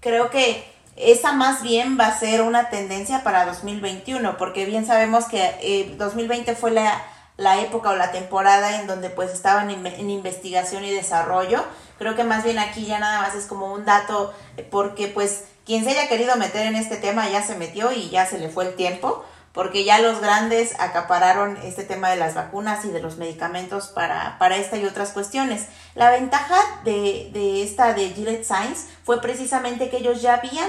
creo 0.00 0.30
que 0.30 0.64
esa 0.96 1.32
más 1.32 1.62
bien 1.62 1.98
va 2.00 2.06
a 2.06 2.18
ser 2.18 2.42
una 2.42 2.70
tendencia 2.70 3.22
para 3.22 3.44
2021, 3.44 4.36
porque 4.38 4.64
bien 4.64 4.86
sabemos 4.86 5.26
que 5.26 5.54
eh, 5.60 5.94
2020 5.98 6.56
fue 6.56 6.70
la 6.70 7.04
la 7.36 7.60
época 7.60 7.90
o 7.90 7.96
la 7.96 8.12
temporada 8.12 8.80
en 8.80 8.86
donde 8.86 9.10
pues 9.10 9.32
estaban 9.32 9.70
en, 9.70 10.10
investigación 10.10 10.84
y 10.84 10.90
desarrollo. 10.90 11.62
Creo 11.98 12.14
que 12.14 12.24
más 12.24 12.44
bien 12.44 12.58
aquí 12.58 12.86
ya 12.86 12.98
nada 12.98 13.20
más 13.22 13.34
es 13.34 13.46
como 13.46 13.72
un 13.72 13.84
dato 13.84 14.34
porque 14.70 15.08
pues 15.08 15.44
quien 15.64 15.84
se 15.84 15.90
haya 15.90 16.08
querido 16.08 16.36
meter 16.36 16.66
en 16.66 16.76
este 16.76 16.96
tema 16.96 17.28
ya 17.28 17.42
se 17.42 17.56
metió 17.56 17.92
y 17.92 18.10
ya 18.10 18.26
se 18.26 18.38
le 18.38 18.48
fue 18.48 18.68
el 18.68 18.74
tiempo 18.74 19.24
porque 19.56 19.84
ya 19.84 19.98
los 20.00 20.20
grandes 20.20 20.78
acapararon 20.78 21.56
este 21.64 21.82
tema 21.82 22.10
de 22.10 22.16
las 22.16 22.34
vacunas 22.34 22.84
y 22.84 22.90
de 22.90 23.00
los 23.00 23.16
medicamentos 23.16 23.86
para, 23.86 24.36
para 24.38 24.58
esta 24.58 24.76
y 24.76 24.84
otras 24.84 25.12
cuestiones. 25.12 25.64
La 25.94 26.10
ventaja 26.10 26.56
de, 26.84 27.30
de 27.32 27.62
esta 27.62 27.94
de 27.94 28.10
Gillette 28.10 28.44
Science 28.44 28.86
fue 29.02 29.22
precisamente 29.22 29.88
que 29.88 29.96
ellos 29.96 30.20
ya 30.20 30.34
habían 30.34 30.68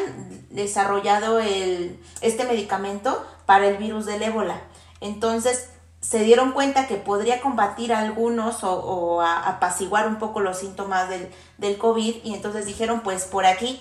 desarrollado 0.52 1.42
el, 1.42 2.00
este 2.22 2.46
medicamento 2.46 3.28
para 3.46 3.68
el 3.68 3.76
virus 3.76 4.06
del 4.06 4.24
ébola. 4.24 4.62
Entonces, 5.02 5.68
se 6.02 6.20
dieron 6.20 6.52
cuenta 6.52 6.88
que 6.88 6.96
podría 6.96 7.42
combatir 7.42 7.94
algunos 7.94 8.64
o, 8.64 8.74
o 8.74 9.22
apaciguar 9.22 10.08
un 10.08 10.18
poco 10.18 10.40
los 10.40 10.60
síntomas 10.60 11.10
del, 11.10 11.30
del 11.58 11.78
COVID 11.78 12.24
y 12.24 12.34
entonces 12.34 12.66
dijeron, 12.66 13.02
pues 13.02 13.26
por 13.26 13.46
aquí 13.46 13.80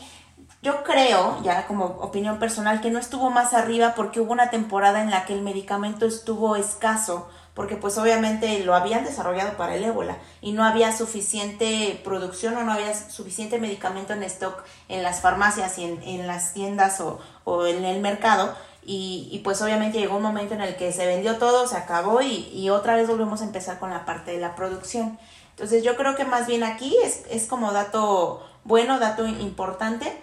yo 0.63 0.83
creo, 0.83 1.41
ya 1.43 1.67
como 1.67 1.85
opinión 1.85 2.39
personal, 2.39 2.81
que 2.81 2.91
no 2.91 2.99
estuvo 2.99 3.31
más 3.31 3.55
arriba 3.55 3.95
porque 3.95 4.21
hubo 4.21 4.33
una 4.33 4.51
temporada 4.51 5.01
en 5.01 5.11
la 5.11 5.25
que 5.25 5.33
el 5.33 5.43
medicamento 5.43 6.07
estuvo 6.07 6.57
escaso, 6.57 7.29
porque 7.55 7.77
pues 7.77 7.97
obviamente 7.99 8.65
lo 8.65 8.75
habían 8.75 9.05
desarrollado 9.05 9.57
para 9.57 9.77
el 9.77 9.85
ébola 9.85 10.17
y 10.41 10.53
no 10.53 10.65
había 10.65 10.91
suficiente 10.91 12.01
producción 12.03 12.57
o 12.57 12.65
no 12.65 12.73
había 12.73 12.95
suficiente 12.95 13.61
medicamento 13.61 14.13
en 14.13 14.25
stock 14.25 14.65
en 14.89 15.05
las 15.05 15.21
farmacias 15.21 15.79
y 15.79 15.85
en, 15.85 16.27
las 16.27 16.53
tiendas 16.53 17.01
o, 17.01 17.21
o, 17.45 17.67
en 17.67 17.85
el 17.85 18.01
mercado. 18.01 18.53
Y, 18.89 19.29
y, 19.33 19.41
pues 19.41 19.61
obviamente 19.63 19.99
llegó 19.99 20.17
un 20.17 20.23
momento 20.23 20.55
en 20.55 20.61
el 20.61 20.77
que 20.77 20.93
se 20.93 21.07
vendió 21.07 21.39
todo, 21.39 21.67
se 21.67 21.77
acabó 21.77 22.23
y, 22.23 22.49
y 22.53 22.71
otra 22.71 22.95
vez 22.95 23.09
volvemos 23.09 23.41
a 23.41 23.45
empezar 23.45 23.81
con 23.81 23.91
la 23.91 24.05
parte 24.05 24.31
de 24.31 24.39
la 24.39 24.55
producción. 24.55 25.19
Entonces 25.51 25.83
yo 25.83 25.97
creo 25.97 26.15
que 26.15 26.25
más 26.25 26.47
bien 26.47 26.63
aquí 26.63 26.97
es, 27.03 27.25
es 27.29 27.47
como 27.47 27.73
dato 27.73 28.47
bueno, 28.65 29.01
dato 29.01 29.27
importante 29.27 30.17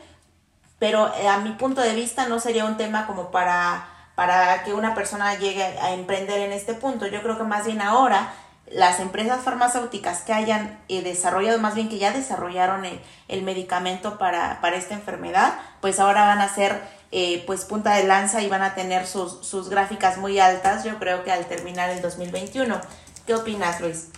pero 0.84 1.14
eh, 1.16 1.30
a 1.30 1.38
mi 1.38 1.52
punto 1.52 1.80
de 1.80 1.96
vista 1.96 2.28
no 2.28 2.42
sería 2.42 2.66
un 2.66 2.76
tema 2.76 3.08
como 3.08 3.32
para, 3.32 3.88
para 4.16 4.66
que 4.66 4.74
una 4.74 4.94
persona 4.94 5.34
llegue 5.40 5.64
a 5.64 5.94
emprender 5.94 6.42
en 6.42 6.52
este 6.52 6.74
punto. 6.74 7.08
Yo 7.08 7.22
creo 7.22 7.38
que 7.38 7.46
más 7.46 7.66
bien 7.66 7.82
ahora 7.82 8.34
las 8.70 9.00
empresas 9.00 9.42
farmacéuticas 9.44 10.24
que 10.24 10.34
hayan 10.34 10.78
eh, 10.90 11.02
desarrollado, 11.02 11.58
más 11.60 11.76
bien 11.76 11.88
que 11.88 12.00
ya 12.00 12.12
desarrollaron 12.12 12.84
el, 12.84 13.44
medicamento 13.44 14.18
para, 14.18 14.60
para, 14.60 14.76
esta 14.76 14.94
enfermedad, 14.94 15.54
pues 15.80 16.02
ahora 16.02 16.26
van 16.26 16.42
a 16.42 16.54
ser 16.54 16.82
eh, 17.16 17.44
pues 17.46 17.66
punta 17.66 17.96
de 17.96 18.06
lanza 18.06 18.42
y 18.42 18.50
van 18.50 18.64
a 18.64 18.74
tener 18.74 19.06
sus, 19.06 19.46
sus 19.46 19.70
gráficas 19.70 20.18
muy 20.18 20.40
altas, 20.40 20.84
yo 20.84 20.98
creo 20.98 21.24
que 21.24 21.32
al 21.32 21.46
terminar 21.46 21.92
el 21.92 22.02
2021. 22.02 22.82
¿Qué 23.28 23.36
opinas, 23.36 23.80
Luis? 23.82 24.10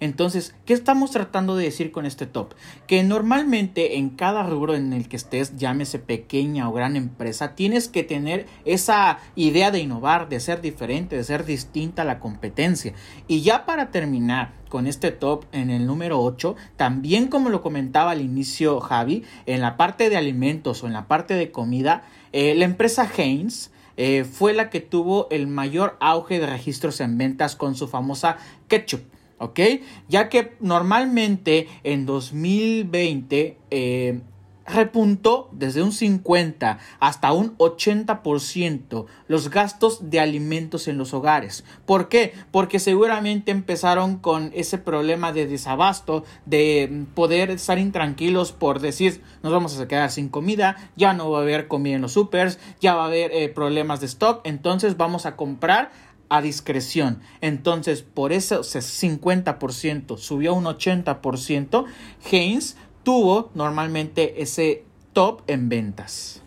Entonces, 0.00 0.54
¿qué 0.64 0.72
estamos 0.72 1.10
tratando 1.10 1.54
de 1.56 1.64
decir 1.64 1.92
con 1.92 2.06
este 2.06 2.26
top? 2.26 2.54
Que 2.86 3.04
normalmente 3.04 3.98
en 3.98 4.10
cada 4.10 4.42
rubro 4.42 4.74
en 4.74 4.92
el 4.92 5.08
que 5.08 5.16
estés, 5.16 5.56
llámese 5.56 5.98
pequeña 5.98 6.68
o 6.68 6.72
gran 6.72 6.96
empresa, 6.96 7.54
tienes 7.54 7.86
que 7.86 8.02
tener 8.02 8.46
esa 8.64 9.18
idea 9.36 9.70
de 9.70 9.80
innovar, 9.80 10.28
de 10.28 10.40
ser 10.40 10.60
diferente, 10.60 11.16
de 11.16 11.24
ser 11.24 11.44
distinta 11.44 12.02
a 12.02 12.06
la 12.06 12.18
competencia. 12.18 12.94
Y 13.28 13.42
ya 13.42 13.64
para 13.64 13.90
terminar, 13.92 14.54
con 14.72 14.86
este 14.86 15.10
top 15.10 15.44
en 15.52 15.68
el 15.68 15.86
número 15.86 16.18
8, 16.22 16.56
también 16.76 17.28
como 17.28 17.50
lo 17.50 17.60
comentaba 17.60 18.12
al 18.12 18.22
inicio 18.22 18.80
Javi, 18.80 19.22
en 19.44 19.60
la 19.60 19.76
parte 19.76 20.08
de 20.08 20.16
alimentos 20.16 20.82
o 20.82 20.86
en 20.86 20.94
la 20.94 21.08
parte 21.08 21.34
de 21.34 21.52
comida, 21.52 22.04
eh, 22.32 22.54
la 22.54 22.64
empresa 22.64 23.10
Heinz 23.16 23.70
eh, 23.96 24.24
fue 24.24 24.54
la 24.54 24.70
que 24.70 24.80
tuvo 24.80 25.28
el 25.30 25.46
mayor 25.46 25.96
auge 26.00 26.40
de 26.40 26.46
registros 26.46 27.00
en 27.00 27.18
ventas 27.18 27.56
con 27.56 27.74
su 27.74 27.88
famosa 27.88 28.38
ketchup. 28.68 29.02
¿ok? 29.38 29.60
Ya 30.08 30.28
que 30.28 30.54
normalmente 30.60 31.68
en 31.82 32.06
2020 32.06 33.58
eh, 33.70 34.20
repuntó 34.66 35.48
desde 35.52 35.82
un 35.82 35.92
50 35.92 36.78
hasta 37.00 37.32
un 37.32 37.56
80% 37.58 39.06
los 39.28 39.50
gastos 39.50 40.10
de 40.10 40.20
alimentos 40.20 40.88
en 40.88 40.98
los 40.98 41.14
hogares. 41.14 41.64
¿Por 41.86 42.08
qué? 42.08 42.32
Porque 42.50 42.78
seguramente 42.78 43.50
empezaron 43.50 44.16
con 44.18 44.50
ese 44.54 44.78
problema 44.78 45.32
de 45.32 45.46
desabasto, 45.46 46.24
de 46.46 47.06
poder 47.14 47.50
estar 47.50 47.78
intranquilos 47.78 48.52
por 48.52 48.80
decir 48.80 49.22
nos 49.42 49.52
vamos 49.52 49.78
a 49.78 49.88
quedar 49.88 50.10
sin 50.10 50.28
comida, 50.28 50.76
ya 50.96 51.12
no 51.12 51.30
va 51.30 51.38
a 51.38 51.42
haber 51.42 51.68
comida 51.68 51.96
en 51.96 52.02
los 52.02 52.12
supers, 52.12 52.58
ya 52.80 52.94
va 52.94 53.04
a 53.04 53.06
haber 53.06 53.32
eh, 53.32 53.48
problemas 53.48 54.00
de 54.00 54.06
stock, 54.06 54.40
entonces 54.44 54.96
vamos 54.96 55.26
a 55.26 55.36
comprar 55.36 55.90
a 56.28 56.40
discreción. 56.40 57.20
Entonces, 57.42 58.02
por 58.02 58.32
ese 58.32 58.56
50% 58.56 60.16
subió 60.16 60.54
un 60.54 60.64
80%, 60.64 61.84
Heinz 62.30 62.76
tuvo 63.02 63.50
normalmente 63.54 64.42
ese 64.42 64.84
top 65.12 65.42
en 65.46 65.68
ventas. 65.68 66.40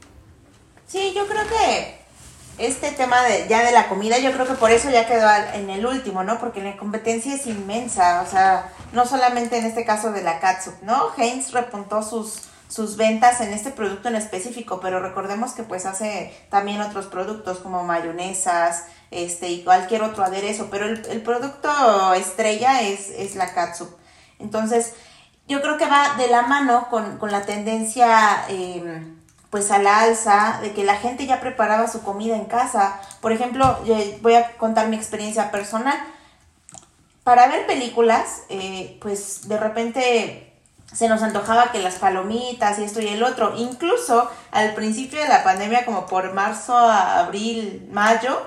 Sí, 0.87 1.13
yo 1.15 1.27
creo 1.27 1.43
que 1.47 1.99
este 2.57 2.91
tema 2.91 3.21
de 3.23 3.47
ya 3.49 3.63
de 3.65 3.71
la 3.71 3.89
comida, 3.89 4.17
yo 4.17 4.31
creo 4.31 4.47
que 4.47 4.53
por 4.53 4.71
eso 4.71 4.89
ya 4.89 5.07
quedó 5.07 5.27
en 5.53 5.69
el 5.69 5.85
último, 5.85 6.23
¿no? 6.23 6.39
Porque 6.39 6.63
la 6.63 6.77
competencia 6.77 7.35
es 7.35 7.47
inmensa, 7.47 8.21
o 8.21 8.29
sea, 8.29 8.71
no 8.93 9.05
solamente 9.05 9.57
en 9.57 9.65
este 9.65 9.85
caso 9.85 10.11
de 10.11 10.23
la 10.23 10.39
catsup, 10.39 10.81
¿no? 10.81 11.09
Heinz 11.17 11.51
repuntó 11.51 12.01
sus 12.01 12.43
sus 12.67 12.97
ventas 12.97 13.41
en 13.41 13.53
este 13.53 13.71
producto 13.71 14.09
en 14.09 14.15
específico, 14.15 14.79
pero 14.81 14.99
recordemos 14.99 15.53
que 15.53 15.63
pues 15.63 15.85
hace 15.85 16.35
también 16.49 16.81
otros 16.81 17.05
productos 17.05 17.59
como 17.59 17.83
mayonesas, 17.83 18.85
este 19.11 19.49
y 19.49 19.63
cualquier 19.63 20.01
otro 20.01 20.23
aderezo, 20.23 20.67
pero 20.71 20.85
el, 20.87 21.21
producto 21.21 21.69
estrella 22.15 22.81
es, 22.81 23.11
es 23.11 23.35
la 23.35 23.53
catsup. 23.53 23.89
Entonces, 24.39 24.93
yo 25.47 25.61
creo 25.61 25.77
que 25.77 25.85
va 25.85 26.15
de 26.17 26.27
la 26.27 26.43
mano 26.43 26.87
con, 26.89 27.19
la 27.31 27.41
tendencia 27.41 28.45
em, 28.49 29.15
pues 29.49 29.71
a 29.71 29.77
la 29.77 30.01
alza 30.01 30.59
de 30.61 30.73
que 30.73 30.83
la 30.83 30.95
gente 30.95 31.25
ya 31.27 31.39
preparaba 31.39 31.87
su 31.87 32.01
comida 32.03 32.35
en 32.35 32.45
casa. 32.45 32.99
Por 33.21 33.31
ejemplo, 33.31 33.79
voy 34.21 34.35
a 34.35 34.51
contar 34.57 34.89
mi 34.89 34.95
experiencia 34.95 35.51
personal. 35.51 35.97
Para 37.23 37.47
ver 37.47 37.65
películas, 37.65 38.43
eh, 38.49 38.97
pues 39.01 39.47
de 39.47 39.57
repente 39.57 40.53
se 40.91 41.09
nos 41.09 41.21
antojaba 41.23 41.71
que 41.71 41.79
las 41.79 41.95
palomitas 41.95 42.79
y 42.79 42.83
esto 42.83 43.01
y 43.01 43.07
el 43.07 43.23
otro. 43.23 43.53
Incluso 43.57 44.29
al 44.51 44.73
principio 44.73 45.19
de 45.19 45.27
la 45.27 45.43
pandemia, 45.43 45.85
como 45.85 46.05
por 46.05 46.33
marzo, 46.33 46.77
abril, 46.77 47.87
mayo, 47.91 48.41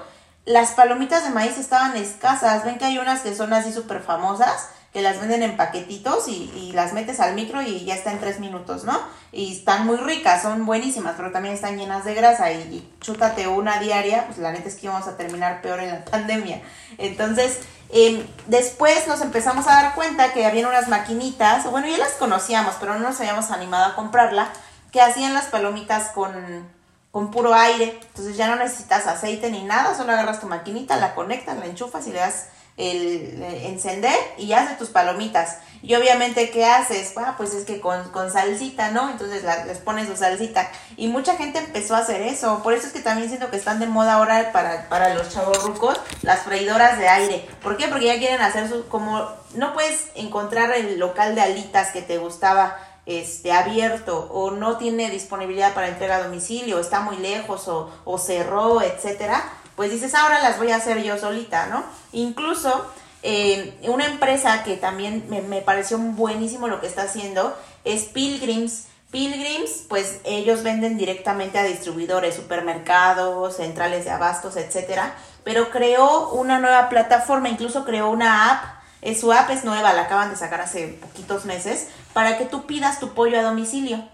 las 0.45 0.73
palomitas 0.73 1.25
de 1.25 1.31
maíz 1.31 1.59
estaban 1.59 1.97
escasas. 1.97 2.65
Ven 2.65 2.79
que 2.79 2.87
hay 2.87 2.99
unas 2.99 3.20
que 3.20 3.35
son 3.35 3.53
así 3.53 3.73
súper 3.73 4.01
famosas, 4.01 4.70
que 4.99 5.05
las 5.05 5.20
venden 5.20 5.45
en 5.45 5.57
paquetitos 5.57 6.27
y, 6.27 6.51
y, 6.57 6.73
las 6.73 6.93
metes 6.93 7.20
al 7.20 7.37
micro 7.37 7.62
y 7.62 7.85
ya 7.85 7.95
está 7.95 8.11
en 8.11 8.19
tres 8.19 8.41
minutos, 8.41 8.83
¿no? 8.83 8.99
Y 9.31 9.53
están 9.53 9.87
muy 9.87 9.97
ricas, 9.97 10.43
son 10.43 10.66
buenísimas, 10.66 11.15
pero 11.16 11.31
también 11.31 11.55
están 11.55 11.79
llenas 11.79 12.05
de 12.05 12.15
grasa 12.15 12.51
y, 12.51 12.57
y 12.57 12.93
chútate 13.01 13.47
una 13.47 13.79
diaria, 13.79 14.27
pues 14.27 14.39
la 14.39 14.51
neta 14.51 14.69
es 14.69 14.75
que 14.75 14.87
íbamos 14.87 15.07
a 15.07 15.16
terminar 15.16 15.62
peor 15.62 15.79
en 15.79 15.91
la 15.91 16.05
pandemia. 16.05 16.62
Entonces, 16.99 17.61
eh, 17.91 18.27
después 18.49 19.07
nos 19.07 19.20
empezamos 19.20 19.69
a 19.69 19.75
dar 19.75 19.95
cuenta 19.95 20.33
que 20.33 20.45
había 20.45 20.66
unas 20.66 20.89
maquinitas, 20.89 21.70
bueno, 21.70 21.87
ya 21.87 21.99
las 21.99 22.15
conocíamos, 22.15 22.75
pero 22.81 22.95
no 22.95 22.99
nos 22.99 23.20
habíamos 23.20 23.53
animado 23.53 23.85
a 23.85 23.95
comprarla, 23.95 24.49
que 24.91 25.01
hacían 25.01 25.33
las 25.33 25.45
palomitas 25.45 26.09
con 26.09 26.66
con 27.12 27.31
puro 27.31 27.55
aire. 27.55 28.01
Entonces 28.09 28.37
ya 28.37 28.49
no 28.49 28.57
necesitas 28.57 29.07
aceite 29.07 29.49
ni 29.51 29.62
nada, 29.62 29.95
solo 29.95 30.12
agarras 30.12 30.41
tu 30.41 30.47
maquinita, 30.47 30.97
la 30.97 31.15
conectas, 31.15 31.57
la 31.57 31.66
enchufas 31.66 32.07
y 32.09 32.12
le 32.12 32.19
das 32.19 32.49
el, 32.79 33.43
encender 33.65 34.17
y 34.39 34.53
haces 34.53 34.79
tus 34.79 34.89
palomitas. 34.89 35.59
Y 35.83 35.95
obviamente, 35.95 36.51
¿qué 36.51 36.65
haces? 36.65 37.13
Ah, 37.17 37.35
pues 37.37 37.53
es 37.55 37.65
que 37.65 37.81
con, 37.81 38.11
con 38.11 38.33
salsita, 38.33 38.91
¿no? 38.91 39.11
Entonces 39.11 39.45
les 39.67 39.79
pones 39.79 40.09
su 40.09 40.17
salsita. 40.17 40.71
Y 40.97 41.09
mucha 41.09 41.37
gente 41.37 41.59
empezó 41.59 41.95
a 41.95 41.99
hacer 41.99 42.23
eso. 42.23 42.63
Por 42.63 42.73
eso 42.73 42.87
es 42.87 42.93
que 42.93 43.01
también 43.01 43.29
siento 43.29 43.51
que 43.51 43.57
están 43.57 43.79
de 43.79 43.87
moda 43.87 44.15
ahora 44.15 44.51
para, 44.53 44.89
para 44.89 45.15
los 45.15 45.29
chavos 45.29 45.63
rucos 45.63 46.01
las 46.23 46.41
freidoras 46.41 46.99
de 46.99 47.09
aire. 47.09 47.49
¿Por 47.63 47.77
qué? 47.77 47.89
Porque 47.89 48.07
ya 48.07 48.19
quieren 48.19 48.41
hacer 48.41 48.69
su... 48.69 48.89
Como 48.89 49.29
no 49.55 49.75
puedes 49.75 50.07
encontrar 50.15 50.73
el 50.73 50.99
local 50.99 51.35
de 51.35 51.43
alitas 51.43 51.91
que 51.91 52.03
te 52.03 52.19
gustaba 52.19 52.77
este, 53.09 53.53
abierto 53.53 54.29
o 54.31 54.51
no 54.51 54.77
tiene 54.77 55.11
disponibilidad 55.11 55.73
para 55.73 55.89
entrega 55.89 56.17
a 56.17 56.25
domicilio, 56.25 56.79
está 56.79 57.01
muy 57.01 57.17
lejos 57.17 57.67
o, 57.67 57.91
o 58.05 58.19
cerró, 58.19 58.83
etcétera, 58.83 59.43
pues 59.79 59.93
dices, 59.93 60.13
ahora 60.17 60.43
las 60.43 60.59
voy 60.59 60.73
a 60.73 60.77
hacer 60.77 61.05
yo 61.05 61.17
solita, 61.19 61.69
¿no? 61.69 61.85
Incluso 62.11 62.91
eh, 63.23 63.79
una 63.85 64.07
empresa 64.07 64.65
que 64.65 64.77
también 64.77 65.25
me, 65.29 65.61
pareció 65.63 65.99
buenísimo 65.99 66.67
lo 66.67 66.81
que 66.81 66.89
está 66.89 67.03
haciendo 67.03 67.57
es 67.85 68.07
Pilgrims. 68.07 68.89
Pilgrims, 69.13 69.85
pues 69.89 70.19
ellos 70.25 70.65
venden 70.65 70.99
directamente 70.99 71.61
a 71.61 71.63
distribuidores, 71.63 72.35
supermercados, 72.35 73.59
centrales 73.59 74.05
de 74.05 74.11
abastos, 74.11 74.57
etcétera, 74.57 75.15
pero 75.45 75.71
creó 75.71 76.31
una 76.31 76.59
nueva 76.59 76.89
plataforma, 76.89 77.49
incluso 77.49 77.85
creó 77.85 78.11
una 78.11 78.51
app 78.51 79.15
su 79.15 79.33
app 79.33 79.49
es 79.51 79.63
nueva, 79.63 79.93
la 79.93 80.03
acaban 80.03 80.31
de 80.31 80.37
sacar 80.37 80.61
hace 80.61 80.89
poquitos 80.89 81.45
meses, 81.45 81.87
para 82.13 82.37
que 82.37 82.47
tú 82.47 82.67
pidas 82.67 82.99
tu 82.99 83.15
pollo 83.15 83.39
a 83.39 83.45
domicilio. 83.45 84.09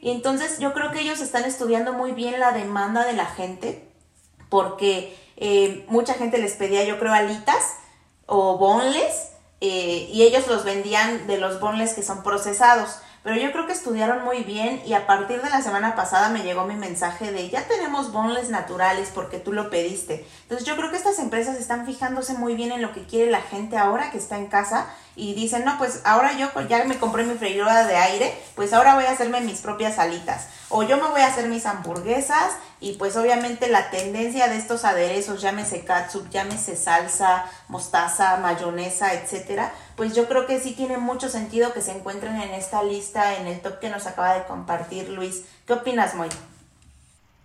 Y 0.00 0.10
entonces 0.10 0.58
yo 0.58 0.74
creo 0.74 0.90
que 0.90 1.02
ellos 1.02 1.20
están 1.20 1.44
estudiando 1.44 1.92
muy 1.92 2.10
bien 2.10 2.40
la 2.40 2.50
demanda 2.50 3.04
de 3.04 3.12
la 3.12 3.26
gente, 3.26 3.93
porque 4.48 5.16
eh, 5.36 5.84
mucha 5.88 6.14
gente 6.14 6.38
les 6.38 6.54
pedía, 6.54 6.84
yo 6.84 6.98
creo, 6.98 7.12
alitas, 7.12 7.74
o 8.26 8.56
boneless 8.58 9.30
eh, 9.60 10.08
y 10.12 10.22
ellos 10.22 10.46
los 10.46 10.64
vendían 10.64 11.26
de 11.26 11.38
los 11.38 11.60
boneless 11.60 11.94
que 11.94 12.02
son 12.02 12.22
procesados. 12.22 12.98
Pero 13.22 13.36
yo 13.36 13.52
creo 13.52 13.66
que 13.66 13.72
estudiaron 13.72 14.22
muy 14.22 14.44
bien 14.44 14.82
y 14.84 14.92
a 14.92 15.06
partir 15.06 15.40
de 15.40 15.48
la 15.48 15.62
semana 15.62 15.96
pasada 15.96 16.28
me 16.28 16.42
llegó 16.42 16.66
mi 16.66 16.74
mensaje 16.74 17.32
de 17.32 17.48
ya 17.48 17.66
tenemos 17.66 18.12
boneless 18.12 18.50
naturales 18.50 19.10
porque 19.14 19.38
tú 19.38 19.54
lo 19.54 19.70
pediste. 19.70 20.26
Entonces 20.42 20.66
yo 20.66 20.76
creo 20.76 20.90
que 20.90 20.98
estas 20.98 21.18
empresas 21.18 21.56
están 21.56 21.86
fijándose 21.86 22.34
muy 22.34 22.54
bien 22.54 22.70
en 22.70 22.82
lo 22.82 22.92
que 22.92 23.06
quiere 23.06 23.30
la 23.30 23.40
gente 23.40 23.78
ahora 23.78 24.10
que 24.10 24.18
está 24.18 24.36
en 24.36 24.48
casa 24.48 24.88
y 25.16 25.32
dicen, 25.32 25.64
no, 25.64 25.78
pues 25.78 26.02
ahora 26.04 26.36
yo 26.36 26.50
ya 26.68 26.84
me 26.84 26.98
compré 26.98 27.24
mi 27.24 27.36
freidora 27.36 27.86
de 27.86 27.96
aire, 27.96 28.34
pues 28.56 28.74
ahora 28.74 28.94
voy 28.94 29.04
a 29.04 29.12
hacerme 29.12 29.40
mis 29.40 29.60
propias 29.60 29.98
alitas. 29.98 30.48
O 30.68 30.82
yo 30.82 30.98
me 30.98 31.08
voy 31.08 31.22
a 31.22 31.28
hacer 31.28 31.48
mis 31.48 31.64
hamburguesas 31.64 32.52
y 32.84 32.92
pues 32.98 33.16
obviamente 33.16 33.70
la 33.70 33.88
tendencia 33.88 34.46
de 34.48 34.58
estos 34.58 34.84
aderezos, 34.84 35.40
llámese 35.40 35.86
katsup, 35.86 36.28
llámese 36.28 36.76
salsa, 36.76 37.46
mostaza, 37.68 38.36
mayonesa, 38.36 39.14
etcétera, 39.14 39.72
pues 39.96 40.14
yo 40.14 40.28
creo 40.28 40.46
que 40.46 40.60
sí 40.60 40.72
tiene 40.72 40.98
mucho 40.98 41.30
sentido 41.30 41.72
que 41.72 41.80
se 41.80 41.92
encuentren 41.92 42.36
en 42.36 42.50
esta 42.50 42.82
lista, 42.82 43.38
en 43.38 43.46
el 43.46 43.60
top 43.60 43.78
que 43.78 43.88
nos 43.88 44.06
acaba 44.06 44.34
de 44.34 44.44
compartir 44.44 45.08
Luis. 45.08 45.46
¿Qué 45.66 45.72
opinas, 45.72 46.14
Moy? 46.14 46.28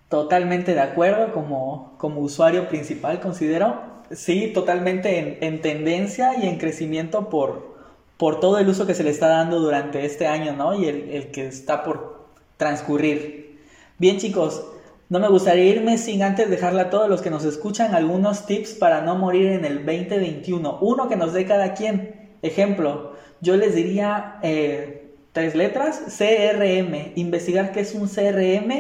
Totalmente 0.10 0.74
de 0.74 0.82
acuerdo, 0.82 1.32
como, 1.32 1.94
como 2.00 2.20
usuario 2.20 2.68
principal 2.68 3.22
considero, 3.22 3.82
sí, 4.12 4.52
totalmente 4.54 5.46
en, 5.46 5.62
tendencia 5.62 6.38
y 6.38 6.50
en 6.50 6.58
crecimiento 6.58 7.30
por, 7.30 7.78
por 8.18 8.42
todo 8.42 8.58
el 8.58 8.68
uso 8.68 8.86
que 8.86 8.94
se 8.94 9.06
le 9.06 9.12
está 9.12 9.30
dando 9.30 9.62
durante 9.62 10.06
este 10.06 10.28
año, 10.28 10.52
¿no? 10.52 10.74
Y 10.74 10.86
el, 10.86 11.12
el 11.12 11.32
que 11.32 11.48
está 11.48 11.86
por 11.86 12.28
transcurrir. 12.58 13.62
Bien 14.00 14.18
chicos, 14.18 14.66
no 15.10 15.20
me 15.20 15.28
gustaría 15.28 15.66
irme 15.66 15.98
sin 15.98 16.22
antes 16.22 16.52
dejarle 16.52 16.82
a 16.82 16.90
todos 16.92 17.10
los 17.10 17.22
que 17.22 17.32
nos 17.32 17.44
escuchan 17.44 17.96
algunos 17.96 18.46
tips 18.46 18.74
para 18.74 19.02
no 19.02 19.16
morir 19.16 19.48
en 19.48 19.66
el 19.66 19.84
2021. 19.84 20.78
Uno 20.82 21.10
que 21.10 21.16
nos 21.16 21.34
dé 21.34 21.46
cada 21.46 21.74
quien. 21.74 22.30
Ejemplo, 22.44 23.14
yo 23.42 23.58
les 23.58 23.74
diría 23.74 24.38
eh, 24.44 25.10
tres 25.34 25.56
letras, 25.56 26.00
CRM, 26.16 27.14
investigar 27.16 27.72
qué 27.72 27.80
es 27.80 27.96
un 27.96 28.08
CRM. 28.08 28.72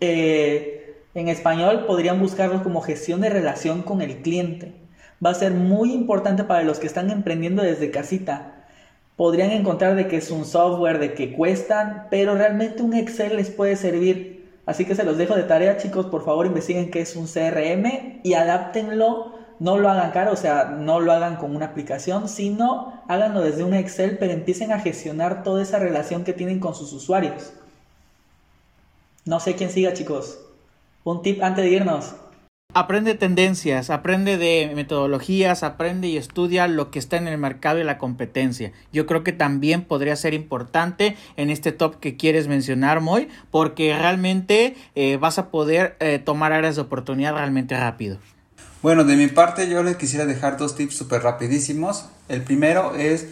Eh, 0.00 0.96
en 1.14 1.28
español 1.28 1.84
podrían 1.86 2.20
buscarlo 2.20 2.62
como 2.62 2.80
gestión 2.80 3.20
de 3.20 3.28
relación 3.28 3.82
con 3.82 4.00
el 4.00 4.22
cliente. 4.22 4.72
Va 5.24 5.30
a 5.30 5.34
ser 5.34 5.52
muy 5.52 5.92
importante 5.92 6.44
para 6.44 6.62
los 6.62 6.78
que 6.78 6.86
están 6.86 7.10
emprendiendo 7.10 7.62
desde 7.62 7.90
casita. 7.90 8.64
Podrían 9.14 9.50
encontrar 9.50 9.94
de 9.94 10.08
que 10.08 10.16
es 10.16 10.30
un 10.30 10.46
software, 10.46 10.98
de 10.98 11.12
que 11.12 11.34
cuestan, 11.34 12.06
pero 12.10 12.34
realmente 12.34 12.82
un 12.82 12.94
Excel 12.94 13.36
les 13.36 13.50
puede 13.50 13.76
servir 13.76 14.35
Así 14.66 14.84
que 14.84 14.96
se 14.96 15.04
los 15.04 15.16
dejo 15.16 15.36
de 15.36 15.44
tarea, 15.44 15.76
chicos. 15.76 16.06
Por 16.06 16.24
favor, 16.24 16.44
investiguen 16.44 16.90
qué 16.90 17.00
es 17.00 17.16
un 17.16 17.26
CRM 17.26 18.20
y 18.22 18.34
adáptenlo. 18.34 19.34
No 19.58 19.78
lo 19.78 19.88
hagan 19.88 20.10
caro, 20.10 20.32
o 20.32 20.36
sea, 20.36 20.64
no 20.64 21.00
lo 21.00 21.12
hagan 21.12 21.36
con 21.36 21.56
una 21.56 21.66
aplicación, 21.66 22.28
sino 22.28 23.02
háganlo 23.08 23.40
desde 23.40 23.64
un 23.64 23.72
Excel, 23.72 24.18
pero 24.18 24.32
empiecen 24.32 24.72
a 24.72 24.80
gestionar 24.80 25.42
toda 25.44 25.62
esa 25.62 25.78
relación 25.78 26.24
que 26.24 26.34
tienen 26.34 26.60
con 26.60 26.74
sus 26.74 26.92
usuarios. 26.92 27.52
No 29.24 29.40
sé 29.40 29.54
quién 29.54 29.70
siga, 29.70 29.94
chicos. 29.94 30.40
Un 31.04 31.22
tip 31.22 31.42
antes 31.42 31.64
de 31.64 31.70
irnos 31.70 32.14
aprende 32.76 33.14
tendencias, 33.14 33.88
aprende 33.88 34.36
de 34.36 34.70
metodologías, 34.74 35.62
aprende 35.62 36.08
y 36.08 36.18
estudia 36.18 36.68
lo 36.68 36.90
que 36.90 36.98
está 36.98 37.16
en 37.16 37.26
el 37.26 37.38
mercado 37.38 37.80
y 37.80 37.84
la 37.84 37.96
competencia. 37.96 38.70
Yo 38.92 39.06
creo 39.06 39.24
que 39.24 39.32
también 39.32 39.82
podría 39.82 40.14
ser 40.14 40.34
importante 40.34 41.16
en 41.38 41.48
este 41.48 41.72
top 41.72 41.98
que 42.00 42.18
quieres 42.18 42.48
mencionar, 42.48 43.00
Moy, 43.00 43.28
porque 43.50 43.96
realmente 43.96 44.76
eh, 44.94 45.16
vas 45.16 45.38
a 45.38 45.48
poder 45.48 45.96
eh, 46.00 46.18
tomar 46.18 46.52
áreas 46.52 46.76
de 46.76 46.82
oportunidad 46.82 47.32
realmente 47.32 47.74
rápido. 47.74 48.18
Bueno, 48.82 49.04
de 49.04 49.16
mi 49.16 49.28
parte 49.28 49.70
yo 49.70 49.82
les 49.82 49.96
quisiera 49.96 50.26
dejar 50.26 50.58
dos 50.58 50.76
tips 50.76 50.96
súper 50.96 51.22
rapidísimos. 51.22 52.10
El 52.28 52.42
primero 52.42 52.94
es 52.94 53.26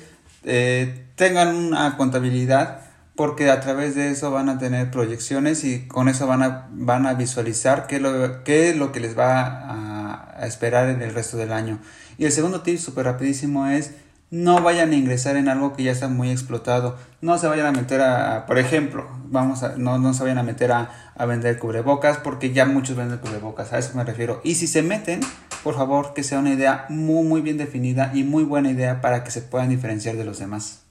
eh, 0.45 1.05
tengan 1.17 1.55
una 1.55 1.99
contabilidad 1.99 2.81
porque 3.17 3.51
a 3.51 3.61
través 3.61 3.95
de 3.95 4.11
eso 4.11 4.31
van 4.31 4.49
a 4.49 4.59
tener 4.59 4.91
proyecciones 4.91 5.65
y 5.65 5.87
con 5.87 6.09
eso 6.09 6.27
van 6.27 6.43
a, 6.43 6.69
van 6.73 7.07
a 7.07 7.15
visualizar 7.15 7.87
qué, 7.87 8.01
lo, 8.01 8.43
qué 8.43 8.71
es 8.71 8.77
lo 8.77 8.91
que 8.91 9.01
les 9.01 9.17
va 9.17 10.41
a, 10.41 10.47
esperar 10.47 10.91
en 10.91 11.01
el 11.01 11.15
resto 11.15 11.37
del 11.37 11.53
año. 11.53 11.79
Y 12.19 12.25
el 12.25 12.33
segundo 12.33 12.61
tip 12.61 12.79
súper 12.79 13.05
rapidísimo 13.05 13.67
es 13.67 13.93
no 14.31 14.61
vayan 14.63 14.91
a 14.91 14.97
ingresar 14.97 15.37
en 15.37 15.49
algo 15.49 15.75
que 15.75 15.85
ya 15.85 15.93
está 15.93 16.09
muy 16.09 16.31
explotado. 16.31 16.97
No 17.21 17.39
se 17.39 17.47
vayan 17.47 17.67
a 17.67 17.73
meter 17.73 18.01
a, 18.01 18.47
por 18.47 18.59
ejemplo, 18.59 19.09
vamos 19.27 19.63
a, 19.63 19.77
no, 19.77 19.99
no 19.99 20.13
se 20.13 20.25
vayan 20.25 20.39
a 20.39 20.43
meter 20.43 20.73
a, 20.73 21.13
a 21.15 21.25
vender 21.25 21.59
cubrebocas 21.59 22.19
porque 22.19 22.53
ya 22.53 22.67
muchos 22.67 22.97
venden 22.97 23.19
cubrebocas, 23.21 23.73
a 23.73 23.79
eso 23.79 23.93
me 23.95 24.05
refiero. 24.05 24.41
Y 24.43 24.57
si 24.57 24.67
se 24.67 24.83
meten, 24.83 25.21
por 25.63 25.77
favor, 25.77 26.15
que 26.15 26.25
sea 26.25 26.41
una 26.41 26.53
idea 26.53 26.87
muy, 26.89 27.25
muy 27.27 27.41
bien 27.43 27.59
definida 27.59 28.11
y 28.13 28.25
muy 28.25 28.43
buena 28.43 28.71
idea 28.71 29.01
para 29.01 29.23
que 29.23 29.31
se 29.31 29.41
puedan 29.41 29.69
diferenciar 29.69 30.17
de 30.17 30.25
los 30.25 30.41
demás. 30.41 30.84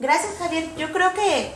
Gracias, 0.00 0.38
Javier. 0.38 0.66
Yo 0.78 0.92
creo 0.92 1.12
que 1.12 1.52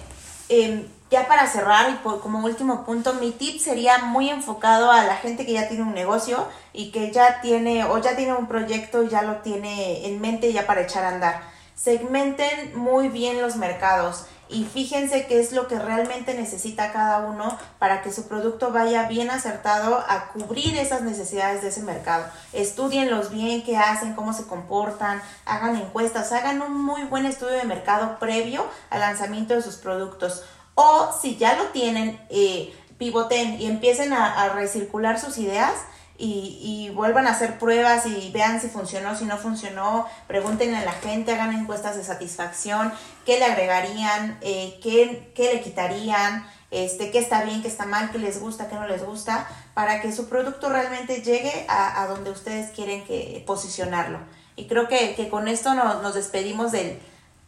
em, 0.50 0.86
ya 1.10 1.26
para 1.26 1.46
cerrar 1.46 1.88
y 1.90 1.94
como 2.20 2.44
último 2.44 2.84
punto, 2.84 3.14
mi 3.14 3.30
tip 3.30 3.58
sería 3.58 3.98
muy 3.98 4.28
enfocado 4.28 4.92
a 4.92 5.02
la 5.04 5.16
gente 5.16 5.46
que 5.46 5.54
ya 5.54 5.66
tiene 5.66 5.82
un 5.82 5.94
negocio 5.94 6.46
y 6.74 6.90
que 6.90 7.10
ya 7.10 7.40
tiene 7.40 7.84
o 7.84 7.96
ya 7.98 8.16
tiene 8.16 8.34
un 8.34 8.46
proyecto 8.46 9.02
y 9.02 9.08
ya 9.08 9.22
lo 9.22 9.36
tiene 9.36 10.06
en 10.06 10.20
mente 10.20 10.52
ya 10.52 10.66
para 10.66 10.82
echar 10.82 11.04
a 11.04 11.08
andar. 11.08 11.42
Segmenten 11.74 12.78
muy 12.78 13.08
bien 13.08 13.40
los 13.40 13.56
mercados 13.56 14.26
y 14.48 14.64
fíjense 14.64 15.26
qué 15.26 15.40
es 15.40 15.52
lo 15.52 15.68
que 15.68 15.78
realmente 15.78 16.34
necesita 16.34 16.92
cada 16.92 17.20
uno 17.26 17.58
para 17.78 18.02
que 18.02 18.12
su 18.12 18.28
producto 18.28 18.70
vaya 18.70 19.08
bien 19.08 19.30
acertado 19.30 20.04
a 20.08 20.28
cubrir 20.32 20.76
esas 20.76 21.02
necesidades 21.02 21.62
de 21.62 21.68
ese 21.68 21.82
mercado. 21.82 22.26
Estudienlos 22.52 23.30
bien, 23.30 23.62
qué 23.62 23.76
hacen, 23.76 24.14
cómo 24.14 24.32
se 24.32 24.46
comportan, 24.46 25.22
hagan 25.46 25.76
encuestas, 25.76 26.32
hagan 26.32 26.62
un 26.62 26.84
muy 26.84 27.04
buen 27.04 27.26
estudio 27.26 27.54
de 27.54 27.64
mercado 27.64 28.18
previo 28.18 28.66
al 28.90 29.00
lanzamiento 29.00 29.54
de 29.54 29.62
sus 29.62 29.76
productos. 29.76 30.44
O 30.74 31.10
si 31.20 31.36
ya 31.36 31.56
lo 31.56 31.64
tienen, 31.66 32.20
eh, 32.30 32.74
pivoten 32.98 33.60
y 33.60 33.66
empiecen 33.66 34.12
a 34.12 34.48
recircular 34.50 35.18
sus 35.18 35.38
ideas 35.38 35.74
y, 36.16 36.58
y, 36.62 36.94
vuelvan 36.94 37.26
a 37.26 37.32
hacer 37.32 37.58
pruebas 37.58 38.06
y 38.06 38.30
vean 38.30 38.60
si 38.60 38.68
funcionó, 38.68 39.16
si 39.16 39.24
no 39.24 39.36
funcionó, 39.36 40.06
pregunten 40.28 40.74
a 40.74 40.84
la 40.84 40.92
gente, 40.92 41.32
hagan 41.32 41.52
encuestas 41.52 41.96
de 41.96 42.04
satisfacción, 42.04 42.92
qué 43.26 43.38
le 43.38 43.46
agregarían, 43.46 44.38
eh, 44.40 44.78
qué, 44.80 45.32
qué, 45.34 45.54
le 45.54 45.60
quitarían, 45.60 46.46
este, 46.70 47.10
qué 47.10 47.18
está 47.18 47.42
bien, 47.42 47.62
qué 47.62 47.68
está 47.68 47.84
mal, 47.86 48.12
qué 48.12 48.18
les 48.18 48.40
gusta, 48.40 48.68
qué 48.68 48.76
no 48.76 48.86
les 48.86 49.04
gusta, 49.04 49.48
para 49.74 50.00
que 50.00 50.12
su 50.12 50.28
producto 50.28 50.68
realmente 50.68 51.20
llegue 51.22 51.66
a, 51.68 52.02
a 52.02 52.06
donde 52.06 52.30
ustedes 52.30 52.70
quieren 52.70 53.04
que, 53.04 53.42
posicionarlo. 53.44 54.20
Y 54.54 54.68
creo 54.68 54.86
que, 54.86 55.16
que 55.16 55.28
con 55.28 55.48
esto 55.48 55.74
nos, 55.74 56.00
nos 56.00 56.14
despedimos 56.14 56.70
del, 56.70 57.00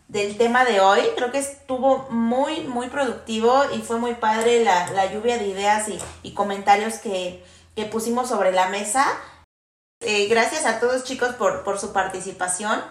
del 0.09 0.37
tema 0.37 0.65
de 0.65 0.81
hoy. 0.81 1.03
Creo 1.15 1.31
que 1.31 1.39
estuvo 1.39 2.09
muy, 2.11 2.63
muy 2.65 2.89
productivo 2.89 3.63
y 3.73 3.79
fue 3.79 3.99
muy 3.99 4.15
padre 4.15 4.65
la, 4.65 4.91
la 4.91 5.13
lluvia 5.13 5.39
de 5.39 5.47
ideas 5.47 5.89
y, 5.89 5.99
y 6.25 6.33
comentarios 6.33 6.95
que 6.95 7.45
que 7.77 7.85
pusimos 7.85 8.31
sobre 8.31 8.51
la 8.51 8.71
mesa. 8.71 9.07
Eh, 10.01 10.27
gracias 10.29 10.65
a 10.65 10.81
todos 10.81 11.05
chicos 11.05 11.35
por, 11.37 11.63
por, 11.63 11.79
su 11.79 11.93
participación. 11.93 12.83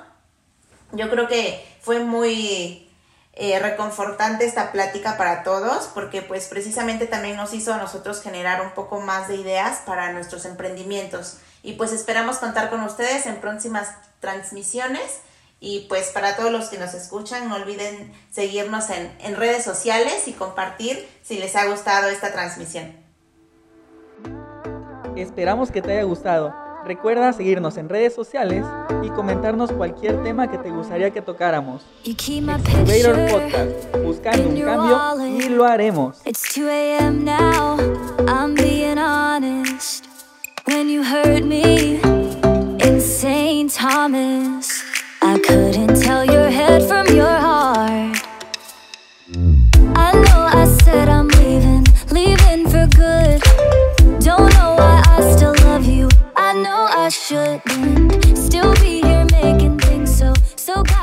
Yo 0.92 1.10
creo 1.10 1.28
que 1.28 1.68
fue 1.82 2.00
muy 2.00 2.88
eh, 3.34 3.60
reconfortante 3.60 4.46
esta 4.46 4.72
plática 4.72 5.18
para 5.18 5.44
todos 5.44 5.88
porque 5.94 6.22
pues 6.22 6.48
precisamente 6.48 7.08
también 7.08 7.36
nos 7.36 7.54
hizo 7.54 7.74
a 7.74 7.78
nosotros 7.78 8.22
generar 8.22 8.62
un 8.62 8.72
poco 8.72 9.02
más 9.02 9.28
de 9.28 9.36
ideas 9.36 9.80
para 9.86 10.14
nuestros 10.14 10.46
emprendimientos. 10.46 11.40
Y 11.64 11.74
pues 11.74 11.92
esperamos 11.92 12.38
contar 12.38 12.70
con 12.70 12.82
ustedes 12.82 13.26
en 13.26 13.42
próximas 13.42 13.90
transmisiones. 14.20 15.20
Y 15.60 15.88
pues 15.90 16.10
para 16.10 16.36
todos 16.36 16.52
los 16.52 16.68
que 16.70 16.78
nos 16.78 16.94
escuchan, 16.94 17.50
no 17.50 17.56
olviden 17.56 18.14
seguirnos 18.32 18.92
en, 18.92 19.16
en 19.20 19.36
redes 19.36 19.64
sociales 19.64 20.28
y 20.28 20.34
compartir 20.34 21.10
si 21.24 21.40
les 21.40 21.56
ha 21.56 21.66
gustado 21.66 22.08
esta 22.10 22.32
transmisión. 22.32 23.05
Esperamos 25.16 25.72
que 25.72 25.82
te 25.82 25.94
haya 25.94 26.04
gustado. 26.04 26.54
Recuerda 26.86 27.34
seguirnos 27.34 27.78
en 27.78 27.90
redes 27.90 28.14
sociales 28.14 28.64
y 29.02 29.10
comentarnos 29.10 29.72
cualquier 29.72 30.22
tema 30.24 30.50
que 30.52 30.58
te 30.58 30.70
gustaría 30.70 31.10
que 31.10 31.22
tocáramos. 31.22 31.82
Excavator 32.04 33.16
Podcast, 33.28 34.04
buscando 34.04 34.50
un 34.50 34.62
cambio 34.62 35.26
y 35.40 35.50
lo 35.50 35.66
haremos. 35.66 36.22
It's 36.26 36.54
2 36.56 36.68
a.m. 36.70 37.24
now, 37.24 37.78
I'm 38.28 38.54
being 38.54 39.00
honest. 39.00 40.06
When 40.68 40.90
you 40.90 41.04
hurt 41.04 41.44
me, 41.44 42.00
insane 42.84 43.70
Thomas, 43.70 44.84
I 45.24 45.40
couldn't 45.40 46.00
tell 46.02 46.24
your 46.24 46.45
I 57.06 57.10
shouldn't 57.10 58.36
still 58.36 58.74
be 58.82 59.00
here 59.00 59.28
making 59.32 59.78
things 59.78 60.18
so, 60.18 60.34
so 60.56 60.82
good. 60.82 60.95